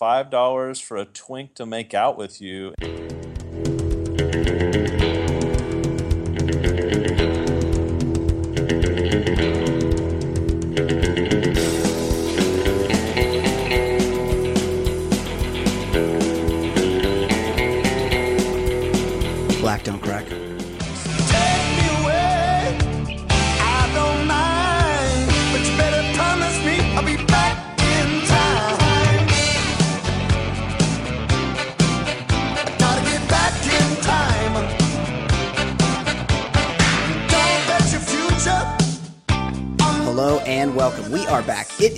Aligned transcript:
five 0.00 0.30
dollars 0.30 0.80
for 0.80 0.96
a 0.96 1.04
twink 1.04 1.54
to 1.54 1.66
make 1.66 1.92
out 1.92 2.16
with 2.16 2.40
you. 2.40 2.72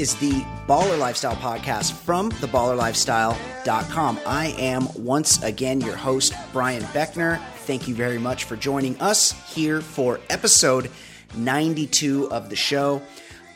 Is 0.03 0.17
the 0.17 0.33
Baller 0.67 0.99
Lifestyle 0.99 1.37
podcast 1.37 1.93
from 1.93 2.33
theballerlifestyle.com. 2.33 4.19
I 4.27 4.49
am 4.59 4.89
once 4.97 5.41
again 5.45 5.81
your 5.81 5.95
host, 5.95 6.35
Brian 6.53 6.83
Beckner. 6.87 7.41
Thank 7.67 7.87
you 7.87 7.95
very 7.95 8.19
much 8.19 8.43
for 8.43 8.57
joining 8.57 9.01
us 9.01 9.31
here 9.55 9.81
for 9.81 10.19
episode 10.29 10.91
92 11.37 12.33
of 12.33 12.51
the 12.51 12.57
show. 12.57 13.01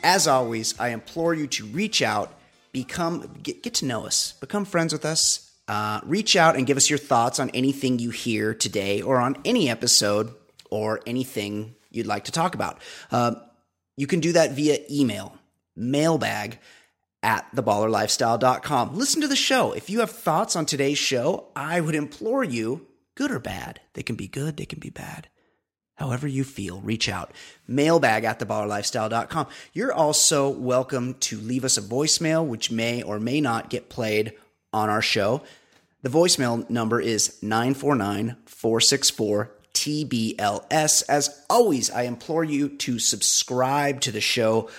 As 0.03 0.25
always, 0.25 0.79
I 0.79 0.89
implore 0.89 1.33
you 1.33 1.47
to 1.47 1.65
reach 1.65 2.01
out, 2.01 2.33
become 2.71 3.29
get, 3.43 3.61
get 3.61 3.73
to 3.75 3.85
know 3.85 4.05
us, 4.05 4.31
become 4.39 4.63
friends 4.63 4.93
with 4.93 5.03
us. 5.03 5.51
Uh, 5.67 5.99
reach 6.05 6.37
out 6.37 6.55
and 6.55 6.65
give 6.65 6.77
us 6.77 6.89
your 6.89 6.99
thoughts 6.99 7.41
on 7.41 7.49
anything 7.49 7.99
you 7.99 8.09
hear 8.09 8.53
today 8.53 9.01
or 9.01 9.17
on 9.17 9.35
any 9.43 9.69
episode 9.69 10.33
or 10.69 11.01
anything 11.05 11.75
you'd 11.91 12.07
like 12.07 12.23
to 12.23 12.31
talk 12.31 12.55
about. 12.55 12.79
Uh, 13.11 13.35
you 13.97 14.07
can 14.07 14.21
do 14.21 14.31
that 14.31 14.53
via 14.53 14.77
email, 14.89 15.36
mailbag 15.77 16.59
at 17.23 17.45
theballerlifestyle.com. 17.55 18.95
Listen 18.95 19.21
to 19.21 19.27
the 19.27 19.35
show. 19.35 19.71
If 19.71 19.89
you 19.89 19.99
have 19.99 20.11
thoughts 20.11 20.55
on 20.55 20.65
today's 20.65 20.97
show, 20.97 21.47
I 21.55 21.81
would 21.81 21.95
implore 21.95 22.43
you, 22.43 22.87
good 23.15 23.31
or 23.31 23.39
bad, 23.39 23.81
they 23.93 24.03
can 24.03 24.15
be 24.15 24.27
good, 24.27 24.57
they 24.57 24.65
can 24.65 24.79
be 24.79 24.89
bad. 24.89 25.27
However 25.95 26.27
you 26.27 26.43
feel, 26.43 26.79
reach 26.81 27.09
out. 27.09 27.33
Mailbag 27.67 28.23
at 28.23 28.39
theballerlifestyle.com. 28.39 29.47
You're 29.73 29.93
also 29.93 30.47
welcome 30.49 31.15
to 31.15 31.39
leave 31.39 31.65
us 31.65 31.77
a 31.77 31.81
voicemail, 31.81 32.45
which 32.45 32.69
may 32.69 33.01
or 33.01 33.19
may 33.19 33.41
not 33.41 33.71
get 33.71 33.89
played 33.89 34.33
on 34.71 34.89
our 34.89 35.01
show. 35.01 35.41
The 36.03 36.09
voicemail 36.09 36.69
number 36.69 37.01
is 37.01 37.41
949 37.41 38.37
464 38.45 39.51
TBLS. 39.73 41.03
As 41.09 41.43
always, 41.49 41.89
I 41.89 42.03
implore 42.03 42.43
you 42.43 42.69
to 42.69 42.99
subscribe 42.99 44.01
to 44.01 44.11
the 44.11 44.21
show. 44.21 44.69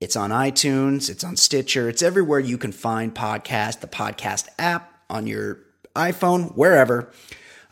It's 0.00 0.16
on 0.16 0.30
iTunes, 0.30 1.10
it's 1.10 1.24
on 1.24 1.36
Stitcher, 1.36 1.86
it's 1.86 2.00
everywhere 2.00 2.40
you 2.40 2.56
can 2.56 2.72
find 2.72 3.14
podcast, 3.14 3.80
the 3.80 3.86
podcast 3.86 4.48
app 4.58 4.90
on 5.10 5.26
your 5.26 5.58
iPhone, 5.94 6.56
wherever. 6.56 7.12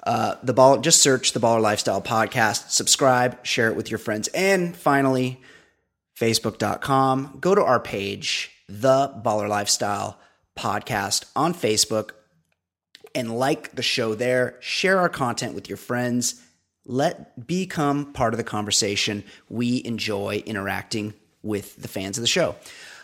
Uh, 0.06 0.34
the 0.42 0.52
ball, 0.52 0.78
just 0.78 1.00
search 1.00 1.32
the 1.32 1.40
Baller 1.40 1.62
Lifestyle 1.62 2.02
Podcast, 2.02 2.68
subscribe, 2.70 3.44
share 3.46 3.68
it 3.70 3.76
with 3.76 3.90
your 3.90 3.96
friends, 3.96 4.28
and 4.28 4.76
finally, 4.76 5.40
Facebook.com. 6.20 7.38
Go 7.40 7.54
to 7.54 7.62
our 7.64 7.80
page, 7.80 8.50
the 8.68 9.08
Baller 9.24 9.48
Lifestyle 9.48 10.18
Podcast 10.54 11.24
on 11.34 11.54
Facebook, 11.54 12.10
and 13.14 13.38
like 13.38 13.74
the 13.74 13.82
show 13.82 14.14
there. 14.14 14.56
Share 14.60 14.98
our 14.98 15.08
content 15.08 15.54
with 15.54 15.66
your 15.70 15.78
friends. 15.78 16.42
Let 16.84 17.46
become 17.46 18.12
part 18.12 18.34
of 18.34 18.38
the 18.38 18.44
conversation. 18.44 19.24
We 19.48 19.82
enjoy 19.86 20.42
interacting 20.44 21.14
with 21.42 21.76
the 21.76 21.88
fans 21.88 22.18
of 22.18 22.22
the 22.22 22.28
show. 22.28 22.56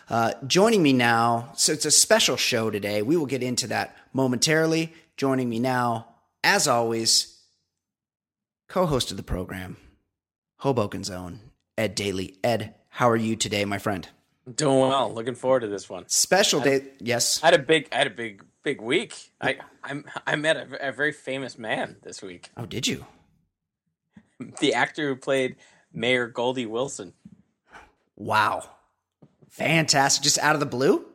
Uh, 0.09 0.33
joining 0.45 0.83
me 0.83 0.93
now, 0.93 1.51
so 1.55 1.71
it's 1.71 1.85
a 1.85 1.91
special 1.91 2.37
show 2.37 2.69
today. 2.69 3.01
We 3.01 3.17
will 3.17 3.25
get 3.25 3.41
into 3.41 3.67
that 3.67 3.97
momentarily. 4.13 4.93
Joining 5.17 5.49
me 5.49 5.59
now, 5.59 6.07
as 6.43 6.67
always, 6.67 7.39
co-host 8.67 9.09
of 9.11 9.17
the 9.17 9.23
program, 9.23 9.77
Hoboken's 10.61 11.09
own 11.09 11.39
Ed 11.77 11.95
Daly. 11.95 12.37
Ed, 12.43 12.75
how 12.89 13.09
are 13.09 13.15
you 13.15 13.35
today, 13.35 13.65
my 13.65 13.77
friend? 13.77 14.07
Doing 14.53 14.79
well. 14.79 15.11
Looking 15.11 15.33
forward 15.33 15.61
to 15.61 15.67
this 15.67 15.89
one. 15.89 16.07
Special 16.07 16.59
day, 16.59 16.83
yes. 16.99 17.41
I 17.43 17.47
had 17.47 17.55
a 17.55 17.63
big, 17.63 17.87
I 17.91 17.97
had 17.97 18.07
a 18.07 18.11
big, 18.11 18.43
big 18.61 18.79
week. 18.79 19.31
I, 19.41 19.57
I, 19.83 20.03
I 20.27 20.35
met 20.35 20.57
a, 20.57 20.89
a 20.89 20.91
very 20.91 21.11
famous 21.13 21.57
man 21.57 21.95
this 22.03 22.21
week. 22.21 22.51
Oh, 22.55 22.65
did 22.65 22.87
you? 22.87 23.05
The 24.59 24.73
actor 24.73 25.07
who 25.07 25.15
played 25.15 25.55
Mayor 25.93 26.27
Goldie 26.27 26.65
Wilson. 26.65 27.13
Wow, 28.15 28.69
fantastic! 29.49 30.23
Just 30.23 30.39
out 30.39 30.55
of 30.55 30.59
the 30.59 30.65
blue. 30.65 31.05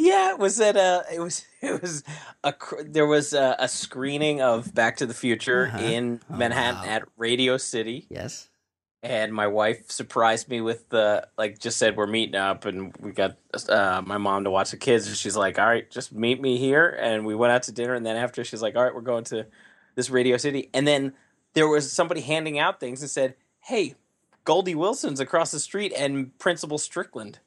Yeah, 0.00 0.30
it 0.30 0.38
was 0.38 0.60
at 0.60 0.76
a, 0.76 1.04
it 1.12 1.18
was, 1.20 1.44
it 1.62 1.82
was 1.82 2.04
a, 2.44 2.54
there 2.84 3.06
was 3.06 3.32
a, 3.32 3.56
a 3.58 3.68
screening 3.68 4.40
of 4.40 4.72
Back 4.74 4.98
to 4.98 5.06
the 5.06 5.14
Future 5.14 5.66
Uh-huh. 5.66 5.78
in 5.84 6.20
Oh, 6.30 6.36
Manhattan 6.36 6.86
wow. 6.88 6.94
at 6.94 7.02
Radio 7.16 7.56
City, 7.56 8.06
Yes. 8.08 8.48
and 9.02 9.32
my 9.34 9.48
wife 9.48 9.90
surprised 9.90 10.48
me 10.48 10.60
with 10.60 10.88
the 10.88 11.26
like, 11.36 11.58
just 11.58 11.78
said 11.78 11.96
we're 11.96 12.06
meeting 12.06 12.36
up, 12.36 12.64
and 12.64 12.96
we 13.00 13.10
got 13.12 13.36
uh, 13.68 14.00
my 14.06 14.18
mom 14.18 14.44
to 14.44 14.50
watch 14.50 14.70
the 14.70 14.76
kids, 14.76 15.08
and 15.08 15.16
she's 15.16 15.36
like, 15.36 15.58
"All 15.58 15.66
right, 15.66 15.90
just 15.90 16.12
meet 16.12 16.40
me 16.40 16.58
here," 16.58 16.96
and 17.00 17.26
we 17.26 17.34
went 17.34 17.52
out 17.52 17.64
to 17.64 17.72
dinner, 17.72 17.94
and 17.94 18.06
then 18.06 18.16
after 18.16 18.44
she's 18.44 18.62
like, 18.62 18.76
"All 18.76 18.84
right, 18.84 18.94
we're 18.94 19.00
going 19.00 19.24
to 19.24 19.46
this 19.96 20.10
Radio 20.10 20.36
City," 20.36 20.70
and 20.72 20.86
then 20.86 21.12
there 21.54 21.66
was 21.68 21.90
somebody 21.92 22.20
handing 22.20 22.58
out 22.58 22.78
things 22.78 23.00
and 23.02 23.10
said, 23.10 23.34
"Hey, 23.64 23.96
Goldie 24.48 24.74
Wilson's 24.74 25.20
across 25.20 25.50
the 25.50 25.60
street, 25.60 25.92
and 25.94 26.36
Principal 26.38 26.78
Strickland." 26.78 27.38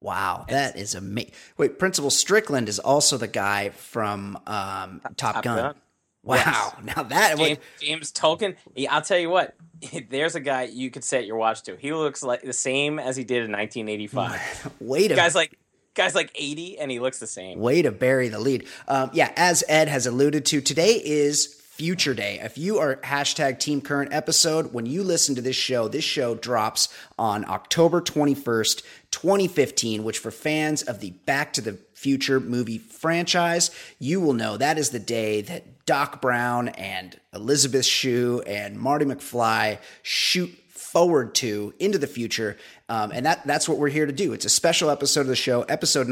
Wow, 0.00 0.46
that 0.48 0.76
is 0.78 0.94
amazing. 0.94 1.32
Wait, 1.56 1.76
Principal 1.76 2.08
Strickland 2.08 2.68
is 2.68 2.78
also 2.78 3.18
the 3.18 3.26
guy 3.26 3.70
from 3.70 4.36
um, 4.46 5.00
Top, 5.16 5.34
Top 5.34 5.42
Gun. 5.42 5.56
Gun. 5.56 5.74
Wow, 6.22 6.74
now 6.84 7.02
that 7.02 7.36
James, 7.36 7.58
would 7.58 7.58
James 7.80 8.12
Tolkan. 8.12 8.54
I'll 8.88 9.02
tell 9.02 9.18
you 9.18 9.28
what. 9.28 9.56
There's 10.08 10.36
a 10.36 10.40
guy 10.40 10.62
you 10.64 10.88
could 10.92 11.02
set 11.02 11.26
your 11.26 11.36
watch 11.36 11.64
to. 11.64 11.74
He 11.74 11.92
looks 11.92 12.22
like 12.22 12.42
the 12.42 12.52
same 12.52 13.00
as 13.00 13.16
he 13.16 13.24
did 13.24 13.42
in 13.44 13.50
1985. 13.50 14.74
Wait 14.80 15.08
to 15.08 15.16
guys 15.16 15.34
like 15.34 15.58
guys 15.94 16.14
like 16.14 16.30
80, 16.36 16.78
and 16.78 16.92
he 16.92 17.00
looks 17.00 17.18
the 17.18 17.26
same. 17.26 17.58
way 17.58 17.82
to 17.82 17.90
bury 17.90 18.28
the 18.28 18.38
lead. 18.38 18.68
Um, 18.86 19.10
yeah, 19.14 19.32
as 19.34 19.64
Ed 19.68 19.88
has 19.88 20.06
alluded 20.06 20.46
to, 20.46 20.60
today 20.60 20.92
is 21.04 21.59
Future 21.80 22.12
Day. 22.12 22.38
If 22.42 22.58
you 22.58 22.76
are 22.76 22.96
hashtag 22.96 23.58
Team 23.58 23.80
Current 23.80 24.12
episode, 24.12 24.74
when 24.74 24.84
you 24.84 25.02
listen 25.02 25.34
to 25.36 25.40
this 25.40 25.56
show, 25.56 25.88
this 25.88 26.04
show 26.04 26.34
drops 26.34 26.90
on 27.18 27.42
October 27.48 28.02
21st, 28.02 28.82
2015, 29.10 30.04
which 30.04 30.18
for 30.18 30.30
fans 30.30 30.82
of 30.82 31.00
the 31.00 31.12
Back 31.24 31.54
to 31.54 31.62
the 31.62 31.78
Future 31.94 32.38
movie 32.38 32.76
franchise, 32.76 33.70
you 33.98 34.20
will 34.20 34.34
know 34.34 34.58
that 34.58 34.76
is 34.76 34.90
the 34.90 34.98
day 34.98 35.40
that 35.40 35.86
Doc 35.86 36.20
Brown 36.20 36.68
and 36.68 37.18
Elizabeth 37.32 37.86
Shue 37.86 38.42
and 38.46 38.78
Marty 38.78 39.06
McFly 39.06 39.78
shoot 40.02 40.50
forward 40.68 41.34
to 41.36 41.72
into 41.78 41.96
the 41.96 42.06
future. 42.06 42.58
Um, 42.90 43.10
and 43.10 43.24
that 43.24 43.46
that's 43.46 43.66
what 43.66 43.78
we're 43.78 43.88
here 43.88 44.04
to 44.04 44.12
do. 44.12 44.34
It's 44.34 44.44
a 44.44 44.50
special 44.50 44.90
episode 44.90 45.22
of 45.22 45.28
the 45.28 45.34
show, 45.36 45.62
episode 45.62 46.08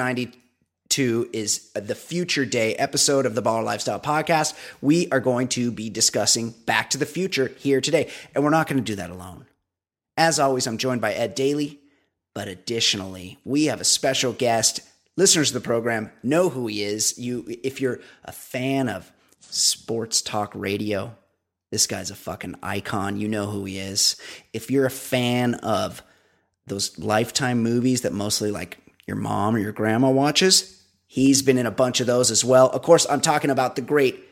92 0.91 1.31
is 1.33 1.71
the 1.75 1.95
future 1.95 2.47
day 2.47 2.75
episode 2.75 3.27
of 3.27 3.35
the 3.35 3.43
Baller 3.43 3.65
Lifestyle 3.65 4.01
podcast. 4.01 4.55
We 4.81 5.09
are 5.11 5.21
going 5.21 5.49
to 5.49 5.71
be 5.71 5.91
discussing 5.91 6.51
Back 6.67 6.91
to 6.91 6.99
the 6.99 7.07
Future 7.07 7.53
here 7.59 7.81
today, 7.81 8.11
and 8.35 8.43
we're 8.43 8.51
not 8.51 8.69
going 8.69 8.79
to 8.79 8.93
do 8.93 8.97
that 8.97 9.11
alone. 9.11 9.47
As 10.17 10.39
always, 10.39 10.67
I'm 10.67 10.79
joined 10.79 11.01
by 11.03 11.13
Ed 11.13 11.35
Daly, 11.35 11.79
but 12.35 12.49
additionally, 12.49 13.39
we 13.45 13.67
have 13.67 13.81
a 13.81 13.85
special 13.85 14.33
guest. 14.33 14.81
Listeners 15.17 15.51
of 15.51 15.55
the 15.55 15.67
program 15.67 16.11
know 16.23 16.49
who 16.49 16.67
he 16.67 16.83
is. 16.83 17.19
You, 17.19 17.45
if 17.63 17.81
you're 17.81 18.01
a 18.25 18.33
fan 18.33 18.89
of 18.89 19.13
sports 19.41 20.23
talk 20.23 20.53
radio, 20.55 21.15
this 21.71 21.87
guy's 21.87 22.11
a 22.11 22.17
fucking 22.17 22.55
icon. 22.63 23.19
You 23.19 23.29
know 23.29 23.47
who 23.47 23.67
he 23.67 23.79
is. 23.79 24.17
If 24.55 24.71
you're 24.71 24.87
a 24.87 24.91
fan 24.91 25.55
of 25.57 26.03
those 26.67 26.99
lifetime 26.99 27.63
movies 27.63 28.03
that 28.03 28.13
mostly 28.15 28.51
like 28.51 28.79
your 29.07 29.17
mom 29.17 29.55
or 29.55 29.59
your 29.59 29.73
grandma 29.73 30.11
watches, 30.11 30.78
he's 31.09 31.43
been 31.43 31.59
in 31.59 31.67
a 31.67 31.71
bunch 31.73 31.99
of 32.01 32.07
those 32.07 32.31
as 32.31 32.45
well. 32.45 32.69
Of 32.71 32.83
course, 32.83 33.07
I'm 33.11 33.21
talking 33.21 33.51
about 33.51 33.75
the 33.75 33.83
great 33.83 34.23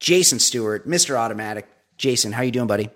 Jason 0.00 0.40
Stewart, 0.40 0.88
Mr. 0.88 1.14
Automatic. 1.16 1.68
Jason, 1.96 2.32
how 2.32 2.42
you 2.42 2.50
doing, 2.50 2.66
buddy? 2.66 2.88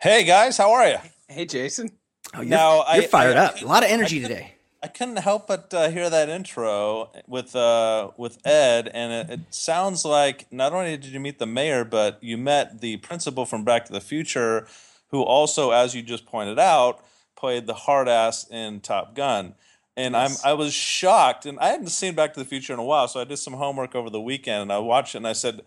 Hey 0.00 0.22
guys, 0.22 0.56
how 0.56 0.70
are 0.72 0.86
you? 0.88 0.98
Hey, 1.26 1.44
Jason. 1.46 1.90
Oh, 2.32 2.40
you're, 2.42 2.50
Now, 2.50 2.84
you're 2.94 3.02
fired 3.02 3.36
I- 3.36 3.46
up. 3.46 3.60
A 3.60 3.64
lot 3.66 3.82
of 3.82 3.90
energy 3.90 4.20
today. 4.20 4.54
I 4.80 4.86
couldn't 4.86 5.16
help 5.16 5.48
but 5.48 5.74
uh, 5.74 5.90
hear 5.90 6.08
that 6.08 6.28
intro 6.28 7.10
with 7.26 7.56
uh, 7.56 8.12
with 8.16 8.38
Ed, 8.46 8.88
and 8.94 9.12
it, 9.12 9.40
it 9.40 9.40
sounds 9.52 10.04
like 10.04 10.46
not 10.52 10.72
only 10.72 10.96
did 10.96 11.06
you 11.06 11.18
meet 11.18 11.40
the 11.40 11.46
mayor, 11.46 11.84
but 11.84 12.22
you 12.22 12.38
met 12.38 12.80
the 12.80 12.98
principal 12.98 13.44
from 13.44 13.64
Back 13.64 13.86
to 13.86 13.92
the 13.92 14.00
Future, 14.00 14.68
who 15.08 15.20
also, 15.22 15.72
as 15.72 15.96
you 15.96 16.02
just 16.02 16.26
pointed 16.26 16.60
out, 16.60 17.04
played 17.36 17.66
the 17.66 17.74
hard 17.74 18.06
ass 18.08 18.46
in 18.48 18.78
Top 18.78 19.16
Gun. 19.16 19.56
And 19.98 20.14
Yes. 20.14 20.44
I'm 20.44 20.50
I 20.50 20.54
was 20.54 20.72
shocked, 20.72 21.44
and 21.44 21.58
I 21.58 21.68
hadn't 21.68 21.88
seen 21.88 22.14
Back 22.14 22.32
to 22.34 22.40
the 22.40 22.46
Future 22.46 22.72
in 22.72 22.78
a 22.78 22.84
while, 22.84 23.08
so 23.08 23.20
I 23.20 23.24
did 23.24 23.36
some 23.38 23.54
homework 23.54 23.94
over 23.94 24.08
the 24.10 24.20
weekend, 24.20 24.62
and 24.62 24.72
I 24.72 24.78
watched 24.78 25.14
it, 25.14 25.18
and 25.18 25.26
I 25.28 25.32
said, 25.34 25.62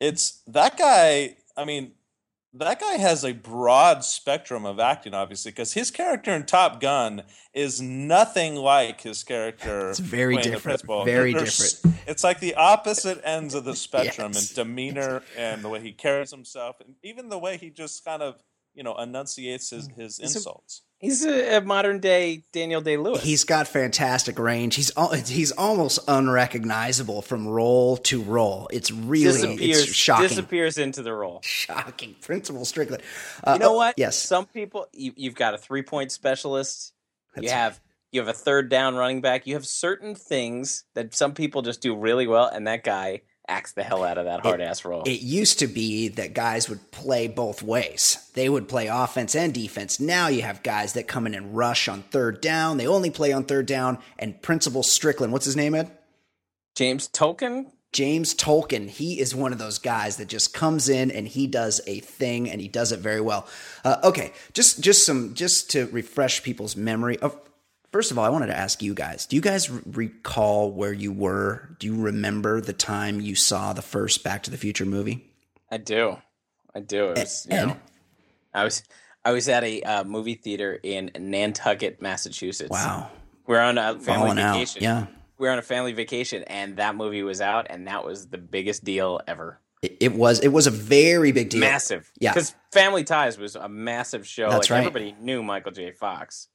"It's 0.00 0.42
that 0.48 0.76
guy." 0.76 1.36
I 1.56 1.64
mean, 1.64 1.92
that 2.54 2.80
guy 2.80 2.94
has 2.96 3.24
a 3.24 3.32
broad 3.32 4.04
spectrum 4.04 4.64
of 4.64 4.80
acting, 4.80 5.12
obviously, 5.14 5.50
because 5.50 5.72
his 5.74 5.90
character 5.90 6.32
in 6.34 6.46
Top 6.46 6.80
Gun 6.80 7.22
is 7.52 7.80
nothing 7.80 8.54
like 8.56 9.00
his 9.02 9.22
character. 9.22 9.90
It's 9.90 9.98
very 9.98 10.36
different, 10.38 10.82
very 11.04 11.32
They're- 11.34 11.44
they're 11.44 11.92
It's 12.06 12.24
like 12.24 12.40
the 12.40 12.54
opposite 12.54 13.20
ends 13.24 13.54
of 13.54 13.64
the 13.64 13.76
spectrum 13.76 14.32
Yes. 14.32 14.50
in 14.50 14.54
demeanor 14.64 15.22
and 15.36 15.62
the 15.62 15.68
way 15.68 15.80
he 15.80 15.92
carries 15.92 16.30
himself, 16.30 16.80
and 16.80 16.94
even 17.02 17.28
the 17.28 17.38
way 17.38 17.58
he 17.58 17.70
just 17.70 18.04
kind 18.04 18.22
of, 18.22 18.42
you 18.74 18.82
know, 18.82 18.96
enunciates 18.96 19.70
his, 19.70 19.88
mm. 19.88 19.96
his 19.96 20.16
He's 20.18 20.34
a- 20.34 20.38
insults. 20.38 20.82
He's 21.00 21.24
a, 21.24 21.58
a 21.58 21.60
modern 21.60 22.00
day 22.00 22.42
Daniel 22.52 22.80
Day 22.80 22.96
Lewis. 22.96 23.22
He's 23.22 23.44
got 23.44 23.68
fantastic 23.68 24.38
range. 24.38 24.74
He's 24.74 24.90
al- 24.96 25.12
he's 25.14 25.52
almost 25.52 26.00
unrecognizable 26.08 27.22
from 27.22 27.46
role 27.46 27.96
to 27.98 28.20
role. 28.22 28.68
It's 28.72 28.90
really 28.90 29.24
disappears 29.32 29.82
it's 29.84 29.94
shocking. 29.94 30.28
disappears 30.28 30.76
into 30.78 31.02
the 31.02 31.12
role. 31.12 31.40
Shocking. 31.44 32.16
Principal 32.20 32.64
Strickland. 32.64 33.02
Uh, 33.44 33.52
You 33.52 33.58
know 33.60 33.74
oh, 33.74 33.76
what? 33.76 33.94
Yes. 33.96 34.16
Some 34.18 34.46
people 34.46 34.86
you, 34.92 35.12
you've 35.16 35.36
got 35.36 35.54
a 35.54 35.58
three 35.58 35.82
point 35.82 36.10
specialist. 36.10 36.92
you 37.36 37.42
That's- 37.42 37.52
have 37.56 37.80
you 38.10 38.20
have 38.20 38.28
a 38.28 38.32
third 38.32 38.68
down 38.70 38.96
running 38.96 39.20
back. 39.20 39.46
You 39.46 39.54
have 39.54 39.66
certain 39.66 40.14
things 40.14 40.84
that 40.94 41.14
some 41.14 41.34
people 41.34 41.62
just 41.62 41.80
do 41.82 41.94
really 41.94 42.26
well, 42.26 42.46
and 42.46 42.66
that 42.66 42.82
guy 42.82 43.20
acts 43.48 43.72
the 43.72 43.82
hell 43.82 44.04
out 44.04 44.18
of 44.18 44.26
that 44.26 44.40
hard 44.40 44.60
ass 44.60 44.84
role. 44.84 45.02
It 45.04 45.20
used 45.20 45.58
to 45.60 45.66
be 45.66 46.08
that 46.08 46.34
guys 46.34 46.68
would 46.68 46.90
play 46.90 47.26
both 47.28 47.62
ways. 47.62 48.30
They 48.34 48.48
would 48.48 48.68
play 48.68 48.86
offense 48.86 49.34
and 49.34 49.52
defense. 49.52 49.98
Now 49.98 50.28
you 50.28 50.42
have 50.42 50.62
guys 50.62 50.92
that 50.92 51.08
come 51.08 51.26
in 51.26 51.34
and 51.34 51.56
rush 51.56 51.88
on 51.88 52.02
third 52.02 52.40
down. 52.40 52.76
They 52.76 52.86
only 52.86 53.10
play 53.10 53.32
on 53.32 53.44
third 53.44 53.66
down. 53.66 53.98
And 54.18 54.40
Principal 54.42 54.82
Strickland, 54.82 55.32
what's 55.32 55.46
his 55.46 55.56
name, 55.56 55.74
Ed? 55.74 55.90
James 56.76 57.08
Tolkan. 57.08 57.72
James 57.92 58.34
Tolkan, 58.34 58.88
he 58.88 59.18
is 59.18 59.34
one 59.34 59.52
of 59.52 59.58
those 59.58 59.78
guys 59.78 60.18
that 60.18 60.28
just 60.28 60.52
comes 60.52 60.90
in 60.90 61.10
and 61.10 61.26
he 61.26 61.46
does 61.46 61.80
a 61.86 62.00
thing 62.00 62.50
and 62.50 62.60
he 62.60 62.68
does 62.68 62.92
it 62.92 63.00
very 63.00 63.20
well. 63.20 63.48
Uh, 63.82 63.96
okay, 64.04 64.32
just 64.52 64.82
just 64.82 65.06
some 65.06 65.32
just 65.32 65.70
to 65.70 65.86
refresh 65.86 66.42
people's 66.42 66.76
memory 66.76 67.18
of. 67.18 67.34
First 67.92 68.10
of 68.10 68.18
all, 68.18 68.24
I 68.24 68.28
wanted 68.28 68.46
to 68.48 68.56
ask 68.56 68.82
you 68.82 68.94
guys: 68.94 69.26
Do 69.26 69.36
you 69.36 69.42
guys 69.42 69.70
recall 69.70 70.70
where 70.72 70.92
you 70.92 71.12
were? 71.12 71.70
Do 71.78 71.86
you 71.86 72.00
remember 72.00 72.60
the 72.60 72.72
time 72.72 73.20
you 73.20 73.34
saw 73.34 73.72
the 73.72 73.82
first 73.82 74.22
Back 74.24 74.42
to 74.44 74.50
the 74.50 74.56
Future 74.58 74.84
movie? 74.84 75.30
I 75.70 75.78
do, 75.78 76.18
I 76.74 76.80
do. 76.80 77.10
It 77.10 77.18
was, 77.18 77.46
you 77.50 77.56
And- 77.56 77.68
know, 77.70 77.76
I 78.54 78.64
was 78.64 78.82
I 79.24 79.32
was 79.32 79.48
at 79.48 79.64
a 79.64 79.82
uh, 79.82 80.04
movie 80.04 80.34
theater 80.34 80.78
in 80.82 81.10
Nantucket, 81.18 82.00
Massachusetts. 82.02 82.70
Wow, 82.70 83.10
we're 83.46 83.60
on 83.60 83.78
a 83.78 83.98
family 83.98 84.04
falling 84.04 84.38
out. 84.38 84.54
vacation. 84.54 84.82
Yeah, 84.82 85.06
we're 85.38 85.50
on 85.50 85.58
a 85.58 85.62
family 85.62 85.92
vacation, 85.92 86.42
and 86.44 86.76
that 86.76 86.94
movie 86.94 87.22
was 87.22 87.40
out, 87.40 87.66
and 87.70 87.86
that 87.86 88.04
was 88.04 88.28
the 88.28 88.38
biggest 88.38 88.84
deal 88.84 89.20
ever. 89.26 89.60
it, 89.82 89.96
it 90.00 90.14
was. 90.14 90.40
It 90.40 90.48
was 90.48 90.66
a 90.66 90.70
very 90.70 91.32
big 91.32 91.50
deal. 91.50 91.60
Massive, 91.60 92.10
Yeah. 92.18 92.32
Because 92.34 92.54
Family 92.72 93.04
Ties 93.04 93.38
was 93.38 93.54
a 93.56 93.68
massive 93.68 94.26
show. 94.26 94.50
That's 94.50 94.68
like 94.68 94.76
right. 94.78 94.86
everybody 94.86 95.14
knew 95.20 95.42
Michael 95.42 95.72
J. 95.72 95.92
Fox. 95.92 96.48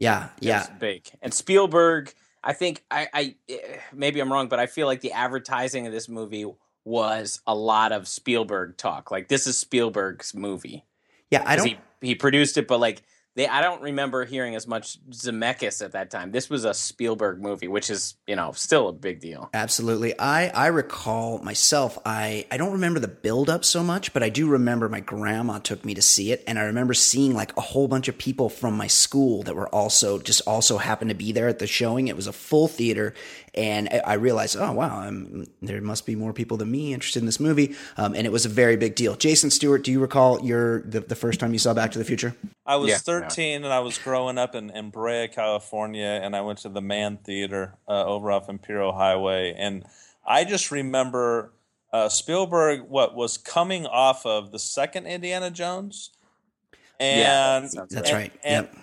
Yeah, 0.00 0.30
yeah. 0.40 0.66
big. 0.80 1.08
And 1.22 1.32
Spielberg, 1.32 2.12
I 2.42 2.54
think 2.54 2.82
I, 2.90 3.08
I 3.12 3.34
eh, 3.48 3.58
maybe 3.92 4.18
I'm 4.18 4.32
wrong, 4.32 4.48
but 4.48 4.58
I 4.58 4.66
feel 4.66 4.86
like 4.86 5.02
the 5.02 5.12
advertising 5.12 5.86
of 5.86 5.92
this 5.92 6.08
movie 6.08 6.46
was 6.84 7.40
a 7.46 7.54
lot 7.54 7.92
of 7.92 8.08
Spielberg 8.08 8.76
talk. 8.78 9.10
Like 9.10 9.28
this 9.28 9.46
is 9.46 9.58
Spielberg's 9.58 10.34
movie. 10.34 10.84
Yeah, 11.30 11.44
I 11.46 11.56
don't. 11.56 11.66
He, 11.68 11.78
he 12.00 12.14
produced 12.14 12.56
it, 12.56 12.66
but 12.66 12.80
like 12.80 13.02
they, 13.36 13.46
I 13.46 13.60
don't 13.60 13.80
remember 13.82 14.24
hearing 14.24 14.56
as 14.56 14.66
much 14.66 14.98
Zemeckis 15.10 15.84
at 15.84 15.92
that 15.92 16.10
time. 16.10 16.32
This 16.32 16.50
was 16.50 16.64
a 16.64 16.74
Spielberg 16.74 17.40
movie, 17.40 17.68
which 17.68 17.88
is 17.88 18.16
you 18.26 18.34
know 18.34 18.52
still 18.52 18.88
a 18.88 18.92
big 18.92 19.20
deal. 19.20 19.50
Absolutely. 19.54 20.18
I, 20.18 20.48
I 20.48 20.66
recall 20.66 21.38
myself, 21.38 21.98
I, 22.04 22.46
I 22.50 22.56
don't 22.56 22.72
remember 22.72 22.98
the 22.98 23.08
build 23.08 23.48
up 23.48 23.64
so 23.64 23.84
much, 23.84 24.12
but 24.12 24.22
I 24.22 24.30
do 24.30 24.48
remember 24.48 24.88
my 24.88 25.00
grandma 25.00 25.58
took 25.58 25.84
me 25.84 25.94
to 25.94 26.02
see 26.02 26.32
it. 26.32 26.42
And 26.46 26.58
I 26.58 26.62
remember 26.62 26.92
seeing 26.92 27.34
like 27.34 27.56
a 27.56 27.60
whole 27.60 27.86
bunch 27.86 28.08
of 28.08 28.18
people 28.18 28.48
from 28.48 28.76
my 28.76 28.88
school 28.88 29.44
that 29.44 29.54
were 29.54 29.68
also 29.68 30.18
just 30.18 30.42
also 30.46 30.78
happened 30.78 31.10
to 31.10 31.16
be 31.16 31.30
there 31.30 31.48
at 31.48 31.60
the 31.60 31.66
showing. 31.66 32.08
It 32.08 32.16
was 32.16 32.26
a 32.26 32.32
full 32.32 32.66
theater. 32.66 33.14
And 33.54 33.88
I- 33.88 34.02
I 34.06 34.14
realized, 34.14 34.56
oh, 34.56 34.72
wow, 34.72 35.00
I'm, 35.00 35.46
there 35.60 35.80
must 35.80 36.06
be 36.06 36.14
more 36.14 36.32
people 36.32 36.56
than 36.56 36.70
me 36.70 36.92
interested 36.94 37.18
in 37.20 37.26
this 37.26 37.40
movie. 37.40 37.74
Um, 37.96 38.14
and 38.14 38.26
it 38.26 38.30
was 38.32 38.46
a 38.46 38.48
very 38.48 38.76
big 38.76 38.94
deal. 38.94 39.16
Jason 39.16 39.50
Stewart, 39.50 39.82
do 39.82 39.90
you 39.90 40.00
recall 40.00 40.40
your 40.44 40.82
the, 40.82 41.00
the 41.00 41.16
first 41.16 41.40
time 41.40 41.52
you 41.52 41.58
saw 41.58 41.74
Back 41.74 41.90
to 41.92 41.98
the 41.98 42.04
Future? 42.04 42.34
I 42.66 42.76
was 42.76 42.90
Yeah. 42.90 42.98
13 42.98 43.64
and 43.64 43.72
I 43.72 43.80
was 43.80 43.98
growing 43.98 44.38
up 44.38 44.54
in, 44.54 44.70
in 44.70 44.90
Brea, 44.90 45.28
California, 45.28 46.20
and 46.22 46.36
I 46.36 46.40
went 46.42 46.60
to 46.60 46.68
the 46.68 46.80
Mann 46.80 47.16
Theater 47.18 47.74
uh, 47.88 48.04
over 48.04 48.30
off 48.30 48.48
Imperial 48.48 48.92
Highway. 48.92 49.54
And 49.58 49.84
I 50.26 50.44
just 50.44 50.70
remember 50.70 51.52
uh, 51.92 52.08
Spielberg, 52.08 52.82
what 52.88 53.16
was 53.16 53.36
coming 53.36 53.84
off 53.86 54.24
of 54.24 54.52
the 54.52 54.58
second 54.60 55.06
Indiana 55.06 55.50
Jones. 55.50 56.10
Yeah, 57.00 57.56
And 57.56 57.64
that 57.64 57.70
sounds 57.72 57.94
That's 57.94 58.10
and- 58.10 58.16
right. 58.18 58.32
And, 58.44 58.66
yep. 58.72 58.76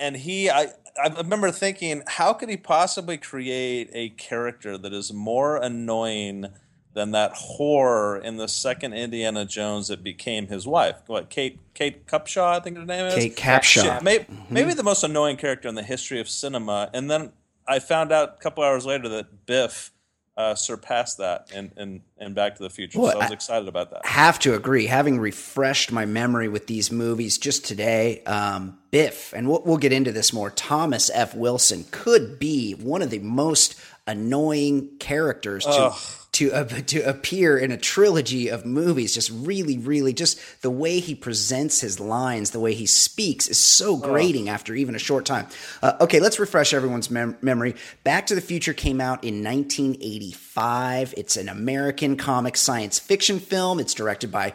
And 0.00 0.16
he, 0.16 0.50
I, 0.50 0.68
I 1.00 1.08
remember 1.18 1.52
thinking, 1.52 2.02
how 2.06 2.32
could 2.32 2.48
he 2.48 2.56
possibly 2.56 3.18
create 3.18 3.90
a 3.92 4.08
character 4.10 4.76
that 4.78 4.92
is 4.92 5.12
more 5.12 5.58
annoying 5.58 6.46
than 6.92 7.12
that 7.12 7.34
whore 7.34 8.20
in 8.20 8.36
the 8.36 8.48
second 8.48 8.94
Indiana 8.94 9.44
Jones 9.44 9.88
that 9.88 10.02
became 10.02 10.48
his 10.48 10.66
wife? 10.66 10.96
What, 11.06 11.30
Kate, 11.30 11.60
Kate 11.74 12.06
Cupshaw, 12.06 12.56
I 12.56 12.60
think 12.60 12.78
her 12.78 12.84
name 12.84 13.06
is? 13.06 13.14
Kate 13.14 13.36
Capshaw. 13.36 13.82
Shit, 13.82 14.02
may, 14.02 14.18
mm-hmm. 14.20 14.52
maybe 14.52 14.74
the 14.74 14.82
most 14.82 15.04
annoying 15.04 15.36
character 15.36 15.68
in 15.68 15.74
the 15.74 15.82
history 15.82 16.18
of 16.18 16.28
cinema. 16.28 16.90
And 16.92 17.10
then 17.10 17.32
I 17.68 17.78
found 17.78 18.10
out 18.10 18.36
a 18.38 18.42
couple 18.42 18.64
hours 18.64 18.86
later 18.86 19.08
that 19.10 19.46
Biff 19.46 19.92
uh, 20.36 20.54
surpassed 20.54 21.18
that 21.18 21.50
and 21.54 21.72
and 21.76 22.00
and 22.18 22.34
Back 22.34 22.56
to 22.56 22.62
the 22.62 22.70
Future. 22.70 23.00
Well, 23.00 23.12
so 23.12 23.18
I 23.18 23.24
was 23.24 23.32
excited 23.32 23.68
about 23.68 23.90
that. 23.90 24.06
have 24.06 24.38
to 24.40 24.54
agree. 24.54 24.86
Having 24.86 25.18
refreshed 25.20 25.92
my 25.92 26.06
memory 26.06 26.48
with 26.48 26.66
these 26.66 26.90
movies 26.90 27.36
just 27.38 27.64
today, 27.64 28.22
um, 28.24 28.78
Biff, 28.90 29.32
and 29.34 29.48
we'll, 29.48 29.62
we'll 29.64 29.78
get 29.78 29.92
into 29.92 30.12
this 30.12 30.32
more. 30.32 30.50
Thomas 30.50 31.10
F. 31.12 31.34
Wilson 31.34 31.84
could 31.90 32.38
be 32.38 32.72
one 32.72 33.02
of 33.02 33.10
the 33.10 33.18
most 33.18 33.78
annoying 34.06 34.96
characters 34.98 35.64
to 35.64 35.92
to 36.32 36.52
uh, 36.52 36.64
to 36.64 37.00
appear 37.00 37.58
in 37.58 37.70
a 37.72 37.76
trilogy 37.76 38.48
of 38.48 38.64
movies. 38.64 39.14
Just 39.14 39.30
really, 39.30 39.78
really, 39.78 40.12
just 40.12 40.62
the 40.62 40.70
way 40.70 41.00
he 41.00 41.14
presents 41.14 41.80
his 41.80 41.98
lines, 41.98 42.50
the 42.50 42.60
way 42.60 42.74
he 42.74 42.86
speaks, 42.86 43.48
is 43.48 43.58
so 43.58 43.96
grating 43.96 44.48
after 44.48 44.74
even 44.74 44.94
a 44.94 44.98
short 44.98 45.24
time. 45.24 45.46
Uh, 45.82 45.94
okay, 46.00 46.20
let's 46.20 46.38
refresh 46.38 46.72
everyone's 46.72 47.10
mem- 47.10 47.36
memory. 47.42 47.74
Back 48.04 48.26
to 48.28 48.34
the 48.34 48.40
Future 48.40 48.74
came 48.74 49.00
out 49.00 49.24
in 49.24 49.42
1985. 49.42 51.14
It's 51.16 51.36
an 51.36 51.48
American 51.48 52.16
comic 52.16 52.56
science 52.56 52.98
fiction 52.98 53.40
film. 53.40 53.80
It's 53.80 53.94
directed 53.94 54.30
by 54.30 54.54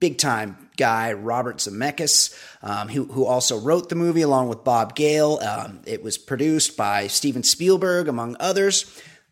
big 0.00 0.18
time 0.18 0.68
guy 0.76 1.12
Robert 1.12 1.58
Zemeckis, 1.58 2.34
um, 2.62 2.88
who 2.88 3.04
who 3.06 3.24
also 3.24 3.58
wrote 3.58 3.88
the 3.88 3.94
movie 3.94 4.22
along 4.22 4.48
with 4.48 4.64
Bob 4.64 4.94
Gale. 4.94 5.38
Um, 5.42 5.80
it 5.86 6.02
was 6.02 6.18
produced 6.18 6.76
by 6.76 7.06
Steven 7.06 7.42
Spielberg, 7.42 8.08
among 8.08 8.36
others. 8.40 8.84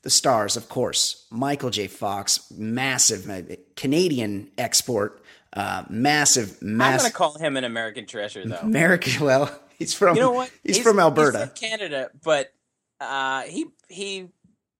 The 0.06 0.10
stars, 0.10 0.56
of 0.56 0.68
course, 0.68 1.26
Michael 1.32 1.70
J. 1.70 1.88
Fox, 1.88 2.48
massive 2.56 3.26
Canadian 3.74 4.52
export, 4.56 5.20
uh, 5.52 5.82
massive, 5.90 6.58
I'm 6.62 6.78
gonna 6.78 7.10
call 7.10 7.36
him 7.36 7.56
an 7.56 7.64
American 7.64 8.06
treasure, 8.06 8.46
though. 8.46 8.54
American. 8.58 9.24
Well, 9.24 9.50
he's 9.80 9.94
from 9.94 10.14
you 10.14 10.22
know 10.22 10.30
what? 10.30 10.52
He's, 10.62 10.78
from 10.78 11.00
Alberta. 11.00 11.50
He's 11.52 11.58
from 11.60 11.68
Canada, 11.70 12.10
but 12.22 12.52
uh, 13.00 13.42
he 13.42 13.66
he 13.88 14.28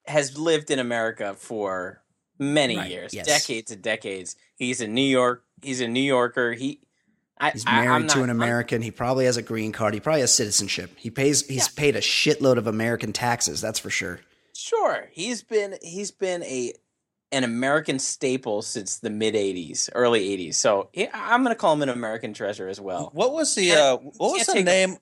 has 0.06 0.38
lived 0.38 0.71
in 0.71 0.78
America 0.78 1.35
for 1.37 2.00
many 2.38 2.76
Right, 2.76 2.88
years, 2.88 3.12
yes. 3.12 3.26
decades 3.26 3.73
and 3.73 3.83
decades. 3.83 4.37
He's 4.54 4.80
in 4.80 4.95
New 4.95 5.00
York. 5.02 5.42
He's 5.61 5.80
a 5.80 5.88
New 5.88 5.99
Yorker. 5.99 6.52
He. 6.52 6.78
I, 7.37 7.50
He's 7.50 7.64
married 7.64 7.88
I'm 7.88 8.02
to 8.02 8.18
not- 8.18 8.25
an 8.25 8.30
I'm- 8.30 8.40
American. 8.42 8.80
He 8.80 8.92
probably 8.92 9.25
has 9.25 9.37
a 9.37 9.42
green 9.42 9.73
card. 9.73 9.92
He 9.92 9.99
probably 9.99 10.21
has 10.21 10.33
citizenship. 10.33 10.92
He 10.97 11.11
pays. 11.11 11.45
He's 11.49 11.66
paid 11.66 11.97
a 11.97 12.00
shitload 12.00 12.59
of 12.59 12.68
American 12.68 13.12
taxes. 13.12 13.61
That's 13.61 13.80
for 13.80 13.90
sure. 13.90 14.21
Sure, 14.66 15.08
he's 15.12 15.44
been 15.44 15.76
he's 15.80 16.11
been 16.11 16.42
a 16.42 16.73
an 17.30 17.44
American 17.44 18.00
staple 18.00 18.62
since 18.62 18.99
the 18.99 19.11
mid 19.11 19.35
'80s, 19.35 19.88
early 19.94 20.28
'80s. 20.37 20.54
So 20.54 20.90
yeah, 20.92 21.11
I'm 21.14 21.44
going 21.44 21.54
to 21.54 21.58
call 21.58 21.73
him 21.75 21.82
an 21.82 21.88
American 21.88 22.35
treasure 22.35 22.66
as 22.68 22.80
well. 22.80 23.11
What 23.12 23.32
was 23.32 23.54
the 23.54 23.70
uh, 23.73 23.96
what 23.96 24.32
was 24.32 24.46
the 24.46 24.62
name? 24.64 24.96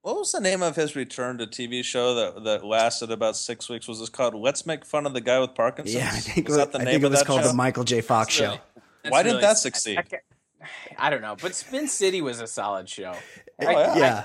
What 0.00 0.16
was 0.16 0.32
the 0.32 0.40
name 0.40 0.62
of 0.62 0.76
his 0.76 0.96
return 0.96 1.36
to 1.38 1.46
TV 1.46 1.84
show 1.84 2.14
that 2.14 2.44
that 2.44 2.64
lasted 2.64 3.10
about 3.10 3.36
six 3.36 3.68
weeks? 3.68 3.86
Was 3.86 4.00
this 4.00 4.08
called 4.08 4.34
"Let's 4.34 4.64
Make 4.64 4.86
Fun 4.86 5.04
of 5.04 5.12
the 5.12 5.20
Guy 5.20 5.38
with 5.40 5.54
Parkinson's"? 5.54 5.94
Yeah, 5.94 6.08
I 6.10 6.16
think, 6.20 6.48
was 6.48 6.56
that 6.56 6.72
the 6.72 6.80
I 6.80 6.84
name 6.84 6.92
think 6.94 7.04
it 7.04 7.10
was 7.10 7.22
called 7.22 7.42
show? 7.42 7.48
the 7.48 7.54
Michael 7.54 7.84
J. 7.84 8.00
Fox 8.00 8.40
Really- 8.40 8.56
show. 8.56 8.62
that's 9.02 9.12
Why 9.12 9.22
didn't 9.22 9.36
really 9.36 9.46
that 9.48 9.58
succeed? 9.58 9.98
I, 9.98 10.02
ca- 10.02 10.66
I 10.96 11.10
don't 11.10 11.20
know, 11.20 11.36
but 11.40 11.54
Spin 11.54 11.86
City 11.86 12.22
was 12.22 12.40
a 12.40 12.46
solid 12.46 12.88
show. 12.88 13.12
Oh, 13.60 13.70
yeah. 13.70 13.96
yeah. 13.96 14.24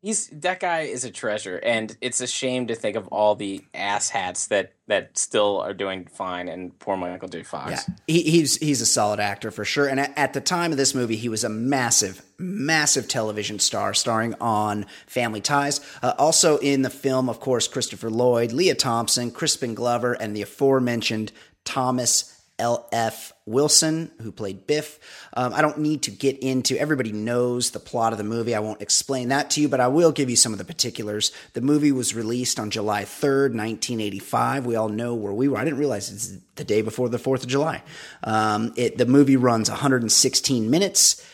He's 0.00 0.28
that 0.28 0.60
guy 0.60 0.82
is 0.82 1.04
a 1.04 1.10
treasure, 1.10 1.56
and 1.56 1.96
it's 2.00 2.20
a 2.20 2.26
shame 2.28 2.68
to 2.68 2.76
think 2.76 2.94
of 2.94 3.08
all 3.08 3.34
the 3.34 3.64
ass 3.74 4.10
hats 4.10 4.46
that 4.46 4.74
that 4.86 5.18
still 5.18 5.60
are 5.60 5.74
doing 5.74 6.06
fine. 6.06 6.48
And 6.48 6.78
poor 6.78 6.96
Michael 6.96 7.28
J. 7.28 7.42
Fox. 7.42 7.72
Yeah, 7.72 7.94
he, 8.06 8.22
he's 8.22 8.56
he's 8.58 8.80
a 8.80 8.86
solid 8.86 9.18
actor 9.18 9.50
for 9.50 9.64
sure. 9.64 9.88
And 9.88 9.98
at, 9.98 10.16
at 10.16 10.32
the 10.34 10.40
time 10.40 10.70
of 10.70 10.76
this 10.76 10.94
movie, 10.94 11.16
he 11.16 11.28
was 11.28 11.42
a 11.42 11.48
massive, 11.48 12.22
massive 12.38 13.08
television 13.08 13.58
star, 13.58 13.92
starring 13.92 14.34
on 14.40 14.86
Family 15.08 15.40
Ties. 15.40 15.80
Uh, 16.00 16.14
also 16.16 16.58
in 16.58 16.82
the 16.82 16.90
film, 16.90 17.28
of 17.28 17.40
course, 17.40 17.66
Christopher 17.66 18.08
Lloyd, 18.08 18.52
Lea 18.52 18.74
Thompson, 18.74 19.32
Crispin 19.32 19.74
Glover, 19.74 20.12
and 20.12 20.36
the 20.36 20.42
aforementioned 20.42 21.32
Thomas 21.64 22.37
L.F. 22.58 23.32
Wilson, 23.46 24.10
who 24.20 24.32
played 24.32 24.66
Biff. 24.66 24.98
Um, 25.34 25.54
I 25.54 25.62
don't 25.62 25.78
need 25.78 26.02
to 26.02 26.10
get 26.10 26.38
into, 26.38 26.78
everybody 26.78 27.12
knows 27.12 27.70
the 27.70 27.78
plot 27.80 28.12
of 28.12 28.18
the 28.18 28.24
movie. 28.24 28.54
I 28.54 28.60
won't 28.60 28.82
explain 28.82 29.28
that 29.28 29.50
to 29.50 29.60
you, 29.60 29.68
but 29.68 29.80
I 29.80 29.88
will 29.88 30.12
give 30.12 30.28
you 30.28 30.36
some 30.36 30.52
of 30.52 30.58
the 30.58 30.64
particulars. 30.64 31.32
The 31.54 31.60
movie 31.60 31.92
was 31.92 32.14
released 32.14 32.58
on 32.58 32.70
July 32.70 33.04
3rd, 33.04 33.54
1985. 33.54 34.66
We 34.66 34.76
all 34.76 34.88
know 34.88 35.14
where 35.14 35.32
we 35.32 35.48
were. 35.48 35.58
I 35.58 35.64
didn't 35.64 35.78
realize 35.78 36.10
it's 36.10 36.36
the 36.56 36.64
day 36.64 36.82
before 36.82 37.08
the 37.08 37.18
4th 37.18 37.42
of 37.42 37.48
July. 37.48 37.82
Um, 38.24 38.72
it, 38.76 38.98
the 38.98 39.06
movie 39.06 39.36
runs 39.36 39.70
116 39.70 40.70
minutes. 40.70 41.24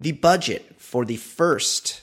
The 0.00 0.12
budget 0.12 0.74
for 0.78 1.04
the 1.04 1.16
first 1.16 2.02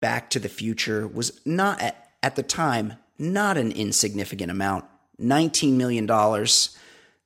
Back 0.00 0.30
to 0.30 0.38
the 0.38 0.48
Future 0.48 1.06
was 1.06 1.40
not, 1.44 1.80
at, 1.80 2.10
at 2.22 2.36
the 2.36 2.42
time, 2.42 2.94
not 3.18 3.58
an 3.58 3.70
insignificant 3.72 4.50
amount. 4.50 4.86
$19 5.20 5.74
million 5.74 6.06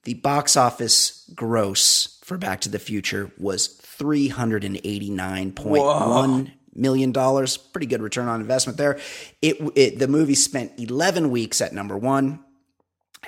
the 0.05 0.15
box 0.15 0.57
office 0.57 1.31
gross 1.35 2.19
for 2.25 2.39
Back 2.39 2.61
to 2.63 2.69
the 2.69 2.79
Future 2.79 3.31
was 3.39 3.67
three 3.67 4.29
hundred 4.29 4.65
and 4.65 4.81
eighty 4.85 5.11
nine 5.11 5.53
point 5.53 5.85
one 5.85 6.53
million 6.75 7.13
dollars. 7.13 7.57
Pretty 7.57 7.87
good 7.87 8.03
return 8.03 8.29
on 8.29 8.41
investment 8.41 8.79
there. 8.79 8.99
It, 9.43 9.57
it 9.75 9.99
the 9.99 10.09
movie 10.09 10.35
spent 10.35 10.79
eleven 10.79 11.31
weeks 11.31 11.61
at 11.61 11.73
number 11.73 11.97
one 11.97 12.45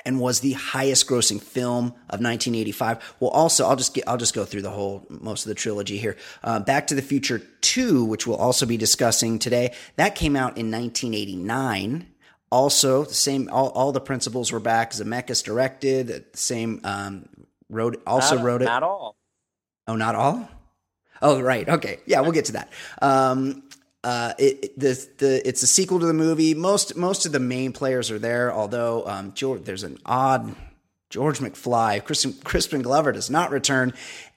and 0.04 0.20
was 0.20 0.40
the 0.40 0.52
highest 0.52 1.06
grossing 1.08 1.40
film 1.40 1.86
of 1.86 2.20
1985. 2.20 3.16
Well, 3.20 3.30
also 3.30 3.66
I'll 3.66 3.76
just 3.76 3.94
get 3.94 4.06
I'll 4.06 4.16
just 4.16 4.34
go 4.34 4.44
through 4.44 4.62
the 4.62 4.70
whole 4.70 5.06
most 5.08 5.44
of 5.44 5.48
the 5.48 5.54
trilogy 5.54 5.98
here. 5.98 6.16
Uh, 6.42 6.60
Back 6.60 6.88
to 6.88 6.94
the 6.94 7.02
Future 7.02 7.40
Two, 7.60 8.04
which 8.04 8.26
we'll 8.26 8.36
also 8.36 8.66
be 8.66 8.76
discussing 8.76 9.38
today, 9.38 9.74
that 9.96 10.14
came 10.14 10.36
out 10.36 10.56
in 10.56 10.70
1989. 10.70 12.06
Also, 12.56 13.04
the 13.04 13.12
same 13.12 13.50
all, 13.52 13.68
all 13.68 13.92
the 13.92 14.00
principals 14.00 14.50
were 14.50 14.60
back. 14.60 14.92
Zemeckis 14.92 15.44
directed. 15.44 16.06
The 16.08 16.24
same 16.32 16.80
um, 16.84 17.28
wrote 17.68 18.02
also 18.06 18.36
not, 18.36 18.44
wrote 18.44 18.62
it. 18.62 18.64
Not 18.64 18.82
all. 18.82 19.14
Oh, 19.86 19.94
not 19.94 20.14
all. 20.14 20.48
Oh, 21.20 21.38
right. 21.42 21.68
Okay. 21.68 21.98
Yeah, 22.06 22.20
we'll 22.22 22.32
get 22.32 22.46
to 22.46 22.52
that. 22.52 22.72
Um, 23.02 23.62
uh, 24.02 24.32
it, 24.38 24.64
it- 24.64 24.78
the 24.78 25.06
the 25.18 25.46
it's 25.46 25.62
a 25.62 25.66
sequel 25.66 26.00
to 26.00 26.06
the 26.06 26.14
movie. 26.14 26.54
Most 26.54 26.96
most 26.96 27.26
of 27.26 27.32
the 27.32 27.40
main 27.40 27.72
players 27.72 28.10
are 28.10 28.18
there, 28.18 28.50
although 28.50 29.06
um, 29.06 29.34
George, 29.34 29.62
there's 29.64 29.82
an 29.82 29.98
odd 30.06 30.56
George 31.10 31.40
McFly. 31.40 32.02
Crispin, 32.02 32.32
Crispin 32.42 32.80
Glover 32.80 33.12
does 33.12 33.28
not 33.28 33.50
return, 33.50 33.92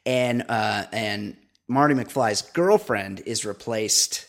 and 0.05 0.43
uh, 0.49 0.83
and 0.91 1.37
Marty 1.69 1.95
McFly's 1.95 2.41
girlfriend 2.41 3.21
is 3.25 3.45
replaced 3.45 4.25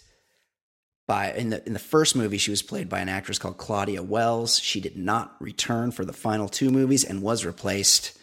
by 1.11 1.33
in 1.33 1.51
the 1.51 1.67
in 1.67 1.73
the 1.73 1.81
first 1.81 2.15
movie 2.15 2.39
she 2.39 2.53
was 2.53 2.63
played 2.63 2.89
by 2.89 3.01
an 3.01 3.09
actress 3.09 3.37
called 3.37 3.59
Claudia 3.59 4.01
Wells. 4.01 4.61
She 4.61 4.81
did 4.81 4.97
not 4.97 5.35
return 5.41 5.91
for 5.91 6.05
the 6.05 6.13
final 6.13 6.49
two 6.49 6.71
movies 6.71 7.03
and 7.03 7.21
was 7.21 7.45
replaced 7.45 8.17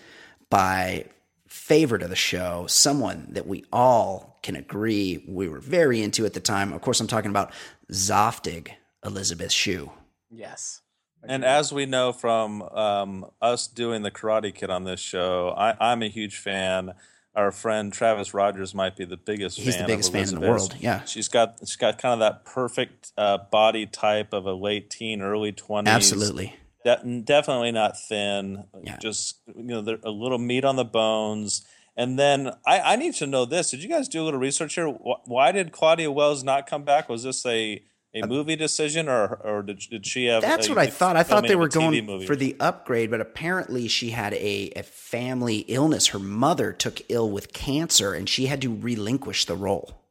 by 0.50 1.03
favorite 1.50 2.01
of 2.01 2.10
the 2.10 2.15
show, 2.15 2.65
someone 2.67 3.27
that 3.32 3.46
we 3.46 3.65
all 3.74 4.39
can 4.41 4.56
agree 4.56 5.22
we 5.27 5.50
were 5.50 5.60
very 5.60 6.01
into 6.01 6.25
at 6.25 6.34
the 6.34 6.39
time. 6.39 6.72
Of 6.72 6.79
course, 6.79 7.01
I'm 7.01 7.08
talking 7.08 7.29
about 7.29 7.51
Zoftig, 7.91 8.70
Elizabeth 9.03 9.51
Shue. 9.51 9.91
Yes. 10.32 10.79
And 11.27 11.44
as 11.44 11.74
we 11.74 11.86
know 11.86 12.13
from 12.13 12.62
um, 12.62 13.25
us 13.41 13.67
doing 13.67 14.03
the 14.03 14.12
Karate 14.12 14.56
Kid 14.56 14.70
on 14.70 14.86
this 14.86 15.01
show, 15.01 15.53
I, 15.58 15.75
I'm 15.91 16.01
a 16.03 16.08
huge 16.08 16.38
fan. 16.38 16.94
Our 17.38 17.51
friend 17.51 17.94
Travis 17.94 18.34
Rogers 18.34 18.74
might 18.74 18.98
be 18.98 19.06
the 19.06 19.15
biggest 19.15 19.58
He's 19.58 19.67
the 19.67 19.72
fan. 19.74 19.88
biggest 19.88 20.10
of 20.10 20.13
fan 20.15 20.27
in 20.27 20.41
the 20.41 20.50
world, 20.50 20.75
yeah. 20.79 21.06
she's 21.06 21.27
got 21.27 21.60
she's 21.60 21.75
got 21.75 22.00
kind 22.00 22.13
of 22.13 22.20
that 22.20 22.44
perfect 22.44 23.12
uh, 23.17 23.38
body 23.51 23.86
type 23.86 24.34
of 24.34 24.46
a 24.46 24.53
late 24.53 24.89
teen, 24.89 25.22
early 25.22 25.51
twenties. 25.51 25.94
Absolutely. 25.94 26.56
De- 26.84 27.22
definitely 27.24 27.72
not 27.72 27.96
thin. 27.98 28.65
Yeah. 28.84 28.98
Just 28.98 29.39
you 29.56 29.63
know, 29.63 29.98
a 30.03 30.10
little 30.10 30.39
meat 30.39 30.65
on 30.65 30.75
the 30.77 30.84
bones. 30.84 31.63
And 31.96 32.17
then 32.17 32.51
I, 32.65 32.79
I 32.79 32.96
need 32.96 33.13
to 33.15 33.27
know 33.27 33.46
this. 33.46 33.72
Did 33.72 33.82
you 33.84 33.89
guys 33.89 34.08
do 34.08 34.22
a 34.22 34.25
little 34.25 34.39
research 34.39 34.75
here? 34.75 34.88
Why 34.88 35.51
did 35.51 35.72
Claudia 35.72 36.12
Wells 36.12 36.44
not 36.44 36.67
come 36.67 36.84
back? 36.84 37.10
Was 37.10 37.24
this 37.24 37.44
a, 37.46 37.82
a 38.24 38.28
movie 38.28 38.56
decision, 38.56 39.08
or 39.10 39.36
or 39.44 39.62
did, 39.64 39.80
did 39.90 40.06
she 40.06 40.26
have? 40.26 40.42
That's 40.42 40.68
a- 40.68 40.70
what 40.72 40.78
I 40.78 40.88
thought. 40.88 41.16
I 41.16 41.24
thought 41.24 41.48
they 41.48 41.54
of 41.54 41.60
a 41.60 41.64
were 41.64 41.70
TV 41.70 41.74
going 41.74 42.06
movie? 42.06 42.26
for 42.26 42.36
the 42.36 42.56
upgrade, 42.60 43.12
but 43.12 43.22
apparently 43.22 43.88
she 43.88 44.12
had 44.12 44.34
a, 44.34 44.72
a 44.76 44.84
family 44.84 45.60
illness. 45.68 46.08
Her 46.08 46.20
mother 46.20 46.72
took 46.74 47.02
ill 47.10 47.30
with 47.30 47.54
cancer 47.54 48.14
and 48.14 48.28
she 48.28 48.48
had 48.48 48.62
to 48.62 48.74
relinquish 48.76 49.46
the 49.46 49.56
role. 49.56 50.02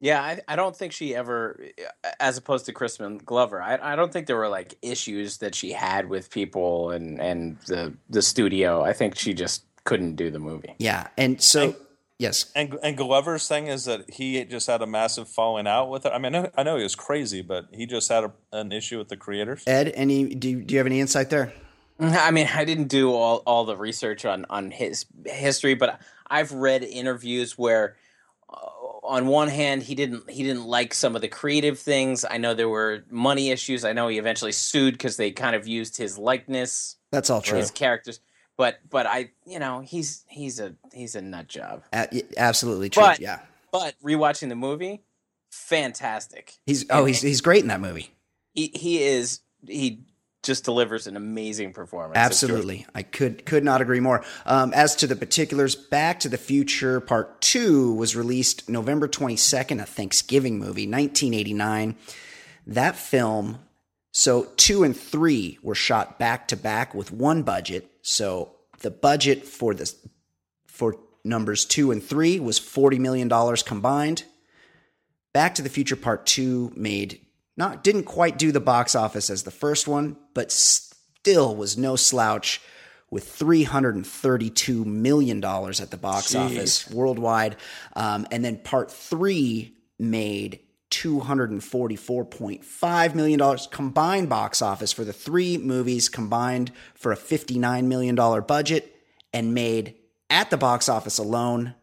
Yeah, 0.00 0.20
I, 0.20 0.40
I 0.48 0.56
don't 0.56 0.76
think 0.76 0.92
she 0.92 1.14
ever, 1.14 1.64
as 2.20 2.36
opposed 2.36 2.66
to 2.66 2.72
Crispin 2.72 3.18
Glover, 3.24 3.62
I, 3.62 3.78
I 3.80 3.96
don't 3.96 4.12
think 4.12 4.26
there 4.26 4.36
were 4.36 4.48
like 4.48 4.74
issues 4.82 5.38
that 5.38 5.54
she 5.54 5.72
had 5.72 6.10
with 6.10 6.30
people 6.30 6.90
and, 6.90 7.18
and 7.20 7.58
the 7.68 7.94
the 8.10 8.20
studio. 8.20 8.82
I 8.82 8.92
think 8.92 9.16
she 9.16 9.32
just 9.32 9.64
couldn't 9.84 10.16
do 10.16 10.30
the 10.30 10.38
movie. 10.38 10.74
Yeah. 10.78 11.06
And 11.16 11.40
so, 11.40 11.62
And- 11.62 11.74
yes. 12.18 12.50
And 12.54 12.78
and 12.82 12.96
Glover's 12.96 13.46
thing 13.48 13.66
is 13.66 13.84
that 13.86 14.10
he 14.10 14.44
just 14.44 14.66
had 14.66 14.82
a 14.82 14.86
massive 14.86 15.28
falling 15.28 15.66
out 15.66 15.90
with 15.90 16.06
it. 16.06 16.12
I 16.12 16.18
mean, 16.18 16.34
I 16.34 16.42
know, 16.42 16.50
I 16.56 16.62
know 16.62 16.76
he 16.76 16.82
was 16.82 16.94
crazy, 16.94 17.42
but 17.42 17.66
he 17.72 17.86
just 17.86 18.08
had 18.08 18.24
a, 18.24 18.32
an 18.52 18.72
issue 18.72 18.98
with 18.98 19.08
the 19.08 19.16
creators. 19.16 19.62
Ed, 19.66 19.92
any 19.94 20.34
do, 20.34 20.48
you- 20.50 20.62
do 20.62 20.74
you 20.74 20.78
have 20.78 20.86
any 20.86 21.00
insight 21.00 21.30
there? 21.30 21.52
I 22.00 22.32
mean, 22.32 22.48
I 22.52 22.64
didn't 22.64 22.88
do 22.88 23.12
all, 23.12 23.42
all 23.46 23.64
the 23.64 23.76
research 23.76 24.24
on, 24.24 24.46
on 24.50 24.72
his 24.72 25.06
history, 25.26 25.74
but 25.74 26.00
I've 26.28 26.50
read 26.50 26.82
interviews 26.82 27.56
where, 27.56 27.94
uh, 28.52 28.56
on 29.04 29.28
one 29.28 29.46
hand, 29.46 29.84
he 29.84 29.94
didn't 29.94 30.28
he 30.28 30.42
didn't 30.42 30.64
like 30.64 30.92
some 30.92 31.14
of 31.14 31.22
the 31.22 31.28
creative 31.28 31.78
things. 31.78 32.24
I 32.28 32.38
know 32.38 32.52
there 32.52 32.68
were 32.68 33.04
money 33.10 33.50
issues. 33.50 33.84
I 33.84 33.92
know 33.92 34.08
he 34.08 34.18
eventually 34.18 34.50
sued 34.50 34.94
because 34.94 35.16
they 35.16 35.30
kind 35.30 35.54
of 35.54 35.68
used 35.68 35.96
his 35.96 36.18
likeness, 36.18 36.96
That's 37.12 37.30
all 37.30 37.40
true. 37.42 37.58
his 37.58 37.70
characters. 37.70 38.18
But 38.56 38.78
but 38.88 39.06
I 39.06 39.30
you 39.46 39.58
know 39.58 39.80
he's 39.80 40.24
he's 40.28 40.60
a 40.60 40.74
he's 40.92 41.14
a 41.14 41.22
nut 41.22 41.48
job. 41.48 41.82
A- 41.92 42.22
absolutely 42.36 42.90
true. 42.90 43.02
But- 43.02 43.20
yeah. 43.20 43.40
But 43.72 43.96
rewatching 44.04 44.50
the 44.50 44.54
movie, 44.54 45.02
fantastic. 45.50 46.54
He's 46.64 46.84
oh 46.90 47.04
he's 47.04 47.20
he's 47.20 47.40
great 47.40 47.62
in 47.62 47.68
that 47.68 47.80
movie. 47.80 48.10
He 48.52 48.70
he 48.72 49.02
is 49.02 49.40
he 49.66 50.04
just 50.44 50.64
delivers 50.64 51.06
an 51.06 51.16
amazing 51.16 51.72
performance. 51.72 52.16
Absolutely, 52.16 52.86
I 52.94 53.02
could 53.02 53.44
could 53.46 53.64
not 53.64 53.80
agree 53.80 53.98
more. 53.98 54.22
Um, 54.46 54.72
as 54.74 54.94
to 54.96 55.06
the 55.08 55.16
particulars, 55.16 55.74
Back 55.74 56.20
to 56.20 56.28
the 56.28 56.38
Future 56.38 57.00
Part 57.00 57.40
Two 57.40 57.94
was 57.94 58.14
released 58.14 58.68
November 58.68 59.08
twenty 59.08 59.36
second, 59.36 59.80
a 59.80 59.86
Thanksgiving 59.86 60.58
movie, 60.58 60.86
nineteen 60.86 61.34
eighty 61.34 61.54
nine. 61.54 61.96
That 62.66 62.94
film, 62.96 63.58
so 64.16 64.44
two 64.56 64.84
and 64.84 64.96
three 64.96 65.58
were 65.60 65.74
shot 65.74 66.20
back 66.20 66.46
to 66.48 66.56
back 66.56 66.94
with 66.94 67.10
one 67.10 67.42
budget. 67.42 67.90
So 68.00 68.54
the 68.78 68.92
budget 68.92 69.44
for 69.44 69.74
this 69.74 69.96
for 70.66 70.96
numbers 71.24 71.64
two 71.64 71.90
and 71.90 72.02
three 72.02 72.38
was 72.38 72.60
forty 72.60 73.00
million 73.00 73.26
dollars 73.26 73.64
combined. 73.64 74.22
Back 75.32 75.56
to 75.56 75.62
the 75.62 75.68
Future 75.68 75.96
Part 75.96 76.26
2 76.26 76.74
made 76.76 77.26
not 77.56 77.82
didn't 77.82 78.04
quite 78.04 78.38
do 78.38 78.52
the 78.52 78.60
box 78.60 78.94
office 78.94 79.30
as 79.30 79.42
the 79.42 79.50
first 79.50 79.88
one, 79.88 80.16
but 80.32 80.52
still 80.52 81.56
was 81.56 81.76
no 81.76 81.96
slouch 81.96 82.60
with 83.10 83.28
332 83.28 84.84
million 84.84 85.40
dollars 85.40 85.80
at 85.80 85.90
the 85.90 85.96
box 85.96 86.36
office 86.36 86.88
worldwide. 86.88 87.56
Um, 87.96 88.28
and 88.30 88.44
then 88.44 88.58
Part 88.58 88.92
3 88.92 89.74
made 89.98 90.60
244.5 91.04 93.14
million 93.14 93.38
dollars 93.38 93.68
combined 93.70 94.30
box 94.30 94.62
office 94.62 94.92
for 94.92 95.04
the 95.04 95.12
three 95.12 95.58
movies 95.58 96.08
combined 96.08 96.72
for 96.94 97.12
a 97.12 97.16
59 97.16 97.86
million 97.88 98.14
dollar 98.14 98.40
budget 98.40 98.96
and 99.32 99.52
made 99.52 99.96
at 100.30 100.48
the 100.50 100.56
box 100.56 100.88
office 100.88 101.18
alone 101.18 101.74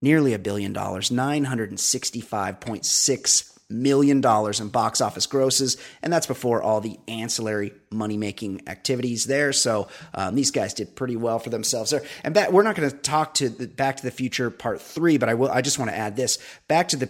nearly 0.00 0.34
a 0.34 0.38
billion 0.38 0.72
dollars, 0.72 1.10
$965.6 1.10 3.52
million 3.70 4.18
in 4.18 4.68
box 4.68 5.00
office 5.00 5.26
grosses. 5.26 5.76
And 6.02 6.12
that's 6.12 6.26
before 6.26 6.62
all 6.62 6.80
the 6.80 6.98
ancillary 7.08 7.72
money 7.90 8.16
making 8.16 8.68
activities 8.68 9.24
there. 9.24 9.52
So 9.52 9.88
um, 10.14 10.34
these 10.34 10.50
guys 10.50 10.74
did 10.74 10.94
pretty 10.94 11.16
well 11.16 11.38
for 11.38 11.48
themselves 11.50 11.90
there. 11.90 12.02
And 12.22 12.34
back, 12.34 12.52
we're 12.52 12.62
not 12.62 12.76
going 12.76 12.90
to 12.90 12.96
talk 12.96 13.34
to 13.34 13.48
the 13.48 13.66
Back 13.66 13.96
to 13.98 14.02
the 14.02 14.10
Future 14.10 14.50
Part 14.50 14.82
3, 14.82 15.18
but 15.18 15.28
I 15.28 15.34
will. 15.34 15.50
I 15.50 15.62
just 15.62 15.78
want 15.78 15.90
to 15.90 15.96
add 15.96 16.16
this 16.16 16.38
Back 16.68 16.88
to 16.88 16.96
the 16.96 17.08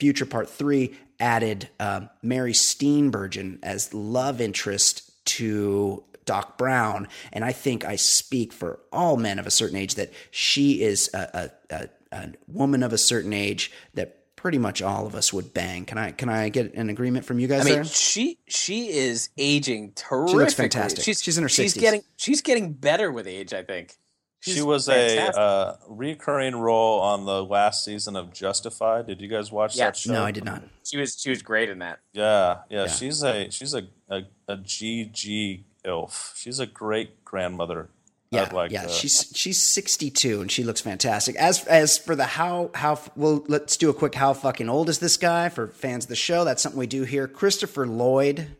Future 0.00 0.26
Part 0.26 0.48
3 0.48 0.94
added 1.20 1.68
uh, 1.78 2.02
Mary 2.22 2.52
Steenburgen 2.52 3.58
as 3.62 3.92
love 3.94 4.40
interest 4.40 5.24
to 5.26 6.02
Doc 6.24 6.58
Brown, 6.58 7.08
and 7.32 7.44
I 7.44 7.52
think 7.52 7.84
I 7.84 7.96
speak 7.96 8.52
for 8.52 8.80
all 8.92 9.16
men 9.16 9.38
of 9.38 9.46
a 9.46 9.50
certain 9.50 9.76
age 9.76 9.94
that 9.96 10.12
she 10.30 10.82
is 10.82 11.10
a, 11.14 11.50
a, 11.70 11.74
a, 11.74 11.88
a 12.12 12.28
woman 12.48 12.82
of 12.82 12.92
a 12.92 12.98
certain 12.98 13.32
age 13.32 13.70
that 13.94 14.20
pretty 14.36 14.58
much 14.58 14.80
all 14.80 15.06
of 15.06 15.14
us 15.14 15.32
would 15.32 15.52
bang. 15.52 15.84
Can 15.84 15.98
I 15.98 16.12
can 16.12 16.28
I 16.30 16.48
get 16.48 16.72
an 16.74 16.88
agreement 16.88 17.26
from 17.26 17.38
you 17.38 17.46
guys 17.46 17.62
I 17.62 17.64
mean, 17.64 17.74
there? 17.74 17.84
she 17.84 18.38
she 18.48 18.88
is 18.88 19.28
aging 19.36 19.92
terrifically. 19.94 20.32
She 20.32 20.38
looks 20.38 20.54
fantastic. 20.54 21.04
She's 21.04 21.36
in 21.36 21.42
her 21.42 21.48
she's 21.48 21.74
60s. 21.74 21.80
getting 21.80 22.02
she's 22.16 22.40
getting 22.40 22.72
better 22.72 23.12
with 23.12 23.26
age. 23.26 23.52
I 23.52 23.62
think. 23.62 23.94
She 24.40 24.62
was 24.62 24.86
fantastic. 24.86 25.36
a 25.36 25.38
uh, 25.40 25.76
recurring 25.88 26.56
role 26.56 27.00
on 27.00 27.26
the 27.26 27.44
last 27.44 27.84
season 27.84 28.16
of 28.16 28.32
Justified. 28.32 29.06
Did 29.06 29.20
you 29.20 29.28
guys 29.28 29.52
watch 29.52 29.76
Yeah. 29.76 29.86
that 29.86 29.96
show? 29.96 30.12
No, 30.12 30.24
I 30.24 30.30
did 30.30 30.44
not. 30.44 30.62
she 30.84 30.96
was 30.96 31.16
she 31.20 31.30
was 31.30 31.42
great 31.42 31.68
in 31.68 31.78
that. 31.80 32.00
Yeah, 32.12 32.58
yeah, 32.70 32.82
Yeah. 32.82 32.86
she's 32.88 33.22
a 33.22 33.50
she's 33.50 33.74
a, 33.74 33.82
a 34.08 34.22
a 34.48 34.56
GG 34.56 35.64
ilf. 35.84 36.36
She's 36.36 36.58
a 36.58 36.66
great 36.66 37.24
grandmother. 37.24 37.88
Yeah, 38.32 38.48
like 38.52 38.70
yeah, 38.70 38.82
to- 38.82 38.88
she's 38.88 39.32
she's 39.34 39.60
62 39.60 40.40
and 40.40 40.50
she 40.52 40.62
looks 40.62 40.80
fantastic. 40.80 41.34
As 41.36 41.64
as 41.66 41.98
for 41.98 42.14
the 42.14 42.24
how 42.26 42.70
how 42.74 43.00
well, 43.16 43.44
let's 43.48 43.76
do 43.76 43.90
a 43.90 43.94
quick 43.94 44.14
how 44.14 44.32
fucking 44.34 44.68
old 44.68 44.88
is 44.88 45.00
this 45.00 45.16
guy 45.16 45.48
for 45.48 45.66
fans 45.66 46.04
of 46.04 46.08
the 46.10 46.16
show? 46.16 46.44
That's 46.44 46.62
something 46.62 46.78
we 46.78 46.86
do 46.86 47.02
here. 47.02 47.26
Christopher 47.26 47.86
Lloyd 47.88 48.56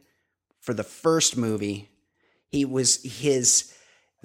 for 0.60 0.74
the 0.74 0.82
first 0.82 1.36
movie, 1.36 1.88
he 2.48 2.64
was 2.64 3.00
his 3.02 3.72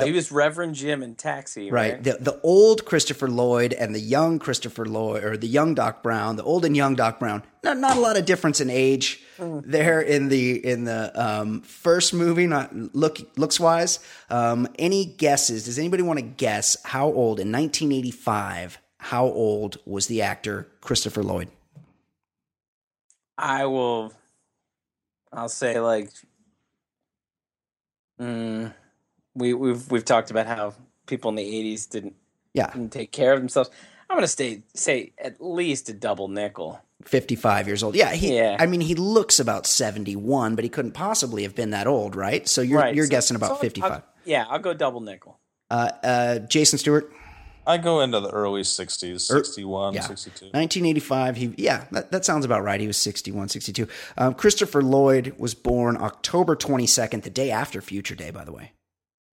He 0.03 0.11
was 0.11 0.29
Reverend 0.29 0.75
Jim 0.75 1.01
in 1.01 1.15
Taxi, 1.15 1.71
right 1.71 1.93
right? 1.93 2.03
the 2.03 2.17
the 2.19 2.39
old 2.41 2.83
Christopher 2.85 3.29
Lloyd 3.29 3.71
and 3.71 3.95
the 3.95 3.99
young 3.99 4.39
Christopher 4.39 4.85
Lloyd 4.85 5.23
or 5.23 5.37
the 5.37 5.47
young 5.47 5.73
Doc 5.73 6.03
Brown, 6.03 6.35
the 6.35 6.43
old 6.43 6.65
and 6.65 6.75
young 6.75 6.95
Doc 6.95 7.17
Brown. 7.17 7.43
Not 7.63 7.77
not 7.77 7.95
a 7.95 7.99
lot 8.01 8.17
of 8.17 8.25
difference 8.25 8.59
in 8.59 8.69
age 8.69 9.23
there 9.39 10.01
in 10.01 10.27
the 10.27 10.65
in 10.65 10.83
the 10.83 11.11
um, 11.15 11.61
first 11.61 12.13
movie. 12.13 12.45
Not 12.45 12.75
look 12.93 13.19
looks 13.37 13.57
wise. 13.57 13.99
Um, 14.29 14.67
any 14.77 15.05
guesses? 15.05 15.63
Does 15.63 15.79
anybody 15.79 16.03
want 16.03 16.19
to 16.19 16.25
guess 16.25 16.75
how 16.83 17.05
old 17.05 17.39
in 17.39 17.51
1985? 17.51 18.79
How 18.97 19.25
old 19.25 19.77
was 19.85 20.07
the 20.07 20.23
actor 20.23 20.67
Christopher 20.81 21.23
Lloyd? 21.23 21.47
I 23.37 23.65
will. 23.65 24.11
I'll 25.31 25.47
say 25.47 25.79
like. 25.79 26.09
Mm, 28.19 28.73
we 29.35 29.53
we've 29.53 29.89
we've 29.91 30.05
talked 30.05 30.31
about 30.31 30.47
how 30.47 30.73
people 31.05 31.29
in 31.29 31.35
the 31.35 31.43
'80s 31.43 31.89
didn't 31.89 32.15
Yeah, 32.53 32.71
didn't 32.71 32.91
take 32.93 33.11
care 33.11 33.33
of 33.33 33.39
themselves. 33.39 33.69
I'm 34.09 34.17
gonna 34.17 34.27
stay 34.27 34.63
say 34.73 35.13
at 35.17 35.41
least 35.41 35.89
a 35.89 35.93
double 35.93 36.27
nickel. 36.27 36.79
55 37.03 37.67
years 37.67 37.83
old. 37.83 37.95
Yeah, 37.95 38.13
he, 38.13 38.35
Yeah. 38.35 38.55
I 38.59 38.65
mean, 38.65 38.81
he 38.81 38.95
looks 38.95 39.39
about 39.39 39.67
71, 39.67 40.55
but 40.55 40.63
he 40.63 40.69
couldn't 40.69 40.93
possibly 40.93 41.43
have 41.43 41.53
been 41.53 41.69
that 41.71 41.85
old, 41.85 42.15
right? 42.15 42.47
So 42.47 42.61
you're 42.61 42.79
right. 42.79 42.95
you're 42.95 43.05
so- 43.05 43.11
guessing 43.11 43.35
about 43.35 43.47
so 43.49 43.53
I'll- 43.55 43.59
55. 43.61 44.01
yeah, 44.23 44.45
I'll 44.49 44.57
go 44.59 44.73
double 44.73 45.01
nickel. 45.01 45.37
Uh, 45.69 45.91
uh, 46.03 46.39
Jason 46.39 46.79
Stewart. 46.79 47.11
I 47.67 47.77
go 47.77 47.99
into 48.01 48.19
the 48.19 48.29
early 48.29 48.61
60s, 48.61 49.29
Er- 49.31 49.43
61, 49.43 49.93
yeah. 49.95 50.01
62. 50.01 50.45
1985 50.51 51.35
he 51.35 51.53
yeah 51.57 51.85
that, 51.91 52.11
that 52.11 52.23
sounds 52.23 52.45
about 52.45 52.63
right 52.63 52.79
he 52.79 52.85
was 52.85 52.97
61 52.97 53.49
62 53.49 53.87
um, 54.19 54.35
christopher 54.35 54.83
lloyd 54.83 55.33
was 55.39 55.55
born 55.55 55.97
october 55.97 56.55
22nd 56.55 57.23
the 57.23 57.29
day 57.31 57.49
after 57.49 57.81
future 57.81 58.13
day 58.13 58.29
by 58.29 58.43
the 58.43 58.51
way 58.51 58.71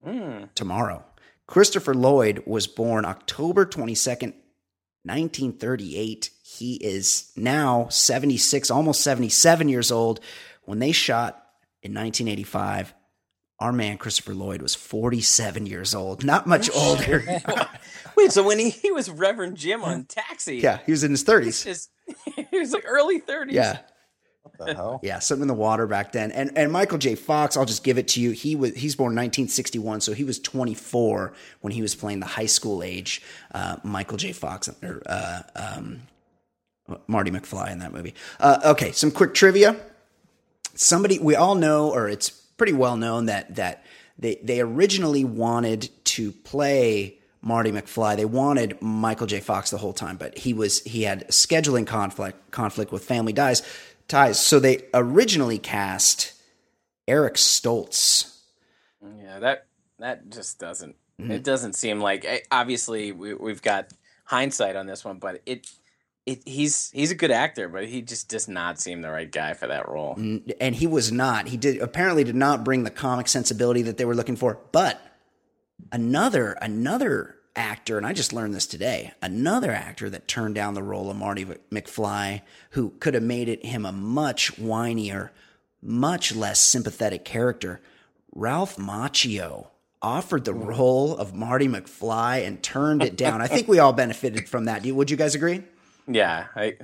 Mm. 0.05 0.49
tomorrow. 0.55 1.03
Christopher 1.47 1.93
lloyd 1.93 2.43
was 2.45 2.67
born 2.67 3.05
october 3.05 3.65
22nd 3.65 4.33
1938 5.05 6.29
he 6.43 6.75
is 6.75 7.31
now 7.35 7.87
76 7.89 8.69
almost 8.71 9.01
77 9.01 9.67
years 9.69 9.91
old. 9.91 10.19
When 10.63 10.79
they 10.79 10.91
shot 10.91 11.33
in 11.81 11.93
1985 11.93 12.93
our 13.59 13.71
man 13.73 13.97
christopher 13.97 14.33
lloyd 14.33 14.61
was 14.61 14.75
47 14.75 15.65
years 15.65 15.93
old. 15.93 16.23
Not 16.23 16.47
much 16.47 16.69
older. 16.75 17.23
Wait, 18.15 18.31
so 18.31 18.43
when 18.43 18.59
he, 18.59 18.69
he 18.69 18.91
was 18.91 19.09
Reverend 19.09 19.57
Jim 19.57 19.83
on 19.83 20.05
Taxi, 20.05 20.57
yeah 20.57 20.79
he 20.85 20.91
was 20.91 21.03
in 21.03 21.11
his 21.11 21.23
30s 21.23 21.63
just 21.63 21.89
he 22.49 22.59
was 22.59 22.71
like 22.71 22.85
early 22.87 23.19
30s. 23.21 23.51
yeah 23.51 23.79
Hell? 24.65 24.99
Yeah, 25.03 25.19
something 25.19 25.43
in 25.43 25.47
the 25.47 25.53
water 25.53 25.87
back 25.87 26.11
then. 26.11 26.31
And 26.31 26.51
and 26.57 26.71
Michael 26.71 26.97
J. 26.97 27.15
Fox, 27.15 27.57
I'll 27.57 27.65
just 27.65 27.83
give 27.83 27.97
it 27.97 28.07
to 28.09 28.21
you. 28.21 28.31
He 28.31 28.55
was 28.55 28.73
he's 28.75 28.95
born 28.95 29.09
1961, 29.09 30.01
so 30.01 30.13
he 30.13 30.23
was 30.23 30.39
24 30.39 31.33
when 31.61 31.73
he 31.73 31.81
was 31.81 31.95
playing 31.95 32.19
the 32.19 32.25
high 32.25 32.45
school 32.45 32.83
age 32.83 33.21
uh, 33.53 33.77
Michael 33.83 34.17
J. 34.17 34.31
Fox 34.31 34.69
or 34.81 35.01
uh, 35.05 35.41
um, 35.55 36.01
Marty 37.07 37.31
McFly 37.31 37.71
in 37.71 37.79
that 37.79 37.93
movie. 37.93 38.13
Uh, 38.39 38.59
okay, 38.65 38.91
some 38.91 39.11
quick 39.11 39.33
trivia. 39.33 39.75
Somebody 40.75 41.19
we 41.19 41.35
all 41.35 41.55
know, 41.55 41.91
or 41.91 42.09
it's 42.09 42.29
pretty 42.29 42.73
well 42.73 42.97
known 42.97 43.25
that 43.27 43.55
that 43.55 43.83
they 44.17 44.35
they 44.43 44.61
originally 44.61 45.23
wanted 45.23 45.89
to 46.05 46.31
play 46.31 47.17
Marty 47.41 47.71
McFly. 47.71 48.15
They 48.15 48.25
wanted 48.25 48.81
Michael 48.81 49.27
J. 49.27 49.39
Fox 49.39 49.69
the 49.69 49.77
whole 49.77 49.93
time, 49.93 50.17
but 50.17 50.37
he 50.37 50.53
was 50.53 50.81
he 50.83 51.03
had 51.03 51.27
scheduling 51.27 51.85
conflict 51.85 52.51
conflict 52.51 52.91
with 52.91 53.03
family 53.03 53.33
ties 53.33 53.61
ties. 54.07 54.43
So 54.43 54.59
they 54.59 54.83
originally 54.93 55.57
cast 55.57 56.33
Eric 57.07 57.35
Stoltz. 57.35 58.37
Yeah, 59.21 59.39
that 59.39 59.67
that 59.99 60.29
just 60.29 60.59
doesn't. 60.59 60.95
Mm-hmm. 61.19 61.31
It 61.31 61.43
doesn't 61.43 61.73
seem 61.73 61.99
like. 61.99 62.25
eh, 62.25 62.39
Obviously, 62.51 63.11
we, 63.11 63.33
we've 63.33 63.61
got 63.61 63.91
hindsight 64.25 64.75
on 64.75 64.85
this 64.87 65.03
one, 65.05 65.17
but 65.19 65.41
it 65.45 65.67
it 66.25 66.41
he's 66.47 66.89
he's 66.91 67.11
a 67.11 67.15
good 67.15 67.31
actor, 67.31 67.67
but 67.67 67.85
he 67.85 68.01
just 68.01 68.29
does 68.29 68.47
not 68.47 68.79
seem 68.79 69.01
the 69.01 69.11
right 69.11 69.29
guy 69.31 69.53
for 69.53 69.67
that 69.67 69.89
role. 69.89 70.15
and 70.17 70.75
he 70.75 70.87
was 70.87 71.11
not. 71.11 71.49
He 71.49 71.57
did 71.57 71.81
apparently 71.81 72.23
did 72.23 72.35
not 72.35 72.63
bring 72.63 72.83
the 72.83 72.89
comic 72.89 73.27
sensibility 73.27 73.81
that 73.83 73.97
they 73.97 74.05
were 74.05 74.15
looking 74.15 74.37
for. 74.37 74.59
But 74.71 75.01
another 75.91 76.53
another 76.61 77.35
actor, 77.55 77.97
and 77.97 78.05
I 78.05 78.13
just 78.13 78.33
learned 78.33 78.53
this 78.53 78.65
today. 78.65 79.13
Another 79.21 79.71
actor 79.71 80.09
that 80.09 80.27
turned 80.27 80.55
down 80.55 80.73
the 80.73 80.83
role 80.83 81.09
of 81.09 81.17
Marty 81.17 81.45
McFly, 81.71 82.41
who 82.71 82.91
could 82.99 83.13
have 83.13 83.23
made 83.23 83.49
it 83.49 83.65
him 83.65 83.85
a 83.85 83.91
much 83.91 84.55
whinier, 84.57 85.29
much 85.81 86.35
less 86.35 86.61
sympathetic 86.61 87.25
character. 87.25 87.81
Ralph 88.33 88.77
Macchio 88.77 89.67
offered 90.01 90.45
the 90.45 90.53
role 90.53 91.15
of 91.15 91.33
Marty 91.33 91.67
McFly 91.67 92.45
and 92.45 92.61
turned 92.61 93.03
it 93.03 93.15
down. 93.15 93.41
I 93.41 93.47
think 93.47 93.67
we 93.67 93.79
all 93.79 93.93
benefited 93.93 94.49
from 94.49 94.65
that. 94.65 94.85
Would 94.85 95.11
you 95.11 95.17
guys 95.17 95.35
agree? 95.35 95.63
Yeah, 96.07 96.47
I 96.55 96.77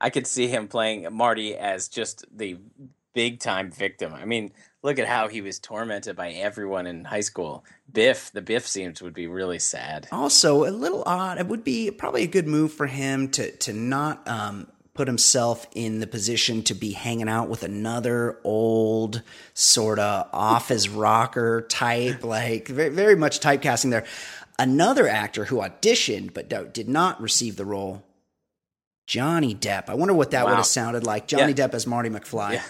I 0.00 0.10
could 0.10 0.26
see 0.26 0.48
him 0.48 0.68
playing 0.68 1.06
Marty 1.12 1.56
as 1.56 1.88
just 1.88 2.24
the 2.36 2.58
big 3.14 3.40
time 3.40 3.70
victim. 3.70 4.12
I 4.12 4.24
mean, 4.24 4.52
look 4.86 4.98
at 4.98 5.06
how 5.08 5.26
he 5.28 5.40
was 5.42 5.58
tormented 5.58 6.14
by 6.16 6.30
everyone 6.30 6.86
in 6.86 7.04
high 7.04 7.20
school. 7.20 7.64
Biff, 7.92 8.30
the 8.32 8.40
Biff 8.40 8.66
scenes 8.66 9.02
would 9.02 9.12
be 9.14 9.26
really 9.26 9.58
sad. 9.58 10.06
also 10.12 10.64
a 10.64 10.70
little 10.70 11.02
odd. 11.04 11.38
It 11.38 11.46
would 11.48 11.64
be 11.64 11.90
probably 11.90 12.22
a 12.22 12.28
good 12.28 12.46
move 12.46 12.72
for 12.72 12.86
him 12.86 13.28
to 13.32 13.50
to 13.50 13.72
not 13.72 14.26
um, 14.28 14.68
put 14.94 15.08
himself 15.08 15.66
in 15.74 15.98
the 16.00 16.06
position 16.06 16.62
to 16.62 16.74
be 16.74 16.92
hanging 16.92 17.28
out 17.28 17.48
with 17.48 17.62
another 17.62 18.38
old 18.44 19.22
sort 19.52 19.98
of 19.98 20.28
off 20.32 20.68
his 20.68 20.88
rocker 21.06 21.62
type, 21.68 22.24
like 22.24 22.68
very, 22.68 22.88
very 22.88 23.16
much 23.16 23.40
typecasting 23.40 23.90
there. 23.90 24.04
Another 24.58 25.06
actor 25.06 25.44
who 25.44 25.56
auditioned 25.56 26.32
but 26.32 26.48
did 26.72 26.88
not 26.88 27.20
receive 27.20 27.56
the 27.56 27.64
role, 27.66 28.02
Johnny 29.06 29.54
Depp. 29.54 29.88
I 29.88 29.94
wonder 29.94 30.14
what 30.14 30.30
that 30.30 30.46
would 30.46 30.54
have 30.56 30.64
sounded 30.66 31.04
like. 31.04 31.26
Johnny 31.28 31.52
Yeah. 31.52 31.66
Depp 31.66 31.74
as 31.74 31.86
Marty 31.86 32.08
McFly. 32.08 32.52
Yeah. 32.54 32.62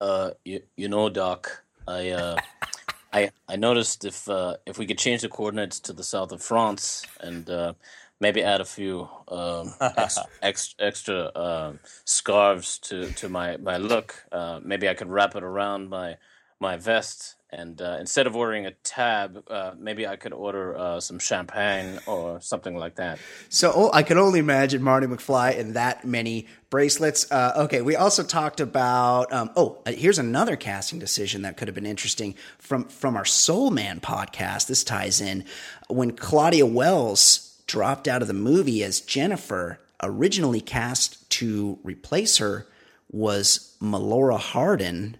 Uh, 0.00 0.30
you, 0.44 0.62
you 0.76 0.88
know, 0.88 1.08
Doc, 1.08 1.64
I 1.86 2.10
uh, 2.10 2.36
I 3.12 3.30
I 3.48 3.56
noticed 3.56 4.04
if 4.04 4.28
uh, 4.28 4.56
if 4.66 4.78
we 4.78 4.86
could 4.86 4.98
change 4.98 5.22
the 5.22 5.28
coordinates 5.28 5.80
to 5.80 5.92
the 5.92 6.04
south 6.04 6.32
of 6.32 6.42
France 6.42 7.04
and 7.20 7.48
uh, 7.48 7.72
maybe 8.20 8.42
add 8.42 8.60
a 8.60 8.64
few 8.64 9.08
um, 9.28 9.74
ex, 9.96 10.18
ex, 10.42 10.74
extra 10.78 11.30
um 11.34 11.80
scarves 12.04 12.78
to, 12.80 13.10
to 13.12 13.28
my 13.28 13.56
my 13.56 13.76
look, 13.76 14.24
uh, 14.32 14.60
maybe 14.62 14.88
I 14.88 14.94
could 14.94 15.08
wrap 15.08 15.36
it 15.36 15.42
around 15.42 15.88
my 15.88 16.16
my 16.60 16.76
vest. 16.76 17.36
And 17.50 17.80
uh, 17.80 17.96
instead 17.98 18.26
of 18.26 18.36
ordering 18.36 18.66
a 18.66 18.72
tab, 18.72 19.42
uh, 19.48 19.72
maybe 19.78 20.06
I 20.06 20.16
could 20.16 20.34
order 20.34 20.76
uh, 20.76 21.00
some 21.00 21.18
champagne 21.18 21.98
or 22.06 22.42
something 22.42 22.76
like 22.76 22.96
that. 22.96 23.18
So 23.48 23.72
oh, 23.74 23.90
I 23.92 24.02
can 24.02 24.18
only 24.18 24.38
imagine 24.38 24.82
Marty 24.82 25.06
McFly 25.06 25.56
in 25.56 25.72
that 25.72 26.04
many 26.04 26.46
bracelets. 26.68 27.30
Uh, 27.32 27.52
okay, 27.64 27.80
we 27.80 27.96
also 27.96 28.22
talked 28.22 28.60
about. 28.60 29.32
Um, 29.32 29.50
oh, 29.56 29.80
uh, 29.86 29.92
here's 29.92 30.18
another 30.18 30.56
casting 30.56 30.98
decision 30.98 31.40
that 31.42 31.56
could 31.56 31.68
have 31.68 31.74
been 31.74 31.86
interesting 31.86 32.34
from 32.58 32.84
from 32.84 33.16
our 33.16 33.24
Soul 33.24 33.70
Man 33.70 33.98
podcast. 34.00 34.66
This 34.66 34.84
ties 34.84 35.22
in 35.22 35.44
when 35.88 36.10
Claudia 36.10 36.66
Wells 36.66 37.62
dropped 37.66 38.08
out 38.08 38.20
of 38.20 38.28
the 38.28 38.34
movie 38.34 38.82
as 38.84 39.00
Jennifer. 39.00 39.80
Originally 40.00 40.60
cast 40.60 41.28
to 41.30 41.78
replace 41.82 42.36
her 42.36 42.68
was 43.10 43.74
Melora 43.80 44.38
Hardin 44.38 45.16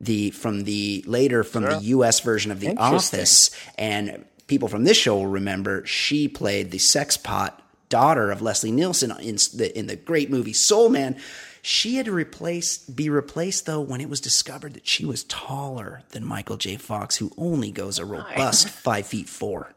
the 0.00 0.30
from 0.30 0.64
the 0.64 1.04
later 1.06 1.44
from 1.44 1.64
the 1.64 1.78
U.S. 1.78 2.20
version 2.20 2.50
of 2.50 2.60
The 2.60 2.76
Office, 2.76 3.50
and 3.76 4.24
people 4.46 4.68
from 4.68 4.84
this 4.84 4.96
show 4.96 5.16
will 5.16 5.26
remember 5.26 5.84
she 5.86 6.28
played 6.28 6.70
the 6.70 6.78
sex 6.78 7.16
pot 7.16 7.62
daughter 7.88 8.30
of 8.30 8.40
Leslie 8.40 8.72
Nielsen 8.72 9.12
in 9.20 9.36
the 9.54 9.72
in 9.78 9.86
the 9.86 9.96
great 9.96 10.30
movie 10.30 10.52
Soul 10.52 10.88
Man. 10.88 11.16
She 11.62 11.96
had 11.96 12.06
to 12.06 12.12
replace 12.12 12.78
be 12.78 13.10
replaced 13.10 13.66
though 13.66 13.82
when 13.82 14.00
it 14.00 14.08
was 14.08 14.20
discovered 14.20 14.74
that 14.74 14.86
she 14.86 15.04
was 15.04 15.24
taller 15.24 16.02
than 16.10 16.24
Michael 16.24 16.56
J. 16.56 16.76
Fox, 16.76 17.16
who 17.16 17.30
only 17.36 17.70
goes 17.70 17.98
a 17.98 18.04
robust 18.06 18.68
five 18.68 19.06
feet 19.06 19.28
four. 19.28 19.74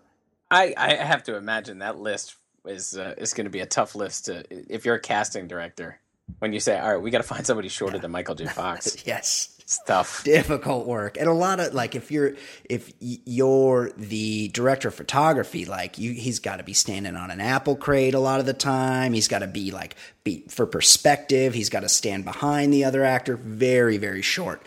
I, 0.49 0.73
I 0.77 0.93
have 0.95 1.23
to 1.23 1.35
imagine 1.35 1.79
that 1.79 1.97
list 1.97 2.35
is 2.65 2.97
uh, 2.97 3.15
is 3.17 3.33
going 3.33 3.45
to 3.45 3.51
be 3.51 3.59
a 3.59 3.65
tough 3.65 3.95
list 3.95 4.25
to 4.25 4.45
if 4.49 4.85
you're 4.85 4.95
a 4.95 4.99
casting 4.99 5.47
director. 5.47 5.99
When 6.39 6.53
you 6.53 6.61
say, 6.61 6.79
"All 6.79 6.93
right, 6.93 7.01
we 7.01 7.11
got 7.11 7.17
to 7.17 7.23
find 7.27 7.45
somebody 7.45 7.67
shorter 7.67 7.99
than 7.99 8.11
Michael 8.11 8.35
J. 8.35 8.45
Fox," 8.45 8.95
yes. 9.05 9.52
Tough. 9.85 10.23
difficult 10.23 10.85
work 10.85 11.17
and 11.17 11.27
a 11.27 11.33
lot 11.33 11.59
of 11.59 11.73
like 11.73 11.95
if 11.95 12.11
you're 12.11 12.33
if 12.65 12.91
you're 12.99 13.91
the 13.97 14.49
director 14.49 14.89
of 14.89 14.95
photography 14.95 15.65
like 15.65 15.97
you 15.97 16.13
he's 16.13 16.39
got 16.39 16.57
to 16.57 16.63
be 16.63 16.73
standing 16.73 17.15
on 17.15 17.31
an 17.31 17.41
apple 17.41 17.75
crate 17.75 18.13
a 18.13 18.19
lot 18.19 18.39
of 18.39 18.45
the 18.45 18.53
time 18.53 19.13
he's 19.13 19.27
got 19.27 19.39
to 19.39 19.47
be 19.47 19.71
like 19.71 19.95
be 20.23 20.43
for 20.49 20.65
perspective 20.65 21.53
he's 21.53 21.69
got 21.69 21.81
to 21.81 21.89
stand 21.89 22.25
behind 22.25 22.73
the 22.73 22.83
other 22.83 23.03
actor 23.03 23.35
very 23.35 23.97
very 23.97 24.21
short 24.21 24.61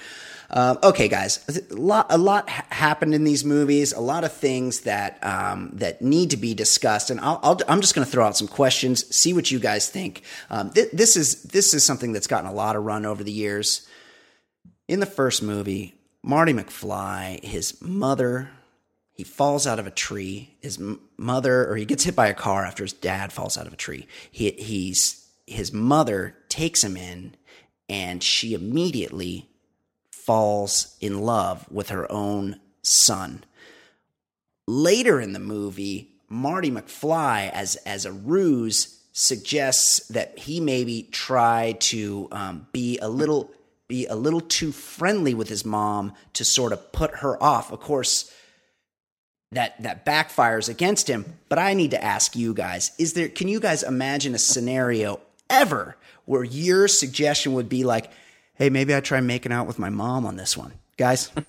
um, 0.50 0.78
okay, 0.82 1.08
guys, 1.08 1.44
a 1.70 1.74
lot, 1.74 2.06
a 2.08 2.18
lot 2.18 2.48
ha- 2.48 2.66
happened 2.70 3.14
in 3.14 3.24
these 3.24 3.44
movies. 3.44 3.92
A 3.92 4.00
lot 4.00 4.22
of 4.22 4.32
things 4.32 4.82
that 4.82 5.18
um, 5.24 5.70
that 5.74 6.02
need 6.02 6.30
to 6.30 6.36
be 6.36 6.54
discussed, 6.54 7.10
and 7.10 7.18
I'll, 7.20 7.40
I'll, 7.42 7.58
I'm 7.68 7.80
just 7.80 7.94
going 7.94 8.04
to 8.04 8.10
throw 8.10 8.24
out 8.24 8.36
some 8.36 8.46
questions, 8.46 9.12
see 9.14 9.32
what 9.32 9.50
you 9.50 9.58
guys 9.58 9.88
think. 9.88 10.22
Um, 10.48 10.70
th- 10.70 10.90
this 10.92 11.16
is 11.16 11.42
this 11.42 11.74
is 11.74 11.82
something 11.82 12.12
that's 12.12 12.28
gotten 12.28 12.48
a 12.48 12.54
lot 12.54 12.76
of 12.76 12.84
run 12.84 13.04
over 13.04 13.24
the 13.24 13.32
years 13.32 13.88
in 14.88 15.00
the 15.00 15.06
first 15.06 15.42
movie, 15.42 15.94
Marty 16.22 16.52
McFly, 16.52 17.42
his 17.44 17.80
mother, 17.80 18.50
he 19.12 19.24
falls 19.24 19.66
out 19.66 19.78
of 19.78 19.86
a 19.86 19.90
tree. 19.90 20.56
His 20.60 20.78
mother, 21.16 21.70
or 21.70 21.76
he 21.76 21.84
gets 21.84 22.04
hit 22.04 22.14
by 22.14 22.28
a 22.28 22.34
car 22.34 22.64
after 22.64 22.84
his 22.84 22.92
dad 22.92 23.32
falls 23.32 23.56
out 23.56 23.66
of 23.66 23.72
a 23.72 23.76
tree. 23.76 24.06
He, 24.30 24.50
he's 24.52 25.26
his 25.46 25.72
mother 25.72 26.36
takes 26.48 26.82
him 26.82 26.96
in, 26.96 27.34
and 27.88 28.22
she 28.22 28.52
immediately 28.52 29.48
falls 30.10 30.96
in 31.00 31.20
love 31.20 31.70
with 31.70 31.90
her 31.90 32.10
own 32.10 32.60
son. 32.82 33.44
Later 34.66 35.20
in 35.20 35.32
the 35.32 35.38
movie, 35.38 36.10
Marty 36.28 36.70
McFly, 36.70 37.50
as 37.52 37.76
as 37.86 38.04
a 38.04 38.12
ruse, 38.12 39.00
suggests 39.12 40.06
that 40.08 40.38
he 40.38 40.60
maybe 40.60 41.08
try 41.10 41.76
to 41.78 42.28
um, 42.32 42.66
be 42.72 42.98
a 42.98 43.08
little 43.08 43.50
be 43.88 44.06
a 44.06 44.14
little 44.14 44.40
too 44.40 44.72
friendly 44.72 45.34
with 45.34 45.48
his 45.48 45.64
mom 45.64 46.12
to 46.34 46.44
sort 46.44 46.72
of 46.72 46.92
put 46.92 47.16
her 47.16 47.40
off. 47.42 47.72
Of 47.72 47.80
course, 47.80 48.32
that 49.52 49.80
that 49.82 50.04
backfires 50.04 50.68
against 50.68 51.08
him. 51.08 51.38
But 51.48 51.58
I 51.58 51.74
need 51.74 51.92
to 51.92 52.02
ask 52.02 52.36
you 52.36 52.54
guys: 52.54 52.92
Is 52.98 53.12
there? 53.12 53.28
Can 53.28 53.48
you 53.48 53.60
guys 53.60 53.82
imagine 53.82 54.34
a 54.34 54.38
scenario 54.38 55.20
ever 55.48 55.96
where 56.24 56.44
your 56.44 56.88
suggestion 56.88 57.52
would 57.54 57.68
be 57.68 57.84
like, 57.84 58.10
"Hey, 58.54 58.70
maybe 58.70 58.94
I 58.94 59.00
try 59.00 59.20
making 59.20 59.52
out 59.52 59.66
with 59.66 59.78
my 59.78 59.90
mom 59.90 60.26
on 60.26 60.36
this 60.36 60.56
one, 60.56 60.72
guys"? 60.96 61.30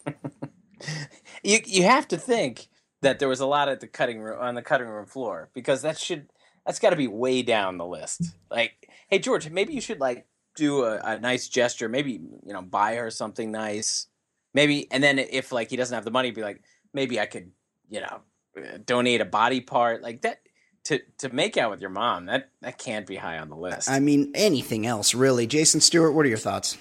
You 1.44 1.60
you 1.66 1.84
have 1.84 2.08
to 2.10 2.18
think 2.18 2.68
that 3.02 3.20
there 3.20 3.30
was 3.30 3.40
a 3.40 3.46
lot 3.46 3.70
at 3.70 3.80
the 3.80 3.88
cutting 3.88 4.20
room 4.20 4.38
on 4.40 4.56
the 4.56 4.62
cutting 4.62 4.88
room 4.88 5.06
floor 5.06 5.50
because 5.54 5.82
that 5.84 5.98
should 5.98 6.28
that's 6.66 6.80
got 6.80 6.90
to 6.90 6.96
be 6.96 7.08
way 7.08 7.42
down 7.42 7.78
the 7.78 7.86
list. 7.86 8.22
Like, 8.52 8.90
hey 9.10 9.20
George, 9.20 9.50
maybe 9.50 9.74
you 9.74 9.82
should 9.82 10.02
like 10.02 10.27
do 10.58 10.84
a, 10.84 10.98
a 10.98 11.20
nice 11.20 11.48
gesture. 11.48 11.88
Maybe 11.88 12.14
you 12.14 12.54
know 12.54 12.62
buy 12.62 12.96
her 12.96 13.10
something 13.10 13.52
nice. 13.52 14.08
Maybe 14.54 14.92
and 14.92 15.04
then 15.04 15.20
if 15.20 15.52
like 15.52 15.70
he 15.70 15.78
doesn't 15.78 15.94
have 15.96 16.06
the 16.06 16.12
money, 16.12 16.32
be 16.32 16.42
like 16.42 16.62
maybe 16.94 17.20
I 17.20 17.26
could 17.26 17.52
you 17.90 18.02
know 18.02 18.22
uh, 18.58 18.78
donate 18.86 19.22
a 19.22 19.26
body 19.26 19.62
part 19.62 20.02
like 20.02 20.22
that 20.22 20.42
to 20.86 21.00
to 21.20 21.30
make 21.30 21.58
out 21.58 21.72
with 21.72 21.82
your 21.82 21.90
mom. 21.90 22.26
That 22.26 22.50
that 22.62 22.78
can't 22.78 23.08
be 23.08 23.16
high 23.16 23.38
on 23.38 23.50
the 23.50 23.56
list. 23.56 23.90
I 23.90 24.00
mean, 24.00 24.32
anything 24.36 24.86
else 24.86 25.14
really? 25.14 25.48
Jason 25.48 25.80
Stewart, 25.80 26.14
what 26.14 26.26
are 26.26 26.30
your 26.30 26.38
thoughts? 26.38 26.78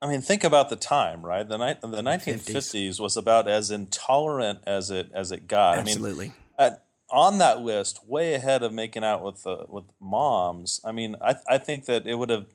I 0.00 0.08
mean, 0.08 0.20
think 0.20 0.44
about 0.44 0.68
the 0.68 0.76
time, 0.76 1.24
right? 1.24 1.48
The 1.48 1.56
ni- 1.56 1.80
the 1.80 2.02
1950s 2.02 3.00
was 3.00 3.16
about 3.16 3.48
as 3.48 3.70
intolerant 3.70 4.60
as 4.66 4.90
it 4.90 5.10
as 5.14 5.32
it 5.32 5.48
got. 5.48 5.78
Absolutely. 5.78 6.26
I 6.26 6.28
mean, 6.28 6.34
at, 6.58 6.84
on 7.10 7.38
that 7.38 7.62
list, 7.62 8.06
way 8.06 8.34
ahead 8.34 8.62
of 8.62 8.72
making 8.72 9.04
out 9.04 9.22
with 9.22 9.46
uh, 9.46 9.64
with 9.68 9.84
moms. 10.00 10.80
I 10.84 10.92
mean, 10.92 11.16
I 11.22 11.36
I 11.48 11.58
think 11.58 11.86
that 11.86 12.06
it 12.06 12.16
would 12.16 12.30
have 12.30 12.46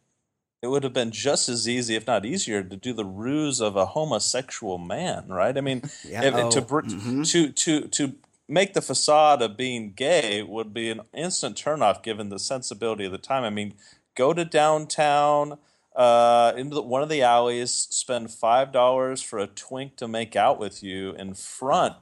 it 0.62 0.68
would 0.68 0.84
have 0.84 0.94
been 0.94 1.12
just 1.12 1.50
as 1.50 1.68
easy, 1.68 1.96
if 1.96 2.06
not 2.06 2.26
easier, 2.26 2.62
to 2.64 2.76
do 2.76 2.94
the 2.94 3.06
ruse 3.06 3.60
of 3.60 3.76
a 3.76 3.88
homosexual 3.88 4.78
man, 4.78 5.28
right? 5.28 5.58
I 5.58 5.62
mean, 5.62 5.82
Yeah. 6.08 6.24
if- 6.24 6.50
to 6.54 6.60
Oh, 6.60 6.66
br- 6.66 6.82
mhm. 6.82 7.30
to 7.32 7.52
to 7.52 7.88
to 7.88 8.14
make 8.48 8.74
the 8.74 8.82
facade 8.82 9.42
of 9.42 9.56
being 9.58 9.94
gay 9.94 10.44
would 10.44 10.74
be 10.74 10.90
an 10.90 11.02
instant 11.14 11.56
turnoff 11.56 12.04
given 12.04 12.30
the 12.30 12.38
sensibility 12.40 13.06
of 13.06 13.12
the 13.12 13.18
time. 13.18 13.44
I 13.44 13.50
mean, 13.50 13.74
go 14.16 14.34
to 14.34 14.44
downtown, 14.46 15.58
uh, 15.96 16.52
into 16.58 16.76
the, 16.76 16.82
one 16.82 17.02
of 17.02 17.10
the 17.10 17.22
alleys, 17.22 17.72
spend 17.74 18.30
five 18.32 18.72
dollars 18.72 19.22
for 19.22 19.40
a 19.40 19.48
twink 19.48 19.96
to 19.98 20.08
make 20.08 20.36
out 20.36 20.60
with 20.60 20.84
you 20.84 21.12
in 21.14 21.34
front 21.34 21.96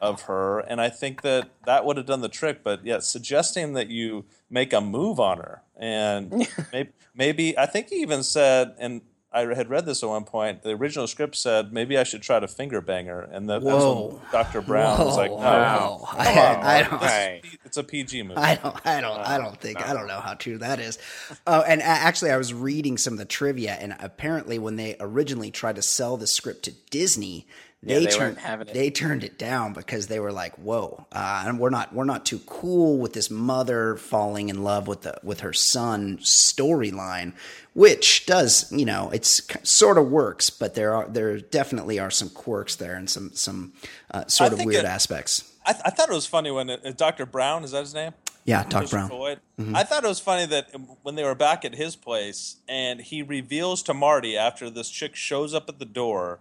of 0.00 0.22
her, 0.22 0.60
and 0.60 0.80
I 0.80 0.88
think 0.88 1.22
that 1.22 1.50
that 1.66 1.84
would 1.84 1.96
have 1.96 2.06
done 2.06 2.20
the 2.20 2.28
trick. 2.28 2.62
But 2.62 2.84
yeah, 2.84 3.00
suggesting 3.00 3.72
that 3.74 3.88
you 3.88 4.24
make 4.50 4.72
a 4.72 4.80
move 4.80 5.18
on 5.18 5.38
her, 5.38 5.62
and 5.76 6.46
maybe, 6.72 6.90
maybe 7.14 7.58
I 7.58 7.66
think 7.66 7.88
he 7.88 7.96
even 7.96 8.22
said, 8.22 8.74
and 8.78 9.02
I 9.32 9.40
had 9.54 9.70
read 9.70 9.86
this 9.86 10.02
at 10.02 10.08
one 10.08 10.24
point. 10.24 10.62
The 10.62 10.70
original 10.70 11.06
script 11.06 11.34
said 11.36 11.72
maybe 11.72 11.96
I 11.98 12.02
should 12.04 12.22
try 12.22 12.38
to 12.38 12.46
finger 12.46 12.80
bang 12.80 13.06
her, 13.06 13.22
and 13.22 13.48
that, 13.48 13.62
that 13.62 13.74
was 13.74 13.82
Whoa. 13.82 14.06
when 14.08 14.20
Dr. 14.30 14.60
Brown 14.60 14.98
was 14.98 15.16
like, 15.16 15.30
Whoa, 15.30 15.38
"No, 15.38 15.42
wow. 15.44 16.02
come 16.10 16.20
I- 16.20 16.30
on, 16.30 16.36
I 16.36 16.62
Mark, 16.82 16.90
don't- 16.90 17.00
this 17.00 17.10
Right. 17.10 17.42
It's 17.64 17.76
a 17.78 17.82
PG 17.84 18.22
movie." 18.24 18.36
I 18.36 18.54
don't, 18.56 18.86
I 18.86 19.00
don't, 19.00 19.18
I 19.20 19.38
don't 19.38 19.58
think, 19.60 19.80
I 19.88 19.94
don't 19.94 20.06
know 20.06 20.20
how 20.20 20.34
true 20.34 20.58
that 20.58 20.78
is. 20.78 20.98
Oh, 21.46 21.62
and 21.62 21.82
actually, 21.82 22.30
I 22.30 22.36
was 22.36 22.52
reading 22.54 22.98
some 22.98 23.14
of 23.14 23.18
the 23.18 23.24
trivia, 23.24 23.72
and 23.72 23.96
apparently, 23.98 24.58
when 24.60 24.76
they 24.76 24.94
originally 25.00 25.50
tried 25.50 25.76
to 25.76 25.82
sell 25.82 26.16
the 26.18 26.26
script 26.26 26.64
to 26.64 26.72
Disney, 26.90 27.46
Yeah, 27.84 27.98
they, 27.98 28.04
they 28.06 28.10
turned 28.12 28.38
having 28.38 28.68
it. 28.68 28.74
they 28.74 28.90
turned 28.90 29.24
it 29.24 29.38
down 29.38 29.72
because 29.72 30.06
they 30.06 30.20
were 30.20 30.30
like, 30.30 30.54
"Whoa, 30.56 31.04
uh, 31.10 31.44
and 31.46 31.58
we're 31.58 31.70
not 31.70 31.92
we're 31.92 32.04
not 32.04 32.24
too 32.24 32.38
cool 32.46 32.98
with 32.98 33.12
this 33.12 33.28
mother 33.28 33.96
falling 33.96 34.48
in 34.50 34.62
love 34.62 34.86
with 34.86 35.02
the 35.02 35.18
with 35.22 35.40
her 35.40 35.52
son 35.52 36.18
storyline." 36.18 37.32
Which 37.74 38.26
does, 38.26 38.70
you 38.70 38.84
know, 38.84 39.08
it's 39.14 39.40
sort 39.62 39.96
of 39.96 40.08
works, 40.10 40.50
but 40.50 40.74
there 40.74 40.94
are 40.94 41.08
there 41.08 41.38
definitely 41.40 41.98
are 41.98 42.10
some 42.10 42.28
quirks 42.28 42.76
there 42.76 42.94
and 42.94 43.08
some 43.08 43.30
some 43.34 43.72
uh, 44.10 44.26
sort 44.26 44.52
I 44.52 44.54
of 44.60 44.64
weird 44.64 44.84
it- 44.84 44.88
aspects. 44.88 45.48
I, 45.64 45.72
th- 45.72 45.82
I 45.86 45.90
thought 45.90 46.10
it 46.10 46.14
was 46.14 46.26
funny 46.26 46.50
when 46.50 46.68
it, 46.70 46.96
Dr. 46.98 47.24
Brown 47.24 47.62
is 47.62 47.70
that 47.70 47.80
his 47.82 47.94
name? 47.94 48.12
Yeah, 48.44 48.64
Doc 48.64 48.90
Brown. 48.90 49.08
Mm-hmm. 49.08 49.76
I 49.76 49.84
thought 49.84 50.02
it 50.02 50.08
was 50.08 50.18
funny 50.18 50.44
that 50.46 50.70
when 51.02 51.14
they 51.14 51.22
were 51.22 51.36
back 51.36 51.64
at 51.64 51.76
his 51.76 51.94
place 51.94 52.56
and 52.68 53.00
he 53.00 53.22
reveals 53.22 53.80
to 53.84 53.94
Marty 53.94 54.36
after 54.36 54.68
this 54.68 54.90
chick 54.90 55.14
shows 55.14 55.54
up 55.54 55.68
at 55.68 55.78
the 55.78 55.84
door, 55.84 56.40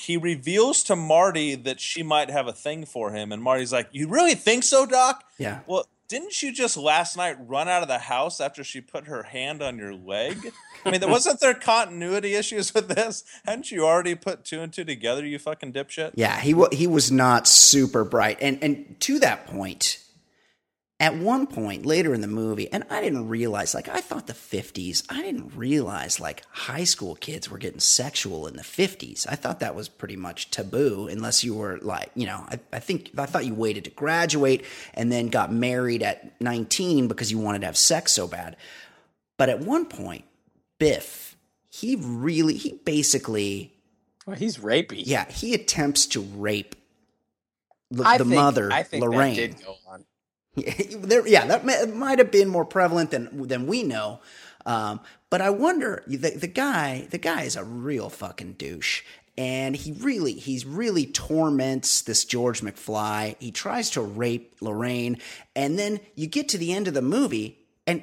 he 0.00 0.16
reveals 0.16 0.82
to 0.84 0.96
Marty 0.96 1.54
that 1.54 1.80
she 1.80 2.02
might 2.02 2.30
have 2.30 2.46
a 2.46 2.52
thing 2.52 2.84
for 2.86 3.12
him. 3.12 3.32
And 3.32 3.42
Marty's 3.42 3.72
like, 3.72 3.88
You 3.92 4.08
really 4.08 4.34
think 4.34 4.64
so, 4.64 4.86
Doc? 4.86 5.22
Yeah. 5.38 5.60
Well, 5.66 5.86
didn't 6.08 6.42
you 6.42 6.52
just 6.52 6.76
last 6.76 7.16
night 7.16 7.36
run 7.46 7.68
out 7.68 7.82
of 7.82 7.88
the 7.88 7.98
house 7.98 8.40
after 8.40 8.64
she 8.64 8.80
put 8.80 9.06
her 9.06 9.22
hand 9.22 9.62
on 9.62 9.78
your 9.78 9.94
leg? 9.94 10.52
I 10.84 10.90
mean, 10.90 11.08
wasn't 11.08 11.38
there 11.38 11.54
continuity 11.54 12.34
issues 12.34 12.74
with 12.74 12.88
this? 12.88 13.22
Hadn't 13.44 13.70
you 13.70 13.84
already 13.86 14.16
put 14.16 14.44
two 14.44 14.60
and 14.60 14.72
two 14.72 14.84
together, 14.84 15.24
you 15.24 15.38
fucking 15.38 15.72
dipshit? 15.72 16.12
Yeah, 16.16 16.40
he 16.40 16.52
wa- 16.54 16.68
he 16.72 16.86
was 16.88 17.12
not 17.12 17.46
super 17.46 18.02
bright, 18.02 18.38
and 18.40 18.58
and 18.60 18.96
to 19.00 19.20
that 19.20 19.46
point, 19.46 19.98
at 21.00 21.16
one 21.16 21.46
point 21.46 21.86
later 21.86 22.12
in 22.12 22.20
the 22.20 22.28
movie, 22.28 22.70
and 22.70 22.84
I 22.90 23.00
didn't 23.00 23.26
realize, 23.26 23.74
like 23.74 23.88
I 23.88 24.02
thought 24.02 24.26
the 24.26 24.34
fifties, 24.34 25.02
I 25.08 25.22
didn't 25.22 25.56
realize 25.56 26.20
like 26.20 26.44
high 26.50 26.84
school 26.84 27.14
kids 27.16 27.50
were 27.50 27.56
getting 27.56 27.80
sexual 27.80 28.46
in 28.46 28.56
the 28.56 28.62
fifties. 28.62 29.26
I 29.28 29.34
thought 29.34 29.60
that 29.60 29.74
was 29.74 29.88
pretty 29.88 30.16
much 30.16 30.50
taboo, 30.50 31.08
unless 31.10 31.42
you 31.42 31.54
were 31.54 31.78
like, 31.80 32.10
you 32.14 32.26
know, 32.26 32.44
I, 32.50 32.60
I 32.74 32.78
think 32.80 33.10
I 33.16 33.24
thought 33.24 33.46
you 33.46 33.54
waited 33.54 33.84
to 33.84 33.90
graduate 33.90 34.66
and 34.92 35.10
then 35.10 35.28
got 35.28 35.50
married 35.50 36.02
at 36.02 36.38
nineteen 36.40 37.08
because 37.08 37.30
you 37.30 37.38
wanted 37.38 37.60
to 37.60 37.66
have 37.66 37.78
sex 37.78 38.12
so 38.12 38.28
bad. 38.28 38.56
But 39.38 39.48
at 39.48 39.60
one 39.60 39.86
point, 39.86 40.26
Biff, 40.78 41.34
he 41.70 41.96
really, 41.96 42.54
he 42.54 42.74
basically 42.84 43.72
well, 44.26 44.36
he's 44.36 44.58
rapey. 44.58 45.02
yeah, 45.06 45.24
he 45.30 45.54
attempts 45.54 46.04
to 46.08 46.20
rape 46.20 46.74
the, 47.90 48.02
the 48.02 48.18
think, 48.18 48.26
mother, 48.26 48.70
I 48.70 48.82
think 48.82 49.02
Lorraine. 49.02 49.34
That 49.34 49.56
did 49.56 49.64
go 49.64 49.76
on. 49.88 50.04
there, 50.56 51.26
yeah, 51.26 51.46
that 51.46 51.64
may, 51.64 51.84
might 51.86 52.18
have 52.18 52.30
been 52.30 52.48
more 52.48 52.64
prevalent 52.64 53.10
than 53.10 53.46
than 53.46 53.66
we 53.66 53.82
know. 53.82 54.20
Um, 54.66 55.00
but 55.30 55.40
I 55.40 55.50
wonder 55.50 56.02
the, 56.06 56.30
the 56.30 56.48
guy 56.48 57.06
the 57.10 57.18
guy 57.18 57.42
is 57.42 57.56
a 57.56 57.64
real 57.64 58.08
fucking 58.08 58.54
douche. 58.54 59.02
And 59.38 59.74
he 59.74 59.92
really, 59.92 60.34
he's 60.34 60.66
really 60.66 61.06
torments 61.06 62.02
this 62.02 62.26
George 62.26 62.60
McFly. 62.60 63.36
He 63.38 63.52
tries 63.52 63.88
to 63.90 64.02
rape 64.02 64.56
Lorraine, 64.60 65.18
and 65.56 65.78
then 65.78 66.00
you 66.14 66.26
get 66.26 66.50
to 66.50 66.58
the 66.58 66.74
end 66.74 66.88
of 66.88 66.94
the 66.94 67.00
movie, 67.00 67.58
and 67.86 68.02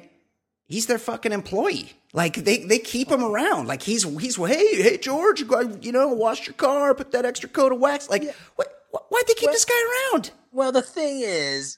he's 0.66 0.86
their 0.86 0.98
fucking 0.98 1.30
employee. 1.30 1.92
Like 2.12 2.34
they, 2.36 2.64
they 2.64 2.78
keep 2.78 3.08
him 3.08 3.22
around. 3.22 3.68
Like 3.68 3.82
he's 3.82 4.02
he's 4.18 4.36
hey 4.36 4.82
hey 4.82 4.96
George, 4.96 5.46
go- 5.46 5.78
you 5.80 5.92
know, 5.92 6.08
wash 6.08 6.46
your 6.46 6.54
car, 6.54 6.94
put 6.94 7.12
that 7.12 7.26
extra 7.26 7.48
coat 7.48 7.70
of 7.70 7.78
wax. 7.78 8.08
Like 8.08 8.34
what? 8.56 8.74
Why'd 9.10 9.26
they 9.28 9.34
keep 9.34 9.50
this 9.50 9.66
guy 9.66 9.74
around? 10.12 10.30
Well, 10.50 10.72
the 10.72 10.82
thing 10.82 11.20
is, 11.20 11.77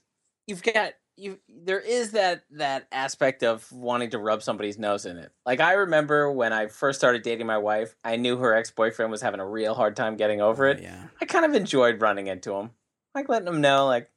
you've 0.50 0.62
got 0.62 0.92
you. 1.16 1.38
There 1.48 1.80
is 1.80 2.12
that 2.12 2.44
that 2.50 2.86
aspect 2.92 3.42
of 3.42 3.70
wanting 3.72 4.10
to 4.10 4.18
rub 4.18 4.42
somebody's 4.42 4.78
nose 4.78 5.06
in 5.06 5.16
it. 5.16 5.32
Like 5.46 5.60
I 5.60 5.72
remember 5.72 6.30
when 6.30 6.52
I 6.52 6.66
first 6.66 6.98
started 6.98 7.22
dating 7.22 7.46
my 7.46 7.58
wife, 7.58 7.96
I 8.04 8.16
knew 8.16 8.36
her 8.36 8.54
ex 8.54 8.70
boyfriend 8.70 9.10
was 9.10 9.22
having 9.22 9.40
a 9.40 9.46
real 9.46 9.74
hard 9.74 9.96
time 9.96 10.16
getting 10.16 10.40
over 10.40 10.66
oh, 10.66 10.72
it. 10.72 10.82
Yeah. 10.82 11.04
I 11.20 11.24
kind 11.24 11.44
of 11.44 11.54
enjoyed 11.54 12.02
running 12.02 12.26
into 12.26 12.52
him, 12.52 12.70
like 13.14 13.28
letting 13.28 13.48
him 13.48 13.60
know, 13.60 13.86
like, 13.86 14.10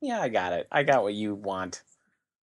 yeah, 0.00 0.20
I 0.20 0.28
got 0.28 0.52
it. 0.54 0.66
I 0.72 0.82
got 0.82 1.02
what 1.02 1.12
you 1.12 1.34
want. 1.34 1.82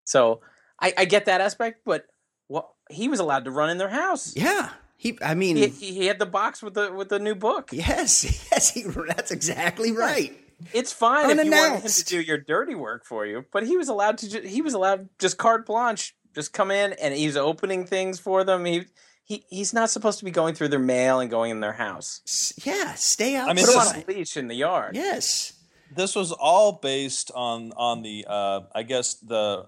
So 0.04 0.40
I, 0.80 0.92
I 0.98 1.04
get 1.06 1.24
that 1.24 1.40
aspect, 1.40 1.80
but 1.85 2.06
what 2.48 2.68
he 2.90 3.09
was 3.09 3.20
allowed 3.20 3.44
to 3.46 3.50
run 3.50 3.70
in 3.70 3.78
their 3.78 3.88
house. 3.88 4.37
Yeah. 4.37 4.70
He, 4.98 5.18
I 5.22 5.35
mean, 5.35 5.56
He, 5.56 5.68
he, 5.68 5.94
he 5.94 6.06
had 6.06 6.18
the 6.18 6.26
box 6.26 6.62
with 6.62 6.74
the 6.74 6.90
with 6.92 7.11
the 7.11 7.18
new 7.18 7.35
book. 7.35 7.68
yes, 7.72 8.24
yes, 8.50 8.70
he, 8.70 8.82
that's 8.82 9.30
exactly 9.30 9.92
right. 9.92 10.35
It's 10.73 10.92
fine 10.92 11.31
if 11.38 11.45
you 11.45 11.51
want 11.51 11.83
him 11.83 11.90
to 11.90 12.05
do 12.05 12.21
your 12.21 12.38
dirty 12.38 12.75
work 12.75 13.05
for 13.05 13.27
you, 13.27 13.45
but 13.53 13.66
he 13.66 13.77
was 13.77 13.88
allowed 13.88 14.19
to. 14.19 14.31
Ju- 14.31 14.40
he 14.49 14.62
was 14.62 14.75
allowed 14.75 15.09
just 15.19 15.37
carte 15.38 15.66
blanche, 15.66 16.16
just 16.35 16.53
come 16.53 16.71
in 16.71 16.95
and 16.95 17.14
he's 17.14 17.37
opening 17.37 17.87
things 17.87 18.19
for 18.19 18.42
them. 18.45 18.64
He 18.64 18.85
he 19.25 19.45
he's 19.51 19.75
not 19.75 19.90
supposed 19.90 20.19
to 20.21 20.25
be 20.25 20.31
going 20.31 20.55
through 20.55 20.69
their 20.69 20.79
mail 20.79 21.21
and 21.21 21.31
going 21.31 21.51
in 21.51 21.61
their 21.61 21.75
house. 21.75 22.55
Yeah, 22.64 22.95
stay 22.95 23.37
out. 23.37 23.49
I 23.51 23.53
mean, 23.53 23.66
Put 23.66 23.75
him 23.75 23.81
on 23.81 23.97
a 23.97 24.05
leash 24.09 24.37
in 24.37 24.49
the 24.49 24.55
yard. 24.55 24.95
yes. 24.97 25.53
this 25.95 26.14
was 26.16 26.33
all 26.33 26.73
based 26.73 27.31
on 27.35 27.73
on 27.77 28.03
the 28.03 28.25
uh, 28.29 28.61
I 28.75 28.83
guess 28.83 29.14
the 29.14 29.66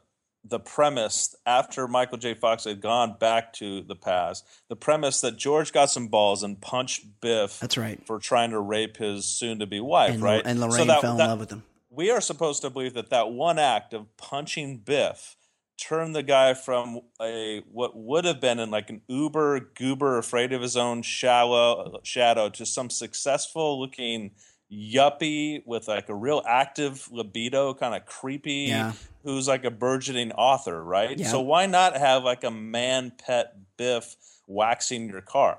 the 0.49 0.59
premise 0.61 1.35
after 1.47 1.87
Michael 1.89 2.19
J. 2.19 2.35
Fox 2.35 2.65
had 2.65 2.81
gone 2.81 3.17
back 3.19 3.53
to 3.55 3.83
the 3.83 3.95
past, 3.95 4.47
the 4.69 4.77
premise 4.77 5.21
that 5.21 5.37
George 5.37 5.73
got 5.73 5.91
some 5.91 6.09
balls 6.09 6.43
and 6.43 6.61
punched 6.61 7.21
Biff 7.21 7.61
That's 7.61 7.77
right. 7.77 8.05
for 8.07 8.19
trying 8.19 8.51
to 8.51 8.61
rape 8.61 8.97
his 8.97 9.25
soon-to-be 9.27 9.81
wife, 9.81 10.15
And, 10.15 10.23
right? 10.23 10.43
and 10.45 10.59
So 10.59 10.67
Lorraine 10.67 10.87
that- 10.89 11.01
fell 11.03 11.13
in 11.13 11.19
that- 11.19 11.27
love 11.29 11.41
with 11.41 11.51
him. 11.51 11.63
we 11.91 12.11
are 12.11 12.21
supposed 12.21 12.63
to 12.63 12.71
believe 12.71 12.95
that 12.95 13.11
that 13.11 13.31
one 13.31 13.59
act 13.59 13.93
of 13.95 14.15
punching 14.17 14.79
Biff 14.79 15.37
turned 15.81 16.15
the 16.17 16.23
guy 16.25 16.55
from 16.55 17.01
a 17.23 17.61
what 17.71 17.97
would 17.97 18.25
have 18.25 18.41
been 18.41 18.59
in 18.59 18.69
like 18.71 18.91
an 18.91 19.01
uber 19.07 19.61
goober 19.61 20.19
afraid 20.19 20.53
of 20.53 20.61
his 20.61 20.77
own 20.77 21.03
shallow 21.03 22.01
shadow 22.03 22.49
to 22.49 22.67
some 22.67 22.91
successful 22.91 23.79
looking 23.81 24.33
yuppie 24.73 25.63
with 25.67 25.87
like 25.89 26.09
a 26.09 26.15
real 26.15 26.43
active 26.47 27.09
libido 27.13 27.75
kind 27.75 27.95
of 27.95 28.05
creepy 28.07 28.67
Yeah. 28.69 28.93
Who's 29.29 29.47
like 29.47 29.65
a 29.65 29.71
burgeoning 29.71 30.33
author 30.33 30.83
right 30.83 31.19
Yeah. 31.19 31.29
so 31.29 31.41
why 31.41 31.67
not 31.67 31.97
have 31.97 32.25
like 32.25 32.45
a 32.45 32.51
man 32.51 33.13
pet 33.25 33.55
biff 33.77 34.17
waxing 34.47 35.09
your 35.09 35.21
car 35.21 35.59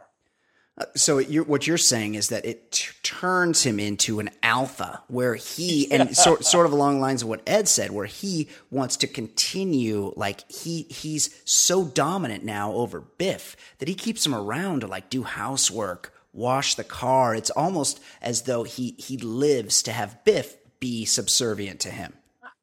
Uh, 0.77 0.85
So 0.95 1.17
you're, 1.19 1.43
what 1.43 1.67
you're 1.67 1.77
saying 1.77 2.15
is 2.15 2.29
that 2.29 2.45
it 2.45 2.71
t- 2.71 2.91
turns 3.03 3.63
him 3.63 3.79
into 3.79 4.19
an 4.21 4.29
alpha, 4.41 5.03
where 5.09 5.35
he 5.35 5.91
and 5.91 6.15
sort 6.25 6.45
sort 6.45 6.65
of 6.65 6.71
along 6.71 6.95
the 6.95 7.01
lines 7.01 7.21
of 7.21 7.27
what 7.27 7.41
Ed 7.45 7.67
said, 7.67 7.91
where 7.91 8.05
he 8.07 8.47
wants 8.71 8.95
to 8.97 9.07
continue. 9.07 10.13
Like 10.15 10.49
he 10.49 10.83
he's 10.83 11.29
so 11.45 11.83
dominant 11.85 12.43
now 12.45 12.71
over 12.71 13.01
Biff 13.01 13.57
that 13.79 13.89
he 13.89 13.95
keeps 13.95 14.25
him 14.25 14.33
around 14.33 14.79
to 14.81 14.87
like 14.87 15.09
do 15.09 15.23
housework, 15.23 16.13
wash 16.33 16.75
the 16.75 16.85
car. 16.85 17.35
It's 17.35 17.49
almost 17.51 17.99
as 18.21 18.43
though 18.43 18.63
he 18.63 18.95
he 18.97 19.17
lives 19.17 19.83
to 19.83 19.91
have 19.91 20.23
Biff 20.23 20.55
be 20.79 21.03
subservient 21.05 21.81
to 21.81 21.89
him. 21.89 22.13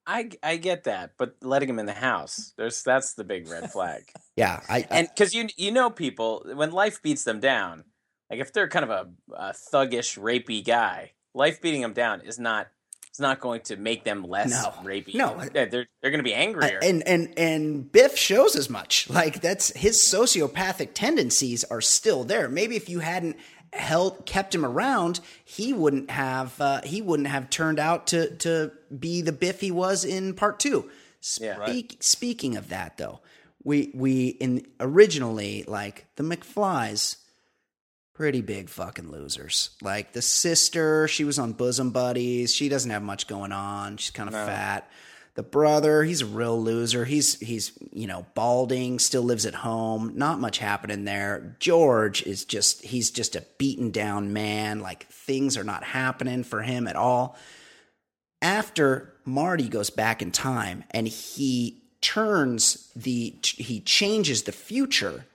I 0.07 0.31
I 0.43 0.57
get 0.57 0.85
that, 0.85 1.13
but 1.19 1.37
letting 1.43 1.69
him 1.69 1.79
in 1.79 1.87
the 1.87 1.93
house, 1.93 2.53
there's 2.57 2.83
that's 2.83 3.15
the 3.15 3.25
big 3.25 3.49
red 3.49 3.71
flag. 3.73 4.05
Yeah, 4.37 4.61
I, 4.69 4.77
I 4.79 4.87
and 4.91 5.09
because 5.09 5.35
you 5.35 5.49
you 5.57 5.73
know 5.73 5.89
people 5.89 6.45
when 6.55 6.71
life 6.71 7.01
beats 7.03 7.25
them 7.25 7.41
down, 7.41 7.85
like 8.31 8.39
if 8.39 8.53
they're 8.53 8.69
kind 8.69 8.85
of 8.85 8.91
a, 8.91 9.09
a 9.35 9.55
thuggish, 9.73 10.19
rapey 10.19 10.63
guy, 10.63 11.13
life 11.35 11.63
beating 11.63 11.81
them 11.81 11.95
down 11.95 12.21
is 12.21 12.39
not 12.39 12.67
it's 13.09 13.19
not 13.19 13.41
going 13.41 13.63
to 13.63 13.77
make 13.77 14.05
them 14.05 14.23
less 14.25 14.51
No. 14.51 14.75
rapey. 14.85 15.15
No. 15.15 15.29
Uh 15.29 15.47
they're 15.51 15.65
they're, 15.65 15.87
they're 16.03 16.11
going 16.11 16.19
to 16.19 16.23
be 16.23 16.35
angrier. 16.35 16.79
and 16.83 17.03
and 17.09 17.33
and 17.39 17.91
Biff 17.91 18.19
shows 18.19 18.57
as 18.57 18.69
much. 18.69 19.09
Like 19.09 19.41
that's 19.41 19.75
his 19.75 20.07
sociopathic 20.13 20.91
tendencies 20.93 21.65
are 21.65 21.81
still 21.81 22.25
there. 22.25 22.47
Maybe 22.51 22.77
if 22.77 22.91
you 22.91 22.99
hadn't 22.99 23.37
held 23.77 24.27
kept 24.27 24.55
him 24.55 24.65
around, 24.65 25.21
he 25.45 25.73
wouldn't 25.73 26.11
have 26.11 26.61
uh, 26.61 26.81
he 26.83 27.03
wouldn't 27.03 27.29
have 27.29 27.51
turned 27.51 27.79
out 27.79 28.09
to 28.09 28.35
to 28.37 28.73
be 28.97 29.23
the 29.23 29.33
Biff 29.33 29.61
he 29.61 29.71
was 29.71 30.05
in 30.05 30.35
part 30.35 30.59
two. 30.59 30.91
Yeah. 31.41 31.65
Speak, 31.67 31.97
Speaking 32.01 32.57
of 32.57 32.69
that, 32.69 32.99
though, 32.99 33.21
we 33.65 33.91
we 33.95 34.29
in 34.29 34.67
originally 34.81 35.65
like 35.67 36.07
the 36.17 36.23
McFlys. 36.23 37.17
Pretty 38.15 38.41
big 38.41 38.71
fucking 38.71 39.11
losers. 39.11 39.71
Like 39.83 40.13
the 40.15 40.23
sister, 40.23 41.07
she 41.07 41.25
was 41.25 41.39
on 41.39 41.53
Bosom 41.53 41.91
Buddies. 41.91 42.55
She 42.55 42.71
doesn't 42.71 42.91
have 42.91 43.03
much 43.03 43.27
going 43.27 43.53
on. 43.53 43.99
She's 43.99 44.11
kind 44.11 44.31
of 44.31 44.35
fat. 44.35 44.89
The 45.37 45.43
brother, 45.43 46.03
he's 46.03 46.23
a 46.23 46.27
real 46.27 46.61
loser. 46.61 47.05
He's 47.05 47.39
he's 47.41 47.73
you 47.93 48.07
know 48.07 48.25
balding, 48.35 48.99
still 48.99 49.23
lives 49.23 49.45
at 49.45 49.55
home. 49.55 50.13
Not 50.17 50.41
much 50.41 50.59
happening 50.59 51.05
there. 51.05 51.57
George 51.61 52.23
is 52.23 52.47
just 52.47 52.83
he's 52.83 53.11
just 53.11 53.37
a 53.37 53.45
beaten 53.59 53.91
down 53.91 54.33
man. 54.33 54.81
Like 54.81 55.07
things 55.09 55.59
are 55.59 55.65
not 55.65 55.85
happening 55.85 56.43
for 56.43 56.63
him 56.63 56.89
at 56.89 56.97
all. 56.97 57.37
After 58.41 59.13
Marty 59.27 59.69
goes 59.69 59.91
back 59.91 60.23
in 60.23 60.31
time 60.31 60.85
and 60.91 61.07
he 61.07 61.83
turns 62.01 62.91
the 62.97 63.35
he 63.43 63.81
changes 63.81 64.45
the 64.45 64.53
future 64.53 65.27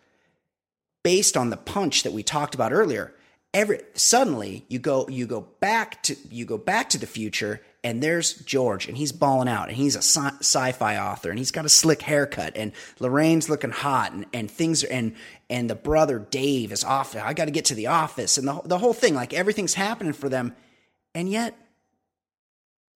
based 1.04 1.38
on 1.38 1.52
the 1.52 1.58
punch 1.58 2.02
that 2.02 2.14
we 2.14 2.24
talked 2.24 2.56
about 2.56 2.74
earlier 2.74 3.14
every 3.54 3.82
suddenly 3.94 4.66
you 4.70 4.80
go 4.80 5.08
you 5.10 5.26
go 5.26 5.42
back 5.60 6.02
to 6.04 6.16
you 6.30 6.46
go 6.46 6.58
back 6.58 6.90
to 6.90 6.98
the 6.98 7.08
future 7.08 7.62
and 7.84 8.02
there's 8.02 8.34
George 8.34 8.88
and 8.88 8.98
he's 8.98 9.12
balling 9.12 9.48
out 9.48 9.68
and 9.68 9.78
he's 9.78 9.96
a 9.96 10.02
sci- 10.02 10.38
sci-fi 10.40 10.98
author 10.98 11.30
and 11.30 11.40
he's 11.40 11.52
got 11.52 11.66
a 11.66 11.70
slick 11.70 12.04
haircut 12.04 12.56
and 12.56 12.72
Lorraine's 13.00 13.50
looking 13.50 13.72
hot 13.72 14.12
and, 14.12 14.26
and 14.34 14.50
things 14.52 14.84
are, 14.84 14.92
and 14.92 15.16
and 15.50 15.70
the 15.70 15.76
brother 15.76 16.20
Dave 16.20 16.72
is 16.72 16.84
off 16.84 17.16
I 17.16 17.34
got 17.34 17.46
to 17.46 17.52
get 17.52 17.66
to 17.66 17.76
the 17.76 17.88
office 17.88 18.38
and 18.38 18.48
the 18.48 18.62
the 18.66 18.78
whole 18.78 18.94
thing 18.94 19.16
like 19.16 19.34
everything's 19.34 19.74
happening 19.74 20.14
for 20.14 20.30
them 20.30 20.56
and 21.16 21.30
yet 21.30 21.58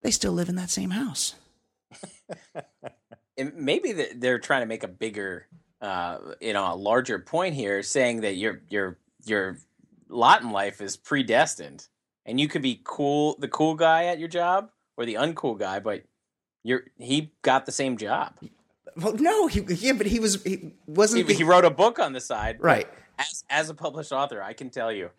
they 0.04 0.10
still 0.10 0.32
live 0.32 0.48
in 0.48 0.56
that 0.56 0.70
same 0.70 0.90
house. 0.90 1.34
Maybe 3.38 3.92
they're 4.14 4.38
trying 4.38 4.60
to 4.60 4.66
make 4.66 4.84
a 4.84 4.88
bigger, 4.88 5.48
uh, 5.80 6.18
you 6.40 6.52
know, 6.52 6.72
a 6.72 6.76
larger 6.76 7.18
point 7.18 7.54
here, 7.54 7.82
saying 7.82 8.20
that 8.20 8.36
your 8.36 8.62
your 8.68 8.98
your 9.24 9.58
lot 10.08 10.42
in 10.42 10.52
life 10.52 10.80
is 10.80 10.96
predestined, 10.96 11.88
and 12.26 12.38
you 12.38 12.46
could 12.46 12.62
be 12.62 12.80
cool, 12.84 13.36
the 13.40 13.48
cool 13.48 13.74
guy 13.74 14.04
at 14.04 14.20
your 14.20 14.28
job, 14.28 14.70
or 14.96 15.06
the 15.06 15.14
uncool 15.14 15.58
guy, 15.58 15.80
but 15.80 16.02
you're 16.62 16.84
he 16.98 17.32
got 17.42 17.66
the 17.66 17.72
same 17.72 17.96
job. 17.96 18.34
well 18.96 19.14
no 19.14 19.46
he 19.48 19.60
yeah 19.68 19.92
but 19.92 20.06
he 20.06 20.20
was 20.20 20.42
he 20.44 20.50
He, 20.50 20.72
wasn't 20.86 21.26
the, 21.26 21.34
he 21.34 21.44
wrote 21.44 21.64
a 21.64 21.70
book 21.70 21.98
on 21.98 22.12
the 22.12 22.20
side, 22.20 22.56
right 22.60 22.88
As 23.18 23.44
as 23.50 23.70
a 23.70 23.74
published 23.74 24.12
author, 24.12 24.42
I 24.42 24.52
can 24.52 24.70
tell 24.70 24.92
you, 24.92 25.10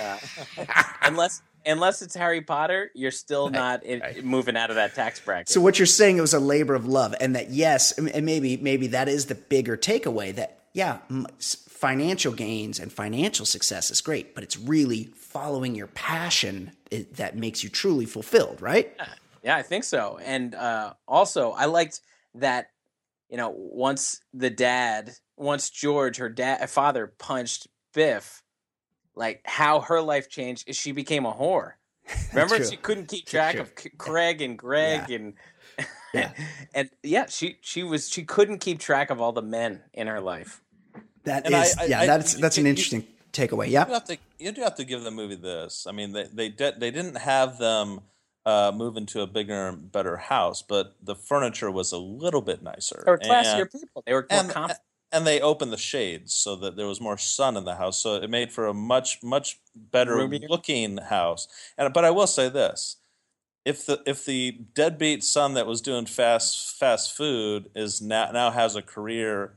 uh, 0.00 0.18
unless 1.02 1.42
unless 1.66 2.02
it's 2.02 2.14
Harry 2.14 2.40
Potter, 2.42 2.90
you're 2.94 3.10
still 3.10 3.48
not 3.48 3.82
in, 3.84 4.02
moving 4.26 4.56
out 4.56 4.70
of 4.70 4.76
that 4.76 4.94
tax 4.94 5.20
bracket. 5.20 5.48
So 5.48 5.60
what 5.60 5.78
you're 5.78 5.86
saying 5.86 6.18
it 6.18 6.20
was 6.20 6.34
a 6.34 6.40
labor 6.40 6.74
of 6.74 6.86
love, 6.86 7.14
and 7.20 7.34
that 7.36 7.50
yes, 7.50 7.92
and 7.98 8.24
maybe 8.24 8.56
maybe 8.56 8.88
that 8.88 9.08
is 9.08 9.26
the 9.26 9.34
bigger 9.34 9.76
takeaway. 9.76 10.34
That 10.34 10.58
yeah, 10.72 10.98
financial 11.40 12.32
gains 12.32 12.78
and 12.78 12.92
financial 12.92 13.46
success 13.46 13.90
is 13.90 14.00
great, 14.00 14.34
but 14.34 14.42
it's 14.44 14.58
really 14.58 15.10
following 15.14 15.74
your 15.74 15.88
passion 15.88 16.72
that 17.12 17.36
makes 17.36 17.62
you 17.62 17.68
truly 17.68 18.06
fulfilled, 18.06 18.60
right? 18.60 18.92
Yeah, 19.44 19.56
I 19.56 19.62
think 19.62 19.84
so. 19.84 20.18
And 20.24 20.54
uh, 20.54 20.94
also, 21.06 21.52
I 21.52 21.66
liked 21.66 22.00
that. 22.36 22.70
You 23.30 23.38
know, 23.38 23.50
once 23.56 24.20
the 24.32 24.50
dad, 24.50 25.10
once 25.36 25.68
George, 25.70 26.18
her 26.18 26.28
dad, 26.28 26.68
father 26.70 27.12
punched 27.18 27.66
Biff, 27.92 28.42
like 29.16 29.40
how 29.44 29.80
her 29.80 30.00
life 30.00 30.28
changed 30.28 30.68
is 30.68 30.76
she 30.76 30.92
became 30.92 31.26
a 31.26 31.32
whore. 31.32 31.72
Remember, 32.32 32.62
she 32.64 32.76
couldn't 32.76 33.08
keep 33.08 33.26
track 33.26 33.56
of 33.56 33.72
C- 33.76 33.90
Craig 33.98 34.40
and 34.42 34.56
Greg 34.58 35.10
and 35.10 35.34
Yeah. 36.12 36.30
and 36.74 36.90
yeah, 37.02 37.26
she 37.28 37.56
she 37.60 37.82
was 37.82 38.08
she 38.08 38.22
couldn't 38.24 38.58
keep 38.58 38.78
track 38.78 39.10
of 39.10 39.20
all 39.20 39.32
the 39.32 39.42
men 39.42 39.82
in 39.94 40.06
her 40.06 40.20
life. 40.20 40.62
That 41.24 41.46
And 41.46 41.54
is 41.54 41.76
I- 41.76 41.82
I- 41.82 41.86
yeah, 41.86 42.00
I- 42.02 42.06
that's 42.06 42.34
that's 42.34 42.58
an 42.58 42.64
you- 42.66 42.70
interesting 42.70 43.04
takeaway. 43.32 43.66
you 43.66 43.72
Yeah, 43.72 43.88
have 43.88 44.04
to 44.04 44.18
you 44.38 44.52
do 44.52 44.60
have 44.62 44.76
to 44.76 44.84
give 44.84 45.02
the 45.02 45.10
movie 45.10 45.34
this. 45.36 45.86
I 45.88 45.92
mean, 45.92 46.12
they 46.12 46.24
they 46.24 46.48
did 46.50 46.78
they 46.78 46.90
didn't 46.92 47.16
have 47.16 47.58
them 47.58 48.02
uh, 48.46 48.72
move 48.74 48.96
into 48.96 49.20
a 49.22 49.26
bigger 49.26 49.68
and 49.68 49.90
better 49.90 50.16
house, 50.16 50.62
but 50.62 50.94
the 51.02 51.14
furniture 51.14 51.70
was 51.70 51.92
a 51.92 51.98
little 51.98 52.42
bit 52.42 52.62
nicer. 52.62 53.02
They 53.04 53.10
were 53.12 53.18
classier 53.18 53.62
And- 53.62 53.70
people. 53.72 54.02
They 54.06 54.12
were 54.12 54.26
more 54.30 54.40
and, 54.40 54.50
confident. 54.50 54.80
and 55.12 55.26
they 55.26 55.40
opened 55.40 55.72
the 55.72 55.78
shades 55.78 56.34
so 56.34 56.54
that 56.56 56.76
there 56.76 56.86
was 56.86 57.00
more 57.00 57.16
sun 57.18 57.56
in 57.56 57.64
the 57.64 57.76
house, 57.76 57.98
so 57.98 58.16
it 58.16 58.28
made 58.28 58.52
for 58.52 58.66
a 58.66 58.74
much 58.74 59.22
much 59.22 59.58
better 59.74 60.16
Roomier. 60.16 60.48
looking 60.48 60.98
house. 60.98 61.48
And 61.78 61.92
but 61.94 62.04
I 62.04 62.10
will 62.10 62.26
say 62.26 62.48
this: 62.50 62.96
if 63.64 63.86
the 63.86 64.02
if 64.04 64.24
the 64.26 64.52
deadbeat 64.74 65.24
son 65.24 65.54
that 65.54 65.66
was 65.66 65.80
doing 65.80 66.04
fast 66.04 66.76
fast 66.78 67.16
food 67.16 67.70
is 67.74 68.02
now 68.02 68.30
now 68.32 68.50
has 68.50 68.76
a 68.76 68.82
career 68.82 69.56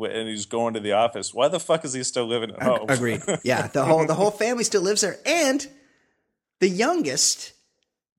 and 0.00 0.26
he's 0.26 0.46
going 0.46 0.72
to 0.72 0.80
the 0.80 0.92
office, 0.92 1.34
why 1.34 1.48
the 1.48 1.60
fuck 1.60 1.84
is 1.84 1.92
he 1.92 2.02
still 2.02 2.24
living 2.26 2.50
at 2.52 2.62
home? 2.62 2.86
agreed. 2.88 3.20
Yeah, 3.44 3.66
the 3.66 3.84
whole 3.90 4.06
the 4.06 4.14
whole 4.14 4.30
family 4.30 4.64
still 4.64 4.80
lives 4.82 5.02
there, 5.02 5.18
and 5.26 5.66
the 6.60 6.68
youngest, 6.68 7.52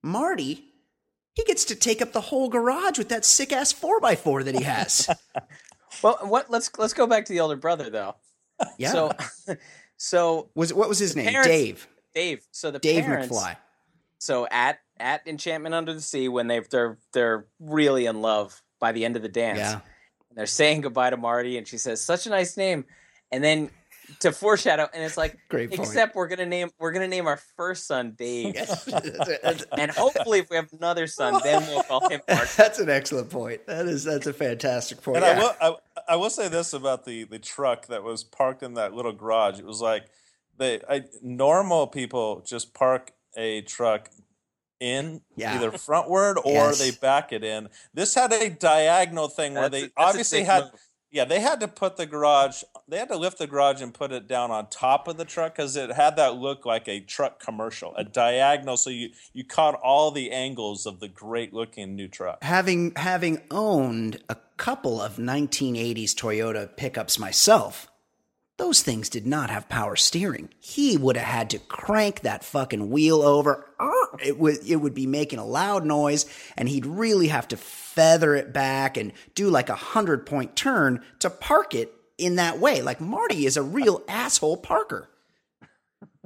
Marty, 0.04 0.66
he 1.34 1.44
gets 1.46 1.66
to 1.66 1.76
take 1.76 2.02
up 2.02 2.12
the 2.14 2.22
whole 2.22 2.50
garage 2.50 2.98
with 2.98 3.10
that 3.10 3.26
sick 3.26 3.52
ass 3.54 3.72
four 3.72 4.06
x 4.06 4.22
four 4.22 4.44
that 4.44 4.56
he 4.56 4.64
has. 4.64 5.10
Well, 6.02 6.18
what? 6.24 6.50
Let's 6.50 6.72
let's 6.80 6.94
go 6.94 7.06
back 7.06 7.26
to 7.26 7.34
the 7.34 7.40
older 7.40 7.56
brother 7.56 7.90
though. 7.92 8.16
Yeah, 8.80 8.92
So, 8.92 9.12
so 9.98 10.50
was 10.56 10.74
what 10.74 10.90
was 10.90 10.98
his 10.98 11.16
name? 11.16 11.28
parents- 11.28 11.48
Dave. 11.48 11.88
Dave. 12.16 12.48
So 12.52 12.72
the 12.72 12.80
Dave 12.80 13.04
parents, 13.06 13.30
McFly. 13.32 13.58
So 14.18 14.48
at 14.50 14.80
at 15.00 15.22
Enchantment 15.28 15.76
Under 15.76 15.94
the 15.94 16.02
Sea, 16.02 16.30
when 16.30 16.48
they've 16.48 16.68
they're 16.68 16.98
they're 17.14 17.46
really 17.60 18.08
in 18.08 18.22
love 18.24 18.60
by 18.80 18.92
the 18.92 19.06
end 19.06 19.16
of 19.16 19.22
the 19.22 19.30
dance. 19.30 19.60
Yeah. 19.60 19.74
And 20.30 20.38
they're 20.38 20.48
saying 20.48 20.82
goodbye 20.82 21.12
to 21.12 21.18
Marty, 21.18 21.60
and 21.60 21.68
she 21.68 21.78
says, 21.78 22.02
"Such 22.02 22.26
a 22.26 22.32
nice 22.32 22.58
name," 22.58 22.86
and 23.32 23.44
then 23.44 23.70
to 24.20 24.32
foreshadow, 24.32 24.88
and 24.94 25.04
it's 25.04 25.18
like, 25.18 25.38
Great 25.50 25.70
point. 25.70 25.82
except 25.82 26.16
we're 26.16 26.28
gonna 26.28 26.46
name 26.46 26.70
we're 26.80 26.92
gonna 26.92 27.08
name 27.08 27.28
our 27.28 27.38
first 27.58 27.88
son 27.88 28.14
Dave, 28.18 28.56
and 29.78 29.92
hopefully, 29.92 30.40
if 30.40 30.50
we 30.50 30.56
have 30.56 30.72
another 30.74 31.08
son, 31.08 31.40
then 31.44 31.62
we'll 31.68 31.84
call 31.84 32.08
him 32.10 32.22
Marty. 32.30 32.50
that's 32.58 32.80
an 32.80 32.90
excellent 32.90 33.30
point. 33.30 33.66
That 33.68 33.86
is 33.88 34.04
that's 34.04 34.28
a 34.28 34.34
fantastic 34.34 35.02
point. 35.02 35.18
And 35.18 35.26
Yeah. 35.26 35.32
I 35.62 35.70
will 35.70 35.78
I, 35.98 36.14
I 36.14 36.16
will 36.16 36.30
say 36.30 36.48
this 36.48 36.74
about 36.74 37.06
the 37.06 37.24
the 37.26 37.40
truck 37.40 37.88
that 37.88 38.04
was 38.04 38.24
parked 38.24 38.64
in 38.64 38.74
that 38.76 38.94
little 38.94 39.14
garage. 39.14 39.60
It 39.60 39.66
was 39.66 39.82
like 39.82 40.06
they 40.58 40.82
I, 40.90 41.04
normal 41.22 41.88
people 41.88 42.44
just 42.46 42.74
park 42.74 43.12
a 43.36 43.62
truck 43.62 44.10
in 44.80 45.22
Yeah. 45.36 45.56
either 45.56 45.72
frontward 45.72 46.36
or 46.44 46.52
Yes. 46.54 46.80
they 46.80 46.92
back 46.92 47.32
it 47.32 47.44
in. 47.44 47.70
This 47.94 48.14
had 48.16 48.34
a 48.34 48.50
diagonal 48.50 49.30
thing 49.30 49.54
where 49.54 49.70
That's 49.70 49.84
they 49.84 49.88
a- 49.88 49.92
obviously 49.98 50.44
had 50.44 50.64
move. 50.66 50.72
Yeah, 51.14 51.26
they 51.26 51.40
had 51.40 51.60
to 51.60 51.68
put 51.68 51.96
the 51.96 52.06
garage 52.08 52.64
they 52.88 52.98
had 52.98 53.08
to 53.08 53.16
lift 53.16 53.38
the 53.38 53.48
garage 53.48 53.82
and 53.82 53.94
put 53.94 54.12
it 54.12 54.28
down 54.28 54.52
on 54.52 54.68
top 54.68 55.08
of 55.08 55.16
the 55.16 55.24
truck 55.24 55.56
cuz 55.56 55.78
it 55.78 55.92
had 55.92 56.16
that 56.18 56.36
look 56.36 56.66
like 56.66 56.88
a 56.90 57.00
truck 57.00 57.40
commercial, 57.40 57.96
a 57.96 58.04
diagonal 58.04 58.76
so 58.76 58.90
you 58.90 59.12
you 59.32 59.46
caught 59.46 59.76
all 59.76 60.12
the 60.12 60.32
angles 60.32 60.86
of 60.86 61.00
the 61.00 61.08
great 61.08 61.54
looking 61.54 61.96
new 61.96 62.08
truck. 62.08 62.44
having 62.44 62.94
having 62.96 63.42
owned 63.52 64.22
a 64.28 64.36
couple 64.58 65.00
of 65.00 65.18
1980s 65.18 66.14
Toyota 66.14 66.76
pickups 66.76 67.20
myself, 67.20 67.88
those 68.58 68.82
things 68.82 69.08
did 69.08 69.26
not 69.28 69.50
have 69.50 69.70
power 69.70 69.96
steering. 69.96 70.50
He 70.60 70.98
would 70.98 71.18
have 71.18 71.28
had 71.28 71.50
to 71.52 71.60
crank 71.60 72.22
that 72.22 72.44
fucking 72.44 72.90
wheel 72.90 73.22
over. 73.22 73.66
It 74.22 74.38
would 74.40 74.58
it 74.68 74.76
would 74.78 74.94
be 74.94 75.08
making 75.08 75.40
a 75.40 75.46
loud 75.46 75.86
noise, 75.86 76.26
and 76.58 76.68
he'd 76.70 76.86
really 76.86 77.28
have 77.30 77.48
to 77.50 77.58
feather 77.58 78.36
it 78.36 78.54
back 78.54 78.98
and 78.98 79.12
do 79.36 79.50
like 79.50 79.70
a 79.70 79.76
hundred 79.76 80.26
point 80.26 80.56
turn 80.56 81.02
to 81.20 81.30
park 81.30 81.74
it 81.74 81.94
in 82.18 82.36
that 82.36 82.60
way. 82.60 82.82
Like 82.82 83.02
Marty 83.02 83.46
is 83.46 83.58
a 83.58 83.64
real 83.64 84.04
asshole 84.08 84.58
parker. 84.58 85.10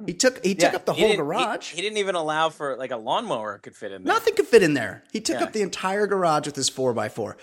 He 0.05 0.13
took 0.13 0.43
he 0.45 0.53
took 0.53 0.71
Yeah, 0.71 0.75
up 0.75 0.85
the 0.85 0.93
whole 0.93 1.01
didn't- 1.01 1.11
he- 1.11 1.17
garage. 1.17 1.71
He, 1.71 1.81
didn't 1.81 1.97
even 1.97 2.15
allow 2.15 2.49
for 2.49 2.75
like 2.77 2.91
a 2.91 2.97
lawnmower 2.97 3.57
could 3.59 3.75
fit 3.75 3.91
in 3.91 4.03
there. 4.03 4.13
Nothing 4.13 4.35
could 4.35 4.47
fit 4.47 4.61
in 4.63 4.73
there. 4.73 5.03
He 5.11 5.19
took 5.21 5.39
Yeah. 5.39 5.45
up 5.45 5.53
the 5.53 5.61
entire 5.61 6.05
garage 6.07 6.45
with 6.45 6.55
his 6.55 6.69
four 6.69 6.97
x 6.99 7.13
four. 7.13 7.37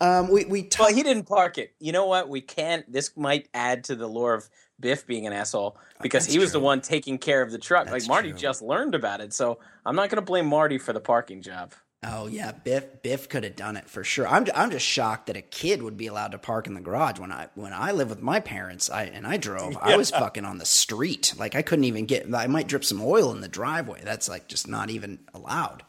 Um, 0.00 0.28
we 0.30 0.44
we 0.44 0.68
Well, 0.78 0.92
he 0.92 1.02
didn't 1.02 1.24
park 1.24 1.58
it. 1.58 1.74
You 1.78 1.92
know 1.92 2.06
what? 2.06 2.28
We 2.28 2.40
can't. 2.40 2.90
This 2.92 3.16
might 3.16 3.48
add 3.54 3.84
to 3.84 3.94
the 3.94 4.08
lore 4.08 4.34
of 4.34 4.50
Biff 4.82 5.06
being 5.06 5.26
an 5.26 5.32
asshole 5.32 5.78
because 6.02 6.24
That's 6.24 6.34
he 6.34 6.38
was 6.38 6.52
the 6.52 6.60
one 6.60 6.82
taking 6.82 7.16
care 7.16 7.40
of 7.40 7.50
the 7.50 7.58
truck. 7.58 7.86
That's 7.86 8.04
like 8.04 8.08
Marty 8.08 8.30
true. 8.30 8.38
just 8.38 8.60
learned 8.60 8.94
about 8.94 9.22
it, 9.22 9.32
so 9.32 9.58
I'm 9.86 9.96
not 9.96 10.10
going 10.10 10.16
to 10.16 10.26
blame 10.26 10.44
Marty 10.44 10.76
for 10.76 10.92
the 10.92 11.00
parking 11.00 11.40
job. 11.40 11.72
Oh 12.04 12.26
yeah, 12.26 12.50
Biff 12.50 13.00
Biff 13.02 13.28
could 13.28 13.44
have 13.44 13.54
done 13.54 13.76
it 13.76 13.88
for 13.88 14.02
sure. 14.02 14.26
I'm 14.26 14.44
I'm 14.56 14.72
just 14.72 14.84
shocked 14.84 15.28
that 15.28 15.36
a 15.36 15.42
kid 15.42 15.82
would 15.84 15.96
be 15.96 16.08
allowed 16.08 16.32
to 16.32 16.38
park 16.38 16.66
in 16.66 16.74
the 16.74 16.80
garage 16.80 17.20
when 17.20 17.30
I 17.30 17.46
when 17.54 17.72
I 17.72 17.92
lived 17.92 18.10
with 18.10 18.20
my 18.20 18.40
parents. 18.40 18.90
I 18.90 19.04
and 19.04 19.24
I 19.24 19.36
drove. 19.36 19.76
I 19.80 19.96
was 19.96 20.10
fucking 20.22 20.44
on 20.44 20.58
the 20.58 20.64
street. 20.64 21.32
Like 21.38 21.54
I 21.54 21.62
couldn't 21.62 21.84
even 21.84 22.06
get. 22.06 22.32
I 22.34 22.48
might 22.48 22.66
drip 22.66 22.84
some 22.84 23.00
oil 23.00 23.30
in 23.30 23.40
the 23.40 23.46
driveway. 23.48 24.00
That's 24.02 24.28
like 24.28 24.48
just 24.48 24.66
not 24.66 24.90
even 24.90 25.20
allowed. 25.32 25.84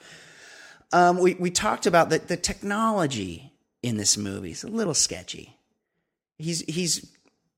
Um, 0.91 1.17
we 1.17 1.33
we 1.33 1.49
talked 1.49 1.87
about 1.87 2.11
the 2.11 2.19
the 2.19 2.37
technology 2.37 3.51
in 3.81 3.97
this 3.97 4.15
movie. 4.15 4.51
It's 4.51 4.63
a 4.63 4.67
little 4.67 4.93
sketchy. 4.93 5.57
He's 6.37 6.61
he's 6.61 7.11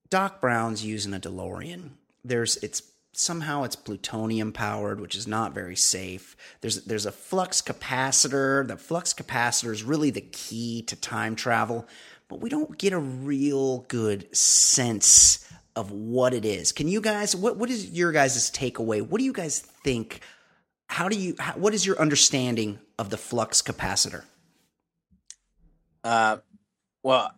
Doc 0.10 0.42
Brown's 0.42 0.86
using 0.86 1.14
a 1.14 1.20
DeLorean. 1.20 1.92
There's 2.24 2.58
it's 2.58 2.84
somehow 3.14 3.64
it's 3.64 3.76
plutonium 3.76 4.52
powered, 4.52 5.00
which 5.00 5.16
is 5.16 5.28
not 5.28 5.54
very 5.54 5.76
safe. 5.76 6.36
There's 6.62 6.84
there's 6.86 7.06
a 7.06 7.12
flux 7.12 7.62
capacitor. 7.62 8.68
The 8.68 8.78
flux 8.78 9.14
capacitor 9.14 9.72
is 9.72 9.84
really 9.84 10.10
the 10.12 10.22
key 10.22 10.82
to 10.84 10.96
time 10.96 11.36
travel, 11.36 11.88
but 12.28 12.42
we 12.42 12.50
don't 12.50 12.78
get 12.78 12.94
a 12.94 13.00
real 13.00 13.80
good 13.88 14.36
sense 14.36 15.48
of 15.76 15.92
what 15.92 16.34
it 16.34 16.46
is. 16.46 16.72
Can 16.72 16.88
you 16.88 17.02
guys 17.02 17.36
what 17.36 17.58
what 17.58 17.70
is 17.70 17.92
your 17.92 18.12
guys' 18.12 18.52
takeaway? 18.52 19.02
What 19.02 19.20
do 19.20 19.26
you 19.26 19.34
guys 19.34 19.60
think? 19.60 20.22
How 20.88 21.10
do 21.10 21.18
you 21.18 21.36
how, 21.40 21.54
what 21.54 21.74
is 21.74 21.86
your 21.86 22.00
understanding 22.00 22.80
of 23.00 23.10
the 23.10 23.18
flux 23.18 23.62
capacitor? 23.62 24.24
Uh, 26.04 26.38
well, 27.02 27.32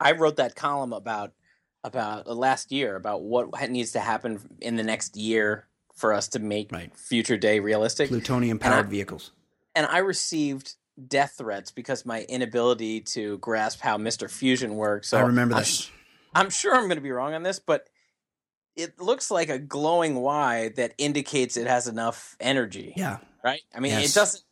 I 0.00 0.12
wrote 0.12 0.36
that 0.36 0.56
column 0.56 0.94
about 0.94 1.32
about 1.86 2.26
uh, 2.26 2.34
last 2.34 2.70
year 2.72 2.96
about 2.96 3.22
what 3.22 3.48
needs 3.70 3.92
to 3.92 4.00
happen 4.00 4.40
in 4.60 4.76
the 4.76 4.82
next 4.82 5.16
year 5.16 5.66
for 5.94 6.12
us 6.12 6.28
to 6.28 6.38
make 6.38 6.70
Right. 6.72 6.94
future 6.94 7.36
day 7.38 7.60
realistic. 7.60 8.08
Plutonium 8.08 8.58
powered 8.58 8.90
vehicles. 8.90 9.30
and 9.74 9.86
I 9.86 9.98
received 9.98 10.74
death 11.08 11.34
threats 11.38 11.70
because 11.70 12.04
my 12.04 12.22
inability 12.24 13.00
to 13.02 13.38
grasp 13.38 13.80
how 13.80 13.96
Mister 13.98 14.28
Fusion 14.28 14.74
works. 14.76 15.08
So 15.08 15.18
I 15.18 15.22
remember 15.22 15.54
I'm 15.54 15.60
this. 15.60 15.90
I'm 16.34 16.50
sure 16.50 16.74
I'm 16.74 16.84
going 16.84 16.96
to 16.96 17.02
be 17.02 17.10
wrong 17.12 17.32
on 17.34 17.42
this, 17.42 17.58
but 17.58 17.88
it 18.74 19.00
looks 19.00 19.30
like 19.30 19.48
a 19.48 19.58
glowing 19.58 20.16
Y 20.16 20.70
that 20.76 20.92
indicates 20.98 21.56
it 21.56 21.66
has 21.66 21.86
enough 21.88 22.36
energy. 22.40 22.92
Yeah. 22.96 23.18
Right. 23.42 23.62
I 23.74 23.80
mean, 23.80 23.92
Yes. 23.92 24.10
it 24.10 24.14
doesn't. 24.14 24.42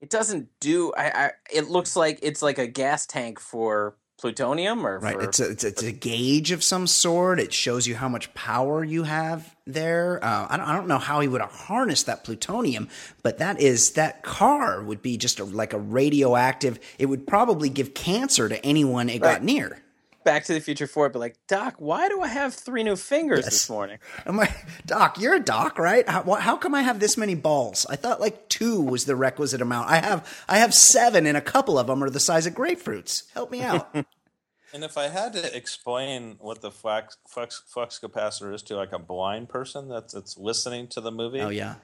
It 0.00 0.10
doesn't 0.10 0.48
do. 0.60 0.92
I, 0.96 1.04
I. 1.26 1.30
It 1.52 1.68
looks 1.68 1.94
like 1.96 2.18
it's 2.22 2.42
like 2.42 2.58
a 2.58 2.66
gas 2.66 3.06
tank 3.06 3.38
for 3.40 3.96
plutonium 4.20 4.86
or 4.86 4.98
Right. 4.98 5.14
for. 5.14 5.22
It's 5.22 5.40
a, 5.40 5.50
it's, 5.50 5.64
a, 5.64 5.68
it's 5.68 5.82
a 5.82 5.92
gauge 5.92 6.52
of 6.52 6.62
some 6.62 6.86
sort. 6.86 7.40
It 7.40 7.52
shows 7.52 7.86
you 7.86 7.96
how 7.96 8.08
much 8.08 8.32
power 8.34 8.84
you 8.84 9.02
have 9.02 9.54
there. 9.66 10.22
Uh, 10.22 10.46
I, 10.48 10.56
don't, 10.56 10.66
I 10.68 10.76
don't 10.76 10.86
know 10.88 10.98
how 10.98 11.20
he 11.20 11.28
would 11.28 11.40
have 11.40 11.50
harnessed 11.52 12.06
that 12.06 12.24
plutonium, 12.24 12.88
but 13.22 13.38
that 13.38 13.60
is 13.60 13.92
that 13.92 14.22
car 14.22 14.82
would 14.82 15.02
be 15.02 15.16
just 15.16 15.40
a, 15.40 15.44
like 15.44 15.72
a 15.72 15.78
radioactive. 15.78 16.78
It 16.98 17.06
would 17.06 17.26
probably 17.26 17.68
give 17.68 17.94
cancer 17.94 18.48
to 18.48 18.64
anyone 18.64 19.08
it 19.08 19.20
got 19.20 19.42
near. 19.42 19.82
Back 20.24 20.44
to 20.44 20.54
the 20.54 20.60
Future 20.60 20.86
Four, 20.86 21.08
but 21.08 21.18
like, 21.18 21.36
Doc, 21.48 21.74
why 21.78 22.08
do 22.08 22.20
I 22.20 22.28
have 22.28 22.54
three 22.54 22.82
new 22.82 22.96
fingers 22.96 23.40
Yes. 23.44 23.52
this 23.52 23.70
morning? 23.70 23.98
I'm 24.26 24.36
like, 24.36 24.52
Doc, 24.86 25.18
you're 25.20 25.34
a 25.34 25.40
doc, 25.40 25.78
right? 25.78 26.08
How, 26.08 26.22
wh- 26.22 26.40
how 26.40 26.56
come 26.56 26.74
I 26.74 26.82
have 26.82 27.00
this 27.00 27.16
many 27.16 27.34
balls? 27.34 27.86
I 27.90 27.96
thought 27.96 28.20
like 28.20 28.48
two 28.48 28.80
was 28.80 29.04
the 29.04 29.16
requisite 29.16 29.60
amount. 29.60 29.90
I 29.90 29.96
have 29.96 30.44
I 30.48 30.58
have 30.58 30.72
seven, 30.74 31.26
and 31.26 31.36
a 31.36 31.40
couple 31.42 31.78
of 31.78 31.86
them 31.88 32.02
are 32.04 32.10
the 32.10 32.20
size 32.20 32.46
of 32.46 32.54
grapefruits. 32.54 33.24
Help 33.34 33.50
me 33.50 33.62
out. 33.62 33.94
And 34.74 34.84
if 34.84 34.96
I 34.96 35.08
had 35.08 35.34
to 35.34 35.54
explain 35.54 36.36
what 36.38 36.62
the 36.62 36.70
flux, 36.70 37.18
flux, 37.28 37.62
flux 37.66 38.00
capacitor 38.02 38.54
is 38.54 38.62
to 38.62 38.74
like 38.74 38.92
a 38.92 38.98
blind 38.98 39.50
person 39.50 39.86
that's 39.90 40.14
that's 40.14 40.38
listening 40.38 40.88
to 40.92 41.02
the 41.02 41.10
movie, 41.12 41.42
oh 41.42 41.50
yeah, 41.50 41.74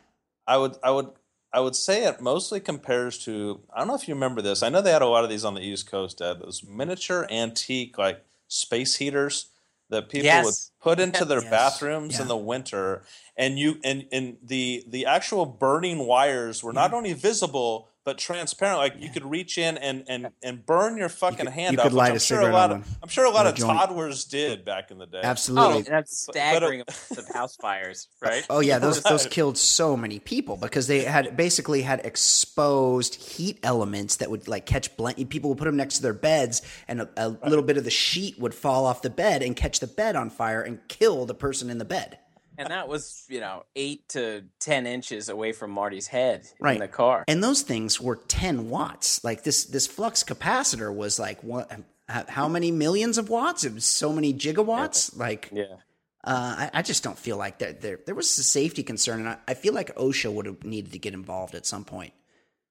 I 0.47 0.57
would 0.57 0.77
I 0.83 0.91
would 0.93 1.11
I 1.53 1.61
would 1.61 1.77
say 1.77 2.05
it 2.07 2.23
mostly 2.23 2.61
compares 2.61 3.19
to 3.27 3.61
I 3.75 3.81
don't 3.81 3.89
know 3.89 3.95
if 3.95 4.09
you 4.09 4.15
remember 4.15 4.41
this. 4.41 4.63
I 4.63 4.71
know 4.71 4.81
they 4.81 4.91
had 4.93 5.03
a 5.03 5.07
lot 5.07 5.23
of 5.23 5.29
these 5.29 5.45
on 5.45 5.53
the 5.53 5.61
East 5.61 5.91
Coast. 5.91 6.23
Ed, 6.23 6.41
those 6.41 6.65
miniature 6.67 7.27
antique 7.31 7.99
like 7.99 8.25
space 8.49 8.97
heaters 8.97 9.51
that 9.91 10.09
people 10.09 10.31
would 10.43 10.55
put 10.81 11.01
into 11.01 11.25
their 11.25 11.41
Yes. 11.43 11.51
bathrooms 11.51 12.17
Yeah. 12.17 12.23
in 12.23 12.29
the 12.29 12.37
winter, 12.37 13.05
and 13.37 13.59
you 13.59 13.81
and 13.85 14.07
and 14.13 14.37
the 14.43 14.85
the 14.87 15.07
actual 15.07 15.47
burning 15.47 16.01
wires 16.01 16.63
were 16.63 16.73
not 16.73 16.89
mm-hmm. 16.89 16.97
only 16.97 17.13
visible 17.15 17.89
but 18.09 18.17
transparent. 18.17 18.79
Like 18.79 18.95
you 18.99 19.11
could 19.11 19.25
reach 19.25 19.59
in 19.59 19.77
and 19.77 20.05
and 20.09 20.31
and 20.43 20.65
burn 20.65 20.97
your 20.97 21.11
fucking 21.11 21.45
could- 21.45 21.49
hand 21.49 21.73
you 21.75 21.79
off. 21.79 21.83
could 21.85 21.93
which 21.93 21.99
light 21.99 22.11
I'm 22.13 22.17
a 22.17 22.21
sure 22.21 22.39
cigarette 22.39 22.53
a 22.55 22.57
lot 22.57 22.71
on 22.71 22.77
of 22.81 22.87
one. 22.87 22.97
I'm 23.03 23.09
sure 23.11 23.25
a 23.27 23.31
lot 23.31 23.45
a 23.47 23.51
of 23.51 23.55
joint. 23.57 23.79
toddlers 23.79 24.25
did 24.25 24.65
back 24.65 24.91
in 24.91 24.97
the 24.99 25.07
day. 25.07 25.21
Oh, 25.23 25.27
absolutely. 25.27 25.77
and 25.79 25.87
that's 25.87 26.25
But- 26.27 26.33
but, 26.35 26.39
uh, 26.41 26.43
staggering 26.47 26.81
of 26.83 27.29
house 27.35 27.57
fires, 27.57 28.09
right? 28.23 28.47
Oh 28.49 28.61
yeah, 28.61 28.79
those 28.79 29.03
those 29.03 29.27
killed 29.37 29.59
so 29.59 29.95
many 29.97 30.19
people 30.21 30.57
because 30.57 30.87
they 30.87 31.05
had 31.05 31.37
basically 31.37 31.83
had 31.83 32.01
exposed 32.07 33.15
heat 33.17 33.59
elements 33.63 34.17
that 34.17 34.31
would 34.31 34.49
like 34.49 34.65
catch 34.65 34.97
blank. 34.97 35.29
People 35.29 35.51
would 35.51 35.59
put 35.59 35.67
them 35.67 35.77
next 35.77 35.97
to 35.97 36.03
their 36.03 36.15
beds, 36.15 36.63
and 36.89 37.03
a, 37.03 37.09
a 37.17 37.29
little 37.29 37.63
bit 37.65 37.77
of 37.77 37.85
the 37.85 37.91
sheet 37.91 38.39
would 38.39 38.55
fall 38.55 38.87
off 38.87 39.03
the 39.03 39.11
bed 39.11 39.43
and 39.43 39.55
catch 39.55 39.81
the 39.81 39.87
bed 39.87 40.17
on 40.17 40.31
fire 40.31 40.63
and 40.63 40.79
kill 40.89 41.27
the 41.27 41.35
person 41.35 41.69
in 41.69 41.77
the 41.79 41.85
bed. 41.85 42.19
And 42.59 42.71
that 42.71 42.89
was, 42.89 43.25
you 43.29 43.41
know, 43.41 43.65
eight 43.77 44.09
to 44.11 44.45
ten 44.61 44.87
inches 44.87 45.29
away 45.29 45.53
from 45.53 45.71
Marty's 45.71 46.09
head 46.09 46.47
Right. 46.61 46.75
in 46.75 46.81
the 46.81 46.89
car. 46.89 47.25
And 47.29 47.43
those 47.43 47.63
things 47.63 48.01
were 48.01 48.17
ten 48.17 48.69
watts. 48.69 49.23
Like 49.25 49.45
this 49.45 49.65
this 49.65 49.87
flux 49.87 50.23
capacitor 50.25 50.95
was 50.95 51.19
like 51.19 51.43
what? 51.43 51.71
How 52.09 52.49
many 52.49 52.71
millions 52.73 53.17
of 53.19 53.29
watts? 53.29 53.65
It 53.65 53.75
was 53.75 53.85
so 53.85 54.13
many 54.13 54.35
gigawatts. 54.35 55.17
Like 55.17 55.49
yeah. 55.53 55.77
Uh, 56.25 56.69
I, 56.69 56.71
I 56.75 56.83
just 56.83 57.05
don't 57.05 57.19
feel 57.19 57.37
like 57.37 57.61
that 57.61 57.81
there 57.81 58.01
there 58.05 58.15
was 58.15 58.37
a 58.39 58.43
safety 58.43 58.83
concern, 58.83 59.21
and 59.21 59.29
I, 59.29 59.37
I 59.47 59.55
feel 59.55 59.73
like 59.73 59.95
OSHA 59.95 60.33
would 60.33 60.47
have 60.47 60.65
needed 60.65 60.93
to 60.93 60.99
get 60.99 61.15
involved 61.15 61.55
at 61.55 61.65
some 61.65 61.85
point. 61.85 62.13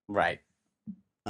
Right. 0.09 0.39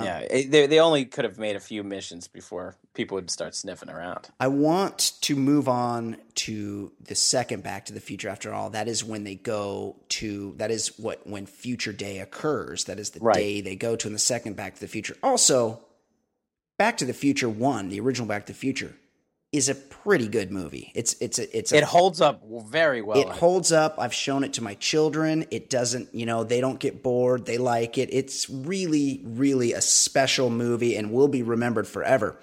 Yeah. 0.04 0.20
It- 0.20 0.52
they 0.52 0.68
they 0.68 0.80
only 0.80 1.06
could 1.06 1.26
have 1.26 1.38
made 1.38 1.56
a 1.56 1.60
few 1.60 1.84
missions 1.84 2.28
before 2.28 2.76
people 2.94 3.16
would 3.16 3.30
start 3.30 3.56
sniffing 3.56 3.90
around. 3.90 4.30
I 4.40 4.48
want 4.48 5.14
to 5.22 5.36
move 5.36 5.68
on 5.68 6.18
to 6.36 6.92
the 7.00 7.16
second 7.16 7.64
Back 7.64 7.86
to 7.86 7.94
the 7.94 8.00
Future. 8.00 8.30
After 8.30 8.54
all, 8.54 8.70
that 8.72 8.88
is 8.88 9.04
when 9.04 9.24
they 9.24 9.36
go 9.36 9.96
to. 10.10 10.54
That 10.58 10.72
is 10.72 10.98
what 11.00 11.26
when 11.28 11.46
Future 11.46 11.94
Day 11.94 12.20
occurs. 12.20 12.86
That 12.86 13.00
is 13.00 13.12
the 13.12 13.20
Right. 13.20 13.36
day 13.36 13.62
they 13.62 13.76
go 13.76 13.96
to 13.96 14.08
in 14.08 14.14
the 14.14 14.20
second 14.20 14.56
Back 14.56 14.76
to 14.76 14.80
the 14.82 14.88
Future. 14.88 15.16
Also, 15.24 15.82
Back 16.78 16.98
to 16.98 17.06
the 17.06 17.14
Future 17.14 17.50
One, 17.50 17.90
the 17.90 18.00
original 18.00 18.28
Back 18.28 18.46
to 18.46 18.54
the 18.54 18.58
Future, 18.60 18.96
is 19.52 19.70
a 19.70 19.76
pretty 19.76 20.28
good 20.28 20.52
movie. 20.52 20.92
It's 20.94 21.14
it's 21.22 21.40
a, 21.40 21.58
it's 21.58 21.72
a, 21.72 21.78
It 21.78 21.84
holds 21.86 22.20
up 22.22 22.44
very 22.66 23.02
well. 23.02 23.18
it 23.20 23.30
holds 23.30 23.72
up. 23.72 23.96
I've 23.98 24.14
shown 24.14 24.44
it 24.44 24.54
to 24.54 24.64
my 24.64 24.74
children. 24.76 25.46
It 25.52 25.70
doesn't, 25.70 26.14
you 26.14 26.26
know, 26.26 26.44
they 26.44 26.60
don't 26.60 26.80
get 26.80 27.02
bored. 27.02 27.46
They 27.46 27.58
like 27.58 27.98
it. 27.98 28.10
It's 28.12 28.50
really, 28.50 29.22
really 29.26 29.74
a 29.74 29.82
special 29.82 30.50
movie 30.50 30.96
and 30.98 31.12
will 31.12 31.30
be 31.30 31.44
remembered 31.44 31.88
forever. 31.88 32.36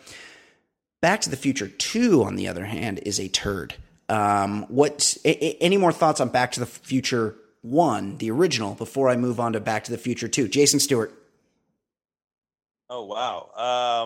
Back 1.02 1.20
to 1.22 1.30
the 1.30 1.36
Future 1.36 1.68
2, 1.68 2.24
on 2.24 2.36
the 2.36 2.48
other 2.48 2.64
hand, 2.64 3.00
is 3.04 3.20
a 3.20 3.28
turd. 3.28 3.74
Um, 4.08 4.62
what, 4.68 5.16
a- 5.26 5.62
any 5.62 5.76
more 5.76 5.92
thoughts 5.92 6.20
on 6.20 6.30
Back 6.30 6.52
to 6.52 6.60
the 6.60 6.66
Future 6.66 7.36
1, 7.60 8.16
the 8.16 8.30
original, 8.30 8.74
before 8.74 9.10
I 9.10 9.16
move 9.16 9.38
on 9.38 9.52
to 9.52 9.60
Back 9.60 9.84
to 9.84 9.90
the 9.90 9.98
Future 9.98 10.28
2? 10.28 10.48
Jason 10.48 10.80
Stewart. 10.80 11.12
Oh 12.96 13.02
wow! 13.06 13.50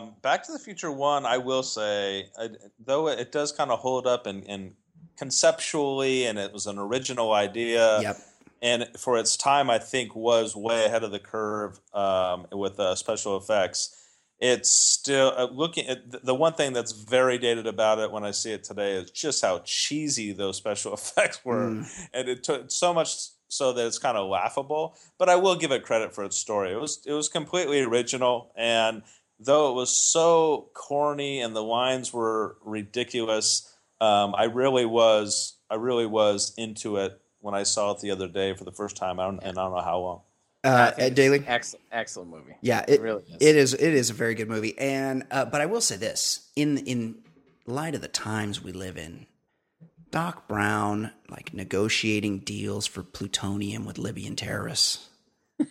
Um, 0.00 0.14
Back 0.22 0.44
to 0.46 0.52
the 0.52 0.58
Future 0.58 0.90
One, 0.90 1.26
I 1.26 1.36
will 1.36 1.62
say, 1.62 2.28
uh, 2.38 2.48
though 2.82 3.08
it 3.08 3.30
does 3.32 3.52
kind 3.52 3.70
of 3.70 3.80
hold 3.80 4.06
up 4.06 4.26
and, 4.26 4.42
and 4.48 4.72
conceptually, 5.18 6.24
and 6.24 6.38
it 6.38 6.54
was 6.54 6.66
an 6.66 6.78
original 6.78 7.32
idea. 7.34 8.00
Yep. 8.00 8.16
and 8.62 8.88
for 8.98 9.18
its 9.18 9.36
time, 9.36 9.68
I 9.68 9.78
think 9.78 10.16
was 10.16 10.56
way 10.56 10.86
ahead 10.86 11.04
of 11.04 11.10
the 11.10 11.18
curve 11.18 11.78
um, 11.92 12.46
with 12.50 12.80
uh, 12.80 12.94
special 12.94 13.36
effects. 13.36 13.94
It's 14.40 14.70
still 14.70 15.34
uh, 15.36 15.48
looking 15.52 15.86
at 15.86 16.10
the- 16.10 16.20
the 16.20 16.34
one 16.34 16.54
thing 16.54 16.72
that's 16.72 16.92
very 16.92 17.36
dated 17.38 17.66
about 17.66 17.98
it 17.98 18.10
when 18.10 18.24
I 18.24 18.30
see 18.30 18.52
it 18.52 18.64
today 18.64 18.92
is 18.94 19.10
just 19.10 19.42
how 19.44 19.58
cheesy 19.66 20.32
those 20.32 20.56
special 20.56 20.94
effects 20.98 21.44
were, 21.44 21.84
and 22.14 22.28
it 22.28 22.42
took 22.42 22.70
so 22.70 22.94
much 22.94 23.16
so 23.48 23.72
that 23.72 23.86
it's 23.86 23.98
kind 23.98 24.16
of 24.16 24.28
laughable. 24.28 24.96
But 25.18 25.28
I 25.28 25.36
will 25.36 25.56
give 25.56 25.72
it 25.72 25.82
credit 25.82 26.14
for 26.14 26.24
its 26.24 26.36
story. 26.36 26.72
It 26.72 26.80
was 26.80 27.00
it 27.06 27.12
was 27.12 27.28
completely 27.28 27.80
original, 27.82 28.52
and 28.56 29.02
though 29.40 29.70
it 29.70 29.74
was 29.74 29.90
so 29.90 30.70
corny 30.74 31.40
and 31.40 31.54
the 31.54 31.62
lines 31.62 32.12
were 32.12 32.56
ridiculous, 32.64 33.74
um, 34.00 34.34
I 34.36 34.44
really 34.44 34.86
was 34.86 35.56
I 35.70 35.74
really 35.76 36.06
was 36.06 36.54
into 36.56 36.96
it 36.96 37.20
when 37.40 37.54
I 37.54 37.62
saw 37.62 37.92
it 37.92 38.00
the 38.00 38.10
other 38.10 38.28
day 38.28 38.54
for 38.54 38.64
the 38.64 38.72
first 38.72 38.96
time. 38.96 39.20
I 39.20 39.24
don't, 39.24 39.40
and 39.42 39.58
I 39.58 39.62
don't 39.64 39.72
know 39.72 39.82
how 39.82 39.98
long. 39.98 40.20
Uh, 40.64 40.92
Ed 40.98 41.14
Daly? 41.14 41.44
Excellent, 41.46 41.84
excellent 41.92 42.30
movie. 42.30 42.54
Yeah, 42.60 42.84
it, 42.88 43.00
really 43.00 43.22
is. 43.28 43.36
It 43.40 43.56
is. 43.56 43.74
It 43.74 43.94
is 43.94 44.10
a 44.10 44.12
very 44.12 44.34
good 44.34 44.48
movie, 44.48 44.76
and 44.78 45.24
uh, 45.30 45.44
but 45.44 45.60
I 45.60 45.66
will 45.66 45.80
say 45.80 45.96
this: 45.96 46.50
in 46.56 46.78
in 46.78 47.18
light 47.64 47.94
of 47.94 48.00
the 48.00 48.08
times 48.08 48.62
we 48.62 48.72
live 48.72 48.96
in, 48.96 49.26
Doc 50.10 50.48
Brown 50.48 51.12
like 51.30 51.52
negotiating 51.52 52.40
deals 52.40 52.86
for 52.86 53.02
plutonium 53.02 53.84
with 53.84 53.98
Libyan 53.98 54.36
terrorists, 54.36 55.08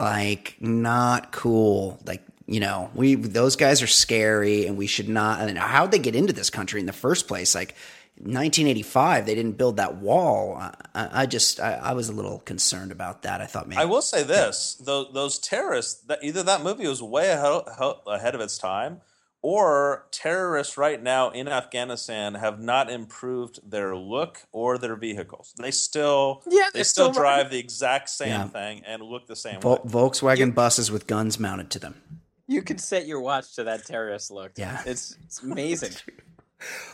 like 0.00 0.56
not 0.60 1.32
cool. 1.32 2.00
Like 2.04 2.22
you 2.46 2.60
know, 2.60 2.90
we 2.94 3.14
those 3.14 3.56
guys 3.56 3.82
are 3.82 3.86
scary, 3.86 4.66
and 4.66 4.76
we 4.76 4.86
should 4.86 5.08
not. 5.08 5.40
And 5.40 5.58
how'd 5.58 5.90
they 5.90 5.98
get 5.98 6.14
into 6.14 6.32
this 6.32 6.50
country 6.50 6.80
in 6.80 6.86
the 6.86 6.92
first 6.92 7.28
place? 7.28 7.54
Like. 7.54 7.74
1985, 8.20 9.26
they 9.26 9.36
didn't 9.36 9.52
build 9.52 9.76
that 9.76 9.98
wall. 9.98 10.56
I, 10.56 10.72
I 10.92 11.26
just, 11.26 11.60
I, 11.60 11.74
I 11.74 11.92
was 11.92 12.08
a 12.08 12.12
little 12.12 12.40
concerned 12.40 12.90
about 12.90 13.22
that. 13.22 13.40
I 13.40 13.46
thought 13.46 13.68
maybe 13.68 13.80
I 13.80 13.84
will 13.84 14.02
say 14.02 14.24
this: 14.24 14.74
those, 14.84 15.12
those 15.14 15.38
terrorists, 15.38 16.02
that 16.06 16.18
either 16.24 16.42
that 16.42 16.64
movie 16.64 16.88
was 16.88 17.00
way 17.00 17.30
ahead, 17.30 17.62
ahead 18.08 18.34
of 18.34 18.40
its 18.40 18.58
time, 18.58 19.02
or 19.42 20.06
terrorists 20.10 20.76
right 20.76 21.02
now 21.02 21.30
in 21.30 21.48
Afghanistan 21.48 22.34
have 22.34 22.60
not 22.60 22.90
improved 22.90 23.60
their 23.68 23.94
look 23.96 24.40
or 24.52 24.78
their 24.78 24.96
vehicles. 24.96 25.54
They 25.58 25.70
still, 25.70 26.42
Yeah, 26.48 26.68
they 26.74 26.82
still, 26.82 27.12
still 27.12 27.22
drive 27.22 27.50
the 27.50 27.58
exact 27.58 28.10
same 28.10 28.28
Yeah. 28.30 28.48
thing 28.48 28.82
and 28.86 29.02
look 29.02 29.26
the 29.26 29.36
same 29.36 29.60
Vol- 29.60 29.80
way. 29.84 29.90
Volkswagen 29.90 30.54
buses 30.54 30.90
with 30.90 31.06
guns 31.06 31.38
mounted 31.38 31.70
to 31.70 31.78
them. 31.78 32.20
You 32.46 32.62
can 32.62 32.78
set 32.78 33.06
your 33.06 33.20
watch 33.20 33.54
to 33.56 33.64
that 33.64 33.84
terrorist 33.86 34.30
look. 34.30 34.52
Yeah. 34.56 34.82
it's 34.86 35.16
it's 35.24 35.42
amazing. 35.42 35.92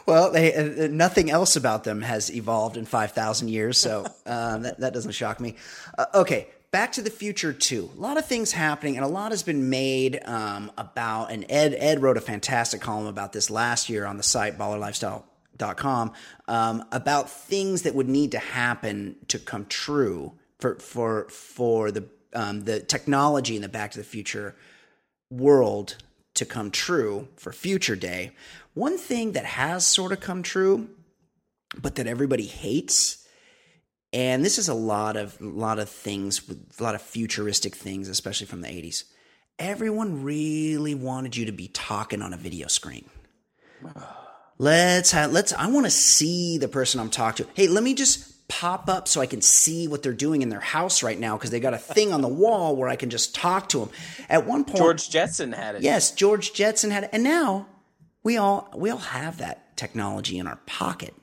Well, 0.05 0.31
they, 0.31 0.53
uh, 0.55 0.89
nothing 0.91 1.31
else 1.31 1.57
about 1.57 1.85
them 1.85 2.03
has 2.03 2.31
evolved 2.31 2.77
in 2.77 2.85
5,000 2.85 3.49
years, 3.49 3.79
so 3.81 4.05
um, 4.27 4.61
that, 4.63 4.79
that 4.81 4.93
doesn't 4.93 5.13
shock 5.13 5.41
me. 5.41 5.57
Uh, 5.97 6.05
okay, 6.17 6.49
Back 6.75 6.91
to 6.95 7.03
the 7.03 7.11
Future 7.11 7.53
2. 7.53 7.91
A 7.97 8.01
lot 8.01 8.17
of 8.19 8.27
things 8.27 8.51
happening, 8.51 8.97
and 8.97 9.05
a 9.05 9.09
lot 9.09 9.31
has 9.31 9.45
been 9.45 9.71
made 9.71 10.21
um, 10.25 10.73
about, 10.77 11.31
and 11.31 11.47
Ed, 11.49 11.73
Ed 11.79 12.03
wrote 12.03 12.17
a 12.17 12.21
fantastic 12.21 12.81
column 12.81 13.07
about 13.07 13.33
this 13.33 13.49
last 13.49 13.89
year 13.89 14.05
on 14.05 14.17
the 14.17 14.25
site, 14.25 14.59
ballerlifestyle.com, 14.59 16.13
um, 16.49 16.85
about 16.91 17.31
things 17.31 17.83
that 17.83 17.95
would 17.95 18.09
need 18.09 18.33
to 18.33 18.41
happen 18.41 19.15
to 19.29 19.39
come 19.39 19.67
true 19.67 20.33
for, 20.59 20.75
for, 20.81 21.29
for 21.29 21.93
the, 21.93 22.09
um, 22.33 22.63
the 22.63 22.81
technology 22.81 23.55
in 23.55 23.63
the 23.63 23.69
Back 23.69 23.93
to 23.93 23.99
the 23.99 24.05
Future 24.05 24.57
world 25.31 25.95
to 26.35 26.45
come 26.45 26.73
true 26.73 27.29
for 27.37 27.53
future 27.53 27.95
day. 27.95 28.33
One 28.73 28.99
thing 28.99 29.31
that 29.35 29.45
has 29.45 29.87
sort 29.87 30.11
of 30.11 30.19
come 30.19 30.43
true, 30.43 30.89
but 31.81 31.95
that 31.95 32.09
everybody 32.09 32.47
hates, 32.47 33.24
and 34.15 34.45
this 34.45 34.59
is 34.59 34.69
a 34.69 34.75
lot 34.75 35.17
of 35.17 35.39
a 35.41 35.45
lot 35.45 35.79
of 35.79 35.91
things, 35.91 36.49
with 36.49 36.81
a 36.81 36.83
lot 36.83 36.95
of 36.95 37.03
futuristic 37.03 37.75
things, 37.75 38.09
especially 38.09 38.47
from 38.47 38.63
the 38.63 38.69
'80s. 38.69 39.05
Everyone 39.59 40.23
really 40.23 40.95
wanted 40.95 41.37
you 41.37 41.47
to 41.47 41.53
be 41.53 41.69
talking 41.69 42.23
on 42.23 42.33
a 42.33 42.37
video 42.37 42.69
screen. 42.69 43.05
Let's 44.57 45.11
have 45.11 45.33
let's. 45.33 45.53
I 45.53 45.67
want 45.67 45.85
to 45.87 45.91
see 45.91 46.59
the 46.59 46.69
person 46.69 47.01
I'm 47.01 47.11
talking 47.11 47.45
to. 47.45 47.53
Hey, 47.55 47.67
let 47.67 47.83
me 47.83 47.93
just 47.93 48.47
pop 48.47 48.89
up 48.89 49.09
so 49.09 49.21
I 49.21 49.27
can 49.27 49.43
see 49.43 49.89
what 49.89 50.05
they're 50.05 50.13
doing 50.13 50.43
in 50.43 50.49
their 50.49 50.61
house 50.61 51.03
right 51.03 51.19
now 51.19 51.37
because 51.37 51.51
they 51.51 51.59
got 51.59 51.75
a 51.75 51.79
thing 51.79 52.13
on 52.13 52.21
the 52.21 52.29
wall 52.43 52.77
where 52.77 52.89
I 52.89 52.95
can 52.95 53.11
just 53.11 53.35
talk 53.35 53.69
to 53.71 53.81
them. 53.81 53.91
At 54.29 54.47
one 54.47 54.65
point, 54.65 54.79
George 54.79 55.11
Jetson 55.11 55.51
had 55.51 55.75
it. 55.75 55.83
Yes, 55.83 56.13
George 56.13 56.53
Jetson 56.53 56.93
had 56.93 57.03
it, 57.03 57.11
and 57.13 57.25
now 57.25 57.67
we 58.23 58.37
all 58.37 58.71
we 58.77 58.91
all 58.91 58.99
have 58.99 59.39
that 59.39 59.77
technology 59.77 60.39
in 60.39 60.47
our 60.47 60.61
pocket. 60.67 61.15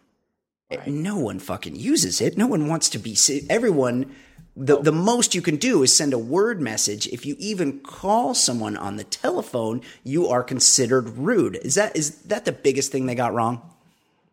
No 0.85 1.17
one 1.17 1.39
fucking 1.39 1.75
uses 1.75 2.21
it. 2.21 2.37
No 2.37 2.47
one 2.47 2.67
wants 2.67 2.89
to 2.89 2.99
be. 2.99 3.17
Everyone, 3.49 4.13
the 4.55 4.81
the 4.81 4.91
most 4.91 5.33
you 5.35 5.41
can 5.41 5.57
do 5.57 5.83
is 5.83 5.95
send 5.95 6.13
a 6.13 6.17
word 6.17 6.61
message. 6.61 7.07
If 7.07 7.25
you 7.25 7.35
even 7.39 7.79
call 7.79 8.33
someone 8.33 8.77
on 8.77 8.97
the 8.97 9.03
telephone, 9.03 9.81
you 10.03 10.27
are 10.27 10.43
considered 10.43 11.09
rude. 11.09 11.55
Is 11.57 11.75
that 11.75 11.95
is 11.95 12.21
that 12.23 12.45
the 12.45 12.51
biggest 12.51 12.91
thing 12.91 13.05
they 13.05 13.15
got 13.15 13.33
wrong? 13.33 13.61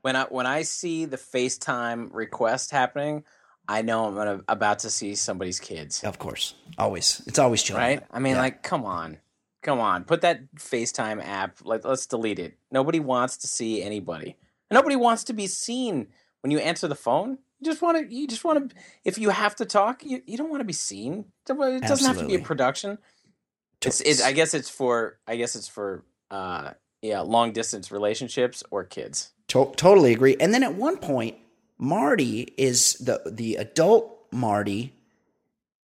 When 0.02 0.16
I 0.16 0.24
when 0.24 0.46
I 0.46 0.62
see 0.62 1.04
the 1.04 1.16
FaceTime 1.16 2.10
request 2.12 2.70
happening, 2.70 3.24
I 3.68 3.82
know 3.82 4.06
I'm 4.06 4.14
gonna, 4.14 4.40
about 4.48 4.80
to 4.80 4.90
see 4.90 5.14
somebody's 5.14 5.60
kids. 5.60 6.02
Of 6.02 6.18
course, 6.18 6.54
always. 6.78 7.22
It's 7.26 7.38
always 7.38 7.62
children. 7.62 7.86
Right? 7.86 8.02
I 8.10 8.18
mean, 8.18 8.36
like, 8.36 8.62
come 8.62 8.84
on, 8.84 9.18
come 9.62 9.78
on, 9.78 10.04
put 10.04 10.22
that 10.22 10.54
FaceTime 10.54 11.22
app. 11.24 11.58
Like, 11.64 11.84
let's 11.84 12.06
delete 12.06 12.38
it. 12.38 12.56
Nobody 12.70 13.00
wants 13.00 13.36
to 13.38 13.46
see 13.46 13.82
anybody. 13.82 14.36
Nobody 14.70 14.96
wants 14.96 15.24
to 15.24 15.32
be 15.32 15.46
seen 15.46 16.08
when 16.42 16.50
you 16.50 16.58
answer 16.58 16.88
the 16.88 16.94
phone. 16.94 17.38
You 17.60 17.64
just 17.70 17.82
want 17.82 17.98
to. 17.98 18.14
You 18.14 18.26
just 18.28 18.44
want 18.44 18.70
to. 18.70 18.76
If 19.04 19.18
you 19.18 19.30
have 19.30 19.56
to 19.56 19.64
talk, 19.64 20.04
you, 20.04 20.22
you 20.26 20.36
don't 20.36 20.50
want 20.50 20.60
to 20.60 20.64
be 20.66 20.72
seen. 20.72 21.24
It 21.48 21.82
doesn't 21.82 22.06
have 22.06 22.18
to 22.18 22.26
be 22.26 22.36
a 22.36 22.40
production. 22.40 22.98
It's, 23.84 24.00
it's. 24.00 24.22
I 24.22 24.32
guess 24.32 24.54
it's 24.54 24.70
for. 24.70 25.18
I 25.26 25.36
guess 25.36 25.56
it's 25.56 25.68
for. 25.68 26.04
uh 26.30 26.72
Yeah, 27.02 27.20
long 27.20 27.52
distance 27.52 27.90
relationships 27.90 28.62
or 28.70 28.84
kids. 28.84 29.30
To- 29.48 29.72
totally 29.76 30.12
agree. 30.12 30.36
And 30.38 30.52
then 30.54 30.62
at 30.62 30.74
one 30.74 30.98
point, 30.98 31.36
Marty 31.78 32.54
is 32.56 32.94
the 32.94 33.22
the 33.26 33.56
adult 33.56 34.26
Marty 34.30 34.92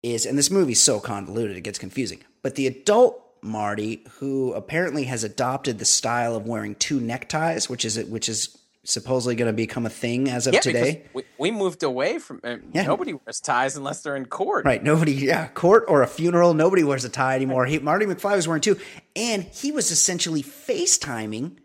is, 0.02 0.24
and 0.26 0.38
this 0.38 0.50
movie's 0.50 0.82
so 0.82 0.98
convoluted 0.98 1.56
it 1.56 1.60
gets 1.60 1.78
confusing. 1.78 2.22
But 2.42 2.54
the 2.54 2.66
adult 2.66 3.22
Marty, 3.42 4.04
who 4.18 4.52
apparently 4.54 5.04
has 5.04 5.24
adopted 5.24 5.78
the 5.78 5.84
style 5.84 6.34
of 6.36 6.46
wearing 6.46 6.74
two 6.74 7.00
neckties, 7.00 7.68
which 7.68 7.84
is 7.84 8.02
which 8.04 8.28
is 8.28 8.56
supposedly 8.90 9.34
going 9.34 9.50
to 9.50 9.56
become 9.56 9.86
a 9.86 9.90
thing 9.90 10.28
as 10.28 10.46
of 10.46 10.54
yeah, 10.54 10.60
today. 10.60 10.92
because 10.92 11.14
we, 11.14 11.22
we 11.38 11.50
moved 11.50 11.82
away 11.82 12.18
from. 12.18 12.40
Uh, 12.44 12.56
Yeah. 12.72 12.82
Nobody 12.82 13.14
wears 13.14 13.40
ties 13.40 13.76
unless 13.76 14.02
they're 14.02 14.16
in 14.16 14.26
court. 14.26 14.64
Right. 14.64 14.82
Nobody, 14.82 15.12
yeah, 15.12 15.48
court 15.48 15.84
or 15.88 16.02
a 16.02 16.06
funeral, 16.06 16.54
nobody 16.54 16.84
wears 16.84 17.04
a 17.04 17.08
tie 17.08 17.34
anymore. 17.36 17.66
He, 17.66 17.78
Marty 17.78 18.06
McFly 18.06 18.36
was 18.36 18.46
wearing 18.46 18.62
two. 18.62 18.78
And 19.16 19.44
he 19.44 19.72
was 19.72 19.90
essentially 19.90 20.42
FaceTiming 20.42 21.56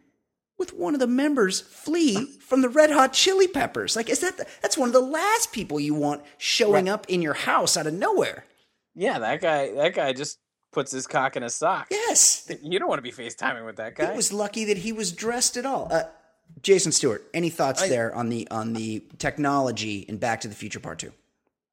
with 0.57 0.73
one 0.73 0.93
of 0.93 0.99
the 0.99 1.07
members, 1.07 1.59
Flea, 1.61 2.25
from 2.39 2.61
the 2.61 2.69
Red 2.69 2.89
Hot 2.91 3.11
Chili 3.11 3.47
Peppers. 3.47 3.95
Like, 3.95 4.09
is 4.09 4.21
that, 4.21 4.37
the, 4.37 4.45
that's 4.61 4.77
one 4.77 4.87
of 4.87 4.93
the 4.93 5.01
last 5.01 5.51
people 5.51 5.79
you 5.79 5.93
want 5.93 6.23
showing 6.37 6.87
up 6.87 7.05
in 7.09 7.21
your 7.21 7.33
house 7.33 7.75
out 7.75 7.87
of 7.87 7.93
nowhere. 7.93 8.45
Yeah, 8.93 9.19
that 9.19 9.41
guy. 9.41 9.73
That 9.73 9.93
guy 9.93 10.13
just 10.13 10.39
puts 10.71 10.91
his 10.91 11.07
cock 11.07 11.35
in 11.35 11.43
a 11.43 11.49
sock. 11.49 11.87
Yes. 11.91 12.49
You 12.61 12.79
don't 12.79 12.87
want 12.87 12.99
to 12.99 13.01
be 13.03 13.11
FaceTiming 13.11 13.65
with 13.65 13.75
that 13.77 13.95
guy. 13.95 14.11
It 14.11 14.15
was 14.15 14.31
lucky 14.31 14.65
that 14.65 14.77
he 14.77 14.93
was 14.93 15.11
dressed 15.11 15.57
at 15.57 15.65
all. 15.65 15.89
Uh, 15.91 16.03
Jason 16.61 16.91
Stewart, 16.91 17.23
any 17.33 17.49
thoughts 17.49 17.87
there 17.87 18.13
on 18.15 18.29
the 18.29 18.47
on 18.49 18.73
the 18.73 19.03
technology 19.17 19.99
in 19.99 20.17
Back 20.17 20.41
to 20.41 20.47
the 20.47 20.55
Future 20.55 20.79
Part 20.79 20.99
Two? 20.99 21.11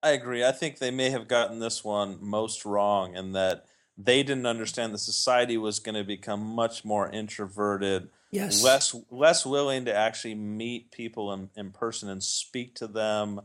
I 0.03 0.11
agree. 0.11 0.45
I 0.45 0.53
think 0.53 0.79
they 0.79 0.91
may 0.91 1.11
have 1.11 1.29
gotten 1.29 1.61
this 1.61 1.85
one 1.85 2.19
most 2.21 2.65
wrong 2.65 3.15
in 3.15 3.33
that 3.33 3.67
they 3.97 4.23
didn't 4.23 4.47
understand 4.47 4.93
the 4.93 4.99
society 4.99 5.57
was 5.57 5.79
going 5.79 5.95
to 5.95 6.05
become 6.05 6.41
much 6.41 6.85
more 6.85 7.09
introverted, 7.09 8.09
Yes. 8.31 8.63
less 8.63 8.95
less 9.11 9.47
willing 9.47 9.85
to 9.85 9.95
actually 9.95 10.35
meet 10.35 10.91
people 10.91 11.33
in, 11.33 11.51
in 11.57 11.71
person 11.71 12.09
and 12.09 12.23
speak 12.23 12.75
to 12.77 12.87
them. 12.87 13.41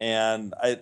And 0.00 0.52
I, 0.62 0.80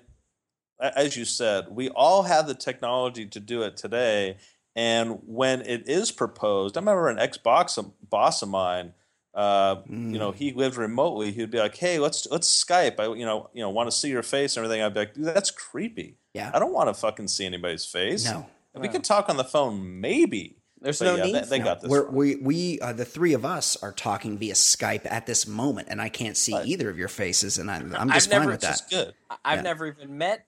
as 0.80 1.16
you 1.16 1.24
said, 1.24 1.66
we 1.70 1.90
all 1.90 2.24
have 2.24 2.46
the 2.46 2.54
technology 2.54 3.26
to 3.26 3.40
do 3.40 3.62
it 3.62 3.76
today. 3.76 4.38
And 4.74 5.20
when 5.26 5.60
it 5.62 5.88
is 5.88 6.10
proposed, 6.10 6.76
I 6.76 6.80
remember 6.80 7.08
an 7.08 7.18
ex 7.18 7.36
boss 7.36 7.78
boss 8.08 8.42
of 8.42 8.48
mine. 8.48 8.94
Uh, 9.34 9.76
You 9.88 10.18
know, 10.18 10.32
he 10.32 10.52
lived 10.52 10.76
remotely. 10.76 11.30
He'd 11.32 11.50
be 11.50 11.58
like, 11.58 11.76
"Hey, 11.76 11.98
let's 11.98 12.26
let's 12.30 12.48
Skype. 12.64 12.98
I 12.98 13.06
you 13.14 13.24
know 13.24 13.48
you 13.54 13.62
know 13.62 13.70
want 13.70 13.90
to 13.90 13.96
see 13.96 14.08
your 14.08 14.22
face 14.24 14.56
and 14.56 14.64
everything." 14.64 14.82
I'd 14.82 14.92
be 14.94 15.00
like, 15.00 15.14
"Dude, 15.14 15.24
that's 15.24 15.50
creepy. 15.50 16.16
Yeah. 16.34 16.50
I 16.52 16.58
don't 16.58 16.72
want 16.72 16.88
to 16.88 16.94
fucking 16.94 17.28
see 17.28 17.46
anybody's 17.46 17.84
face. 17.84 18.24
No. 18.24 18.46
we 18.74 18.88
can 18.88 19.02
talk 19.02 19.28
on 19.28 19.36
the 19.36 19.44
phone, 19.44 20.00
maybe. 20.00 20.56
There's 20.80 20.98
But 20.98 21.04
no 21.04 21.16
yeah, 21.16 21.24
need. 21.24 21.34
They, 21.34 21.40
they 21.40 21.58
for 21.58 21.64
got 21.64 21.80
this. 21.82 21.90
We're, 21.90 22.10
we 22.10 22.36
we 22.36 22.80
uh, 22.80 22.92
the 22.92 23.04
three 23.04 23.34
of 23.34 23.44
us 23.44 23.76
are 23.82 23.92
talking 23.92 24.38
via 24.38 24.54
Skype 24.54 25.06
at 25.10 25.26
this 25.26 25.46
moment, 25.46 25.88
and 25.90 26.00
I 26.00 26.08
can't 26.08 26.36
see 26.36 26.54
Right. 26.54 26.66
either 26.66 26.88
of 26.90 26.98
your 26.98 27.08
faces, 27.08 27.58
and 27.58 27.70
I, 27.70 27.76
I'm 27.76 27.94
I've 27.94 28.14
just 28.14 28.30
fine 28.30 28.40
never 28.40 28.52
with 28.52 28.64
It's 28.64 28.80
that. 28.80 28.90
good. 28.90 29.14
I- 29.30 29.36
I've 29.44 29.58
Yeah. 29.58 29.62
never 29.62 29.86
even 29.88 30.16
met 30.18 30.46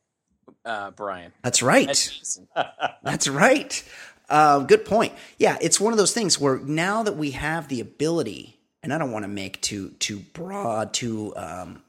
uh, 0.65 0.91
Brian. 0.93 1.33
That's 1.43 1.63
right. 1.63 1.87
Jason. 1.89 2.49
That's 3.03 3.29
right. 3.29 3.85
Uh, 4.29 4.61
good 4.61 4.85
point. 4.87 5.13
Yeah, 5.39 5.59
it's 5.61 5.79
one 5.81 5.93
of 5.93 5.99
those 5.99 6.15
things 6.15 6.41
where 6.41 6.57
now 6.59 7.03
that 7.03 7.17
we 7.17 7.33
have 7.33 7.69
the 7.69 7.81
ability, 7.81 8.59
and 8.83 8.93
I 8.93 8.99
don't 8.99 9.13
want 9.13 9.25
to 9.25 9.29
make 9.29 9.61
too 9.61 9.91
too 9.99 10.21
broad, 10.33 10.93
too 10.93 11.33
um, 11.37 11.83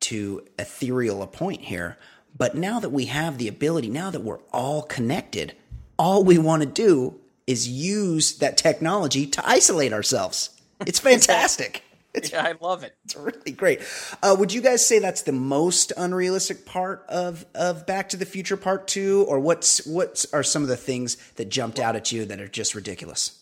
too 0.00 0.44
ethereal 0.58 1.22
a 1.22 1.26
point 1.26 1.62
here, 1.62 1.96
but 2.36 2.54
now 2.54 2.80
that 2.80 2.90
we 2.90 3.06
have 3.06 3.38
the 3.38 3.48
ability, 3.48 3.88
now 3.88 4.10
that 4.10 4.22
we're 4.22 4.40
all 4.52 4.82
connected, 4.82 5.54
all 5.98 6.24
we 6.24 6.38
want 6.38 6.62
to 6.62 6.68
do 6.68 7.20
is 7.46 7.68
use 7.68 8.38
that 8.38 8.56
technology 8.56 9.26
to 9.26 9.48
isolate 9.48 9.92
ourselves. 9.92 10.50
It's 10.86 10.98
fantastic. 11.10 11.82
It's 12.12 12.32
Yeah, 12.32 12.42
I 12.42 12.54
love 12.60 12.84
it. 12.84 12.94
it's 13.04 13.16
really 13.16 13.50
great. 13.52 13.80
Uh, 14.22 14.36
would 14.38 14.52
you 14.52 14.60
guys 14.60 14.86
say 14.86 14.98
that's 15.00 15.22
the 15.22 15.32
most 15.32 15.92
unrealistic 15.96 16.64
part 16.64 17.04
of 17.08 17.44
of 17.54 17.86
Back 17.86 18.08
to 18.10 18.16
the 18.16 18.26
Future 18.26 18.56
Part 18.56 18.86
Two, 18.88 19.24
or 19.28 19.40
what's 19.40 19.84
what 19.86 20.24
are 20.32 20.42
some 20.42 20.62
of 20.62 20.68
the 20.68 20.76
things 20.76 21.16
that 21.36 21.48
jumped 21.48 21.78
out 21.78 21.96
at 21.96 22.12
you 22.12 22.24
that 22.24 22.40
are 22.40 22.48
just 22.48 22.74
ridiculous? 22.74 23.40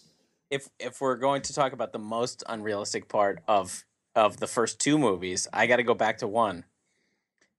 If 0.53 0.69
if 0.79 1.01
we're 1.01 1.17
going 1.17 1.41
to 1.43 1.55
talk 1.55 1.73
about 1.73 1.93
the 1.93 1.99
most 1.99 2.45
unrealistic 2.47 3.09
part 3.09 3.43
of 3.49 3.85
of 4.15 4.37
the 4.37 4.47
first 4.47 4.79
two 4.79 4.99
movies, 4.99 5.49
I 5.53 5.67
got 5.67 5.77
to 5.77 5.83
go 5.83 5.95
back 5.95 6.19
to 6.19 6.29
one. 6.29 6.65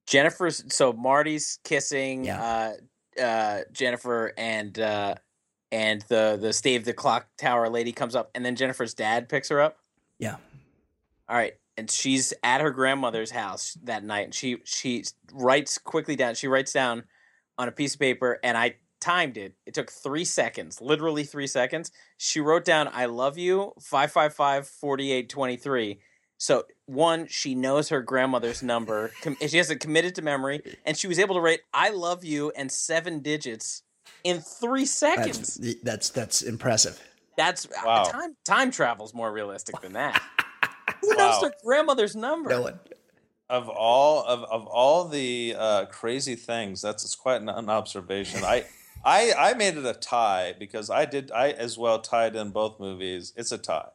Jennifer's 0.06 0.64
so 0.72 0.94
Marty's 0.94 1.58
kissing 1.64 2.30
uh, 2.30 2.74
uh, 3.20 3.60
Jennifer 3.72 4.34
and 4.38 4.78
uh, 4.80 5.16
and 5.72 6.04
the 6.08 6.38
the 6.40 6.54
stave 6.54 6.86
the 6.86 6.94
clock 6.94 7.28
tower 7.38 7.68
lady 7.68 7.92
comes 7.92 8.16
up, 8.16 8.30
and 8.36 8.46
then 8.46 8.56
Jennifer's 8.56 8.94
dad 8.94 9.28
picks 9.28 9.50
her 9.50 9.60
up. 9.60 9.80
Yeah, 10.20 10.36
All 11.28 11.36
right, 11.36 11.54
and 11.76 11.90
she's 11.90 12.34
at 12.44 12.62
her 12.62 12.70
grandmother's 12.70 13.32
house 13.32 13.76
that 13.84 14.04
night, 14.04 14.26
and 14.26 14.36
she 14.36 14.58
she 14.66 15.04
writes 15.32 15.80
quickly 15.80 16.16
down. 16.16 16.36
She 16.36 16.48
writes 16.48 16.72
down 16.72 17.06
on 17.58 17.68
a 17.68 17.72
piece 17.72 17.96
of 17.96 18.00
paper, 18.00 18.40
and 18.44 18.56
I 18.56 18.76
timed 19.04 19.38
it. 19.38 19.54
It 19.66 19.74
took 19.74 19.92
three 19.92 20.26
seconds, 20.26 20.80
literally 20.82 21.24
three 21.24 21.48
seconds. 21.48 21.92
She 22.18 22.40
wrote 22.40 22.64
down, 22.66 22.88
"I 22.94 23.06
love 23.06 23.38
you," 23.38 23.74
five 23.82 24.12
five 24.12 24.34
five 24.34 24.68
forty 24.68 25.12
eight 25.12 25.30
twenty 25.30 25.58
three. 25.58 26.00
So 26.38 26.64
one, 26.88 27.28
she 27.28 27.56
knows 27.56 27.90
her 27.90 28.02
grandmother's 28.02 28.64
number. 28.64 29.12
Com- 29.22 29.38
she 29.48 29.58
has 29.58 29.70
it 29.70 29.78
committed 29.80 30.16
to 30.16 30.22
memory, 30.22 30.62
and 30.86 30.98
she 30.98 31.08
was 31.08 31.20
able 31.20 31.36
to 31.36 31.42
write 31.42 31.60
"I 31.74 31.90
love 31.90 32.24
you" 32.24 32.52
and 32.56 32.72
seven 32.72 33.20
digits 33.20 33.84
in 34.24 34.40
three 34.42 34.86
seconds. 34.86 35.56
that's 35.56 35.82
that's 35.84 36.10
that's 36.10 36.42
impressive. 36.42 37.02
That's 37.38 37.68
Wow. 37.84 38.04
time. 38.04 38.36
Time 38.46 38.72
travel's 38.72 39.14
more 39.14 39.32
realistic 39.32 39.80
than 39.82 39.94
that. 39.94 40.22
Who 41.02 41.10
knows 41.16 41.18
Wow. 41.36 41.40
their 41.42 41.54
grandmother's 41.64 42.16
number? 42.16 42.50
No 42.50 42.62
one. 42.62 42.80
of 43.50 43.70
all 43.70 44.24
of, 44.24 44.44
of 44.44 44.68
all 44.68 45.08
the 45.08 45.56
uh, 45.58 45.86
crazy 45.88 46.36
things, 46.36 46.82
that's 46.82 47.04
it's 47.04 47.16
quite 47.16 47.42
an, 47.42 47.50
an 47.50 47.70
observation. 47.70 48.44
I 48.44 48.66
I 49.06 49.34
I 49.38 49.54
made 49.54 49.78
it 49.78 49.86
a 49.86 49.94
tie 49.94 50.54
because 50.58 50.90
I 50.90 51.06
did 51.06 51.32
I 51.32 51.50
as 51.52 51.78
well 51.78 52.00
tied 52.00 52.36
in 52.36 52.52
both 52.52 52.80
movies. 52.80 53.34
It's 53.36 53.52
a 53.52 53.58
tie. 53.58 53.90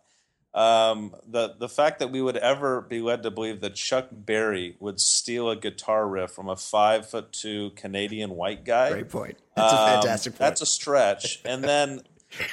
Um, 0.55 1.15
the 1.27 1.55
the 1.59 1.69
fact 1.69 1.99
that 2.01 2.11
we 2.11 2.21
would 2.23 2.37
ever 2.39 2.81
be 2.81 3.01
led 3.01 3.23
to 3.23 3.31
believe 3.31 3.61
that 3.61 3.75
Chuck 3.75 4.09
Berry 4.11 4.77
would 4.81 4.99
steal 5.01 5.51
a 5.51 5.57
guitar 5.57 6.09
riff 6.09 6.31
from 6.33 6.49
a 6.49 6.57
five 6.57 7.09
foot 7.09 7.33
two 7.33 7.71
Canadian 7.77 8.31
white 8.31 8.65
guy. 8.65 8.91
Great 8.91 9.11
point. 9.11 9.37
That's 9.55 9.73
a 9.73 9.77
Um, 9.77 9.89
fantastic 10.03 10.33
point. 10.33 10.39
That's 10.41 10.63
a 10.63 10.67
stretch. 10.67 11.41
And 11.45 11.63
then 11.63 12.03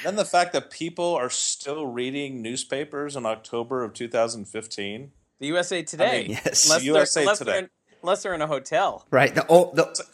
then 0.04 0.16
the 0.16 0.24
fact 0.24 0.52
that 0.52 0.70
people 0.70 1.14
are 1.14 1.30
still 1.30 1.86
reading 1.86 2.42
newspapers 2.42 3.16
in 3.16 3.26
October 3.26 3.82
of 3.82 3.92
2015. 3.94 5.10
The 5.38 5.46
USA 5.48 5.82
Today. 5.82 6.26
yes. 6.28 6.64
Unless, 6.64 6.66
The 6.66 6.72
they're, 6.78 6.82
USA 6.94 7.20
unless, 7.22 7.38
Today. 7.38 7.50
They're 7.52 7.60
in, 7.60 7.70
unless 8.02 8.22
they're 8.22 8.34
in 8.34 8.42
a 8.42 8.46
hotel. 8.46 9.06
right. 9.10 9.34
The, 9.34 9.46
o- 9.48 9.72
the 9.74 10.06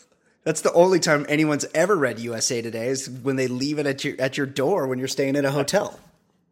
that's 0.44 0.60
the 0.60 0.72
only 0.72 1.00
time 1.00 1.26
anyone's 1.28 1.66
ever 1.74 1.96
read 1.96 2.18
USA 2.18 2.62
Today 2.62 2.88
is 2.88 3.08
when 3.08 3.36
they 3.36 3.48
leave 3.48 3.78
it 3.78 3.86
at 3.86 4.04
your 4.04 4.14
at 4.20 4.36
your 4.36 4.46
door 4.46 4.86
when 4.86 4.98
you're 4.98 5.08
staying 5.08 5.36
at 5.36 5.44
a 5.44 5.50
hotel. 5.50 5.98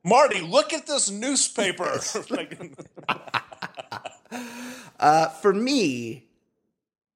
Marty, 0.02 0.40
look 0.40 0.72
at 0.72 0.86
this 0.86 1.10
newspaper. 1.10 2.00
Uh, 5.00 5.28
for 5.28 5.54
me, 5.54 6.26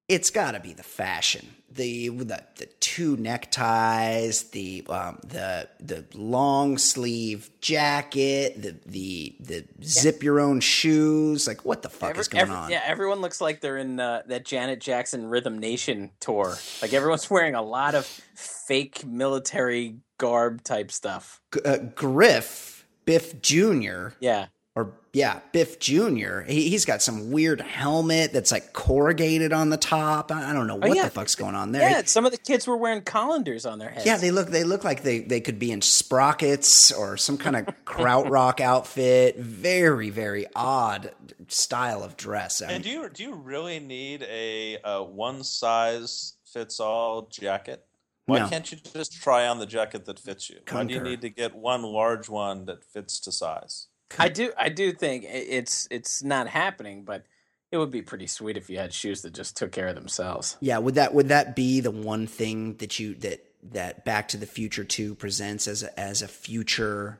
it's 0.09 0.31
got 0.31 0.53
to 0.53 0.59
be 0.59 0.73
the 0.73 0.81
fashion, 0.81 1.53
the, 1.75 2.09
the 2.09 2.43
the 2.57 2.65
two 2.79 3.17
neckties, 3.17 4.43
the 4.51 4.85
um, 4.89 5.19
the 5.23 5.67
the 5.79 6.05
long 6.13 6.77
sleeve 6.77 7.49
jacket, 7.61 8.61
the 8.61 8.75
the 8.85 9.35
the 9.39 9.65
zip 9.83 10.23
your 10.23 10.39
own 10.39 10.59
shoes. 10.59 11.47
Like, 11.47 11.65
what 11.65 11.81
the 11.81 11.89
fuck 11.89 12.11
Every- 12.11 12.21
is 12.21 12.27
going 12.27 12.41
every- 12.43 12.55
on? 12.55 12.71
Yeah, 12.71 12.81
everyone 12.85 13.21
looks 13.21 13.41
like 13.41 13.61
they're 13.61 13.77
in 13.77 13.99
uh, 13.99 14.23
that 14.27 14.45
Janet 14.45 14.79
Jackson 14.81 15.27
Rhythm 15.27 15.57
Nation 15.59 16.11
tour. 16.19 16.55
Like 16.81 16.93
everyone's 16.93 17.29
wearing 17.29 17.55
a 17.55 17.61
lot 17.61 17.95
of 17.95 18.05
fake 18.35 19.05
military 19.05 19.97
garb 20.17 20.63
type 20.63 20.91
stuff. 20.91 21.41
G- 21.53 21.61
uh, 21.65 21.77
Griff 21.95 22.85
Biff 23.05 23.41
Jr. 23.41 24.09
Yeah. 24.19 24.47
Or 24.77 24.91
yeah, 25.13 25.39
Biff 25.53 25.79
Jr. 25.79 26.41
He, 26.41 26.69
he's 26.69 26.83
got 26.83 27.01
some 27.01 27.31
weird 27.31 27.61
helmet 27.61 28.33
that's 28.33 28.51
like 28.51 28.73
corrugated 28.73 29.53
on 29.53 29.69
the 29.69 29.77
top. 29.77 30.29
I, 30.33 30.49
I 30.49 30.53
don't 30.53 30.67
know 30.67 30.75
what 30.75 30.89
Oh, 30.89 30.93
yeah. 30.93 31.05
the 31.05 31.09
fuck's 31.11 31.35
going 31.35 31.55
on 31.55 31.71
there. 31.71 31.89
Yeah, 31.89 32.01
some 32.03 32.25
of 32.25 32.33
the 32.33 32.37
kids 32.37 32.67
were 32.67 32.75
wearing 32.75 33.01
colanders 33.01 33.65
on 33.65 33.79
their 33.79 33.87
heads. 33.89 34.05
Yeah, 34.05 34.17
they 34.17 34.31
look 34.31 34.49
they 34.49 34.65
look 34.65 34.83
like 34.83 35.03
they, 35.03 35.19
they 35.19 35.39
could 35.39 35.57
be 35.59 35.71
in 35.71 35.81
sprockets 35.81 36.91
or 36.91 37.15
some 37.15 37.37
kind 37.37 37.55
of 37.55 37.65
krautrock 37.85 38.59
outfit. 38.61 39.37
Very 39.37 40.09
very 40.09 40.45
odd 40.55 41.11
style 41.47 42.03
of 42.03 42.17
dress. 42.17 42.61
I 42.61 42.71
and 42.71 42.73
mean, 42.73 42.81
do 42.83 42.89
you 43.01 43.09
do 43.09 43.23
you 43.23 43.33
really 43.35 43.79
need 43.79 44.23
a, 44.23 44.77
uh 44.83 45.03
one 45.03 45.43
size 45.43 46.33
fits 46.45 46.81
all 46.81 47.27
jacket? 47.31 47.85
Why 48.25 48.39
No. 48.39 48.49
can't 48.49 48.69
you 48.71 48.77
just 48.93 49.13
try 49.13 49.47
on 49.47 49.59
the 49.59 49.65
jacket 49.67 50.03
that 50.05 50.19
fits 50.19 50.49
you? 50.49 50.57
Why 50.69 50.83
do 50.83 50.93
you 50.93 50.99
need 50.99 51.21
to 51.21 51.29
get 51.29 51.55
one 51.55 51.83
large 51.83 52.27
one 52.27 52.65
that 52.65 52.83
fits 52.83 53.19
to 53.21 53.31
size? 53.31 53.87
I 54.19 54.29
do. 54.29 54.51
I 54.57 54.69
do 54.69 54.91
think 54.91 55.25
it's 55.27 55.87
it's 55.91 56.23
not 56.23 56.47
happening, 56.47 57.03
but 57.03 57.25
it 57.71 57.77
would 57.77 57.91
be 57.91 58.01
pretty 58.01 58.27
sweet 58.27 58.57
if 58.57 58.69
you 58.69 58.77
had 58.77 58.93
shoes 58.93 59.21
that 59.23 59.33
just 59.33 59.57
took 59.57 59.71
care 59.71 59.87
of 59.87 59.95
themselves. 59.95 60.57
yeah, 60.61 60.77
would 60.77 60.95
that 60.95 61.13
would 61.13 61.29
that 61.29 61.55
be 61.55 61.79
the 61.79 61.91
one 61.91 62.27
thing 62.27 62.75
that 62.75 62.99
you 62.99 63.15
that 63.15 63.43
that 63.71 64.05
Back 64.05 64.27
to 64.29 64.37
the 64.37 64.45
Future 64.45 64.83
Two 64.83 65.15
presents 65.15 65.67
as 65.67 65.83
a, 65.83 65.99
as 65.99 66.21
a 66.21 66.27
future 66.27 67.19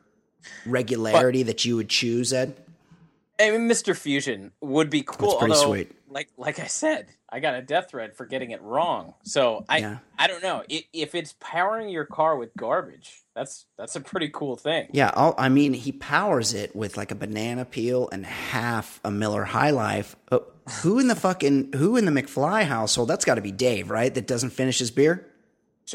regularity 0.66 1.44
that 1.44 1.66
you 1.66 1.76
would 1.76 1.90
choose, 1.90 2.32
Ed? 2.32 2.56
I 3.40 3.52
mean, 3.52 3.68
Mr. 3.68 3.96
Fusion 3.96 4.52
would 4.62 4.90
be 4.90 5.02
cool. 5.02 5.30
That's 5.30 5.40
pretty 5.40 5.54
although, 5.56 5.68
sweet. 5.68 5.92
Like 6.10 6.30
like 6.38 6.60
I 6.60 6.68
said, 6.68 7.08
I 7.36 7.42
got 7.42 7.54
a 7.56 7.62
death 7.62 7.90
threat 7.90 8.16
for 8.16 8.26
getting 8.26 8.52
it 8.52 8.62
wrong. 8.62 9.14
So 9.24 9.66
I 9.68 9.80
Yeah. 9.80 9.98
I 10.18 10.28
don't 10.28 10.42
know 10.42 10.64
I 10.72 10.86
if 10.94 11.14
it's 11.14 11.36
powering 11.42 11.90
your 11.90 12.06
car 12.06 12.38
with 12.38 12.56
garbage. 12.56 13.24
That's 13.36 13.66
that's 13.78 13.98
a 13.98 14.00
pretty 14.00 14.30
cool 14.30 14.56
thing. 14.56 14.88
Yeah, 14.94 15.12
I'll, 15.14 15.36
I 15.38 15.50
mean, 15.50 15.74
he 15.74 15.92
powers 15.92 16.54
it 16.54 16.74
with 16.74 16.96
like 16.96 17.12
a 17.12 17.16
banana 17.16 17.66
peel 17.66 18.08
and 18.14 18.26
half 18.26 19.02
a 19.04 19.12
Miller 19.12 19.44
High 19.44 19.72
Life. 19.72 20.16
Uh, 20.32 20.40
who 20.82 20.98
in 20.98 21.10
the 21.10 21.16
fucking 21.16 21.74
who 21.74 21.98
in 21.98 22.06
the 22.06 22.12
McFly 22.14 22.64
household? 22.64 23.10
That's 23.10 23.26
got 23.26 23.36
to 23.36 23.42
be 23.42 23.52
Dave, 23.52 23.90
right? 23.90 24.14
That 24.16 24.28
doesn't 24.28 24.52
finish 24.52 24.80
his 24.80 24.90
beer. 24.90 25.30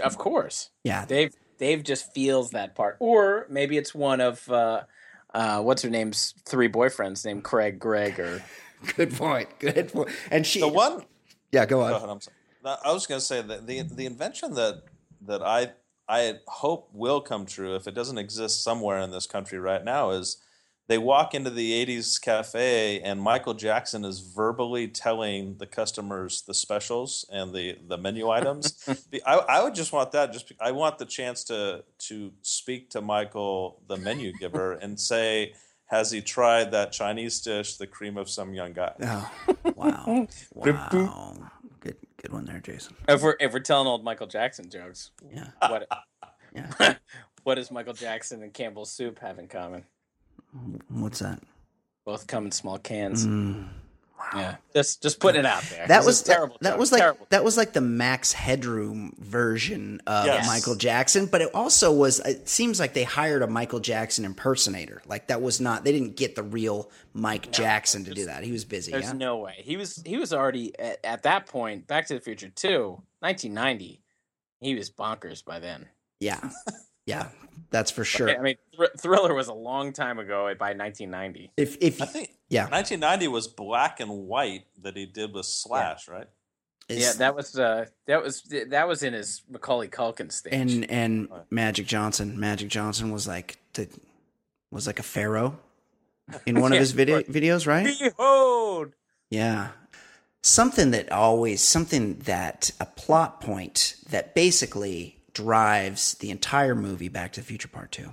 Of 0.04 0.18
course, 0.18 0.68
Yeah, 0.84 1.06
Dave 1.06 1.32
Dave 1.56 1.84
just 1.84 2.12
feels 2.12 2.50
that 2.50 2.74
part, 2.74 2.96
or 3.00 3.46
maybe 3.48 3.78
it's 3.78 3.94
one 3.94 4.20
of 4.20 4.46
uh, 4.50 4.82
uh, 5.32 5.62
what's 5.62 5.80
her 5.80 5.90
name's 5.90 6.34
three 6.44 6.68
boyfriends 6.68 7.24
named 7.24 7.44
Craig, 7.44 7.78
Greg, 7.78 8.20
or 8.20 8.42
good 8.96 9.14
point. 9.16 9.48
Good 9.58 9.92
point. 9.92 10.10
And 10.30 10.46
she, 10.46 10.60
The 10.60 10.68
one 10.68 11.02
yeah, 11.52 11.66
go 11.66 11.82
on. 11.82 11.90
Go 11.90 11.96
ahead, 11.96 12.08
I'm 12.08 12.20
sorry. 12.20 12.36
No, 12.64 12.76
I 12.84 12.92
was 12.92 13.06
going 13.06 13.20
to 13.20 13.24
say 13.24 13.42
that 13.42 13.66
the 13.66 13.82
the 13.82 14.06
invention 14.06 14.54
that 14.54 14.82
that 15.26 15.42
I 15.42 15.72
I 16.08 16.38
hope 16.48 16.90
will 16.92 17.20
come 17.20 17.46
true 17.46 17.76
if 17.76 17.86
it 17.86 17.94
doesn't 17.94 18.18
exist 18.18 18.62
somewhere 18.62 18.98
in 18.98 19.10
this 19.10 19.26
country 19.26 19.58
right 19.58 19.84
now 19.84 20.10
is 20.10 20.38
they 20.88 20.98
walk 20.98 21.34
into 21.36 21.50
the 21.50 21.86
80s 21.86 22.20
cafe 22.20 23.00
and 23.00 23.22
Michael 23.22 23.54
Jackson 23.54 24.04
is 24.04 24.18
verbally 24.18 24.88
telling 24.88 25.56
the 25.58 25.66
customers 25.66 26.42
the 26.42 26.52
specials 26.52 27.24
and 27.32 27.54
the 27.54 27.78
the 27.86 27.96
menu 27.96 28.28
items. 28.28 28.74
I, 29.26 29.36
I 29.36 29.62
would 29.62 29.74
just 29.74 29.92
want 29.92 30.10
that 30.12 30.32
just 30.32 30.52
I 30.60 30.72
want 30.72 30.98
the 30.98 31.06
chance 31.06 31.44
to 31.44 31.84
to 32.08 32.32
speak 32.42 32.90
to 32.90 33.00
Michael 33.00 33.80
the 33.86 33.96
menu 33.96 34.32
giver 34.32 34.72
and 34.72 34.98
say 34.98 35.54
has 35.90 36.10
he 36.10 36.20
tried 36.22 36.70
that 36.70 36.92
Chinese 36.92 37.40
dish, 37.40 37.76
the 37.76 37.86
cream 37.86 38.16
of 38.16 38.30
some 38.30 38.54
young 38.54 38.72
guy? 38.72 38.92
Oh, 39.02 39.30
wow, 39.76 40.26
wow. 40.54 41.36
Good, 41.80 41.96
good 42.22 42.32
one 42.32 42.44
there, 42.44 42.60
Jason. 42.60 42.94
if 43.08 43.22
we're 43.22 43.36
if 43.40 43.52
we're 43.52 43.60
telling 43.60 43.86
old 43.86 44.04
Michael 44.04 44.26
Jackson 44.26 44.68
jokes, 44.70 45.10
Yeah. 45.32 45.48
what 45.68 45.86
Yeah. 46.54 46.94
what 47.44 47.54
does 47.56 47.70
Michael 47.70 47.94
Jackson 47.94 48.42
and 48.42 48.52
Campbell's 48.52 48.90
soup 48.92 49.18
have 49.20 49.38
in 49.38 49.48
common? 49.48 49.84
What's 50.88 51.20
that? 51.20 51.40
Both 52.04 52.26
come 52.26 52.44
in 52.46 52.52
small 52.52 52.78
cans. 52.78 53.24
Mm. 53.26 53.68
Yeah, 54.34 54.56
just 54.74 55.02
just 55.02 55.18
putting 55.20 55.40
it 55.40 55.46
out 55.46 55.62
there. 55.64 55.86
That 55.88 56.04
was 56.04 56.22
terrible. 56.22 56.56
That, 56.60 56.70
that 56.70 56.78
was 56.78 56.92
like 56.92 57.00
terrible. 57.00 57.26
that 57.30 57.42
was 57.44 57.56
like 57.56 57.72
the 57.72 57.80
Max 57.80 58.32
Headroom 58.32 59.14
version 59.18 60.00
of 60.06 60.26
Yes. 60.26 60.46
Michael 60.46 60.74
Jackson, 60.76 61.26
but 61.26 61.40
it 61.40 61.54
also 61.54 61.92
was. 61.92 62.20
It 62.20 62.48
seems 62.48 62.78
like 62.78 62.94
they 62.94 63.04
hired 63.04 63.42
a 63.42 63.46
Michael 63.46 63.80
Jackson 63.80 64.24
impersonator. 64.24 65.02
Like 65.06 65.28
that 65.28 65.42
was 65.42 65.60
not. 65.60 65.84
They 65.84 65.92
didn't 65.92 66.16
get 66.16 66.36
the 66.36 66.42
real 66.42 66.90
Mike 67.12 67.50
Jackson 67.50 68.04
to 68.04 68.14
do 68.14 68.26
that. 68.26 68.44
He 68.44 68.52
was 68.52 68.64
busy. 68.64 68.92
There's 68.92 69.04
Yeah. 69.06 69.12
no 69.12 69.38
way 69.38 69.54
he 69.58 69.76
was 69.76 70.02
he 70.06 70.16
was 70.16 70.32
already 70.32 70.78
at, 70.78 70.98
at 71.04 71.22
that 71.24 71.46
point. 71.46 71.86
Back 71.86 72.06
to 72.08 72.14
the 72.14 72.20
Future 72.20 72.50
Two, 72.50 73.02
1990. 73.20 74.02
He 74.60 74.74
was 74.74 74.90
bonkers 74.90 75.44
by 75.44 75.58
then. 75.60 75.86
yeah. 76.20 76.50
Yeah. 77.10 77.28
That's 77.70 77.90
for 77.90 78.04
sure. 78.04 78.28
I 78.30 78.42
mean, 78.42 78.56
Thr- 78.76 78.96
Thriller 78.98 79.32
was 79.32 79.46
a 79.48 79.54
long 79.54 79.92
time 79.92 80.18
ago 80.18 80.52
by 80.58 80.72
1990. 80.74 81.52
If 81.56 81.76
if 81.80 82.02
I 82.02 82.06
think 82.06 82.30
yeah, 82.48 82.62
1990 82.64 83.28
was 83.28 83.46
black 83.46 84.00
and 84.00 84.26
white 84.26 84.64
that 84.82 84.96
he 84.96 85.06
did 85.06 85.32
with 85.32 85.46
Slash, 85.46 86.08
right? 86.08 86.26
Yeah, 86.88 87.12
that 87.18 87.36
was 87.36 87.56
uh, 87.56 87.86
that 88.06 88.24
was 88.24 88.42
that 88.70 88.88
was 88.88 89.04
in 89.04 89.12
his 89.12 89.42
Macaulay 89.48 89.86
Culkin 89.86 90.32
stage. 90.32 90.52
and 90.52 90.90
and 90.90 91.28
Magic 91.48 91.86
Johnson. 91.86 92.40
Magic 92.40 92.68
Johnson 92.68 93.12
was 93.12 93.28
like 93.28 93.58
the 93.74 93.86
was 94.72 94.88
like 94.88 94.98
a 94.98 95.04
pharaoh 95.04 95.56
in 96.46 96.60
one 96.60 96.72
of 96.72 96.78
his 96.80 96.90
video, 96.92 97.20
videos, 97.22 97.66
right? 97.66 97.86
Behold, 98.00 98.94
Yeah. 99.30 99.68
Something 100.42 100.90
that 100.92 101.12
always, 101.12 101.60
something 101.60 102.20
that, 102.20 102.70
a 102.80 102.86
plot 102.86 103.42
point 103.42 103.96
that 104.08 104.34
basically 104.34 105.19
drives 105.40 106.14
the 106.14 106.30
entire 106.30 106.74
movie 106.74 107.08
Back 107.08 107.32
to 107.32 107.40
the 107.40 107.46
Future 107.46 107.68
Part 107.68 107.92
2. 107.92 108.10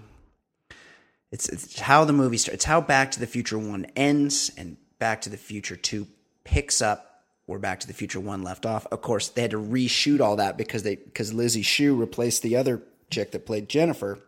It's, 1.31 1.49
it's 1.49 1.79
how 1.79 2.05
the 2.05 2.13
movie 2.13 2.37
starts. 2.37 2.55
It's 2.55 2.65
how 2.65 2.81
Back 2.81 3.11
to 3.11 3.19
the 3.19 3.27
Future 3.27 3.57
1 3.57 3.85
ends 3.95 4.51
and 4.57 4.77
Back 4.99 5.21
to 5.21 5.29
the 5.29 5.37
Future 5.37 5.75
2 5.75 6.07
picks 6.43 6.81
up 6.81 7.23
where 7.45 7.59
Back 7.59 7.79
to 7.81 7.87
the 7.87 7.93
Future 7.93 8.19
1 8.19 8.43
left 8.43 8.65
off. 8.65 8.85
Of 8.91 9.01
course, 9.01 9.29
they 9.29 9.41
had 9.41 9.51
to 9.51 9.61
reshoot 9.61 10.21
all 10.21 10.37
that 10.37 10.57
because 10.57 10.83
they 10.83 10.95
because 10.95 11.33
Lizzie 11.33 11.61
Shue 11.61 11.95
replaced 11.95 12.43
the 12.43 12.55
other 12.55 12.81
chick 13.09 13.31
that 13.31 13.45
played 13.45 13.69
Jennifer. 13.69 14.19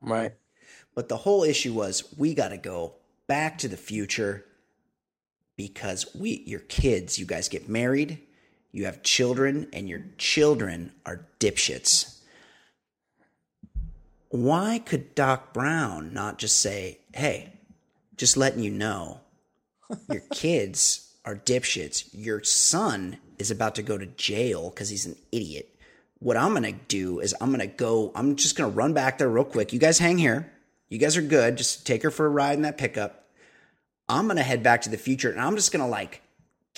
right? 0.00 0.32
But 0.94 1.08
the 1.08 1.16
whole 1.16 1.44
issue 1.44 1.74
was 1.74 2.14
we 2.16 2.34
got 2.34 2.48
to 2.48 2.58
go 2.58 2.94
back 3.26 3.58
to 3.58 3.68
the 3.68 3.76
future 3.76 4.44
because 5.56 6.06
we 6.14 6.42
your 6.46 6.60
kids, 6.60 7.18
you 7.18 7.26
guys 7.26 7.48
get 7.48 7.68
married, 7.68 8.20
you 8.72 8.84
have 8.84 9.02
children 9.02 9.68
and 9.72 9.88
your 9.88 10.02
children 10.18 10.92
are 11.06 11.26
dipshits. 11.40 12.17
Why 14.30 14.80
could 14.84 15.14
Doc 15.14 15.52
Brown 15.52 16.12
not 16.12 16.38
just 16.38 16.58
say, 16.60 16.98
"Hey, 17.14 17.52
just 18.16 18.36
letting 18.36 18.62
you 18.62 18.70
know, 18.70 19.20
your 20.08 20.20
kids 20.32 21.14
are 21.24 21.36
dipshits. 21.36 22.08
Your 22.12 22.42
son 22.42 23.18
is 23.38 23.50
about 23.50 23.74
to 23.76 23.82
go 23.82 23.96
to 23.98 24.06
jail 24.06 24.70
cuz 24.70 24.88
he's 24.88 25.06
an 25.06 25.16
idiot." 25.32 25.74
What 26.20 26.36
I'm 26.36 26.50
going 26.50 26.64
to 26.64 26.72
do 26.88 27.20
is 27.20 27.32
I'm 27.40 27.50
going 27.50 27.60
to 27.60 27.66
go 27.68 28.10
I'm 28.14 28.34
just 28.34 28.56
going 28.56 28.68
to 28.68 28.76
run 28.76 28.92
back 28.92 29.18
there 29.18 29.28
real 29.28 29.44
quick. 29.44 29.72
You 29.72 29.78
guys 29.78 29.98
hang 30.00 30.18
here. 30.18 30.50
You 30.88 30.98
guys 30.98 31.16
are 31.16 31.22
good. 31.22 31.56
Just 31.56 31.86
take 31.86 32.02
her 32.02 32.10
for 32.10 32.26
a 32.26 32.30
ride 32.30 32.54
in 32.54 32.62
that 32.62 32.78
pickup. 32.78 33.26
I'm 34.08 34.26
gonna 34.26 34.42
head 34.42 34.62
back 34.62 34.82
to 34.82 34.90
the 34.90 34.96
future 34.96 35.30
and 35.30 35.40
I'm 35.40 35.56
just 35.56 35.70
gonna 35.70 35.88
like 35.88 36.22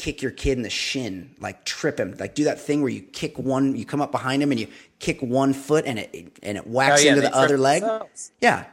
kick 0.00 0.22
your 0.22 0.30
kid 0.30 0.56
in 0.56 0.62
the 0.62 0.70
shin, 0.70 1.34
like 1.40 1.64
trip 1.66 2.00
him, 2.00 2.16
like 2.18 2.34
do 2.34 2.44
that 2.44 2.58
thing 2.58 2.80
where 2.80 2.90
you 2.90 3.02
kick 3.02 3.38
one, 3.38 3.76
you 3.76 3.84
come 3.84 4.00
up 4.00 4.10
behind 4.10 4.42
him 4.42 4.50
and 4.50 4.58
you 4.58 4.66
kick 4.98 5.20
one 5.20 5.52
foot 5.52 5.84
and 5.86 5.98
it 5.98 6.38
and 6.42 6.56
it 6.56 6.66
whacks 6.66 7.02
Oh, 7.02 7.04
yeah, 7.04 7.10
into 7.10 7.20
the 7.22 7.36
other 7.36 7.58
leg. 7.58 7.82
themselves. 7.82 8.32
Yeah. 8.40 8.64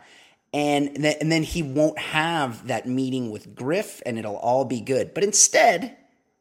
And 0.53 0.95
then, 0.95 1.15
and 1.19 1.30
then 1.30 1.43
he 1.43 1.61
won't 1.61 1.99
have 1.99 2.67
that 2.67 2.88
meeting 2.88 3.30
with 3.30 3.53
Griff 3.55 4.01
and 4.05 4.17
it'll 4.17 4.38
all 4.38 4.63
be 4.63 4.80
good. 4.80 5.13
But 5.13 5.25
instead, 5.25 5.97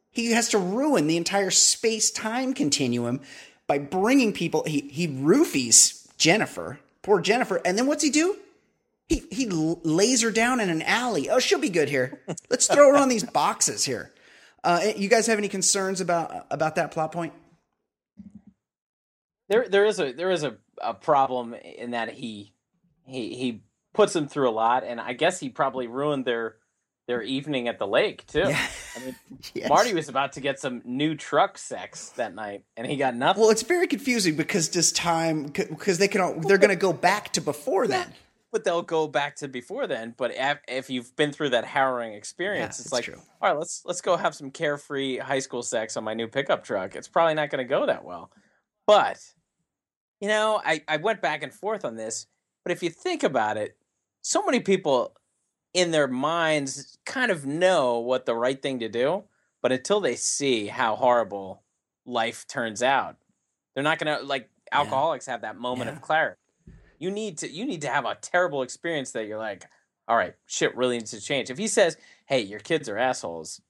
he 0.09 0.31
has 0.31 0.47
to 0.49 0.57
ruin 0.57 1.07
the 1.07 1.17
entire 1.17 1.51
space 1.51 2.09
time 2.09 2.53
continuum 2.53 3.19
by 3.67 3.77
bringing 3.79 4.31
people. 4.31 4.63
He, 4.65 4.87
he 4.89 5.07
roofies 5.09 6.07
Jennifer, 6.17 6.79
poor 7.01 7.19
Jennifer. 7.19 7.61
And 7.65 7.77
then 7.77 7.85
what's 7.87 8.01
he 8.03 8.09
do? 8.09 8.37
He, 9.09 9.23
he 9.31 9.45
lays 9.49 10.21
her 10.21 10.31
down 10.31 10.59
in 10.61 10.69
an 10.69 10.81
alley. 10.81 11.29
Oh, 11.29 11.39
she'll 11.39 11.59
be 11.59 11.69
good 11.69 11.89
here. 11.89 12.21
Let's 12.49 12.67
throw 12.67 12.91
her 12.91 12.97
on 12.97 13.09
these 13.09 13.23
boxes 13.25 13.83
here. 13.83 14.11
Uh, 14.63 14.91
you 14.95 15.07
guys 15.07 15.27
have 15.27 15.37
any 15.37 15.47
concerns 15.47 16.01
about 16.01 16.47
about 16.51 16.75
that 16.75 16.91
plot 16.91 17.11
point? 17.11 17.33
There, 19.49 19.67
there 19.67 19.85
is 19.85 19.99
a 19.99 20.11
there 20.11 20.31
is 20.31 20.43
a, 20.43 20.57
a 20.81 20.93
problem 20.93 21.53
in 21.53 21.91
that 21.91 22.13
he 22.13 22.53
he 23.05 23.35
he 23.35 23.63
puts 23.93 24.13
them 24.13 24.27
through 24.27 24.49
a 24.49 24.51
lot, 24.51 24.83
and 24.83 24.99
I 24.99 25.13
guess 25.13 25.39
he 25.39 25.49
probably 25.49 25.87
ruined 25.87 26.25
their 26.25 26.57
their 27.07 27.21
evening 27.21 27.69
at 27.69 27.79
the 27.79 27.87
lake 27.87 28.27
too. 28.27 28.39
Yeah. 28.39 28.67
I 28.95 28.99
mean, 29.05 29.15
Yes. 29.53 29.69
Marty 29.69 29.93
was 29.93 30.09
about 30.09 30.33
to 30.33 30.41
get 30.41 30.59
some 30.59 30.81
new 30.83 31.15
truck 31.15 31.57
sex 31.57 32.09
that 32.17 32.35
night, 32.35 32.63
and 32.75 32.85
he 32.85 32.97
got 32.97 33.15
nothing. 33.15 33.41
Well, 33.41 33.49
it's 33.49 33.61
very 33.61 33.87
confusing 33.87 34.35
because 34.35 34.67
does 34.67 34.91
time 34.91 35.45
because 35.45 35.97
they 35.97 36.07
can 36.07 36.21
all, 36.21 36.33
they're 36.33 36.57
going 36.57 36.69
to 36.69 36.75
go 36.75 36.91
back 36.91 37.31
to 37.33 37.41
before 37.41 37.87
then. 37.87 38.13
But 38.57 38.63
they'll 38.63 38.81
go 38.81 39.07
back 39.07 39.35
to 39.35 39.47
before 39.47 39.85
then. 39.85 40.15
But 40.17 40.31
if, 40.35 40.57
if 40.67 40.89
you've 40.89 41.15
been 41.15 41.31
through 41.31 41.49
that 41.51 41.63
harrowing 41.63 42.13
experience, 42.13 42.79
Yeah, 42.79 42.83
it's 42.85 42.91
like, 42.91 43.03
true. 43.03 43.21
all 43.39 43.49
right, 43.51 43.57
let's 43.59 43.83
let's 43.85 44.01
go 44.01 44.17
have 44.17 44.33
some 44.33 44.49
carefree 44.49 45.17
high 45.19 45.37
school 45.37 45.61
sex 45.61 45.95
on 45.95 46.03
my 46.03 46.15
new 46.15 46.27
pickup 46.27 46.63
truck. 46.63 46.95
It's 46.95 47.07
probably 47.07 47.35
not 47.35 47.51
going 47.51 47.63
to 47.63 47.69
go 47.69 47.85
that 47.85 48.03
well. 48.03 48.31
But 48.87 49.19
you 50.19 50.27
know, 50.27 50.59
I 50.65 50.81
I 50.87 50.97
went 50.97 51.21
back 51.21 51.43
and 51.43 51.53
forth 51.53 51.85
on 51.85 51.95
this. 51.97 52.25
But 52.65 52.71
if 52.71 52.81
you 52.81 52.89
think 52.89 53.21
about 53.23 53.57
it, 53.57 53.77
so 54.23 54.43
many 54.43 54.59
people 54.59 55.15
in 55.75 55.91
their 55.91 56.07
minds 56.07 56.97
kind 57.05 57.29
of 57.29 57.45
know 57.45 57.99
what 57.99 58.25
the 58.25 58.33
right 58.35 58.59
thing 58.59 58.79
to 58.79 58.89
do, 58.89 59.23
but 59.61 59.71
until 59.71 59.99
they 60.01 60.15
see 60.15 60.65
how 60.65 60.95
horrible 60.95 61.61
life 62.07 62.47
turns 62.47 62.81
out, 62.81 63.17
they're 63.75 63.83
not 63.83 63.99
going 63.99 64.17
to 64.17 64.25
like 64.25 64.49
alcoholics 64.71 65.27
have 65.27 65.41
that 65.41 65.57
moment 65.57 65.89
Yeah. 65.91 65.95
of 65.97 66.01
clarity 66.01 66.39
you 66.97 67.11
need 67.11 67.37
to 67.37 67.49
you 67.49 67.65
need 67.65 67.81
to 67.81 67.89
have 67.89 68.05
a 68.05 68.15
terrible 68.21 68.61
experience 68.61 69.11
that 69.11 69.27
you're 69.27 69.37
like 69.37 69.65
all 70.07 70.17
right 70.17 70.35
shit 70.45 70.75
really 70.75 70.97
needs 70.97 71.11
to 71.11 71.21
change 71.21 71.49
if 71.49 71.57
he 71.57 71.67
says 71.67 71.97
hey 72.25 72.41
your 72.41 72.59
kids 72.59 72.89
are 72.89 72.97
assholes 72.97 73.61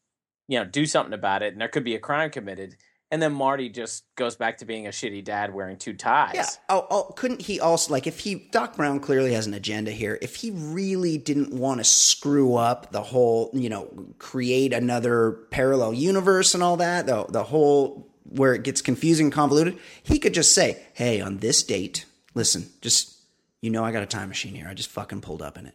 you 0.47 0.57
know 0.57 0.65
do 0.65 0.85
something 0.85 1.13
about 1.13 1.43
it 1.43 1.53
and 1.53 1.61
there 1.61 1.67
could 1.67 1.83
be 1.83 1.95
a 1.95 1.99
crime 1.99 2.29
committed 2.29 2.75
and 3.09 3.21
then 3.21 3.31
marty 3.33 3.69
just 3.69 4.03
goes 4.15 4.35
back 4.35 4.57
to 4.57 4.65
being 4.65 4.87
a 4.87 4.91
shitty 4.91 5.23
dad 5.23 5.53
wearing 5.53 5.77
two 5.77 5.93
ties 5.93 6.35
Yeah. 6.35 6.45
Oh, 6.69 6.87
oh, 6.89 7.13
couldn't 7.15 7.41
he 7.41 7.59
also 7.59 7.91
like 7.91 8.07
if 8.07 8.19
he 8.19 8.47
Doc 8.51 8.75
Brown 8.75 8.99
clearly 8.99 9.33
has 9.33 9.47
an 9.47 9.53
agenda 9.53 9.91
here. 9.91 10.17
If 10.21 10.35
he 10.35 10.51
really 10.51 11.17
didn't 11.17 11.53
want 11.53 11.79
to 11.79 11.83
screw 11.83 12.55
up 12.55 12.91
the 12.91 13.01
whole, 13.01 13.49
you 13.53 13.69
know, 13.69 13.87
create 14.19 14.73
another 14.73 15.31
parallel 15.51 15.93
universe 15.93 16.53
and 16.53 16.61
all 16.61 16.77
that, 16.77 17.05
the 17.05 17.25
the 17.29 17.43
whole 17.43 18.11
where 18.23 18.53
it 18.53 18.63
gets 18.63 18.81
confusing, 18.81 19.27
and 19.27 19.33
convoluted, 19.33 19.77
he 20.03 20.19
could 20.19 20.33
just 20.33 20.53
say, 20.53 20.83
"Hey, 20.93 21.21
on 21.21 21.37
this 21.37 21.63
date, 21.63 22.05
listen, 22.33 22.69
just 22.81 23.16
you 23.61 23.69
know, 23.69 23.83
I 23.83 23.91
got 23.91 24.03
a 24.03 24.07
time 24.07 24.29
machine 24.29 24.55
here. 24.55 24.67
I 24.69 24.73
just 24.73 24.89
fucking 24.89 25.21
pulled 25.21 25.41
up 25.41 25.57
in 25.57 25.65
it. 25.65 25.73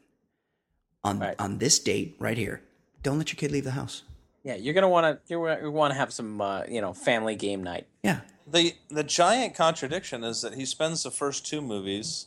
On 1.05 1.18
Right. 1.18 1.35
on 1.39 1.59
this 1.59 1.78
date 1.80 2.16
right 2.20 2.39
here, 2.39 2.62
don't 3.03 3.18
let 3.18 3.33
your 3.33 3.37
kid 3.37 3.51
leave 3.51 3.64
the 3.64 3.72
house. 3.72 4.03
yeah 4.45 4.55
you're 4.55 4.74
gonna 4.74 4.89
want 4.89 5.05
to 5.26 5.30
you 5.33 5.41
want 5.41 5.93
to 5.93 5.99
have 5.99 6.12
some 6.12 6.41
uh, 6.41 6.62
you 6.68 6.80
know 6.80 6.93
family 6.93 7.35
game 7.37 7.62
night 7.62 7.87
Yeah, 8.05 8.20
The 8.47 8.74
the 8.89 9.03
giant 9.05 9.55
contradiction 9.57 10.22
is 10.24 10.43
that 10.43 10.55
he 10.55 10.64
spends 10.64 11.03
the 11.03 11.11
first 11.11 11.45
two 11.47 11.61
movies 11.61 12.26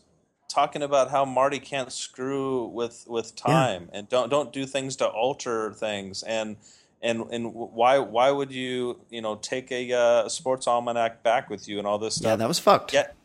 talking 0.50 0.82
about 0.84 1.10
how 1.12 1.24
Marty 1.26 1.60
can't 1.60 1.92
screw 1.92 2.66
with 2.68 3.06
with 3.08 3.36
time 3.36 3.90
and 3.94 4.10
don't 4.10 4.30
don't 4.30 4.52
do 4.52 4.66
things 4.66 4.96
to 4.98 5.08
alter 5.08 5.72
things 5.74 6.22
and 6.24 6.58
and 7.02 7.22
and 7.32 7.54
why 7.54 8.00
why 8.00 8.30
would 8.32 8.52
you 8.52 9.00
you 9.10 9.22
know 9.22 9.36
take 9.36 9.72
a 9.72 9.94
uh, 9.94 10.28
sports 10.30 10.68
almanac 10.68 11.24
back 11.24 11.50
with 11.50 11.68
you 11.70 11.78
and 11.80 11.88
all 11.88 11.98
this 11.98 12.16
stuff? 12.16 12.30
yeah, 12.32 12.36
that 12.36 12.48
was 12.50 12.60
fucked. 12.60 12.92
Yet, 12.94 13.16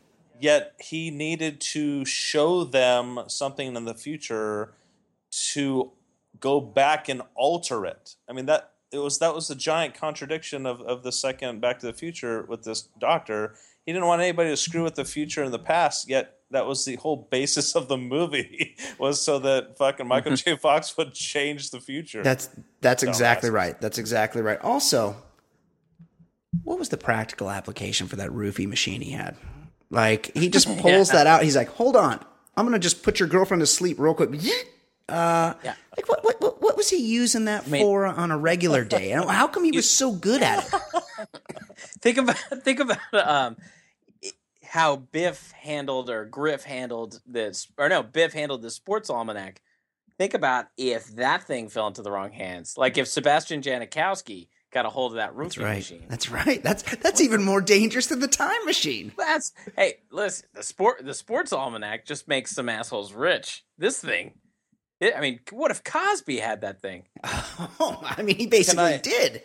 yet 0.41 0.73
he 0.79 1.11
needed 1.11 1.61
to 1.61 2.03
show 2.05 2.63
them 2.63 3.21
something 3.27 3.75
in 3.75 3.85
the 3.85 3.93
future 3.93 4.73
to 5.53 5.91
go 6.39 6.59
back 6.59 7.07
and 7.07 7.21
alter 7.35 7.85
it. 7.85 8.15
I 8.29 8.33
mean 8.33 8.47
that 8.47 8.71
it 8.91 8.97
was 8.97 9.19
that 9.19 9.33
was 9.33 9.47
the 9.47 9.55
giant 9.55 9.93
contradiction 9.93 10.65
of, 10.65 10.81
of 10.81 11.03
the 11.03 11.11
second 11.11 11.61
Back 11.61 11.79
to 11.79 11.85
the 11.85 11.93
Future 11.93 12.43
with 12.43 12.63
this 12.63 12.89
doctor. 12.99 13.55
He 13.85 13.93
didn't 13.93 14.07
want 14.07 14.21
anybody 14.21 14.49
to 14.49 14.57
screw 14.57 14.83
with 14.83 14.95
the 14.95 15.05
future 15.05 15.43
and 15.43 15.53
the 15.53 15.59
past. 15.59 16.09
Yet 16.09 16.37
that 16.51 16.65
was 16.65 16.85
the 16.85 16.97
whole 16.97 17.27
basis 17.31 17.75
of 17.75 17.87
the 17.87 17.97
movie 17.97 18.75
was 18.99 19.21
so 19.21 19.39
that 19.39 19.77
fucking 19.77 20.07
Michael 20.07 20.33
mm-hmm. 20.33 20.51
J. 20.51 20.57
Fox 20.57 20.95
would 20.97 21.13
change 21.13 21.71
the 21.71 21.79
future. 21.79 22.21
That's 22.21 22.49
that's 22.81 23.03
exactly 23.03 23.49
Dumbasses. 23.49 23.53
right. 23.53 23.81
That's 23.81 23.97
exactly 23.97 24.41
right. 24.41 24.59
Also, 24.59 25.15
what 26.63 26.77
was 26.77 26.89
the 26.89 26.97
practical 26.97 27.49
application 27.49 28.07
for 28.07 28.17
that 28.17 28.29
roofie 28.29 28.67
machine 28.67 29.01
he 29.01 29.11
had? 29.11 29.37
Like 29.91 30.31
he 30.35 30.49
just 30.49 30.67
pulls 30.79 31.09
that 31.11 31.27
out. 31.27 31.43
He's 31.43 31.55
like, 31.55 31.69
"Hold 31.69 31.95
on, 31.95 32.19
I'm 32.57 32.65
gonna 32.65 32.79
just 32.79 33.03
put 33.03 33.19
your 33.19 33.29
girlfriend 33.29 33.61
to 33.61 33.67
sleep 33.67 33.99
real 33.99 34.15
quick." 34.15 34.29
Uh, 35.09 35.53
Yeah. 35.63 35.75
Like 35.95 36.07
what, 36.09 36.23
what? 36.23 36.41
What 36.41 36.61
what 36.61 36.77
was 36.77 36.89
he 36.89 36.97
using 36.97 37.45
that 37.45 37.67
mean- 37.67 37.83
for 37.83 38.05
on 38.07 38.31
a 38.31 38.37
regular 38.37 38.83
day? 38.85 39.11
And 39.11 39.29
how 39.29 39.47
come 39.47 39.63
he 39.65 39.71
was 39.75 39.89
so 39.89 40.13
good 40.13 40.41
at 40.41 40.65
it? 40.65 40.81
think 42.01 42.17
about 42.17 42.37
think 42.63 42.79
about 42.79 42.97
um 43.13 43.57
how 44.63 44.95
Biff 44.95 45.51
handled 45.51 46.09
or 46.09 46.23
Griff 46.23 46.63
handled 46.63 47.19
this, 47.27 47.67
or 47.77 47.89
no, 47.89 48.01
Biff 48.03 48.31
handled 48.31 48.61
the 48.61 48.71
sports 48.71 49.09
almanac. 49.09 49.61
Think 50.17 50.33
about 50.33 50.67
if 50.77 51.07
that 51.15 51.43
thing 51.43 51.67
fell 51.67 51.87
into 51.87 52.01
the 52.01 52.11
wrong 52.11 52.31
hands. 52.31 52.77
Like 52.77 52.97
if 52.97 53.07
Sebastian 53.09 53.61
Janikowski 53.61 54.47
got 54.71 54.85
a 54.85 54.89
hold 54.89 55.11
of 55.13 55.15
that 55.17 55.35
That's 55.37 55.57
right. 55.57 55.75
machine. 55.77 56.05
That's 56.07 56.29
right. 56.31 56.61
That's 56.63 56.83
that's 56.97 57.21
even 57.21 57.43
more 57.43 57.61
dangerous 57.61 58.07
than 58.07 58.19
the 58.19 58.27
time 58.27 58.65
machine. 58.65 59.11
That's 59.17 59.51
hey, 59.77 59.95
listen. 60.11 60.47
The 60.53 60.63
sport, 60.63 61.05
the 61.05 61.13
sports 61.13 61.51
almanac 61.53 62.05
just 62.05 62.27
makes 62.27 62.51
some 62.51 62.69
assholes 62.69 63.13
rich. 63.13 63.63
This 63.77 63.99
thing, 63.99 64.33
it, 64.99 65.13
I 65.15 65.21
mean, 65.21 65.39
what 65.51 65.71
if 65.71 65.83
Cosby 65.83 66.37
had 66.37 66.61
that 66.61 66.81
thing? 66.81 67.03
Oh, 67.79 67.99
I 68.03 68.21
mean, 68.21 68.35
he 68.37 68.47
basically 68.47 68.83
I- 68.83 68.97
did. 68.97 69.43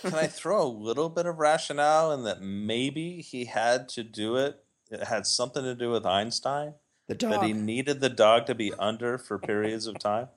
Can 0.00 0.14
I 0.14 0.26
throw 0.26 0.62
a 0.62 0.68
little 0.68 1.08
bit 1.08 1.26
of 1.26 1.38
rationale 1.38 2.12
in 2.12 2.24
that 2.24 2.40
maybe 2.42 3.20
he 3.22 3.44
had 3.46 3.88
to 3.90 4.02
do 4.02 4.36
it? 4.36 4.56
It 4.90 5.04
had 5.04 5.26
something 5.26 5.62
to 5.62 5.74
do 5.74 5.90
with 5.90 6.04
Einstein. 6.06 6.74
The 7.08 7.14
dog. 7.14 7.30
That 7.32 7.42
he 7.44 7.52
needed 7.52 8.00
the 8.00 8.08
dog 8.08 8.46
to 8.46 8.54
be 8.54 8.72
under 8.78 9.18
for 9.18 9.38
periods 9.38 9.86
of 9.86 9.98
time. 9.98 10.28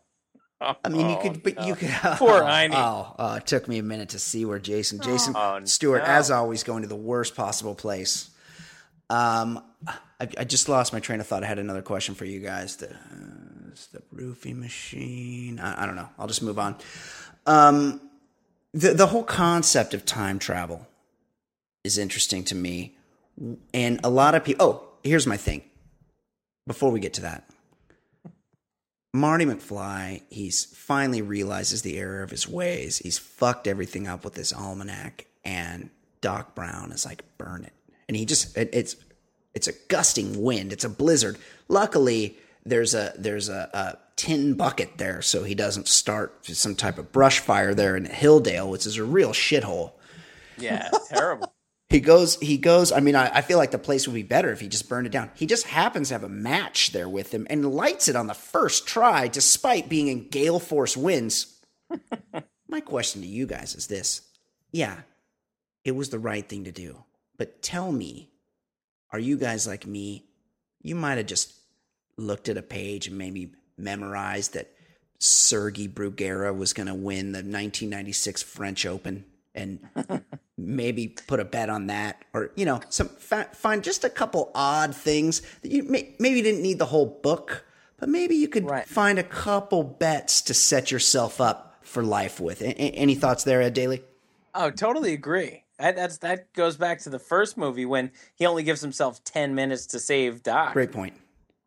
I 0.83 0.89
mean, 0.89 1.09
you 1.09 1.15
Oh, 1.17 1.21
could, 1.21 1.43
but 1.43 1.65
you 1.65 1.75
could. 1.75 1.89
Poor 2.17 2.41
oh, 2.41 2.45
Heine. 2.45 2.73
Oh, 2.73 3.15
oh, 3.17 3.35
it 3.35 3.45
took 3.45 3.67
me 3.67 3.77
a 3.79 3.83
minute 3.83 4.09
to 4.09 4.19
see 4.19 4.45
where 4.45 4.59
Jason, 4.59 4.99
Jason 5.01 5.33
Oh, 5.35 5.59
Stewart, 5.65 6.01
no. 6.03 6.09
as 6.09 6.31
always, 6.31 6.63
going 6.63 6.81
to 6.81 6.87
the 6.87 6.95
worst 6.95 7.35
possible 7.35 7.75
place. 7.75 8.29
Um, 9.09 9.63
I, 9.87 10.27
I 10.37 10.43
just 10.43 10.67
lost 10.67 10.91
my 10.93 10.99
train 10.99 11.19
of 11.19 11.27
thought. 11.27 11.43
I 11.43 11.47
had 11.47 11.59
another 11.59 11.81
question 11.81 12.15
for 12.15 12.25
you 12.25 12.39
guys. 12.39 12.77
The, 12.77 12.89
uh, 12.89 12.95
the 13.93 14.01
roofing 14.11 14.59
machine. 14.59 15.59
I, 15.59 15.83
I 15.83 15.85
don't 15.85 15.95
know. 15.95 16.09
I'll 16.17 16.27
just 16.27 16.41
move 16.41 16.57
on. 16.59 16.75
Um, 17.45 18.01
the 18.73 18.93
the 18.93 19.07
whole 19.07 19.23
concept 19.23 19.93
of 19.93 20.05
time 20.05 20.39
travel 20.39 20.87
is 21.83 21.97
interesting 21.97 22.43
to 22.45 22.55
me, 22.55 22.97
and 23.73 23.99
a 24.03 24.09
lot 24.09 24.35
of 24.35 24.43
people. 24.43 24.65
Oh, 24.65 24.83
here's 25.03 25.25
my 25.27 25.37
thing. 25.37 25.61
Before 26.65 26.91
we 26.91 26.99
get 26.99 27.13
to 27.13 27.21
that, 27.21 27.49
Marty 29.13 29.45
McFly, 29.45 30.21
he's 30.29 30.65
finally 30.65 31.21
realizes 31.21 31.81
the 31.81 31.97
error 31.97 32.23
of 32.23 32.31
his 32.31 32.47
ways. 32.47 32.97
He's 32.99 33.17
fucked 33.17 33.67
everything 33.67 34.07
up 34.07 34.23
with 34.23 34.33
this 34.33 34.53
almanac, 34.53 35.25
and 35.43 35.89
Doc 36.21 36.55
Brown 36.55 36.91
is 36.91 37.05
like, 37.05 37.23
burn 37.37 37.63
it. 37.63 37.73
And 38.07 38.15
he 38.15 38.25
just, 38.25 38.57
it, 38.57 38.69
it's, 38.73 38.95
it's 39.53 39.67
a 39.67 39.73
gusting 39.87 40.43
wind. 40.43 40.71
It's 40.71 40.83
a 40.83 40.89
blizzard. 40.89 41.37
Luckily, 41.67 42.37
there's 42.67 42.93
a 42.93 43.13
there's 43.17 43.49
a, 43.49 43.69
a 43.73 43.97
tin 44.15 44.53
bucket 44.53 44.97
there, 44.97 45.21
so 45.21 45.43
he 45.43 45.55
doesn't 45.55 45.87
start 45.87 46.45
some 46.45 46.75
type 46.75 46.97
of 46.97 47.11
brush 47.11 47.39
fire 47.39 47.73
there 47.73 47.95
in 47.95 48.05
Hilldale, 48.05 48.69
which 48.69 48.85
is 48.85 48.97
a 48.97 49.03
real 49.03 49.31
shithole. 49.31 49.93
Yeah, 50.57 50.89
terrible. 51.09 51.53
He 51.89 52.01
goes, 52.01 52.35
he 52.41 52.57
goes. 52.57 52.91
I 52.91 52.99
mean, 52.99 53.15
I, 53.15 53.37
I 53.37 53.41
feel 53.41 53.57
like 53.57 53.71
the 53.71 53.77
place 53.77 54.07
would 54.07 54.13
be 54.13 54.23
better 54.23 54.51
if 54.51 54.59
he 54.59 54.67
just 54.67 54.89
burned 54.89 55.07
it 55.07 55.11
down. 55.11 55.31
He 55.35 55.45
just 55.45 55.67
happens 55.67 56.09
to 56.09 56.15
have 56.15 56.23
a 56.23 56.29
match 56.29 56.91
there 56.91 57.07
with 57.07 57.33
him 57.33 57.47
and 57.49 57.73
lights 57.73 58.09
it 58.09 58.15
on 58.15 58.27
the 58.27 58.33
first 58.33 58.85
try, 58.87 59.27
despite 59.27 59.87
being 59.87 60.07
in 60.09 60.27
gale 60.27 60.59
force 60.59 60.97
winds. 60.97 61.61
My 62.67 62.81
question 62.81 63.21
to 63.21 63.27
you 63.27 63.45
guys 63.45 63.73
is 63.73 63.87
this: 63.87 64.21
Yeah, 64.71 64.97
it 65.85 65.95
was 65.95 66.09
the 66.09 66.19
right 66.19 66.47
thing 66.47 66.65
to 66.65 66.73
do, 66.73 67.03
but 67.37 67.61
tell 67.61 67.89
me, 67.93 68.31
are 69.11 69.19
you 69.19 69.37
guys 69.37 69.65
like 69.65 69.87
me? 69.87 70.25
You 70.81 70.95
might 70.95 71.17
have 71.17 71.27
just 71.27 71.53
looked 72.17 72.49
at 72.49 72.57
a 72.57 72.61
page 72.61 73.07
and 73.07 73.17
maybe 73.17 73.53
memorized 73.77 74.55
that 74.55 74.73
Sergey 75.19 75.87
Bruguera 75.87 76.55
was 76.55 76.73
going 76.73 76.87
to 76.87 76.93
win 76.93 77.31
the 77.31 77.37
1996 77.37 78.43
French 78.43 78.85
Open 78.85 79.23
and 79.57 79.79
maybe 80.57 81.07
put 81.27 81.39
a 81.39 81.45
bet 81.45 81.69
on 81.69 81.87
that 81.87 82.23
or 82.33 82.51
you 82.55 82.65
know 82.65 82.79
some 82.89 83.07
fa- 83.09 83.49
find 83.53 83.83
just 83.83 84.03
a 84.03 84.09
couple 84.09 84.51
odd 84.55 84.95
things 84.95 85.41
that 85.61 85.71
you 85.71 85.83
may, 85.83 86.15
maybe 86.19 86.41
didn't 86.41 86.61
need 86.61 86.79
the 86.79 86.85
whole 86.85 87.05
book 87.23 87.65
but 87.99 88.07
maybe 88.09 88.35
you 88.35 88.47
could 88.47 88.69
Right. 88.69 88.87
find 88.87 89.17
a 89.19 89.23
couple 89.23 89.83
bets 89.83 90.41
to 90.43 90.53
set 90.53 90.91
yourself 90.91 91.41
up 91.41 91.75
for 91.81 92.03
life 92.03 92.39
with 92.39 92.61
A- 92.61 92.81
a- 92.81 92.91
any 92.91 93.15
thoughts 93.15 93.43
there 93.43 93.61
ed 93.61 93.73
daly 93.73 94.03
Oh, 94.59 94.71
totally 94.71 95.13
agree. 95.13 95.63
That, 95.77 95.95
that's 95.95 96.17
that 96.19 96.51
goes 96.53 96.77
back 96.77 97.01
to 97.01 97.11
the 97.11 97.19
first 97.19 97.57
movie 97.57 97.85
when 97.85 98.09
he 98.33 98.47
only 98.47 98.63
gives 98.63 98.81
himself 98.81 99.23
ten 99.23 99.53
minutes 99.53 99.85
to 99.87 99.99
save 99.99 100.41
Doc. 100.41 100.73
great 100.73 100.91
point 100.91 101.13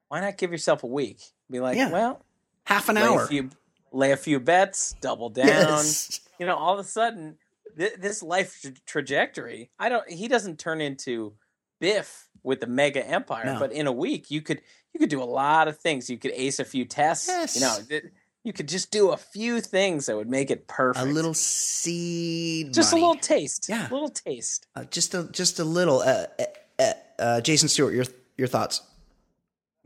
Why 0.08 0.20
not 0.20 0.36
give 0.36 0.50
yourself 0.50 0.82
a 0.82 0.88
week? 0.88 1.20
Be 1.48 1.60
like, 1.60 1.76
Yeah. 1.76 1.90
well, 1.90 2.24
half 2.64 2.88
an 2.88 2.96
lay 2.96 3.02
hour 3.02 3.22
a 3.24 3.28
few, 3.28 3.50
lay 3.92 4.10
a 4.10 4.16
few 4.16 4.40
bets, 4.40 4.96
double 5.00 5.28
down. 5.40 5.46
Yes. 5.46 6.20
You 6.40 6.46
know, 6.46 6.56
all 6.56 6.74
of 6.74 6.80
a 6.80 6.88
sudden, 6.88 7.36
th- 7.78 7.94
this 7.98 8.22
life 8.22 8.58
tra- 8.62 8.72
trajectory. 8.86 9.70
I 9.78 9.88
don't. 9.88 10.08
He 10.10 10.28
doesn't 10.28 10.58
turn 10.58 10.80
into 10.80 11.34
Biff 11.80 12.28
with 12.42 12.60
the 12.60 12.66
mega 12.66 13.06
empire, 13.06 13.46
No. 13.54 13.58
but 13.58 13.72
in 13.72 13.86
a 13.86 13.92
week, 13.92 14.30
you 14.30 14.42
could 14.42 14.60
you 14.92 15.00
could 15.00 15.10
do 15.10 15.22
a 15.22 15.24
lot 15.24 15.68
of 15.68 15.78
things. 15.78 16.08
You 16.10 16.18
could 16.18 16.32
ace 16.32 16.58
a 16.58 16.64
few 16.64 16.84
tests. 16.84 17.28
Yes. 17.28 17.54
You 17.56 17.60
know, 17.62 17.76
th- 17.88 18.04
you 18.44 18.52
could 18.54 18.68
just 18.68 18.90
do 18.90 19.10
a 19.10 19.16
few 19.16 19.60
things 19.60 20.06
that 20.06 20.16
would 20.16 20.28
make 20.30 20.50
it 20.50 20.66
perfect. 20.66 21.06
a 21.06 21.08
little 21.10 21.34
seed 21.34 22.72
just 22.74 22.92
money. 22.92 23.02
a 23.02 23.06
little 23.08 23.20
taste. 23.20 23.66
Yeah. 23.68 23.88
a 23.88 23.92
little 23.92 24.08
taste. 24.08 24.66
uh, 24.76 24.84
just 24.84 25.14
a 25.14 25.24
just 25.32 25.58
a 25.58 25.64
little 25.64 26.00
uh, 26.00 26.26
uh, 26.38 26.44
uh, 26.78 26.92
uh, 27.18 27.40
jason 27.42 27.68
stewart 27.68 27.94
your 27.94 28.04
your 28.38 28.48
thoughts 28.48 28.80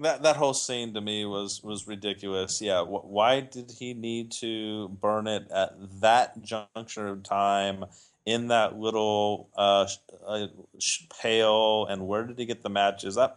That 0.01 0.23
that 0.25 0.37
whole 0.37 0.55
scene 0.55 0.93
to 0.95 1.01
me 1.01 1.25
was 1.25 1.63
was 1.63 1.87
ridiculous. 1.87 2.61
Yeah, 2.61 2.83
wh- 2.85 3.05
why 3.05 3.41
did 3.41 3.71
he 3.71 3.95
need 3.95 4.33
to 4.33 4.89
burn 4.89 5.29
it 5.29 5.49
at 5.53 5.75
that 6.01 6.43
juncture 6.43 7.07
of 7.07 7.23
time 7.23 7.85
in 8.27 8.49
that 8.49 8.77
little 8.77 9.51
uh, 9.57 9.87
sh- 9.87 9.99
uh, 10.27 10.47
sh- 10.81 11.03
pail? 11.23 11.87
And 11.87 12.09
where 12.09 12.25
did 12.25 12.39
he 12.41 12.45
get 12.45 12.63
the 12.63 12.71
matches? 12.71 13.15
That 13.15 13.37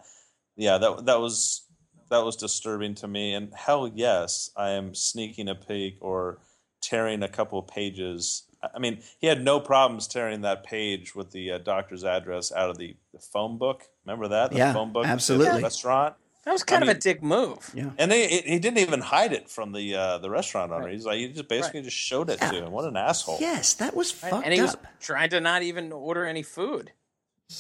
yeah, 0.56 0.80
that 0.80 1.06
that 1.06 1.20
was 1.20 1.68
that 2.10 2.26
was 2.26 2.36
disturbing 2.36 2.96
to 2.96 3.08
me. 3.08 3.36
And 3.36 3.54
hell 3.54 3.88
yes, 3.94 4.50
I 4.58 4.72
am 4.72 4.96
sneaking 4.96 5.50
a 5.50 5.56
peek 5.56 5.98
or 6.02 6.40
tearing 6.82 7.22
a 7.22 7.28
couple 7.28 7.62
pages. 7.62 8.44
I 8.74 8.80
mean, 8.80 9.04
he 9.20 9.28
had 9.28 9.44
no 9.44 9.60
problems 9.60 10.08
tearing 10.08 10.42
that 10.42 10.64
page 10.64 11.14
with 11.14 11.32
the 11.32 11.52
uh, 11.52 11.58
doctor's 11.60 12.04
address 12.04 12.52
out 12.52 12.72
of 12.72 12.78
the, 12.80 12.96
the 13.14 13.20
phone 13.20 13.60
book. 13.60 13.84
Remember 14.06 14.28
that? 14.30 14.52
The 14.52 14.58
Yeah, 14.58 14.74
phone 14.74 14.92
book 14.92 15.06
absolutely. 15.06 15.62
restaurant. 15.62 16.16
That 16.48 16.54
was 16.54 16.64
kind 16.64 16.82
of 16.82 16.88
mean- 16.88 16.96
a 16.96 17.00
dick 17.00 17.22
move. 17.22 17.70
yeah 17.76 17.90
And 17.98 18.10
they, 18.10 18.26
he 18.30 18.42
he 18.54 18.60
didn't 18.60 18.78
even 18.80 19.02
hide 19.02 19.34
it 19.34 19.50
from 19.50 19.74
the 19.74 19.96
uh, 19.96 20.18
the 20.20 20.30
restaurant 20.30 20.72
owner. 20.72 20.88
He's 20.88 21.06
like 21.06 21.18
he 21.20 21.28
just 21.28 21.50
basically 21.50 21.82
just 21.82 21.98
showed 21.98 22.30
it 22.30 22.40
to 22.40 22.46
him. 22.64 22.72
What 22.72 22.86
an 22.86 22.96
asshole! 22.96 23.38
yes 23.42 23.74
that 23.76 23.94
was 23.94 24.14
Right? 24.24 24.30
fucked 24.32 24.46
and 24.46 24.54
he 24.54 24.62
was 24.62 24.74
up 24.76 24.86
trying 25.02 25.30
to 25.32 25.42
not 25.42 25.62
even 25.64 25.92
order 25.92 26.24
any 26.26 26.44
food. 26.44 26.92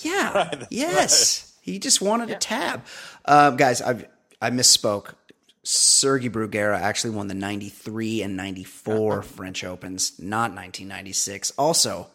Yeah. 0.04 0.32
Right, 0.34 0.52
that's 0.62 0.72
yes. 0.72 1.54
He 1.62 1.80
just 1.80 2.02
wanted 2.02 2.30
Yeah. 2.30 2.36
a 2.38 2.40
tab. 2.40 2.86
Uh, 3.26 3.52
guys, 3.52 3.82
I 3.82 4.08
I 4.42 4.52
misspoke. 4.52 5.16
Sergey 5.64 6.30
Bruguera 6.30 6.80
actually 6.80 7.10
won 7.14 7.28
the 7.28 7.34
93 7.34 8.22
and 8.22 8.38
94 8.38 9.22
French 9.38 9.66
Opens, 9.66 10.18
not 10.18 10.52
1996. 10.56 11.52
Also, 11.58 12.08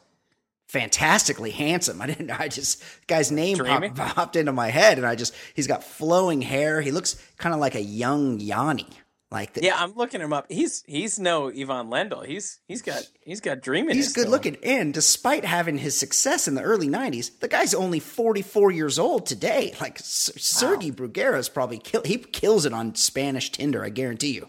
fantastically 0.73 1.51
handsome. 1.51 2.01
I 2.01 2.07
didn't 2.07 2.31
I 2.31 2.49
just 2.49 2.83
guy's 3.07 3.31
name 3.31 3.59
popped, 3.59 3.95
popped 4.17 4.37
into 4.37 4.53
my 4.53 4.69
head 4.69 4.97
and 4.97 5.07
I 5.07 5.15
just 5.15 5.35
he's 5.53 5.67
got 5.67 5.85
flowing 5.85 6.41
hair. 6.41 6.81
He 6.81 6.91
looks 6.91 7.23
kind 7.37 7.55
of 7.55 7.61
like 7.61 7.75
a 7.75 7.83
young 7.83 8.41
Yanni. 8.41 8.89
Like 9.33 9.55
the, 9.55 9.63
Yeah, 9.65 9.77
I'm 9.83 9.95
looking 9.95 10.21
him 10.21 10.35
up. 10.35 10.45
He's 10.51 10.85
he's 10.87 11.19
no 11.19 11.49
Ivan 11.49 11.89
Lendl. 11.89 12.25
He's 12.25 12.61
he's 12.69 12.83
got 12.83 13.03
he's 13.23 13.41
got 13.41 13.63
dreaminess. 13.63 13.97
He's 13.97 14.13
good 14.13 14.29
looking, 14.29 14.59
and 14.63 14.93
despite 14.93 15.47
having 15.47 15.79
his 15.79 15.99
success 15.99 16.47
in 16.47 16.55
the 16.55 16.61
early 16.61 16.87
'90s, 16.87 17.41
the 17.41 17.49
guy's 17.49 17.73
only 17.73 17.99
44 17.99 18.71
years 18.73 18.99
old 18.99 19.25
today. 19.25 19.75
Like 19.81 20.01
S- 20.01 20.33
Sergey 20.37 20.91
Bruguera 20.93 21.39
is 21.39 21.49
probably 21.49 21.79
kill, 21.79 22.03
he 22.05 22.19
kills 22.19 22.67
it 22.67 22.75
on 22.75 22.95
Spanish 22.95 23.51
Tinder. 23.51 23.83
I 23.83 23.89
guarantee 23.89 24.35
you. 24.35 24.49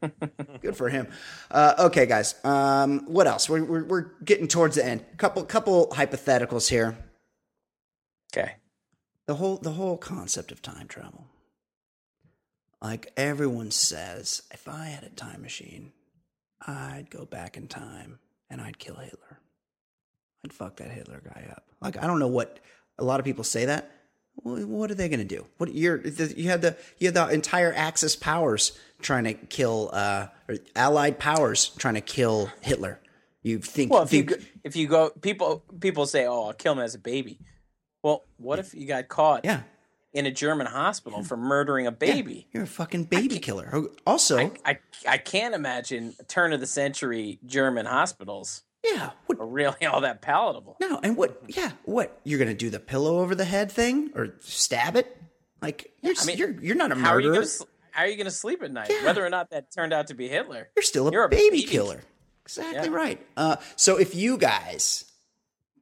good 0.62 0.76
for 0.76 0.88
him. 0.88 1.08
Uh, 1.50 1.74
okay, 1.80 2.06
guys. 2.06 2.36
Um, 2.44 3.00
what 3.06 3.26
else? 3.26 3.48
We're, 3.48 3.64
we're 3.64 3.84
we're 3.84 4.06
getting 4.24 4.46
towards 4.46 4.76
the 4.76 4.84
end. 4.86 5.04
Couple 5.16 5.42
couple 5.42 5.88
hypotheticals 5.88 6.68
here. 6.68 6.96
Okay. 8.32 8.52
The 9.26 9.34
whole 9.34 9.56
the 9.56 9.72
whole 9.72 9.96
concept 9.96 10.52
of 10.52 10.62
time 10.62 10.86
travel. 10.86 11.26
Like 12.82 13.12
everyone 13.16 13.70
says, 13.70 14.42
if 14.52 14.66
I 14.68 14.86
had 14.86 15.04
a 15.04 15.10
time 15.10 15.42
machine, 15.42 15.92
I'd 16.66 17.10
go 17.10 17.24
back 17.24 17.56
in 17.56 17.68
time 17.68 18.18
and 18.48 18.60
I'd 18.60 18.78
kill 18.78 18.96
Hitler. 18.96 19.40
I'd 20.44 20.52
fuck 20.52 20.76
that 20.76 20.90
Hitler 20.90 21.22
guy 21.22 21.48
up. 21.50 21.64
Like 21.80 22.02
I 22.02 22.06
don't 22.06 22.18
know 22.18 22.28
what 22.28 22.58
a 22.98 23.04
lot 23.04 23.20
of 23.20 23.26
people 23.26 23.44
say 23.44 23.66
that. 23.66 23.90
What 24.42 24.90
are 24.90 24.94
they 24.94 25.08
going 25.08 25.20
to 25.20 25.26
do? 25.26 25.44
What 25.58 25.74
you're 25.74 25.98
the, 25.98 26.32
you 26.34 26.48
had 26.48 26.62
the 26.62 26.76
you 26.98 27.08
had 27.08 27.14
the 27.14 27.28
entire 27.28 27.74
Axis 27.74 28.16
powers 28.16 28.78
trying 29.02 29.24
to 29.24 29.34
kill 29.34 29.90
uh, 29.92 30.28
or 30.48 30.56
Allied 30.74 31.18
powers 31.18 31.70
trying 31.76 31.94
to 31.94 32.00
kill 32.00 32.50
Hitler. 32.62 33.00
You 33.42 33.58
think? 33.58 33.92
Well, 33.92 34.02
if 34.02 34.12
you 34.12 34.22
go, 34.22 34.36
if 34.64 34.76
you 34.76 34.86
go, 34.86 35.10
people 35.10 35.62
people 35.80 36.06
say, 36.06 36.26
"Oh, 36.26 36.46
I'll 36.46 36.52
kill 36.54 36.72
him 36.74 36.78
as 36.78 36.94
a 36.94 36.98
baby." 36.98 37.38
Well, 38.02 38.24
what 38.38 38.58
if 38.58 38.74
you 38.74 38.86
got 38.86 39.08
caught 39.08 39.44
yeah, 39.44 39.62
in 40.12 40.26
a 40.26 40.30
German 40.30 40.66
hospital 40.66 41.22
for 41.22 41.36
murdering 41.36 41.86
a 41.86 41.92
baby? 41.92 42.48
you're 42.52 42.64
a 42.64 42.66
fucking 42.66 43.04
baby 43.04 43.38
killer. 43.38 43.84
Also, 44.06 44.38
I, 44.38 44.50
I 44.64 44.78
I 45.08 45.18
can't 45.18 45.54
imagine 45.54 46.14
turn 46.28 46.52
of 46.52 46.60
the 46.60 46.66
century 46.66 47.38
German 47.46 47.86
hospitals 47.86 48.62
Yeah. 48.84 49.10
What, 49.26 49.38
are 49.38 49.46
really 49.46 49.86
all 49.86 50.00
that 50.02 50.20
palatable. 50.22 50.76
no, 50.80 50.98
and 51.02 51.16
what? 51.16 51.42
Yeah, 51.48 51.72
what? 51.84 52.18
You're 52.24 52.38
gonna 52.38 52.54
do 52.54 52.70
the 52.70 52.80
pillow 52.80 53.18
over 53.20 53.34
the 53.34 53.44
head 53.44 53.70
thing 53.70 54.10
or 54.14 54.34
stab 54.40 54.96
it? 54.96 55.16
Like 55.62 55.92
you're 56.02 56.14
I 56.20 56.24
mean, 56.24 56.38
you're 56.38 56.60
you're 56.62 56.76
not 56.76 56.90
a 56.90 56.94
How 56.96 57.10
are 57.10 57.14
murderer. 57.16 57.34
gonna 57.34 57.46
sl- 57.46 57.64
how 57.92 58.02
are 58.04 58.06
you 58.08 58.16
gonna 58.16 58.30
sleep 58.30 58.62
at 58.62 58.72
night? 58.72 58.88
Yeah. 58.90 59.04
Whether 59.04 59.24
or 59.24 59.30
not 59.30 59.50
that 59.50 59.70
turned 59.72 59.92
out 59.92 60.06
to 60.08 60.14
be 60.14 60.26
Hitler. 60.28 60.68
You're 60.76 60.82
still 60.82 61.08
a, 61.08 61.12
You're 61.12 61.24
a 61.24 61.28
baby, 61.28 61.58
baby 61.58 61.62
killer. 61.64 62.00
Exactly 62.44 62.88
Yeah. 62.88 62.94
right. 62.96 63.26
Uh, 63.36 63.56
so 63.76 63.96
if 63.98 64.14
you 64.14 64.38
guys, 64.38 65.04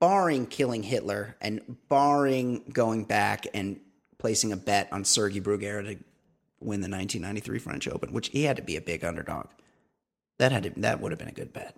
barring 0.00 0.46
killing 0.46 0.82
Hitler 0.82 1.36
and 1.40 1.76
barring 1.88 2.64
going 2.72 3.04
back 3.04 3.46
and 3.54 3.78
placing 4.18 4.52
a 4.52 4.56
bet 4.56 4.88
on 4.92 5.04
Sergei 5.04 5.40
Bruguera 5.40 5.84
to 5.84 6.04
win 6.60 6.80
the 6.80 6.88
1993 6.88 7.58
French 7.58 7.88
Open, 7.88 8.12
which 8.12 8.28
he 8.28 8.44
had 8.44 8.56
to 8.56 8.62
be 8.62 8.76
a 8.76 8.80
big 8.80 9.04
underdog, 9.04 9.46
that 10.38 10.52
had 10.52 10.64
to, 10.64 10.80
that 10.80 11.00
would 11.00 11.12
have 11.12 11.18
been 11.18 11.28
a 11.28 11.32
good 11.32 11.52
bet. 11.52 11.76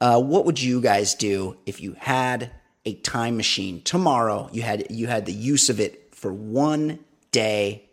Uh, 0.00 0.20
what 0.20 0.44
would 0.44 0.60
you 0.60 0.80
guys 0.80 1.14
do 1.14 1.56
if 1.64 1.80
you 1.80 1.94
had 1.98 2.50
a 2.84 2.94
time 2.94 3.36
machine 3.36 3.80
tomorrow? 3.82 4.48
You 4.52 4.62
had 4.62 4.86
you 4.90 5.06
had 5.06 5.26
the 5.26 5.32
use 5.32 5.68
of 5.68 5.78
it 5.78 6.14
for 6.14 6.32
one 6.32 6.98
day. 7.30 7.88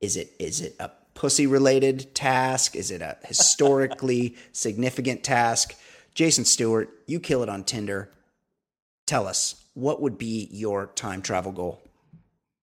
Is 0.00 0.16
it 0.16 0.32
is 0.38 0.60
it 0.60 0.76
a 0.80 0.90
pussy 1.14 1.46
related 1.46 2.14
task? 2.14 2.74
Is 2.74 2.90
it 2.90 3.02
a 3.02 3.18
historically 3.24 4.36
significant 4.52 5.24
task? 5.24 5.74
Jason 6.14 6.44
Stewart, 6.44 6.90
you 7.06 7.20
kill 7.20 7.42
it 7.42 7.48
on 7.48 7.64
Tinder. 7.64 8.10
Tell 9.06 9.26
us 9.26 9.62
what 9.74 10.00
would 10.00 10.16
be 10.16 10.48
your 10.50 10.86
time 10.94 11.20
travel 11.20 11.52
goal? 11.52 11.81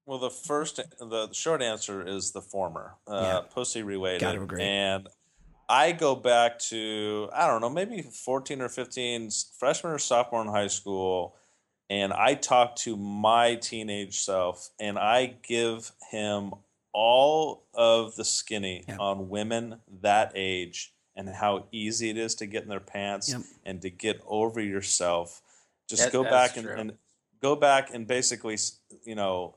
Well, 0.10 0.18
the 0.18 0.32
first, 0.32 0.78
the 0.98 1.30
short 1.34 1.62
answer 1.62 2.02
is 2.02 2.32
the 2.32 2.42
former, 2.42 2.96
uh, 3.08 3.22
Yeah. 3.22 3.54
pussy 3.54 3.84
related. 3.84 4.22
Gotta 4.22 4.42
agree. 4.42 4.64
And 4.64 5.08
I 5.70 5.92
go 5.92 6.16
back 6.16 6.58
to 6.72 7.30
I 7.32 7.46
don't 7.46 7.62
know, 7.62 7.70
maybe 7.70 8.02
fourteen 8.02 8.60
or 8.60 8.70
fifteen, 8.70 9.30
freshman 9.60 9.94
or 9.94 10.00
sophomore 10.00 10.42
in 10.42 10.48
high 10.48 10.66
school, 10.66 11.36
and 11.92 12.12
I 12.12 12.34
talk 12.34 12.76
to 12.78 12.98
my 12.98 13.54
teenage 13.54 14.20
self, 14.20 14.72
and 14.80 14.98
I 14.98 15.28
give 15.44 15.92
him 16.10 16.54
all 16.92 17.68
of 17.76 18.16
the 18.16 18.26
skinny 18.26 18.86
Yeah. 18.88 18.98
on 18.98 19.30
women 19.30 19.80
that 20.02 20.32
age 20.34 20.92
and 21.16 21.30
how 21.30 21.68
easy 21.72 22.10
it 22.10 22.18
is 22.18 22.34
to 22.36 22.48
get 22.48 22.64
in 22.64 22.70
their 22.70 22.80
pants 22.80 23.30
Yep. 23.30 23.42
and 23.64 23.80
to 23.84 23.92
get 23.92 24.20
over 24.26 24.60
yourself. 24.60 25.44
Just 25.88 26.06
That- 26.06 26.12
go 26.12 26.24
back 26.24 26.58
and, 26.58 26.68
and 26.68 26.98
go 27.42 27.56
back 27.56 27.94
and 27.94 28.08
basically, 28.08 28.58
you 29.04 29.14
know, 29.14 29.54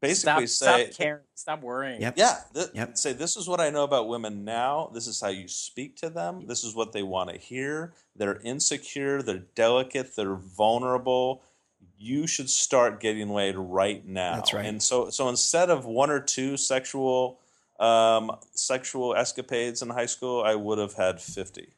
basically 0.00 0.46
stop, 0.46 0.68
say, 0.68 0.90
stop 0.90 0.96
caring. 0.98 1.22
Stop 1.34 1.62
worrying. 1.62 2.00
Yep. 2.00 2.14
yeah, 2.16 2.38
th- 2.54 2.68
Yep. 2.74 2.96
say 2.98 3.12
this 3.12 3.36
is 3.36 3.48
what 3.48 3.60
I 3.60 3.70
know 3.70 3.84
about 3.84 4.08
women 4.08 4.44
now. 4.44 4.90
This 4.92 5.06
is 5.06 5.20
how 5.20 5.28
you 5.28 5.48
speak 5.48 5.96
to 5.96 6.10
them. 6.10 6.46
This 6.46 6.64
is 6.64 6.74
what 6.74 6.92
they 6.92 7.02
want 7.02 7.30
to 7.30 7.36
hear. 7.38 7.92
They're 8.14 8.40
insecure. 8.42 9.22
They're 9.22 9.44
delicate. 9.54 10.16
They're 10.16 10.34
vulnerable. 10.34 11.42
You 11.98 12.26
should 12.26 12.50
start 12.50 13.00
getting 13.00 13.30
laid 13.30 13.56
right 13.56 14.06
now. 14.06 14.36
That's 14.36 14.52
right. 14.52 14.66
And 14.66 14.82
so, 14.82 15.08
so 15.10 15.28
instead 15.28 15.70
of 15.70 15.86
one 15.86 16.10
or 16.10 16.20
two 16.20 16.56
sexual, 16.56 17.38
um, 17.80 18.32
sexual 18.52 19.14
escapades 19.14 19.82
in 19.82 19.88
high 19.90 20.06
school, 20.06 20.42
I 20.42 20.54
would 20.54 20.78
have 20.78 20.94
had 20.94 21.20
fifty. 21.20 21.68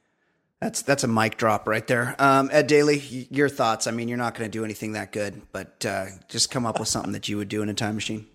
That's 0.60 0.82
that's 0.82 1.04
a 1.04 1.08
mic 1.08 1.36
drop 1.36 1.68
right 1.68 1.86
there. 1.86 2.16
Um, 2.18 2.50
Ed 2.52 2.66
Daly, 2.66 2.98
your 3.30 3.48
thoughts? 3.48 3.86
I 3.86 3.92
mean, 3.92 4.08
you're 4.08 4.18
not 4.18 4.34
going 4.34 4.50
to 4.50 4.58
do 4.58 4.64
anything 4.64 4.92
that 4.92 5.12
good, 5.12 5.42
but 5.52 5.86
uh, 5.86 6.06
just 6.28 6.50
come 6.50 6.66
up 6.66 6.80
with 6.80 6.88
something 6.88 7.12
that 7.12 7.28
you 7.28 7.36
would 7.36 7.48
do 7.48 7.62
in 7.62 7.68
a 7.68 7.74
time 7.74 7.94
machine. 7.94 8.26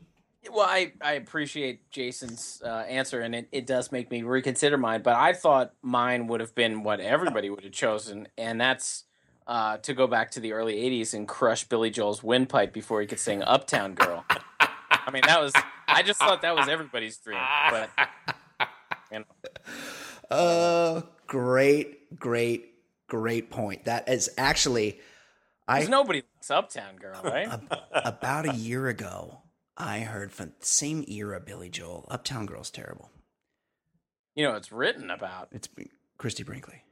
Well, 0.52 0.66
I, 0.68 0.94
I 1.02 1.14
appreciate 1.14 1.90
Jason's 1.90 2.62
uh, 2.64 2.70
answer, 2.88 3.22
and 3.22 3.34
it, 3.34 3.48
it 3.52 3.66
does 3.66 3.92
make 3.92 4.12
me 4.12 4.24
reconsider 4.24 4.78
mine. 4.78 5.02
But 5.02 5.16
I 5.16 5.34
thought 5.34 5.74
mine 5.82 6.28
would 6.28 6.40
have 6.42 6.54
been 6.56 6.84
what 6.84 7.00
everybody 7.00 7.50
would 7.50 7.64
have 7.64 7.74
chosen, 7.74 8.28
and 8.38 8.60
that's 8.60 9.04
uh, 9.48 9.78
to 9.78 9.94
go 9.94 10.08
back 10.08 10.32
to 10.32 10.40
the 10.40 10.54
early 10.54 10.76
'80s 10.76 11.14
and 11.14 11.28
crush 11.28 11.66
Billy 11.66 11.90
Joel's 11.90 12.24
windpipe 12.24 12.72
before 12.72 13.02
he 13.02 13.08
could 13.08 13.20
sing 13.20 13.44
"Uptown 13.44 13.96
Girl." 13.96 14.24
I 14.30 15.12
mean, 15.12 15.24
that 15.26 15.42
was 15.42 15.52
I 15.88 16.04
just 16.04 16.20
thought 16.20 16.42
that 16.44 16.56
was 16.56 16.70
everybody's 16.70 17.18
dream. 17.18 17.40
But 17.70 17.90
you 19.12 19.20
know, 19.20 19.26
Uh, 20.30 21.02
great, 21.34 22.20
great, 22.20 22.74
great 23.08 23.50
point. 23.50 23.86
That 23.86 24.08
is 24.08 24.30
actually, 24.38 25.00
I 25.68 25.84
nobody 25.86 26.22
likes 26.36 26.52
"Uptown 26.52 26.98
Girl," 26.98 27.20
right? 27.24 27.50
about 27.92 28.48
a 28.48 28.54
year 28.56 28.88
ago, 28.88 29.42
I 29.76 30.02
heard 30.02 30.32
from 30.32 30.54
the 30.60 30.66
same 30.66 31.04
era 31.08 31.40
Billy 31.40 31.70
Joel, 31.70 32.06
Uptown 32.12 32.46
Girl's 32.46 32.70
terrible. 32.70 33.10
You 34.36 34.46
know, 34.48 34.56
it's 34.56 34.72
written 34.72 35.10
about. 35.10 35.50
It's 35.52 35.68
Christie 36.18 36.44
Brinkley. 36.44 36.84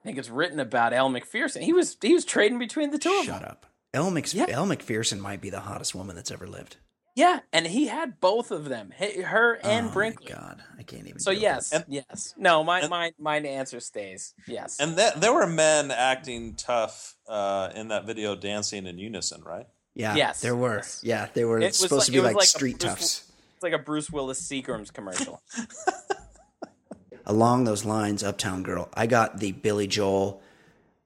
I 0.00 0.02
think 0.04 0.18
it's 0.18 0.30
written 0.30 0.58
about 0.58 0.92
Elle 0.92 1.10
Macpherson. 1.10 1.62
He 1.62 1.72
was 1.72 1.96
he 2.02 2.12
was 2.14 2.24
trading 2.24 2.58
between 2.58 2.90
the 2.90 2.98
two 2.98 3.10
of 3.10 3.26
them. 3.26 3.38
Shut 3.38 3.48
up. 3.48 3.66
Elle, 3.94 4.10
Mc- 4.10 4.34
Yeah. 4.34 4.64
Macpherson 4.64 5.20
might 5.20 5.40
be 5.40 5.50
the 5.50 5.60
hottest 5.60 5.94
woman 5.94 6.16
that's 6.16 6.30
ever 6.30 6.46
lived. 6.46 6.76
Yeah, 7.20 7.40
and 7.52 7.66
he 7.66 7.86
had 7.88 8.20
both 8.20 8.50
of 8.50 8.68
them, 8.68 8.92
her 8.98 9.58
and 9.62 9.88
oh 9.88 9.92
Brinkley. 9.92 10.32
My 10.32 10.38
God, 10.40 10.62
I 10.78 10.82
can't 10.82 11.06
even. 11.06 11.20
So 11.20 11.30
yes, 11.30 11.72
And- 11.72 11.84
yes. 11.88 12.34
No, 12.36 12.64
my 12.64 12.80
and- 12.80 12.90
my 12.90 13.12
my 13.18 13.36
answer 13.36 13.78
stays. 13.80 14.34
Yes. 14.46 14.78
And 14.80 14.96
that, 14.96 15.20
there 15.20 15.32
were 15.32 15.46
men 15.46 15.90
acting 15.90 16.54
tough 16.54 17.16
uh, 17.28 17.70
in 17.74 17.88
that 17.88 18.06
video, 18.06 18.34
dancing 18.36 18.86
in 18.86 18.98
unison, 18.98 19.42
right? 19.42 19.66
Yeah, 19.94 20.14
Yes. 20.14 20.40
there 20.40 20.56
were. 20.56 20.76
Yes. 20.76 21.00
Yeah, 21.02 21.26
they 21.34 21.44
were 21.44 21.58
It 21.60 21.74
supposed 21.74 22.00
like- 22.00 22.06
to 22.06 22.12
be 22.12 22.20
like, 22.20 22.36
like 22.36 22.46
street 22.48 22.78
Bruce 22.78 22.94
toughs. 22.94 23.32
it's 23.54 23.62
like 23.62 23.72
a 23.72 23.78
Bruce 23.78 24.10
Willis 24.10 24.40
Seagram's 24.40 24.90
commercial. 24.90 25.42
Along 27.26 27.64
those 27.64 27.84
lines, 27.84 28.22
Uptown 28.24 28.62
Girl, 28.62 28.88
I 28.94 29.06
got 29.06 29.38
the 29.38 29.52
Billy 29.52 29.86
Joel, 29.86 30.42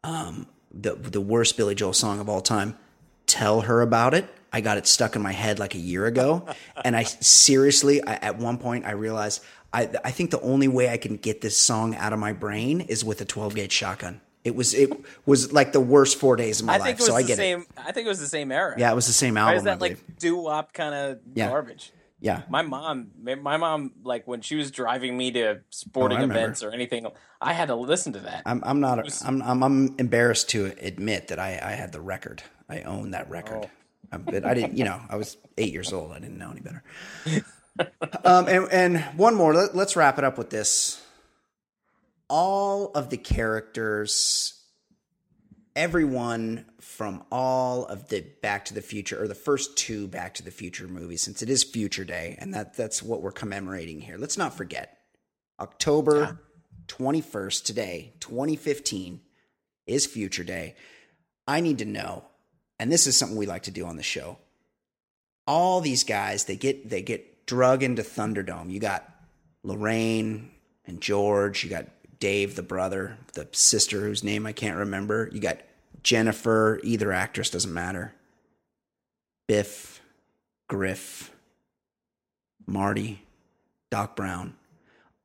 um, 0.05 0.47
the 0.73 0.95
the 0.95 1.21
worst 1.21 1.57
Billy 1.57 1.75
Joel 1.75 1.93
song 1.93 2.21
of 2.21 2.29
all 2.29 2.41
time. 2.41 2.79
Tell 3.27 3.63
her 3.63 3.81
about 3.83 4.15
it. 4.15 4.29
I 4.55 4.61
got 4.61 4.79
it 4.79 4.87
stuck 4.87 5.17
in 5.17 5.23
my 5.23 5.33
head 5.33 5.59
like 5.59 5.75
a 5.75 5.79
year 5.79 6.07
ago, 6.07 6.47
and 6.85 6.95
I 6.97 7.03
seriously, 7.03 8.03
I, 8.07 8.15
at 8.15 8.39
one 8.39 8.57
point, 8.59 8.85
I 8.87 8.93
realized 8.93 9.43
I 9.73 9.89
I 10.05 10.11
think 10.13 10.31
the 10.31 10.41
only 10.41 10.69
way 10.69 10.89
I 10.89 10.97
can 10.97 11.17
get 11.17 11.41
this 11.41 11.61
song 11.61 11.95
out 11.97 12.13
of 12.13 12.19
my 12.19 12.33
brain 12.33 12.81
is 12.83 13.05
with 13.05 13.21
a 13.21 13.25
12 13.25 13.55
gauge 13.57 13.73
shotgun. 13.73 14.21
It 14.45 14.55
was 14.55 14.73
it 14.75 14.91
was 15.27 15.53
like 15.53 15.73
the 15.73 15.81
worst 15.81 16.19
four 16.19 16.37
days 16.37 16.61
of 16.61 16.67
my 16.67 16.75
I 16.75 16.79
life. 16.79 16.99
was 16.99 17.07
so 17.07 17.17
I 17.17 17.23
the 17.23 17.29
get 17.29 17.37
same. 17.39 17.61
it. 17.63 17.67
I 17.79 17.93
think 17.93 18.07
it 18.07 18.09
was 18.11 18.21
the 18.21 18.29
same 18.29 18.53
era. 18.53 18.75
Yeah, 18.79 18.93
it 18.93 18.95
was 18.95 19.07
the 19.07 19.13
same 19.13 19.37
album. 19.37 19.57
is 19.57 19.65
that 19.65 19.81
like 19.81 19.99
doo 20.19 20.37
wop 20.37 20.73
kind 20.73 20.95
of 20.95 21.19
Yeah. 21.35 21.49
garbage? 21.49 21.93
yeah, 22.21 22.43
My 22.49 22.63
mom, 22.63 23.09
my 23.23 23.57
mom, 23.59 23.93
like 24.03 24.27
when 24.27 24.41
she 24.41 24.55
was 24.57 24.71
driving 24.71 25.15
me 25.17 25.31
to 25.33 25.47
oh, 25.49 25.61
sporting 25.71 26.19
Oh, 26.21 26.25
events 26.25 26.63
or 26.63 26.71
anything, 26.71 27.07
I 27.41 27.53
had 27.53 27.69
to 27.69 27.75
listen 27.75 28.13
to 28.15 28.21
that. 28.21 28.43
I'm 28.47 28.63
I'm 28.65 28.81
not 28.81 28.99
I'm, 29.25 29.43
I'm 29.43 29.63
I'm 29.63 29.95
embarrassed 29.99 30.49
to 30.51 30.73
admit 30.81 31.29
that 31.29 31.39
I 31.39 31.59
I 31.63 31.73
had 31.73 31.93
the 31.93 32.01
record. 32.01 32.43
I 32.69 32.81
own 32.83 33.11
that 33.11 33.29
record. 33.29 33.65
Oh. 33.67 33.71
Um, 34.15 34.23
but 34.23 34.45
I 34.45 34.55
didn't, 34.55 34.77
you 34.79 34.85
know, 34.85 35.01
I 35.09 35.17
was 35.17 35.37
eight 35.59 35.73
years 35.73 35.93
old. 35.93 36.13
I 36.13 36.19
didn't 36.21 36.39
know 36.39 36.51
any 36.51 36.61
better. 36.61 36.83
um, 38.25 38.47
and 38.49 38.69
and 38.71 39.01
one 39.17 39.35
more. 39.35 39.53
Let, 39.55 39.75
let's 39.75 39.97
wrap 39.97 40.19
it 40.19 40.25
up 40.25 40.39
with 40.39 40.51
this. 40.51 41.01
All 42.29 42.91
of 42.93 43.11
the 43.11 43.17
characters, 43.17 44.63
everyone 45.77 46.67
from 46.81 47.25
all 47.31 47.85
of 47.87 48.09
the 48.09 48.25
Back 48.43 48.65
to 48.67 48.75
the 48.75 48.83
Future 48.83 49.23
or 49.23 49.29
the 49.29 49.35
first 49.35 49.77
two 49.77 50.07
Back 50.07 50.35
to 50.35 50.43
the 50.43 50.51
Future 50.51 50.89
movies, 50.89 51.23
since 51.23 51.43
it 51.43 51.51
is 51.51 51.65
Future 51.65 52.05
Day, 52.05 52.37
and 52.39 52.55
that 52.55 52.77
that's 52.77 53.03
what 53.03 53.21
we're 53.23 53.33
commemorating 53.33 54.01
here. 54.01 54.17
Let's 54.17 54.39
not 54.39 54.57
forget 54.57 54.99
October 55.61 56.39
twenty 56.87 57.21
first 57.21 57.67
today, 57.67 58.15
twenty 58.21 58.57
fifteen, 58.57 59.21
is 59.87 60.07
Future 60.07 60.45
Day. 60.45 60.77
I 61.47 61.61
need 61.61 61.79
to 61.79 61.85
know, 61.85 62.25
and 62.79 62.91
this 62.91 63.07
is 63.07 63.17
something 63.17 63.37
we 63.37 63.47
like 63.47 63.65
to 63.65 63.71
do 63.71 63.87
on 63.87 63.97
the 63.97 64.03
show. 64.03 64.39
All 65.47 65.81
these 65.81 66.05
guys, 66.05 66.45
they 66.45 66.57
get 66.57 66.89
they 66.89 67.03
get 67.03 67.47
drug 67.47 67.83
into 67.83 68.03
Thunderdome. 68.03 68.71
You 68.71 68.81
got 68.81 69.09
Lorraine 69.63 70.51
and 70.87 71.01
George. 71.01 71.65
You 71.65 71.71
got 71.71 71.87
Dave, 72.19 72.57
the 72.57 72.63
brother, 72.63 73.19
the 73.35 73.49
sister 73.53 74.01
whose 74.01 74.25
name 74.25 74.47
I 74.47 74.53
can't 74.53 74.79
remember. 74.79 75.29
You 75.33 75.41
got 75.41 75.59
Jennifer. 76.03 76.81
Either 76.83 77.13
actress 77.13 77.51
doesn't 77.51 77.73
matter. 77.73 78.15
Biff, 79.47 80.01
Griff, 80.69 81.31
Marty, 82.67 83.23
Doc 83.91 84.17
Brown. 84.17 84.55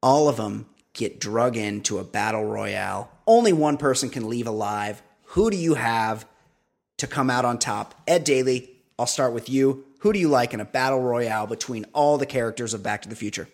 All 0.04 0.28
of 0.28 0.38
them 0.38 0.68
get 0.93 1.20
drug 1.20 1.56
into 1.56 2.00
a 2.00 2.04
battle 2.04 2.45
royale. 2.45 3.12
Only 3.26 3.54
one 3.54 3.78
person 3.78 4.10
can 4.10 4.28
leave 4.28 4.47
alive. 4.47 5.02
Who 5.28 5.50
do 5.50 5.58
you 5.58 5.76
have 5.76 6.26
to 7.00 7.08
come 7.08 7.30
out 7.30 7.45
on 7.45 7.60
top? 7.60 7.95
Ed 8.08 8.24
Daly, 8.24 8.70
I'll 8.97 9.06
start 9.06 9.34
with 9.34 9.50
you. 9.50 9.86
Who 10.00 10.14
do 10.14 10.20
you 10.20 10.30
like 10.30 10.54
in 10.54 10.60
a 10.60 10.66
battle 10.66 11.02
royale 11.02 11.47
between 11.47 11.86
all 11.93 12.18
the 12.18 12.26
characters 12.26 12.74
of 12.74 12.84
Back 12.84 13.02
to 13.04 13.10
the 13.10 13.16
Future? 13.16 13.47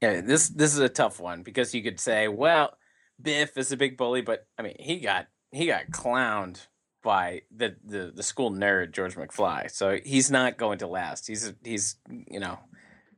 Yeah, 0.00 0.20
this 0.20 0.48
this 0.48 0.72
is 0.74 0.80
a 0.80 0.88
tough 0.88 1.20
one 1.20 1.42
because 1.42 1.74
you 1.74 1.82
could 1.82 1.98
say, 1.98 2.28
well, 2.28 2.76
Biff 3.20 3.56
is 3.56 3.72
a 3.72 3.76
big 3.76 3.96
bully, 3.96 4.20
but 4.20 4.46
I 4.58 4.62
mean, 4.62 4.76
he 4.78 5.00
got 5.00 5.28
he 5.52 5.66
got 5.66 5.90
clowned 5.90 6.66
by 7.02 7.42
the 7.54 7.76
the, 7.84 8.12
the 8.14 8.22
school 8.22 8.50
nerd 8.50 8.92
George 8.92 9.14
McFly, 9.14 9.70
so 9.70 9.98
he's 10.04 10.30
not 10.30 10.58
going 10.58 10.78
to 10.78 10.86
last. 10.86 11.26
He's 11.26 11.52
he's 11.62 11.96
you 12.08 12.40
know 12.40 12.58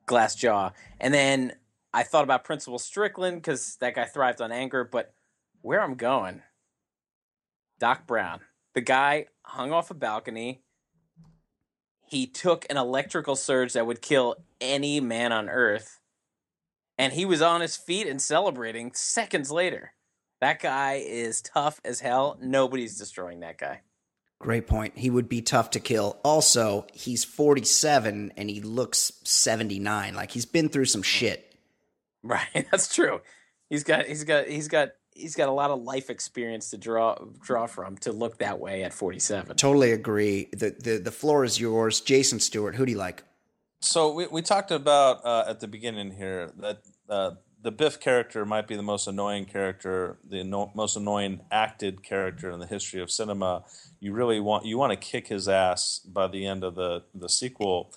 glass 0.07 0.35
jaw. 0.35 0.73
And 1.01 1.13
then 1.13 1.55
I 1.93 2.03
thought 2.03 2.25
about 2.25 2.45
Principal 2.45 2.79
Strickland 2.79 3.37
because 3.37 3.77
that 3.77 3.95
guy 3.95 4.05
thrived 4.05 4.41
on 4.41 4.53
anger, 4.53 4.85
but 4.85 5.15
where 5.63 5.83
I'm 5.83 5.95
going, 5.95 6.43
Doc 7.79 8.07
Brown. 8.07 8.41
The 8.77 8.83
guy 8.83 9.25
hung 9.43 9.73
off 9.73 9.91
a 9.91 9.95
balcony. 9.95 10.61
He 12.07 12.27
took 12.27 12.67
an 12.69 12.77
electrical 12.77 13.35
surge 13.35 13.73
that 13.73 13.87
would 13.87 14.03
kill 14.03 14.37
any 14.61 15.01
man 15.01 15.33
on 15.33 15.49
earth. 15.49 15.99
And 16.99 17.15
he 17.15 17.25
was 17.25 17.41
on 17.41 17.63
his 17.63 17.75
feet 17.75 18.07
and 18.07 18.21
celebrating 18.21 18.93
seconds 18.95 19.51
later. 19.51 19.95
That 20.43 20.61
guy 20.61 21.03
is 21.07 21.41
tough 21.41 21.81
as 21.87 22.01
hell. 22.01 22.37
Nobody's 22.43 22.99
destroying 22.99 23.41
that 23.41 23.57
guy. 23.57 23.81
Great 24.41 24.67
point. 24.67 24.99
He 24.99 25.09
would 25.09 25.31
be 25.31 25.41
tough 25.41 25.71
to 25.71 25.81
kill. 25.81 26.19
Also, 26.23 26.87
he's 26.93 27.25
47 27.25 28.35
and 28.37 28.51
he 28.51 28.61
looks 28.61 29.11
79. 29.25 30.15
Like 30.15 30.33
he's 30.33 30.45
been 30.45 30.69
through 30.69 30.85
some 30.85 31.01
hmm. 31.01 31.05
shit. 31.05 31.55
Right, 32.23 32.47
that's 32.71 32.95
true. 32.95 33.23
He's 33.71 33.85
got 33.85 34.05
he's 34.05 34.25
got 34.25 34.47
he's 34.49 34.69
got 34.69 34.91
he's 35.17 35.35
got 35.35 35.49
a 35.49 35.53
lot 35.53 35.71
of 35.71 35.83
life 35.83 36.11
experience 36.11 36.71
to 36.71 36.79
draw 36.79 37.17
draw 37.41 37.67
from 37.67 37.97
to 37.99 38.13
look 38.13 38.39
that 38.39 38.59
way 38.61 38.83
at 38.85 38.93
47. 38.93 39.57
Totally 39.57 39.93
agree. 39.93 40.49
The 40.53 40.77
the 40.79 40.99
the 40.99 41.11
floor 41.11 41.45
is 41.45 41.59
yours. 41.59 42.01
Jason 42.01 42.41
Stewart, 42.41 42.75
who 42.77 42.87
do 42.87 42.93
you 42.93 42.99
like? 42.99 43.23
So 43.81 44.13
we, 44.13 44.27
we 44.27 44.43
talked 44.43 44.71
about 44.71 45.25
uh, 45.25 45.45
at 45.49 45.61
the 45.61 45.69
beginning 45.69 46.13
here 46.13 46.51
that 46.59 46.79
uh, 47.09 47.31
the 47.63 47.71
Biff 47.71 48.01
character 48.01 48.45
might 48.45 48.67
be 48.67 48.77
the 48.77 48.83
most 48.83 49.07
annoying 49.07 49.45
character, 49.45 50.19
the 50.29 50.41
anno- 50.41 50.73
most 50.75 50.97
annoying 50.97 51.41
acted 51.51 52.03
character 52.03 52.51
in 52.51 52.59
the 52.61 52.67
history 52.67 53.01
of 53.01 53.11
cinema. 53.11 53.65
You 54.01 54.13
really 54.13 54.41
want 54.41 54.65
you 54.67 54.79
want 54.79 54.93
to 54.93 54.97
kick 54.97 55.29
his 55.29 55.49
ass 55.49 55.99
by 55.99 56.27
the 56.29 56.47
end 56.47 56.65
of 56.65 56.75
the 56.75 57.05
the 57.15 57.29
sequel. 57.29 57.93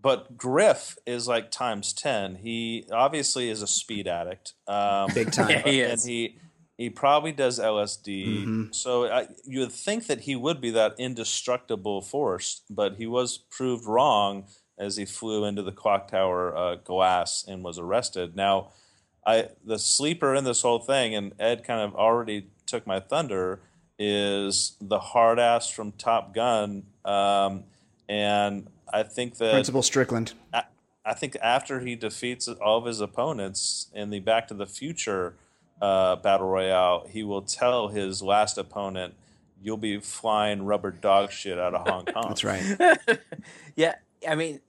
But 0.00 0.36
Griff 0.36 0.96
is 1.06 1.26
like 1.26 1.50
times 1.50 1.92
ten. 1.92 2.36
He 2.36 2.84
obviously 2.92 3.48
is 3.50 3.62
a 3.62 3.66
speed 3.66 4.06
addict, 4.06 4.52
um, 4.68 5.10
Big 5.14 5.32
time. 5.32 5.48
Yeah, 5.50 5.62
he 5.62 5.82
and 5.82 5.92
is. 5.94 6.04
he 6.04 6.38
he 6.76 6.90
probably 6.90 7.32
does 7.32 7.58
LSD. 7.58 8.44
Mhm. 8.44 8.74
So 8.74 9.06
I, 9.06 9.28
you 9.44 9.60
would 9.60 9.72
think 9.72 10.06
that 10.06 10.20
he 10.20 10.36
would 10.36 10.60
be 10.60 10.70
that 10.70 10.94
indestructible 10.98 12.02
force, 12.02 12.62
but 12.68 12.96
he 12.96 13.06
was 13.06 13.38
proved 13.38 13.86
wrong 13.86 14.46
as 14.78 14.96
he 14.96 15.06
flew 15.06 15.44
into 15.44 15.62
the 15.62 15.72
clock 15.72 16.08
tower 16.08 16.54
uh, 16.54 16.74
glass 16.76 17.44
and 17.48 17.64
was 17.64 17.78
arrested. 17.78 18.36
Now, 18.36 18.72
I 19.26 19.48
the 19.64 19.78
sleeper 19.78 20.34
in 20.34 20.44
this 20.44 20.62
whole 20.62 20.78
thing, 20.78 21.14
and 21.14 21.32
Ed 21.40 21.64
kind 21.64 21.80
of 21.80 21.94
already 21.94 22.50
took 22.66 22.86
my 22.86 23.00
thunder, 23.00 23.60
is 23.98 24.76
the 24.80 24.98
hard 24.98 25.38
ass 25.38 25.70
from 25.70 25.92
Top 25.92 26.34
Gun, 26.34 26.84
um, 27.04 27.64
and 28.08 28.68
I 28.92 29.02
think 29.02 29.38
that 29.38 29.52
Principal 29.52 29.82
Strickland. 29.82 30.34
I, 30.52 30.64
I 31.04 31.14
think 31.14 31.36
after 31.42 31.80
he 31.80 31.96
defeats 31.96 32.48
all 32.48 32.78
of 32.78 32.84
his 32.84 33.00
opponents 33.00 33.88
in 33.94 34.10
the 34.10 34.20
Back 34.20 34.46
to 34.48 34.54
the 34.54 34.66
Future 34.66 35.36
uh, 35.80 36.16
battle 36.16 36.48
royale, 36.48 37.06
he 37.08 37.22
will 37.22 37.42
tell 37.42 37.88
his 37.88 38.22
last 38.22 38.58
opponent, 38.58 39.14
"You'll 39.62 39.76
be 39.76 39.98
flying 40.00 40.64
rubber 40.64 40.90
dog 40.90 41.30
shit 41.30 41.58
out 41.58 41.74
of 41.74 41.86
Hong 41.86 42.04
Kong." 42.12 42.28
That's 42.28 42.44
right. 42.44 42.98
yeah, 43.76 43.96
I 44.28 44.34
mean, 44.34 44.60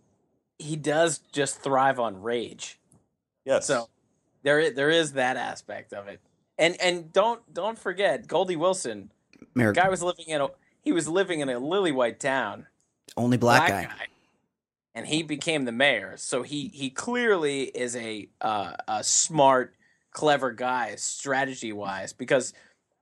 he 0.59 0.75
does 0.75 1.19
just 1.31 1.61
thrive 1.61 1.99
on 1.99 2.21
rage. 2.21 2.79
Yes. 3.45 3.65
So 3.65 3.89
there, 4.43 4.71
there 4.71 4.89
is 4.89 5.13
that 5.13 5.37
aspect 5.37 5.93
of 5.93 6.07
it. 6.07 6.19
And 6.57 6.75
and 6.81 7.13
don't 7.13 7.41
don't 7.53 7.77
forget 7.77 8.27
Goldie 8.27 8.55
Wilson. 8.55 9.11
Mer- 9.53 9.73
Guy 9.73 9.89
was 9.89 10.01
living 10.01 10.25
in 10.27 10.41
a 10.41 10.47
he 10.81 10.91
was 10.91 11.07
living 11.07 11.39
in 11.39 11.49
a 11.49 11.59
lily 11.59 11.91
white 11.91 12.19
town. 12.19 12.65
only 13.15 13.37
black, 13.37 13.69
guy. 13.69 13.87
And 14.95 15.05
he 15.05 15.21
became 15.21 15.65
the 15.65 15.71
mayor. 15.71 16.15
So 16.17 16.41
he 16.41 16.69
he 16.73 16.89
clearly 16.89 17.63
is 17.63 17.95
a 17.95 18.27
uh, 18.41 18.73
a 18.87 19.03
smart, 19.03 19.75
clever 20.17 20.51
guy 20.51 20.95
strategy 20.95 21.71
wise 21.71 22.11
because 22.11 22.51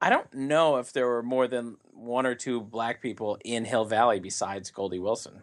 I 0.01 0.09
don't 0.09 0.32
know 0.34 0.76
if 0.76 0.91
there 0.91 1.07
were 1.07 1.24
more 1.24 1.47
than 1.47 1.78
one 1.93 2.26
or 2.26 2.36
two 2.36 2.59
black 2.59 3.01
people 3.01 3.38
in 3.45 3.63
Hill 3.63 3.86
Valley 3.86 4.20
besides 4.20 4.70
Goldie 4.70 4.99
Wilson. 4.99 5.41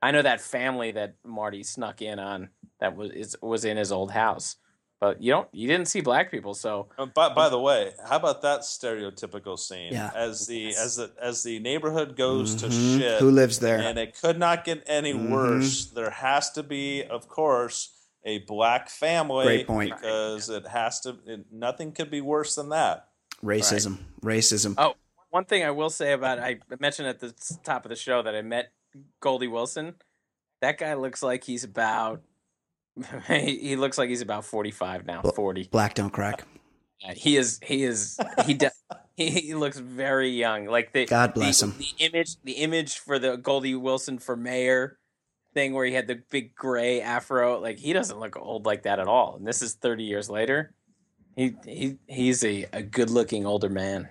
I 0.00 0.12
know 0.12 0.22
that 0.22 0.40
family 0.40 0.92
that 0.92 1.16
Marty 1.22 1.62
snuck 1.62 2.00
in 2.00 2.18
on 2.18 2.48
that 2.80 2.96
was 2.96 3.10
is, 3.10 3.36
was 3.42 3.66
in 3.66 3.76
his 3.76 3.92
old 3.92 4.12
house, 4.12 4.56
but 4.98 5.20
you 5.22 5.30
don't 5.30 5.48
you 5.52 5.68
didn't 5.68 5.88
see 5.88 6.00
black 6.00 6.30
people. 6.30 6.54
So 6.54 6.88
Uh, 6.96 7.04
by, 7.04 7.28
by 7.34 7.50
the 7.50 7.60
way, 7.60 7.92
how 8.08 8.16
about 8.16 8.40
that 8.40 8.60
stereotypical 8.60 9.58
scene? 9.58 9.92
Yeah. 9.92 10.10
As 10.14 10.46
the 10.46 10.68
as 10.74 10.96
the 10.96 11.12
as 11.20 11.42
the 11.42 11.58
neighborhood 11.58 12.16
goes 12.16 12.54
to 12.56 12.68
Mhm. 12.68 12.98
shit, 12.98 13.20
Who 13.20 13.30
lives 13.30 13.58
there? 13.58 13.78
and 13.78 13.98
it 13.98 14.18
could 14.18 14.38
not 14.38 14.64
get 14.64 14.82
any 14.86 15.12
Mhm. 15.12 15.30
worse. 15.30 15.84
There 15.84 16.10
has 16.10 16.50
to 16.52 16.62
be, 16.62 17.02
of 17.04 17.28
course, 17.28 17.90
a 18.24 18.38
black 18.38 18.88
family. 18.88 19.44
Great 19.44 19.66
point. 19.66 19.94
Because 19.94 20.48
it 20.48 20.66
has 20.66 21.00
to. 21.00 21.16
It, 21.26 21.46
nothing 21.52 21.92
could 21.92 22.10
be 22.10 22.20
worse 22.20 22.54
than 22.54 22.70
that. 22.70 23.08
Racism. 23.42 23.98
Racism. 24.22 24.74
Oh, 24.78 24.94
one 25.30 25.44
thing 25.44 25.64
I 25.64 25.70
will 25.70 25.90
say 25.90 26.12
about 26.12 26.38
I 26.38 26.58
mentioned 26.80 27.08
at 27.08 27.20
the 27.20 27.34
top 27.64 27.84
of 27.84 27.90
the 27.90 27.96
show 27.96 28.22
that 28.22 28.34
I 28.34 28.42
met 28.42 28.72
Goldie 29.20 29.48
Wilson. 29.48 29.94
That 30.60 30.78
guy 30.78 30.94
looks 30.94 31.22
like 31.22 31.44
he's 31.44 31.64
about. 31.64 32.22
he 33.26 33.58
he 33.58 33.76
looks 33.76 33.98
like 33.98 34.08
he's 34.08 34.22
about 34.22 34.44
forty 34.44 34.70
five 34.70 35.04
now. 35.04 35.22
Forty. 35.22 35.64
Black 35.64 35.94
don't 35.94 36.10
crack. 36.10 36.44
He 37.14 37.36
is. 37.36 37.60
He 37.62 37.82
is. 37.82 38.18
He 38.46 38.54
de- 38.54 38.70
he, 39.16 39.28
he 39.28 39.54
looks 39.54 39.78
very 39.78 40.30
young. 40.30 40.66
Like 40.66 40.92
the 40.92 41.04
God 41.04 41.34
bless 41.34 41.60
the, 41.60 41.66
him. 41.66 41.74
The 41.78 42.04
image. 42.04 42.36
The 42.44 42.52
image 42.52 42.98
for 42.98 43.18
the 43.18 43.36
Goldie 43.36 43.74
Wilson 43.74 44.18
for 44.18 44.36
mayor 44.36 44.98
thing 45.54 45.72
where 45.72 45.86
he 45.86 45.94
had 45.94 46.06
the 46.06 46.20
big 46.30 46.54
gray 46.54 47.00
afro. 47.00 47.60
Like 47.60 47.78
he 47.78 47.92
doesn't 47.92 48.18
look 48.18 48.36
old 48.36 48.66
like 48.66 48.82
that 48.82 48.98
at 48.98 49.06
all. 49.06 49.36
And 49.36 49.46
this 49.46 49.62
is 49.62 49.74
thirty 49.74 50.04
years 50.04 50.28
later. 50.28 50.74
He 51.36 51.56
he 51.64 51.96
he's 52.06 52.44
a, 52.44 52.66
a 52.72 52.82
good 52.82 53.10
looking 53.10 53.46
older 53.46 53.68
man. 53.68 54.08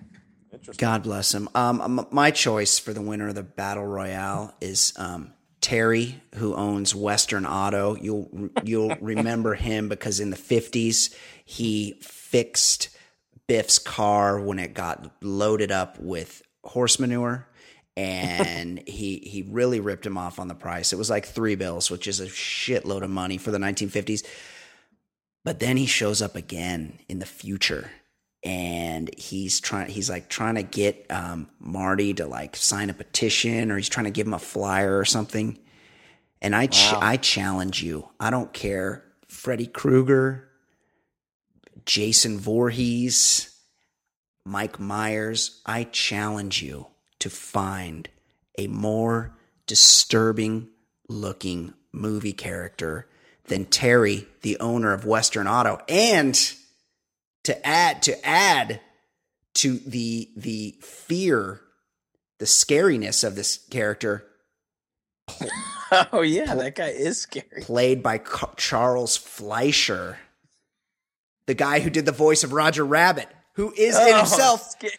God 0.76 1.02
bless 1.02 1.34
him. 1.34 1.48
Um, 1.54 2.06
my 2.10 2.30
choice 2.30 2.78
for 2.78 2.92
the 2.92 3.02
winner 3.02 3.28
of 3.28 3.34
the 3.34 3.42
battle 3.42 3.84
royale 3.84 4.54
is 4.60 4.92
um, 4.96 5.32
Terry, 5.60 6.22
who 6.36 6.54
owns 6.54 6.94
Western 6.94 7.46
Auto. 7.46 7.96
You'll 7.96 8.50
you'll 8.62 8.94
remember 9.00 9.54
him 9.54 9.88
because 9.88 10.20
in 10.20 10.30
the 10.30 10.36
fifties 10.36 11.14
he 11.44 11.98
fixed 12.02 12.90
Biff's 13.46 13.78
car 13.78 14.40
when 14.40 14.58
it 14.58 14.74
got 14.74 15.10
loaded 15.22 15.70
up 15.72 15.98
with 15.98 16.42
horse 16.62 16.98
manure. 16.98 17.48
And 17.96 18.82
he 18.88 19.18
he 19.18 19.42
really 19.42 19.80
ripped 19.80 20.04
him 20.06 20.18
off 20.18 20.38
on 20.38 20.48
the 20.48 20.54
price. 20.54 20.92
It 20.92 20.96
was 20.96 21.10
like 21.10 21.26
three 21.26 21.54
bills, 21.54 21.90
which 21.90 22.06
is 22.06 22.20
a 22.20 22.26
shitload 22.26 23.02
of 23.02 23.10
money 23.10 23.38
for 23.38 23.50
the 23.50 23.58
1950s. 23.58 24.24
But 25.44 25.60
then 25.60 25.76
he 25.76 25.86
shows 25.86 26.22
up 26.22 26.36
again 26.36 26.98
in 27.08 27.18
the 27.18 27.26
future 27.26 27.90
and 28.42 29.10
he's 29.16 29.60
trying 29.60 29.90
he's 29.90 30.10
like 30.10 30.28
trying 30.28 30.56
to 30.56 30.62
get 30.62 31.06
um, 31.10 31.48
Marty 31.60 32.14
to 32.14 32.26
like 32.26 32.56
sign 32.56 32.90
a 32.90 32.94
petition 32.94 33.70
or 33.70 33.76
he's 33.76 33.88
trying 33.88 34.04
to 34.04 34.10
give 34.10 34.26
him 34.26 34.34
a 34.34 34.38
flyer 34.38 34.98
or 34.98 35.04
something. 35.04 35.58
And 36.42 36.54
I 36.56 36.66
ch- 36.66 36.92
Wow. 36.92 36.98
I 37.02 37.16
challenge 37.16 37.82
you. 37.82 38.08
I 38.18 38.30
don't 38.30 38.52
care. 38.52 39.04
Freddy 39.28 39.66
Krueger, 39.66 40.48
Jason 41.86 42.38
Voorhees, 42.38 43.54
Mike 44.44 44.78
Myers, 44.78 45.60
I 45.66 45.84
challenge 45.84 46.62
you 46.62 46.86
to 47.24 47.30
find 47.30 48.06
a 48.58 48.66
more 48.66 49.34
disturbing 49.66 50.68
looking 51.08 51.72
movie 51.90 52.34
character 52.34 53.08
than 53.46 53.64
Terry, 53.64 54.26
the 54.42 54.58
owner 54.60 54.92
of 54.92 55.06
Western 55.06 55.48
Auto. 55.48 55.80
And 55.88 56.34
to 57.44 57.66
add 57.66 58.02
to 58.02 58.26
add 58.26 58.82
to 59.54 59.78
the 59.78 60.28
the 60.36 60.74
fear, 60.82 61.62
the 62.40 62.44
scariness 62.44 63.24
of 63.24 63.36
this 63.36 63.56
character 63.70 64.26
Oh 66.12 66.20
yeah, 66.20 66.54
that 66.54 66.74
guy 66.74 66.88
is 66.88 67.22
scary. 67.22 67.62
played 67.62 68.02
by 68.02 68.20
Charles 68.58 69.16
Fleischer, 69.16 70.18
the 71.46 71.54
guy 71.54 71.80
who 71.80 71.88
did 71.88 72.04
the 72.04 72.12
voice 72.12 72.44
of 72.44 72.52
Roger 72.52 72.84
Rabbit, 72.84 73.28
who 73.54 73.72
is 73.72 73.96
in 73.96 74.12
Oh, 74.14 74.16
himself 74.18 74.70
sca- 74.72 74.90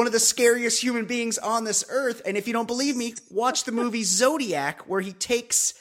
one 0.00 0.06
of 0.06 0.14
the 0.14 0.18
scariest 0.18 0.82
human 0.82 1.04
beings 1.04 1.36
on 1.36 1.64
this 1.64 1.84
earth. 1.90 2.22
And 2.24 2.34
if 2.38 2.46
you 2.46 2.54
don't 2.54 2.66
believe 2.66 2.96
me, 2.96 3.16
watch 3.28 3.64
the 3.64 3.70
movie 3.72 4.02
Zodiac, 4.04 4.88
where 4.88 5.02
he 5.02 5.12
takes 5.12 5.74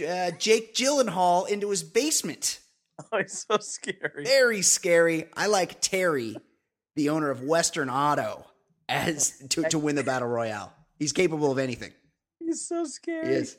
uh, 0.00 0.30
Jake 0.38 0.74
Gyllenhaal 0.74 1.46
into 1.46 1.68
his 1.68 1.82
basement. 1.82 2.60
Oh, 3.12 3.18
he's 3.18 3.46
so 3.48 3.58
scary. 3.58 4.24
Very 4.24 4.60
scary. 4.62 5.26
I 5.36 5.46
like 5.46 5.80
Terry, 5.80 6.36
the 6.96 7.10
owner 7.10 7.30
of 7.30 7.42
Western 7.42 7.88
Auto, 7.88 8.44
as 8.88 9.38
to, 9.50 9.62
to 9.68 9.78
win 9.78 9.94
the 9.94 10.02
battle 10.02 10.26
royale. 10.26 10.72
He's 10.98 11.12
capable 11.12 11.52
of 11.52 11.58
anything. 11.58 11.92
He's 12.40 12.66
so 12.66 12.84
scary. 12.86 13.28
He 13.28 13.34
is. 13.34 13.56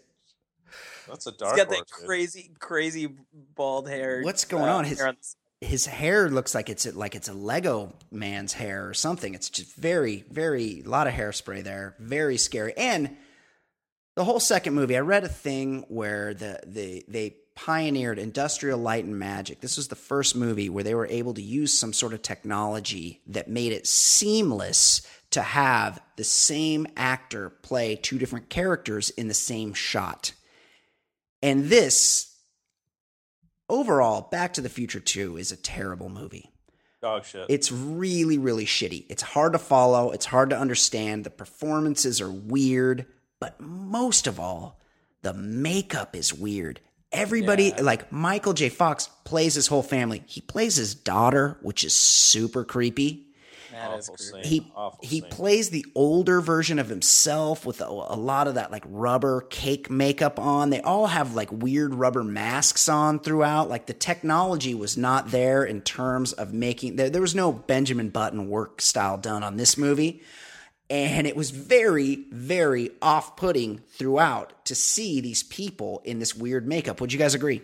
That's 1.08 1.26
a 1.28 1.32
dark. 1.32 1.56
He's 1.56 1.64
got 1.64 1.68
horse. 1.74 1.80
that 1.80 2.00
dude. 2.00 2.06
crazy, 2.08 2.52
crazy 2.60 3.16
bald 3.56 3.88
hair. 3.88 4.24
What's 4.24 4.44
going 4.44 4.68
on? 4.68 4.84
His- 4.84 5.00
on 5.00 5.16
the- 5.16 5.49
his 5.62 5.86
hair 5.86 6.30
looks 6.30 6.56
like 6.56 6.70
it's 6.70 6.86
like 6.96 7.16
it's 7.16 7.28
a 7.28 7.34
Lego 7.34 7.94
man's 8.12 8.54
hair 8.54 8.88
or 8.88 8.94
something. 8.94 9.34
It's 9.34 9.50
just 9.50 9.76
very, 9.76 10.24
very 10.32 10.82
a 10.86 10.90
lot 10.90 11.08
of 11.08 11.14
hairspray 11.14 11.64
there. 11.64 11.96
Very 12.00 12.38
scary. 12.38 12.74
And 12.78 13.18
the 14.16 14.24
whole 14.24 14.40
second 14.40 14.74
movie, 14.74 14.96
I 14.96 15.02
read 15.02 15.24
a 15.24 15.30
thing 15.30 15.86
where 15.90 16.34
the 16.34 16.62
the 16.66 17.04
they 17.08 17.36
pioneered 17.56 18.20
industrial 18.20 18.80
light 18.80 19.04
and 19.04 19.20
magic. 19.20 19.60
This 19.60 19.76
was 19.76 19.90
the 19.90 19.96
first 19.96 20.34
movie 20.34 20.70
where 20.70 20.84
they 20.84 20.96
were 20.96 21.08
able 21.08 21.34
to 21.34 21.42
use 21.42 21.78
some 21.78 21.92
sort 21.92 22.14
of 22.14 22.22
technology 22.22 23.22
that 23.28 23.50
made 23.50 23.74
it 23.74 23.86
seamless 23.86 25.06
to 25.32 25.42
have 25.42 26.02
the 26.16 26.24
same 26.24 26.88
actor 26.96 27.50
play 27.50 27.98
two 27.98 28.18
different 28.18 28.50
characters 28.50 29.10
in 29.10 29.28
the 29.28 29.34
same 29.34 29.74
shot. 29.74 30.32
And 31.42 31.66
this, 31.66 32.29
overall, 33.70 34.28
Back 34.30 34.54
to 34.54 34.62
the 34.62 34.70
Future 34.70 35.00
2 35.00 35.38
is 35.38 35.52
a 35.52 35.58
terrible 35.58 36.10
movie. 36.10 36.52
Dog 37.02 37.24
shit. 37.24 37.46
It's 37.48 37.72
really, 37.72 38.38
really 38.38 38.66
shitty. 38.66 39.06
It's 39.10 39.22
hard 39.22 39.54
to 39.54 39.60
follow. 39.60 40.12
It's 40.12 40.26
hard 40.26 40.50
to 40.50 40.60
understand. 40.60 41.24
The 41.24 41.30
performances 41.30 42.20
are 42.20 42.32
weird, 42.32 43.06
but 43.40 43.60
most 43.62 44.28
of 44.28 44.40
all, 44.40 44.80
the 45.22 45.34
makeup 45.34 46.16
is 46.16 46.34
weird. 46.34 46.82
Everybody, 47.12 47.74
like 47.74 48.12
Michael 48.12 48.54
J. 48.54 48.70
Fox, 48.70 49.10
plays 49.24 49.56
his 49.56 49.68
whole 49.68 49.82
family. 49.82 50.24
He 50.28 50.42
plays 50.42 50.76
his 50.76 50.94
daughter, 50.94 51.58
which 51.62 51.84
is 51.84 51.96
super 51.96 52.64
creepy. 52.64 53.28
That 53.72 53.98
is 53.98 54.10
Awful 54.10 54.18
creepy. 54.18 54.44
scene. 54.48 54.62
He 54.64 54.72
Awful 54.76 55.00
he 55.02 55.20
scene. 55.22 55.30
plays 55.30 55.70
the 55.70 55.86
older 55.96 56.42
version 56.42 56.80
of 56.80 56.90
himself 56.90 57.66
with 57.66 57.82
a, 57.82 57.86
a 57.86 58.18
lot 58.18 58.48
of 58.48 58.56
that 58.56 58.72
like 58.72 58.84
rubber 58.88 59.42
cake 59.50 59.90
makeup 59.90 60.40
on. 60.40 60.70
They 60.70 60.82
all 60.82 61.08
have 61.08 61.36
like 61.36 61.52
weird 61.52 61.94
rubber 61.94 62.24
masks 62.24 62.90
on 62.90 63.20
throughout. 63.20 63.70
Like 63.70 63.86
the 63.86 63.94
technology 63.94 64.74
was 64.74 64.98
not 64.98 65.32
there 65.32 65.64
in 65.64 65.82
terms 65.82 66.34
of 66.34 66.54
making 66.54 66.96
there, 66.96 67.10
there 67.10 67.22
was 67.22 67.36
no 67.36 67.52
Benjamin 67.52 68.10
Button 68.10 68.50
work 68.50 68.82
style 68.82 69.18
done 69.18 69.44
on 69.44 69.58
this 69.58 69.78
movie. 69.78 70.22
And 70.92 71.28
it 71.28 71.36
was 71.36 71.52
very, 71.52 72.26
very 72.32 72.90
off 73.00 73.36
putting 73.36 73.78
throughout 73.78 74.66
to 74.66 74.74
see 74.74 75.22
these 75.22 75.44
people 75.44 76.02
in 76.04 76.18
this 76.18 76.34
weird 76.36 76.68
makeup. 76.68 77.00
Would 77.00 77.14
you 77.14 77.20
guys 77.20 77.36
agree? 77.36 77.62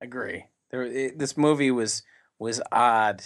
Agree. 0.00 0.44
There, 0.70 0.82
it, 0.84 1.18
this 1.18 1.36
movie 1.36 1.70
was 1.70 2.02
was 2.38 2.60
odd 2.70 3.22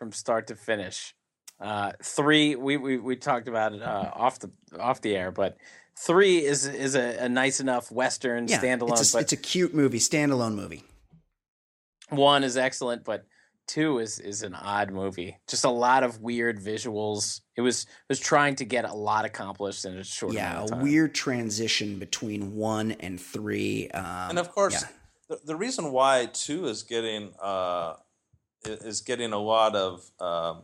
from 0.00 0.10
start 0.12 0.46
to 0.48 0.56
finish. 0.56 1.14
Uh, 1.60 1.92
three, 2.02 2.56
we, 2.56 2.78
we 2.78 2.96
we 2.96 3.16
talked 3.16 3.46
about 3.46 3.74
it 3.74 3.82
uh, 3.82 4.10
off 4.14 4.38
the 4.38 4.50
off 4.80 5.02
the 5.02 5.14
air, 5.14 5.30
but 5.30 5.58
three 6.06 6.38
is 6.42 6.66
is 6.66 6.94
a, 6.96 7.24
a 7.24 7.28
nice 7.28 7.60
enough 7.60 7.92
western 7.92 8.46
standalone. 8.46 8.98
It's 8.98 9.12
a, 9.12 9.16
but 9.16 9.22
it's 9.22 9.32
a 9.34 9.36
cute 9.36 9.74
movie, 9.74 9.98
standalone 9.98 10.54
movie. 10.54 10.82
one 12.08 12.44
is 12.44 12.56
excellent, 12.56 13.04
but 13.04 13.26
two 13.68 13.98
is 13.98 14.18
is 14.18 14.42
an 14.42 14.54
odd 14.54 14.90
movie. 14.90 15.36
Just 15.48 15.66
a 15.66 15.70
lot 15.70 16.02
of 16.02 16.22
weird 16.22 16.58
visuals. 16.58 17.42
It 17.56 17.60
was 17.60 17.84
was 18.08 18.18
trying 18.18 18.54
to 18.56 18.64
get 18.64 18.86
a 18.86 18.94
lot 18.94 19.26
accomplished 19.26 19.84
in 19.84 19.98
a 19.98 20.04
short 20.04 20.32
yeah, 20.32 20.60
a 20.60 20.62
of 20.64 20.70
time. 20.70 20.82
weird 20.82 21.14
transition 21.14 21.98
between 21.98 22.56
one 22.56 22.92
and 22.92 23.20
three. 23.20 23.90
Um, 23.90 24.30
and 24.30 24.38
of 24.38 24.50
course, 24.50 24.80
yeah. 24.80 24.88
the, 25.28 25.40
the 25.44 25.56
reason 25.56 25.92
why 25.92 26.30
two 26.32 26.66
is 26.68 26.84
getting 26.84 27.34
uh, 27.38 27.96
i- 27.96 27.96
is 28.64 29.00
getting 29.00 29.32
a 29.32 29.38
lot 29.38 29.74
of 29.74 30.10
um, 30.20 30.62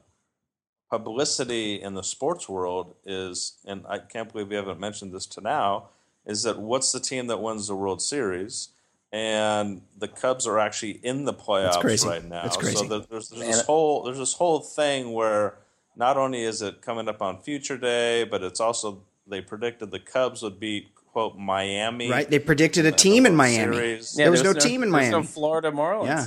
publicity 0.91 1.81
in 1.81 1.95
the 1.95 2.03
sports 2.03 2.49
world 2.49 2.95
is, 3.05 3.59
and 3.67 3.85
I 3.89 3.99
can't 3.99 4.31
believe 4.31 4.49
we 4.49 4.57
haven't 4.57 4.81
mentioned 4.81 5.13
this 5.13 5.27
to 5.27 5.41
now, 5.41 5.89
is 6.27 6.43
that 6.43 6.59
what's 6.59 6.93
the 6.93 7.01
team 7.01 7.27
that 7.29 7.41
wins 7.41 7.69
the 7.69 7.77
World 7.77 8.03
Series? 8.03 8.71
And 9.13 9.83
the 9.97 10.09
Cubs 10.09 10.47
are 10.47 10.59
actually 10.59 11.01
in 11.03 11.25
the 11.25 11.33
playoffs 11.33 11.81
crazy. 11.81 12.09
right 12.09 12.25
now. 12.25 12.43
That's 12.43 12.57
crazy. 12.57 12.77
So 12.77 12.85
the, 12.85 13.07
there's, 13.09 13.29
there's 13.29 13.47
this 13.47 13.63
whole 13.63 14.03
there's 14.03 14.19
this 14.19 14.35
whole 14.35 14.61
thing 14.61 15.13
where 15.13 15.55
not 15.95 16.17
only 16.17 16.43
is 16.43 16.61
it 16.61 16.83
coming 16.83 17.09
up 17.09 17.23
on 17.23 17.41
Future 17.41 17.79
Day, 17.79 18.25
but 18.25 18.43
it's 18.43 18.61
also 18.61 19.05
they 19.27 19.41
predicted 19.41 19.91
the 19.91 20.01
Cubs 20.01 20.43
would 20.43 20.59
beat 20.59 20.95
quote 21.17 21.39
Miami. 21.39 22.11
right? 22.11 22.29
They 22.29 22.41
predicted 22.41 22.85
a 22.85 22.93
team 22.93 23.25
in 23.25 23.35
Miami. 23.35 23.77
Series. 23.77 24.15
there 24.15 24.31
was 24.31 24.43
no 24.43 24.53
team 24.53 24.83
in 24.83 24.91
Miami. 24.91 25.13
No 25.13 25.23
Florida 25.23 25.71
Marlins. 25.71 26.07
Yeah, 26.07 26.27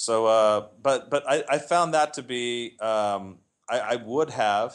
So, 0.00 0.24
uh, 0.24 0.66
but 0.82 1.10
but 1.10 1.24
I, 1.28 1.44
I 1.46 1.58
found 1.58 1.92
that 1.92 2.14
to 2.14 2.22
be 2.22 2.78
um, 2.80 3.36
I, 3.68 3.80
I 3.80 3.96
would 3.96 4.30
have 4.30 4.74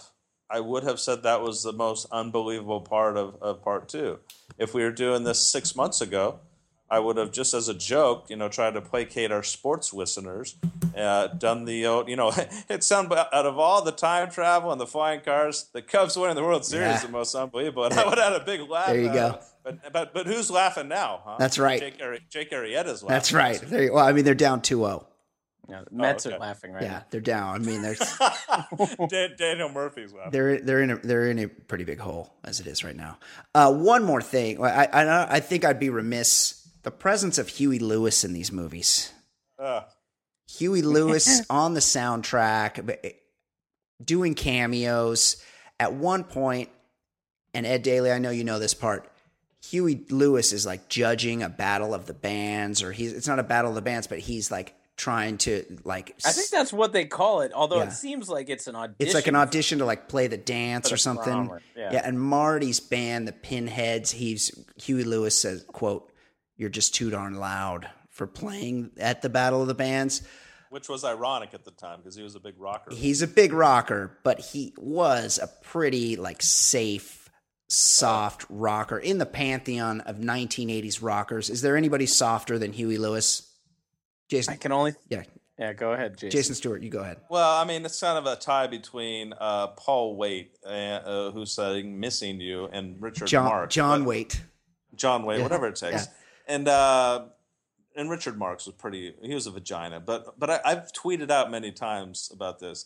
I 0.52 0.60
would 0.60 0.84
have 0.84 1.00
said 1.00 1.24
that 1.24 1.42
was 1.42 1.64
the 1.64 1.74
most 1.74 2.06
unbelievable 2.12 2.82
part 2.82 3.18
of, 3.18 3.36
of 3.42 3.64
part 3.64 3.90
two. 3.90 4.20
If 4.60 4.76
we 4.76 4.84
were 4.84 4.92
doing 4.92 5.24
this 5.24 5.40
six 5.42 5.76
months 5.76 6.00
ago, 6.00 6.42
I 6.92 7.00
would 7.00 7.18
have 7.18 7.32
just 7.32 7.56
as 7.56 7.68
a 7.68 7.74
joke, 7.74 8.30
you 8.30 8.36
know, 8.36 8.50
tried 8.50 8.76
to 8.76 8.82
placate 8.82 9.32
our 9.32 9.42
sports 9.42 9.96
listeners, 9.96 10.58
uh, 10.96 11.26
done 11.30 11.66
the 11.66 11.88
old, 11.88 12.08
you 12.08 12.16
know, 12.16 12.32
it 12.70 12.84
sound 12.84 13.12
out 13.12 13.34
of 13.48 13.58
all 13.58 13.82
the 13.82 13.92
time 13.92 14.30
travel 14.30 14.72
and 14.72 14.80
the 14.80 14.86
flying 14.86 15.22
cars, 15.22 15.70
the 15.74 15.82
Cubs 15.82 16.16
winning 16.16 16.36
the 16.36 16.44
World 16.44 16.64
Series 16.66 16.86
Yeah. 16.90 16.96
is 16.98 17.02
the 17.02 17.10
most 17.10 17.34
unbelievable. 17.34 17.86
And 17.86 17.94
I 18.00 18.08
would 18.08 18.20
have 18.20 18.34
had 18.34 18.42
a 18.44 18.46
big 18.46 18.70
laugh. 18.70 18.86
There 18.90 19.02
you 19.02 19.12
go. 19.12 19.40
it. 19.40 19.44
But, 19.64 19.92
but 19.92 20.14
but 20.14 20.28
who's 20.28 20.52
laughing 20.52 20.88
now? 20.88 21.22
Huh? 21.26 21.38
That's 21.40 21.58
right. 21.58 21.80
Jake, 21.80 21.98
Arri- 21.98 22.22
Jake 22.30 22.52
Arrieta's 22.52 23.02
laughing. 23.02 23.08
that's 23.08 23.34
right. 23.34 23.60
You- 23.72 23.94
well, 23.94 24.06
I 24.06 24.12
mean, 24.12 24.24
they're 24.24 24.36
down 24.36 24.62
2-0. 24.62 25.04
Yeah, 25.70 25.82
the 25.90 25.96
Mets 25.96 26.26
okay. 26.26 26.36
are 26.36 26.40
laughing 26.40 26.72
right 26.74 26.84
Yeah, 26.84 27.02
they're 27.10 27.22
down. 27.22 27.56
I 27.56 27.58
mean, 27.60 27.82
they're 27.82 29.30
Daniel 29.38 29.70
Murphy's 29.70 30.14
laughing. 30.14 30.32
they're 30.32 30.60
they're 30.60 30.82
in 30.82 30.92
a 30.92 30.98
they're 30.98 31.28
in 31.28 31.40
a 31.40 31.48
pretty 31.48 31.84
big 31.84 32.00
hole 32.00 32.34
as 32.44 32.60
it 32.60 32.68
is 32.68 32.84
right 32.84 32.96
now. 32.96 33.18
Uh, 33.54 33.74
one 33.74 34.04
more 34.04 34.22
thing, 34.22 34.64
I, 34.64 34.86
I 34.86 35.36
I 35.36 35.40
think 35.40 35.66
I'd 35.66 35.80
be 35.80 35.90
remiss 35.90 36.68
the 36.84 36.92
presence 36.92 37.38
of 37.38 37.48
Huey 37.48 37.80
Lewis 37.80 38.24
in 38.24 38.34
these 38.34 38.52
movies. 38.52 39.12
Uh, 39.58 39.82
Huey 40.58 40.82
Lewis 40.84 41.42
on 41.50 41.74
the 41.74 41.80
soundtrack, 41.80 42.98
eh, 43.04 43.12
doing 44.04 44.36
cameos. 44.36 45.44
At 45.78 45.94
one 45.94 46.24
point, 46.24 46.70
and 47.54 47.66
Ed 47.66 47.84
Daly, 47.84 48.12
I 48.12 48.18
know 48.20 48.30
you 48.30 48.46
know 48.46 48.60
this 48.60 48.74
part. 48.74 49.12
Huey 49.70 50.06
Lewis 50.10 50.54
is 50.54 50.66
like 50.66 50.88
judging 50.88 51.42
a 51.44 51.50
battle 51.50 51.94
of 51.94 52.06
the 52.06 52.14
bands, 52.14 52.84
or 52.84 52.92
he's 52.92 53.12
it's 53.12 53.28
not 53.28 53.40
a 53.40 53.44
battle 53.44 53.72
of 53.72 53.76
the 53.76 53.82
bands, 53.82 54.08
but 54.08 54.20
he's 54.20 54.52
like 54.52 54.74
trying 54.98 55.38
to 55.40 55.66
like. 55.84 56.16
I 56.26 56.32
think 56.32 56.50
that's 56.50 56.72
what 56.72 56.94
they 56.94 57.06
call 57.06 57.42
it. 57.42 57.52
Although 57.54 57.78
Yeah. 57.78 57.88
it 57.88 57.92
seems 57.94 58.30
like 58.30 58.50
it's 58.50 58.68
an 58.68 58.76
audition. 58.76 58.96
it's 59.00 59.14
like 59.14 59.28
an 59.28 59.36
audition 59.36 59.80
to 59.80 59.86
like 59.86 60.08
play 60.08 60.28
the 60.28 60.38
dance 60.38 60.90
or 60.92 60.96
the 60.96 61.00
something. 61.00 61.34
drummer, 61.34 61.62
yeah. 61.76 62.02
and 62.06 62.20
Marty's 62.20 62.80
band, 62.80 63.28
the 63.28 63.34
Pinheads, 63.34 64.12
he's 64.12 64.52
Huey 64.78 65.04
Lewis 65.04 65.38
says, 65.38 65.66
"quote 65.68 66.12
You're 66.58 66.70
just 66.70 66.96
too 66.96 67.10
darn 67.10 67.36
loud 67.36 67.90
for 68.12 68.26
playing 68.28 68.92
at 68.98 69.22
the 69.22 69.30
battle 69.30 69.62
of 69.62 69.68
the 69.68 69.74
bands." 69.76 70.22
which 70.72 70.90
was 70.90 71.06
ironic 71.06 71.54
at 71.54 71.64
the 71.64 71.72
time 71.72 72.00
because 72.00 72.16
he 72.16 72.24
was 72.24 72.36
a 72.36 72.40
big 72.40 72.56
rocker. 72.58 72.94
he's 72.94 73.22
a 73.22 73.28
big 73.28 73.54
rocker, 73.54 74.18
but 74.24 74.40
he 74.40 74.74
was 74.78 75.40
a 75.42 75.48
pretty 75.64 76.18
like 76.18 76.42
safe, 76.42 77.30
soft 77.70 78.46
rocker 78.50 78.98
in 78.98 79.18
the 79.18 79.26
pantheon 79.26 80.02
of 80.02 80.18
1980s 80.18 81.02
rockers. 81.02 81.50
Is 81.50 81.62
there 81.62 81.78
anybody 81.78 82.06
softer 82.06 82.60
than 82.60 82.74
Huey 82.74 82.98
Lewis? 82.98 83.52
Jason, 84.30 84.54
I 84.54 84.58
can 84.58 84.72
only. 84.72 84.94
yeah, 85.10 85.24
Yeah, 85.60 85.74
go 85.74 85.94
ahead, 85.94 86.18
Jason. 86.18 86.32
Jason 86.32 86.56
Stewart, 86.56 86.82
you 86.82 86.90
go 86.90 87.00
ahead. 87.00 87.18
well, 87.30 87.58
I 87.62 87.64
mean, 87.66 87.86
it's 87.86 88.00
kind 88.00 88.18
of 88.18 88.26
a 88.26 88.36
tie 88.36 88.68
between 88.68 89.34
uh, 89.40 89.68
Paul 89.68 90.16
Waite, 90.18 90.58
uh, 90.66 90.70
uh, 90.70 91.32
who's 91.32 91.52
saying 91.52 92.00
"Missing 92.00 92.42
You," 92.42 92.66
and 92.72 93.02
Richard 93.02 93.28
John 93.28 93.46
Marx. 93.46 93.74
John 93.76 94.02
but- 94.02 94.10
Waite. 94.10 94.42
John 94.96 95.24
Waite, 95.26 95.38
Yeah, 95.40 95.44
whatever 95.44 95.68
it 95.68 95.76
takes. 95.76 96.06
yeah. 96.06 96.12
And 96.48 96.68
uh, 96.68 97.26
and 97.96 98.10
Richard 98.10 98.38
Marx 98.38 98.66
was 98.66 98.76
pretty. 98.76 99.14
He 99.22 99.34
was 99.34 99.48
a 99.48 99.52
vagina, 99.52 100.00
but 100.00 100.40
but 100.40 100.50
I, 100.50 100.60
I've 100.66 100.92
tweeted 100.94 101.30
out 101.32 101.50
many 101.52 101.72
times 101.72 102.30
about 102.34 102.60
this. 102.60 102.86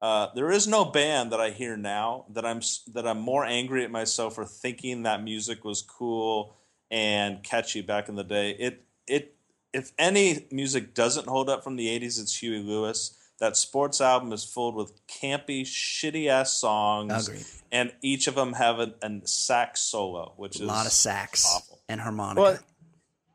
Uh, 0.00 0.28
there 0.36 0.50
is 0.52 0.68
no 0.68 0.84
band 0.84 1.32
that 1.32 1.40
I 1.40 1.50
hear 1.50 1.76
now 1.76 2.26
that 2.30 2.44
I'm 2.46 2.60
that 2.94 3.06
I'm 3.06 3.18
more 3.18 3.44
angry 3.44 3.82
at 3.84 3.90
myself 3.90 4.34
for 4.36 4.44
thinking 4.44 5.02
that 5.02 5.22
music 5.24 5.64
was 5.64 5.82
cool 5.82 6.54
and 6.90 7.42
catchy 7.42 7.80
back 7.82 8.08
in 8.08 8.14
the 8.14 8.22
day. 8.24 8.50
It 8.52 8.84
it 9.08 9.34
if 9.72 9.92
any 9.98 10.46
music 10.50 10.94
doesn't 10.94 11.26
hold 11.28 11.48
up 11.48 11.62
from 11.64 11.76
the 11.76 11.86
'80s, 11.86 12.20
it's 12.20 12.36
Huey 12.42 12.60
Lewis. 12.62 13.14
That 13.40 13.56
sports 13.56 14.00
album 14.00 14.32
is 14.32 14.42
filled 14.44 14.74
with 14.74 14.92
campy, 15.06 15.62
shitty 15.62 16.26
ass 16.28 16.52
songs, 16.54 17.28
Agreed. 17.28 17.44
and 17.70 17.92
each 18.02 18.26
of 18.26 18.34
them 18.34 18.54
have 18.54 18.80
a, 18.80 18.94
a 19.00 19.20
sax 19.26 19.80
solo, 19.80 20.32
which 20.36 20.58
A 20.58 20.62
is 20.62 20.68
lot 20.68 20.86
of 20.86 20.92
sax 20.92 21.46
awful. 21.46 21.80
and 21.88 22.00
harmonica. 22.00 22.40
Well, 22.40 22.58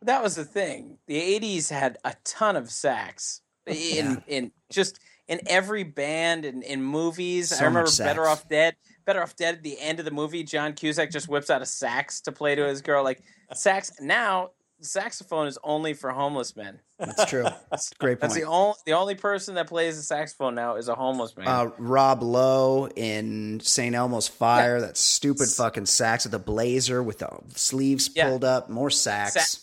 that 0.02 0.22
was 0.22 0.36
the 0.36 0.44
thing. 0.44 0.98
The 1.08 1.16
'80s 1.40 1.70
had 1.70 1.98
a 2.04 2.16
ton 2.26 2.56
of 2.58 2.70
sax 2.70 3.42
in 3.66 3.76
Yeah. 3.76 4.16
in 4.28 4.52
just 4.70 5.00
in 5.30 5.40
every 5.48 5.84
band 5.84 6.44
and 6.44 6.64
in 6.64 6.84
movies. 6.84 7.50
So 7.52 7.64
I 7.64 7.68
remember 7.68 7.88
much 7.88 7.98
Better. 8.00 8.28
Off 8.28 8.50
Dead. 8.50 8.76
Better 9.06 9.22
Off 9.24 9.38
Dead. 9.38 9.56
At 9.56 9.64
the 9.64 9.80
end 9.80 10.00
of 10.00 10.06
the 10.06 10.12
movie, 10.12 10.44
John 10.44 10.74
Cusack 10.74 11.12
just 11.12 11.30
whips 11.30 11.50
out 11.50 11.62
a 11.62 11.66
sax 11.66 12.20
to 12.22 12.34
play 12.34 12.56
to 12.56 12.66
his 12.68 12.82
girl. 12.82 13.06
Like 13.06 13.22
sax. 13.54 13.90
Now 14.02 14.50
saxophone 14.84 15.48
is 15.48 15.58
only 15.64 15.94
for 15.94 16.12
homeless 16.12 16.56
men. 16.56 16.80
That's 17.00 17.26
true. 17.26 17.44
That's 17.72 17.92
a 17.92 17.96
great 17.96 18.20
That's 18.20 18.34
the 18.36 18.44
only 18.44 18.76
the 18.86 18.94
only 18.94 19.16
person 19.16 19.56
that 19.56 19.68
plays 19.68 19.98
the 19.98 20.04
saxophone 20.04 20.56
now 20.56 20.76
is 20.76 20.88
a 20.90 20.96
homeless 20.96 21.36
man. 21.38 21.48
uh, 21.48 21.72
Rob 21.78 22.22
Lowe 22.24 22.88
in 22.96 23.60
St. 23.62 23.96
Elmo's 23.96 24.28
Fire, 24.28 24.80
that 24.82 24.98
stupid 24.98 25.50
fucking 25.50 25.86
sax 25.86 26.26
with 26.26 26.32
the 26.32 26.40
blazer 26.40 27.02
with 27.04 27.20
the 27.20 27.30
sleeves 27.56 28.10
Yeah. 28.16 28.30
pulled 28.30 28.44
up, 28.44 28.70
more 28.70 28.90
sax. 28.90 29.34
Sa- 29.34 29.60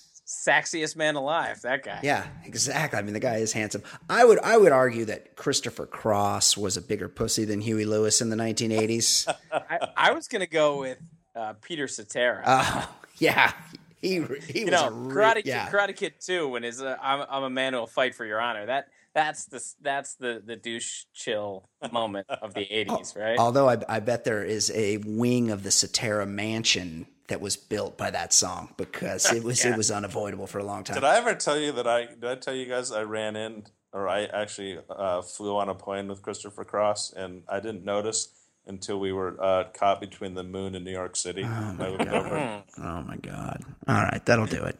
saxiest 0.52 0.94
man 0.97 1.16
alive. 1.16 1.60
That 1.62 1.82
guy. 1.84 2.01
Yeah, 2.02 2.24
exactly. 2.44 2.98
I 2.98 3.02
mean, 3.02 3.14
the 3.14 3.20
guy 3.20 3.36
is 3.36 3.52
handsome. 3.52 3.82
I 4.09 4.24
would 4.24 4.38
I 4.40 4.56
would 4.56 4.72
argue 4.72 5.05
that 5.06 5.34
Christopher 5.36 5.86
Cross 5.86 6.56
was 6.56 6.76
a 6.76 6.82
bigger 6.82 7.09
pussy 7.09 7.44
than 7.44 7.60
Huey 7.60 7.84
Lewis 7.84 8.20
in 8.20 8.30
the 8.30 8.36
1980s. 8.36 9.32
I, 9.52 9.88
I 9.97 10.12
was 10.12 10.28
gonna 10.28 10.47
go 10.47 10.78
with 10.80 10.98
uh, 11.34 11.55
Peter 11.62 11.88
Cetera. 11.88 12.42
Oh, 12.47 12.94
yeah. 13.18 13.52
he 14.02 14.20
he 14.48 14.60
you 14.60 14.64
was 14.66 14.72
know, 14.72 14.89
a 14.89 14.90
re- 14.90 15.14
Karate 15.14 15.43
yeah. 15.44 15.66
Kid, 15.66 15.74
Karate 15.74 15.97
Kid 15.97 16.14
Two, 16.20 16.48
when 16.48 16.64
is 16.64 16.81
uh, 16.81 16.97
I'm 17.02 17.27
I'm 17.31 17.43
a 17.44 17.51
man 17.51 17.72
who 17.72 17.81
will 17.81 17.86
fight 17.86 18.14
for 18.14 18.24
your 18.24 18.40
honor. 18.40 18.66
That 18.66 18.89
that's 19.14 19.47
the 19.47 19.62
that's 19.81 20.14
the 20.14 20.43
the 20.44 20.56
douche 20.56 21.05
chill 21.12 21.68
moment 21.93 22.27
of 22.28 22.55
the 22.55 22.60
'80s, 22.72 23.16
right? 23.18 23.39
Although 23.39 23.68
I, 23.68 23.78
I 23.89 24.01
bet 24.01 24.24
there 24.24 24.44
is 24.44 24.70
a 24.74 24.98
wing 24.98 25.51
of 25.51 25.62
the 25.62 25.70
Cetera 25.70 26.27
mansion 26.27 27.06
that 27.28 27.40
was 27.40 27.56
built 27.56 27.97
by 27.97 28.10
that 28.10 28.32
song 28.32 28.74
because 28.77 29.32
it 29.32 29.44
was 29.44 29.62
Yeah. 29.64 29.72
it 29.72 29.77
was 29.77 29.90
unavoidable 29.90 30.47
for 30.47 30.59
a 30.59 30.64
long 30.64 30.85
time. 30.85 30.94
Did 30.94 31.05
I 31.05 31.16
ever 31.16 31.35
tell 31.35 31.59
you 31.59 31.72
that 31.72 31.86
I 31.86 32.06
did 32.06 32.24
I 32.24 32.35
tell 32.36 32.55
you 32.55 32.66
guys 32.66 32.93
I 32.93 33.02
ran 33.02 33.36
in 33.36 33.64
or 33.93 34.09
I 34.09 34.24
actually 34.24 34.78
uh, 34.89 35.20
flew 35.22 35.56
on 35.56 35.68
a 35.68 35.74
plane 35.74 36.09
with 36.09 36.22
Christopher 36.22 36.64
Cross 36.64 37.12
and 37.12 37.43
I 37.48 37.60
didn't 37.60 37.85
notice 37.85 38.28
until 38.66 38.98
we 39.00 39.12
were 39.12 39.36
uh, 39.42 39.64
caught 39.74 40.00
between 40.00 40.34
the 40.34 40.42
moon 40.44 40.74
and 40.74 40.84
New 40.84 40.90
York 40.92 41.16
City. 41.16 41.44
I 41.44 41.72
looked 41.88 42.06
over. 42.08 42.62
oh 42.78 43.02
my 43.02 43.16
god! 43.16 43.62
All 43.88 43.94
right, 44.02 44.24
that'll 44.26 44.46
do 44.46 44.62
it. 44.64 44.78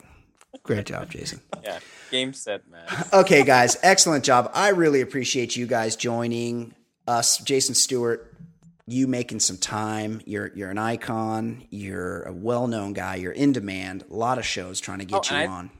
Great 0.63 0.87
job, 0.87 1.11
Jason. 1.11 1.41
yeah, 1.63 1.79
game 2.11 2.33
set 2.33 2.69
match. 2.69 3.13
Okay, 3.13 3.45
guys, 3.45 3.77
excellent 3.83 4.25
job. 4.25 4.51
I 4.55 4.71
really 4.71 5.01
appreciate 5.01 5.57
you 5.57 5.67
guys 5.67 5.97
joining 5.97 6.75
us, 7.07 7.39
Jason 7.39 7.75
Stewart. 7.75 8.27
You 8.87 9.07
making 9.07 9.39
some 9.41 9.57
time. 9.57 10.21
You're 10.27 10.51
you're 10.57 10.71
an 10.71 10.79
icon. 10.79 11.65
You're 11.71 12.23
a 12.25 12.33
well 12.33 12.67
known 12.67 12.93
guy. 12.93 13.15
You're 13.17 13.31
in 13.33 13.53
demand. 13.53 14.05
A 14.11 14.15
lot 14.15 14.39
of 14.39 14.45
shows 14.45 14.81
trying 14.81 14.99
to 14.99 15.05
get 15.05 15.31
Oh, 15.31 15.35
you 15.37 15.43
I- 15.43 15.47
on. 15.47 15.71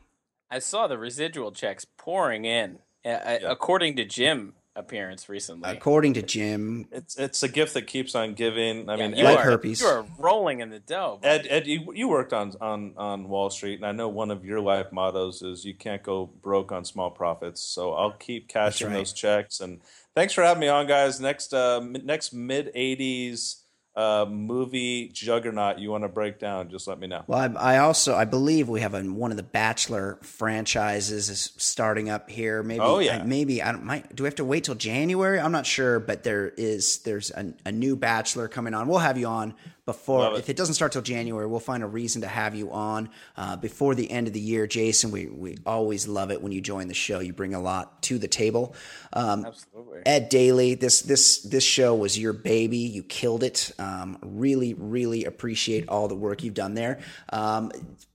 I 0.53 0.59
saw 0.59 0.87
the 0.89 0.99
residual 0.99 1.53
checks 1.53 1.85
pouring 1.97 2.45
in, 2.45 2.81
uh, 3.05 3.09
uh, 3.09 3.39
according 3.45 3.95
to 3.97 4.05
Jim 4.05 4.55
appearance 4.77 5.29
recently. 5.29 5.71
According 5.71 6.15
to 6.15 6.23
Jim, 6.23 6.87
It's 6.93 7.17
it's 7.17 7.43
a 7.43 7.49
gift 7.49 7.75
that 7.75 7.87
keeps 7.87 8.15
on 8.15 8.35
giving. 8.35 8.89
I 8.89 8.97
Yeah, 8.97 9.09
mean, 9.09 9.19
you 9.19 9.25
like 9.25 9.39
are 9.39 9.43
herpes. 9.43 9.81
you 9.81 9.87
are 9.87 10.07
rolling 10.19 10.61
in 10.61 10.71
the 10.71 10.79
dough. 10.79 11.19
bro. 11.21 11.31
Ed, 11.31 11.47
Ed 11.51 11.67
you, 11.67 11.93
you 11.95 12.09
worked 12.09 12.33
on, 12.33 12.53
on 12.61 12.95
on 12.97 13.29
Wall 13.29 13.51
Street, 13.51 13.75
and 13.77 13.87
I 13.87 13.93
know 13.93 14.09
one 14.09 14.31
of 14.31 14.45
your 14.45 14.61
life 14.61 14.93
mottos 14.93 15.43
is 15.43 15.65
you 15.65 15.75
can't 15.75 16.03
go 16.03 16.27
broke 16.27 16.73
on 16.73 16.85
small 16.85 17.11
profits. 17.11 17.61
So 17.63 17.93
I'll 17.95 18.13
keep 18.13 18.49
cashing 18.49 18.89
right. 18.89 18.95
those 18.95 19.13
checks. 19.13 19.61
And 19.61 19.81
thanks 20.15 20.33
for 20.33 20.43
having 20.43 20.61
me 20.61 20.69
on, 20.69 20.87
guys. 20.87 21.21
Next 21.21 21.53
uh, 21.53 21.81
mi- 21.81 22.03
next 22.05 22.33
mid 22.33 22.73
'80s 22.75 23.60
uh, 23.97 24.25
movie 24.29 25.09
juggernaut 25.13 25.79
you 25.79 25.91
want 25.91 26.05
to 26.05 26.09
break 26.09 26.39
down? 26.39 26.71
Just 26.71 26.87
let 26.87 26.99
me 26.99 27.07
know. 27.07 27.25
Well, 27.27 27.57
I, 27.59 27.75
I 27.75 27.79
also 27.79 28.15
I 28.15 28.25
believe 28.25 28.69
we 28.69 28.81
have 28.81 28.95
a, 28.95 29.03
one 29.03 29.31
of 29.31 29.37
the 29.37 29.43
Bachelor 29.43 30.19
franchises 30.23 31.29
is 31.29 31.53
starting 31.57 32.09
up 32.09 32.31
here. 32.31 32.63
Maybe, 32.63 32.81
Oh, 32.81 32.99
yeah. 32.99 33.19
I- 33.19 33.23
maybe 33.25 33.63
I 33.63 33.73
don't. 33.73 33.85
Might, 33.85 34.15
do 34.15 34.23
we 34.23 34.27
have 34.27 34.37
to 34.37 34.45
wait 34.45 34.65
till 34.65 34.75
January? 34.75 35.39
I'm 35.41 35.53
not 35.53 35.67
sure, 35.67 36.01
but 36.01 36.23
there 36.23 36.49
is 36.57 36.99
there's 37.01 37.31
a, 37.31 37.53
a 37.67 37.73
new 37.73 37.97
Bachelor 37.97 38.49
coming 38.49 38.75
on. 38.75 38.89
We'll 38.89 38.99
have 38.99 39.19
you 39.19 39.27
on 39.27 39.55
before. 39.93 40.35
It. 40.35 40.39
If 40.39 40.49
it 40.49 40.57
doesn't 40.57 40.75
start 40.75 40.93
till 40.93 41.03
January, 41.03 41.47
we'll 41.47 41.61
find 41.61 41.83
a 41.83 41.87
reason 41.87 42.23
to 42.23 42.29
have 42.29 42.55
you 42.55 42.71
on 42.71 43.11
uh, 43.37 43.57
before 43.57 43.95
the 43.95 44.11
end 44.11 44.27
of 44.27 44.33
the 44.33 44.41
year, 44.41 44.67
Jason. 44.67 45.11
We 45.11 45.27
we 45.27 45.59
always 45.67 46.07
love 46.07 46.31
it 46.31 46.43
when 46.43 46.53
you 46.53 46.61
join 46.61 46.89
the 46.89 46.95
show. 46.95 47.21
You 47.21 47.33
bring 47.33 47.55
a 47.55 47.61
lot 47.61 48.03
to 48.03 48.19
the 48.19 48.29
table. 48.29 48.75
Um, 49.13 49.47
Absolutely. 49.47 50.03
Ed 50.07 50.29
Daly, 50.29 50.75
this 50.75 51.03
this 51.03 51.43
this 51.43 51.65
show 51.65 51.95
was 51.95 52.19
your 52.19 52.33
baby. 52.33 52.79
You 52.79 53.03
killed 53.03 53.43
it. 53.43 53.73
Um, 53.79 54.19
really, 54.23 54.75
really 54.75 55.25
appreciate 55.25 55.89
all 55.89 56.09
the 56.09 56.15
work 56.17 56.43
you've 56.43 56.55
done 56.55 56.75
there. 56.75 57.01
Um, 57.33 57.73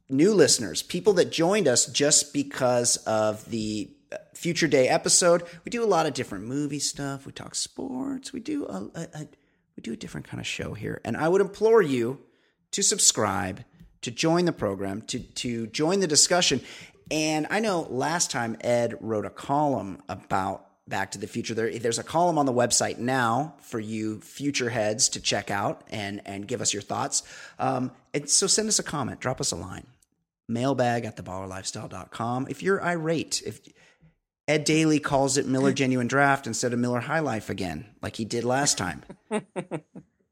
new 0.10 0.34
listeners, 0.34 0.82
people 0.82 1.14
that 1.14 1.32
joined 1.32 1.68
us 1.68 1.86
just 1.88 2.34
because 2.34 2.98
of 2.98 3.50
the 3.50 3.90
uh, 4.12 4.18
future 4.34 4.68
day 4.68 4.88
episode. 4.88 5.44
We 5.64 5.70
do 5.70 5.84
a 5.84 5.86
lot 5.86 6.06
of 6.06 6.14
different 6.14 6.46
movie 6.46 6.80
stuff. 6.80 7.26
We 7.26 7.32
talk 7.32 7.56
sports. 7.56 8.32
We 8.32 8.40
do 8.40 8.66
a, 8.66 8.90
a, 8.96 9.08
a 9.14 9.28
we 9.76 9.82
do 9.82 9.94
a 9.94 9.98
different 9.98 10.28
kind 10.28 10.40
of 10.40 10.48
show 10.48 10.74
here, 10.74 11.02
and 11.04 11.18
I 11.18 11.28
would 11.28 11.42
implore 11.42 11.82
you 11.82 12.20
to 12.72 12.84
subscribe, 12.84 13.64
to 14.02 14.12
join 14.12 14.46
the 14.46 14.54
program, 14.54 15.02
to 15.04 15.20
to 15.20 15.68
join 15.68 16.00
the 16.00 16.08
discussion. 16.08 16.62
And 17.12 17.48
I 17.50 17.60
know 17.60 17.88
last 17.90 18.32
time 18.32 18.58
Ed 18.62 18.98
wrote 19.00 19.26
a 19.26 19.30
column 19.30 20.02
about 20.10 20.66
Back 20.88 21.12
to 21.12 21.18
the 21.18 21.28
Future. 21.28 21.54
There, 21.54 21.72
there's 21.78 22.00
a 22.00 22.04
column 22.04 22.38
on 22.38 22.46
the 22.46 22.54
website 22.54 22.98
now 22.98 23.56
for 23.62 23.80
you 23.80 24.20
future 24.22 24.70
heads 24.70 25.10
to 25.10 25.20
check 25.20 25.52
out 25.52 25.84
and 25.90 26.22
and 26.26 26.48
give 26.48 26.62
us 26.62 26.74
your 26.74 26.82
thoughts. 26.82 27.24
Um, 27.60 27.92
and 28.14 28.30
so 28.30 28.48
send 28.48 28.70
us 28.70 28.80
a 28.80 28.84
comment, 28.84 29.20
drop 29.20 29.42
us 29.42 29.52
a 29.52 29.56
line. 29.56 29.88
Mailbag 30.48 31.06
at 31.06 31.18
theballerlifestyle.com. 31.18 32.48
If 32.50 32.62
you're 32.62 32.84
irate, 32.84 33.42
if 33.46 33.62
Ed 34.48 34.64
Daly 34.64 35.00
calls 35.00 35.38
it 35.38 35.48
Miller 35.48 35.74
Genuine 35.74 36.08
Draft 36.08 36.46
instead 36.48 36.72
of 36.74 36.80
Miller 36.80 37.00
High 37.00 37.20
Life 37.20 37.50
again, 37.50 37.86
like 38.02 38.16
he 38.18 38.26
did 38.26 38.44
last 38.44 38.78
time. 38.78 39.04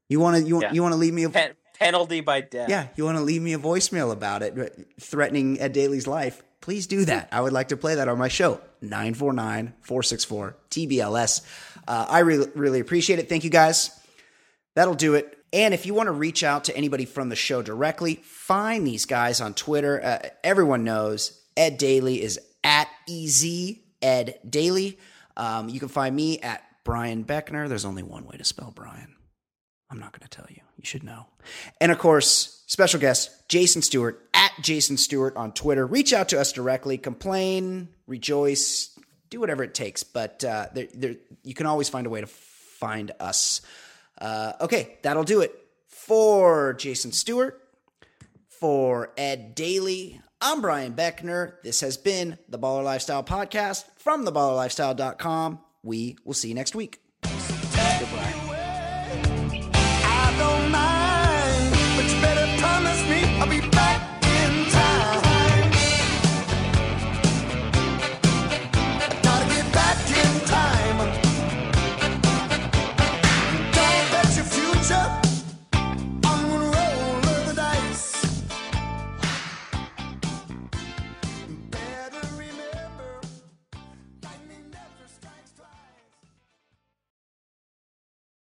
You 0.10 0.20
want 0.20 0.38
to 0.38 0.44
you, 0.48 0.56
want 0.56 0.64
Yeah. 0.68 0.74
you 0.74 0.82
want 0.84 0.92
to 0.94 0.98
leave 0.98 1.14
me 1.14 1.24
a 1.24 1.30
Pen- 1.30 1.54
penalty 1.80 2.20
by 2.22 2.42
death. 2.42 2.70
yeah, 2.70 2.88
you 2.96 3.04
want 3.06 3.18
to 3.18 3.24
leave 3.24 3.42
me 3.42 3.54
a 3.54 3.58
voicemail 3.58 4.12
about 4.12 4.44
it, 4.44 4.88
threatening 5.00 5.60
Ed 5.60 5.74
Daly's 5.74 6.06
life, 6.06 6.44
please 6.62 6.86
do 6.86 7.06
that. 7.06 7.30
I 7.32 7.42
would 7.42 7.54
like 7.54 7.70
to 7.70 7.78
play 7.78 7.96
that 7.96 8.08
on 8.08 8.20
my 8.20 8.28
show, 8.28 8.60
949 8.82 9.74
464 9.82 10.56
TBLS. 10.70 11.42
Uh, 11.88 12.06
I 12.08 12.20
really, 12.20 12.48
really 12.54 12.80
appreciate 12.80 13.18
it. 13.18 13.28
Thank 13.30 13.44
you 13.44 13.50
guys. 13.50 13.98
That'll 14.76 14.94
do 14.94 15.16
it. 15.16 15.36
And 15.52 15.74
if 15.74 15.86
you 15.88 15.94
want 15.96 16.08
to 16.08 16.12
reach 16.14 16.44
out 16.44 16.66
to 16.66 16.78
anybody 16.78 17.06
from 17.06 17.30
the 17.30 17.36
show 17.36 17.62
directly, 17.64 18.16
find 18.24 18.86
these 18.86 19.06
guys 19.06 19.42
on 19.42 19.54
Twitter. 19.56 20.04
Uh, 20.04 20.20
everyone 20.44 20.84
knows 20.84 21.40
Ed 21.58 21.78
Daly 21.78 22.22
is 22.22 22.40
at 22.64 22.88
EZ 23.10 23.46
Ed 24.04 24.40
Daly. 24.48 25.00
Um, 25.36 25.70
you 25.70 25.80
can 25.80 25.90
find 25.90 26.16
me 26.16 26.40
at 26.40 26.64
Brian 26.84 27.24
Beckner. 27.24 27.68
There's 27.68 27.86
only 27.86 28.04
one 28.04 28.26
way 28.26 28.38
to 28.38 28.44
spell 28.44 28.72
Brian. 28.76 29.16
I'm 29.90 30.00
not 30.00 30.12
going 30.12 30.28
to 30.28 30.36
tell 30.36 30.48
you. 30.50 30.62
You 30.78 30.86
should 30.86 31.04
know. 31.04 31.28
And 31.80 31.92
of 31.92 32.00
course, 32.00 32.64
special 32.68 33.00
guest 33.00 33.48
Jason 33.48 33.82
Stewart 33.82 34.28
at 34.34 34.52
Jason 34.62 34.98
Stewart 34.98 35.36
on 35.38 35.54
Twitter. 35.54 35.86
Reach 35.86 36.14
out 36.14 36.30
to 36.30 36.40
us 36.40 36.52
directly, 36.52 36.98
complain, 36.98 37.90
rejoice, 38.08 38.98
do 39.30 39.40
whatever 39.40 39.64
it 39.64 39.74
takes. 39.74 40.04
But 40.04 40.44
uh, 40.44 40.68
there, 40.74 40.88
there, 40.94 41.16
you 41.44 41.54
can 41.54 41.68
always 41.68 41.90
find 41.90 42.08
a 42.08 42.10
way 42.10 42.22
to 42.22 42.28
find 42.28 43.12
us. 43.20 43.62
Uh, 44.20 44.54
okay, 44.62 44.98
that'll 45.04 45.24
do 45.24 45.42
it 45.42 45.54
for 45.88 46.74
Jason 46.74 47.12
Stewart, 47.12 47.62
for 48.50 49.14
Ed 49.18 49.56
Daly. 49.56 50.20
I'm 50.42 50.60
Brian 50.60 50.94
Beckner. 50.94 51.62
This 51.64 51.82
has 51.82 51.98
been 51.98 52.38
the 52.50 52.60
Baller 52.60 52.84
Lifestyle 52.84 53.24
Podcast 53.24 53.86
from 54.04 54.26
theballerlifestyle.com. 54.26 55.60
We 55.82 56.18
will 56.26 56.34
see 56.34 56.50
you 56.50 56.56
next 56.56 56.76
week. 56.76 57.03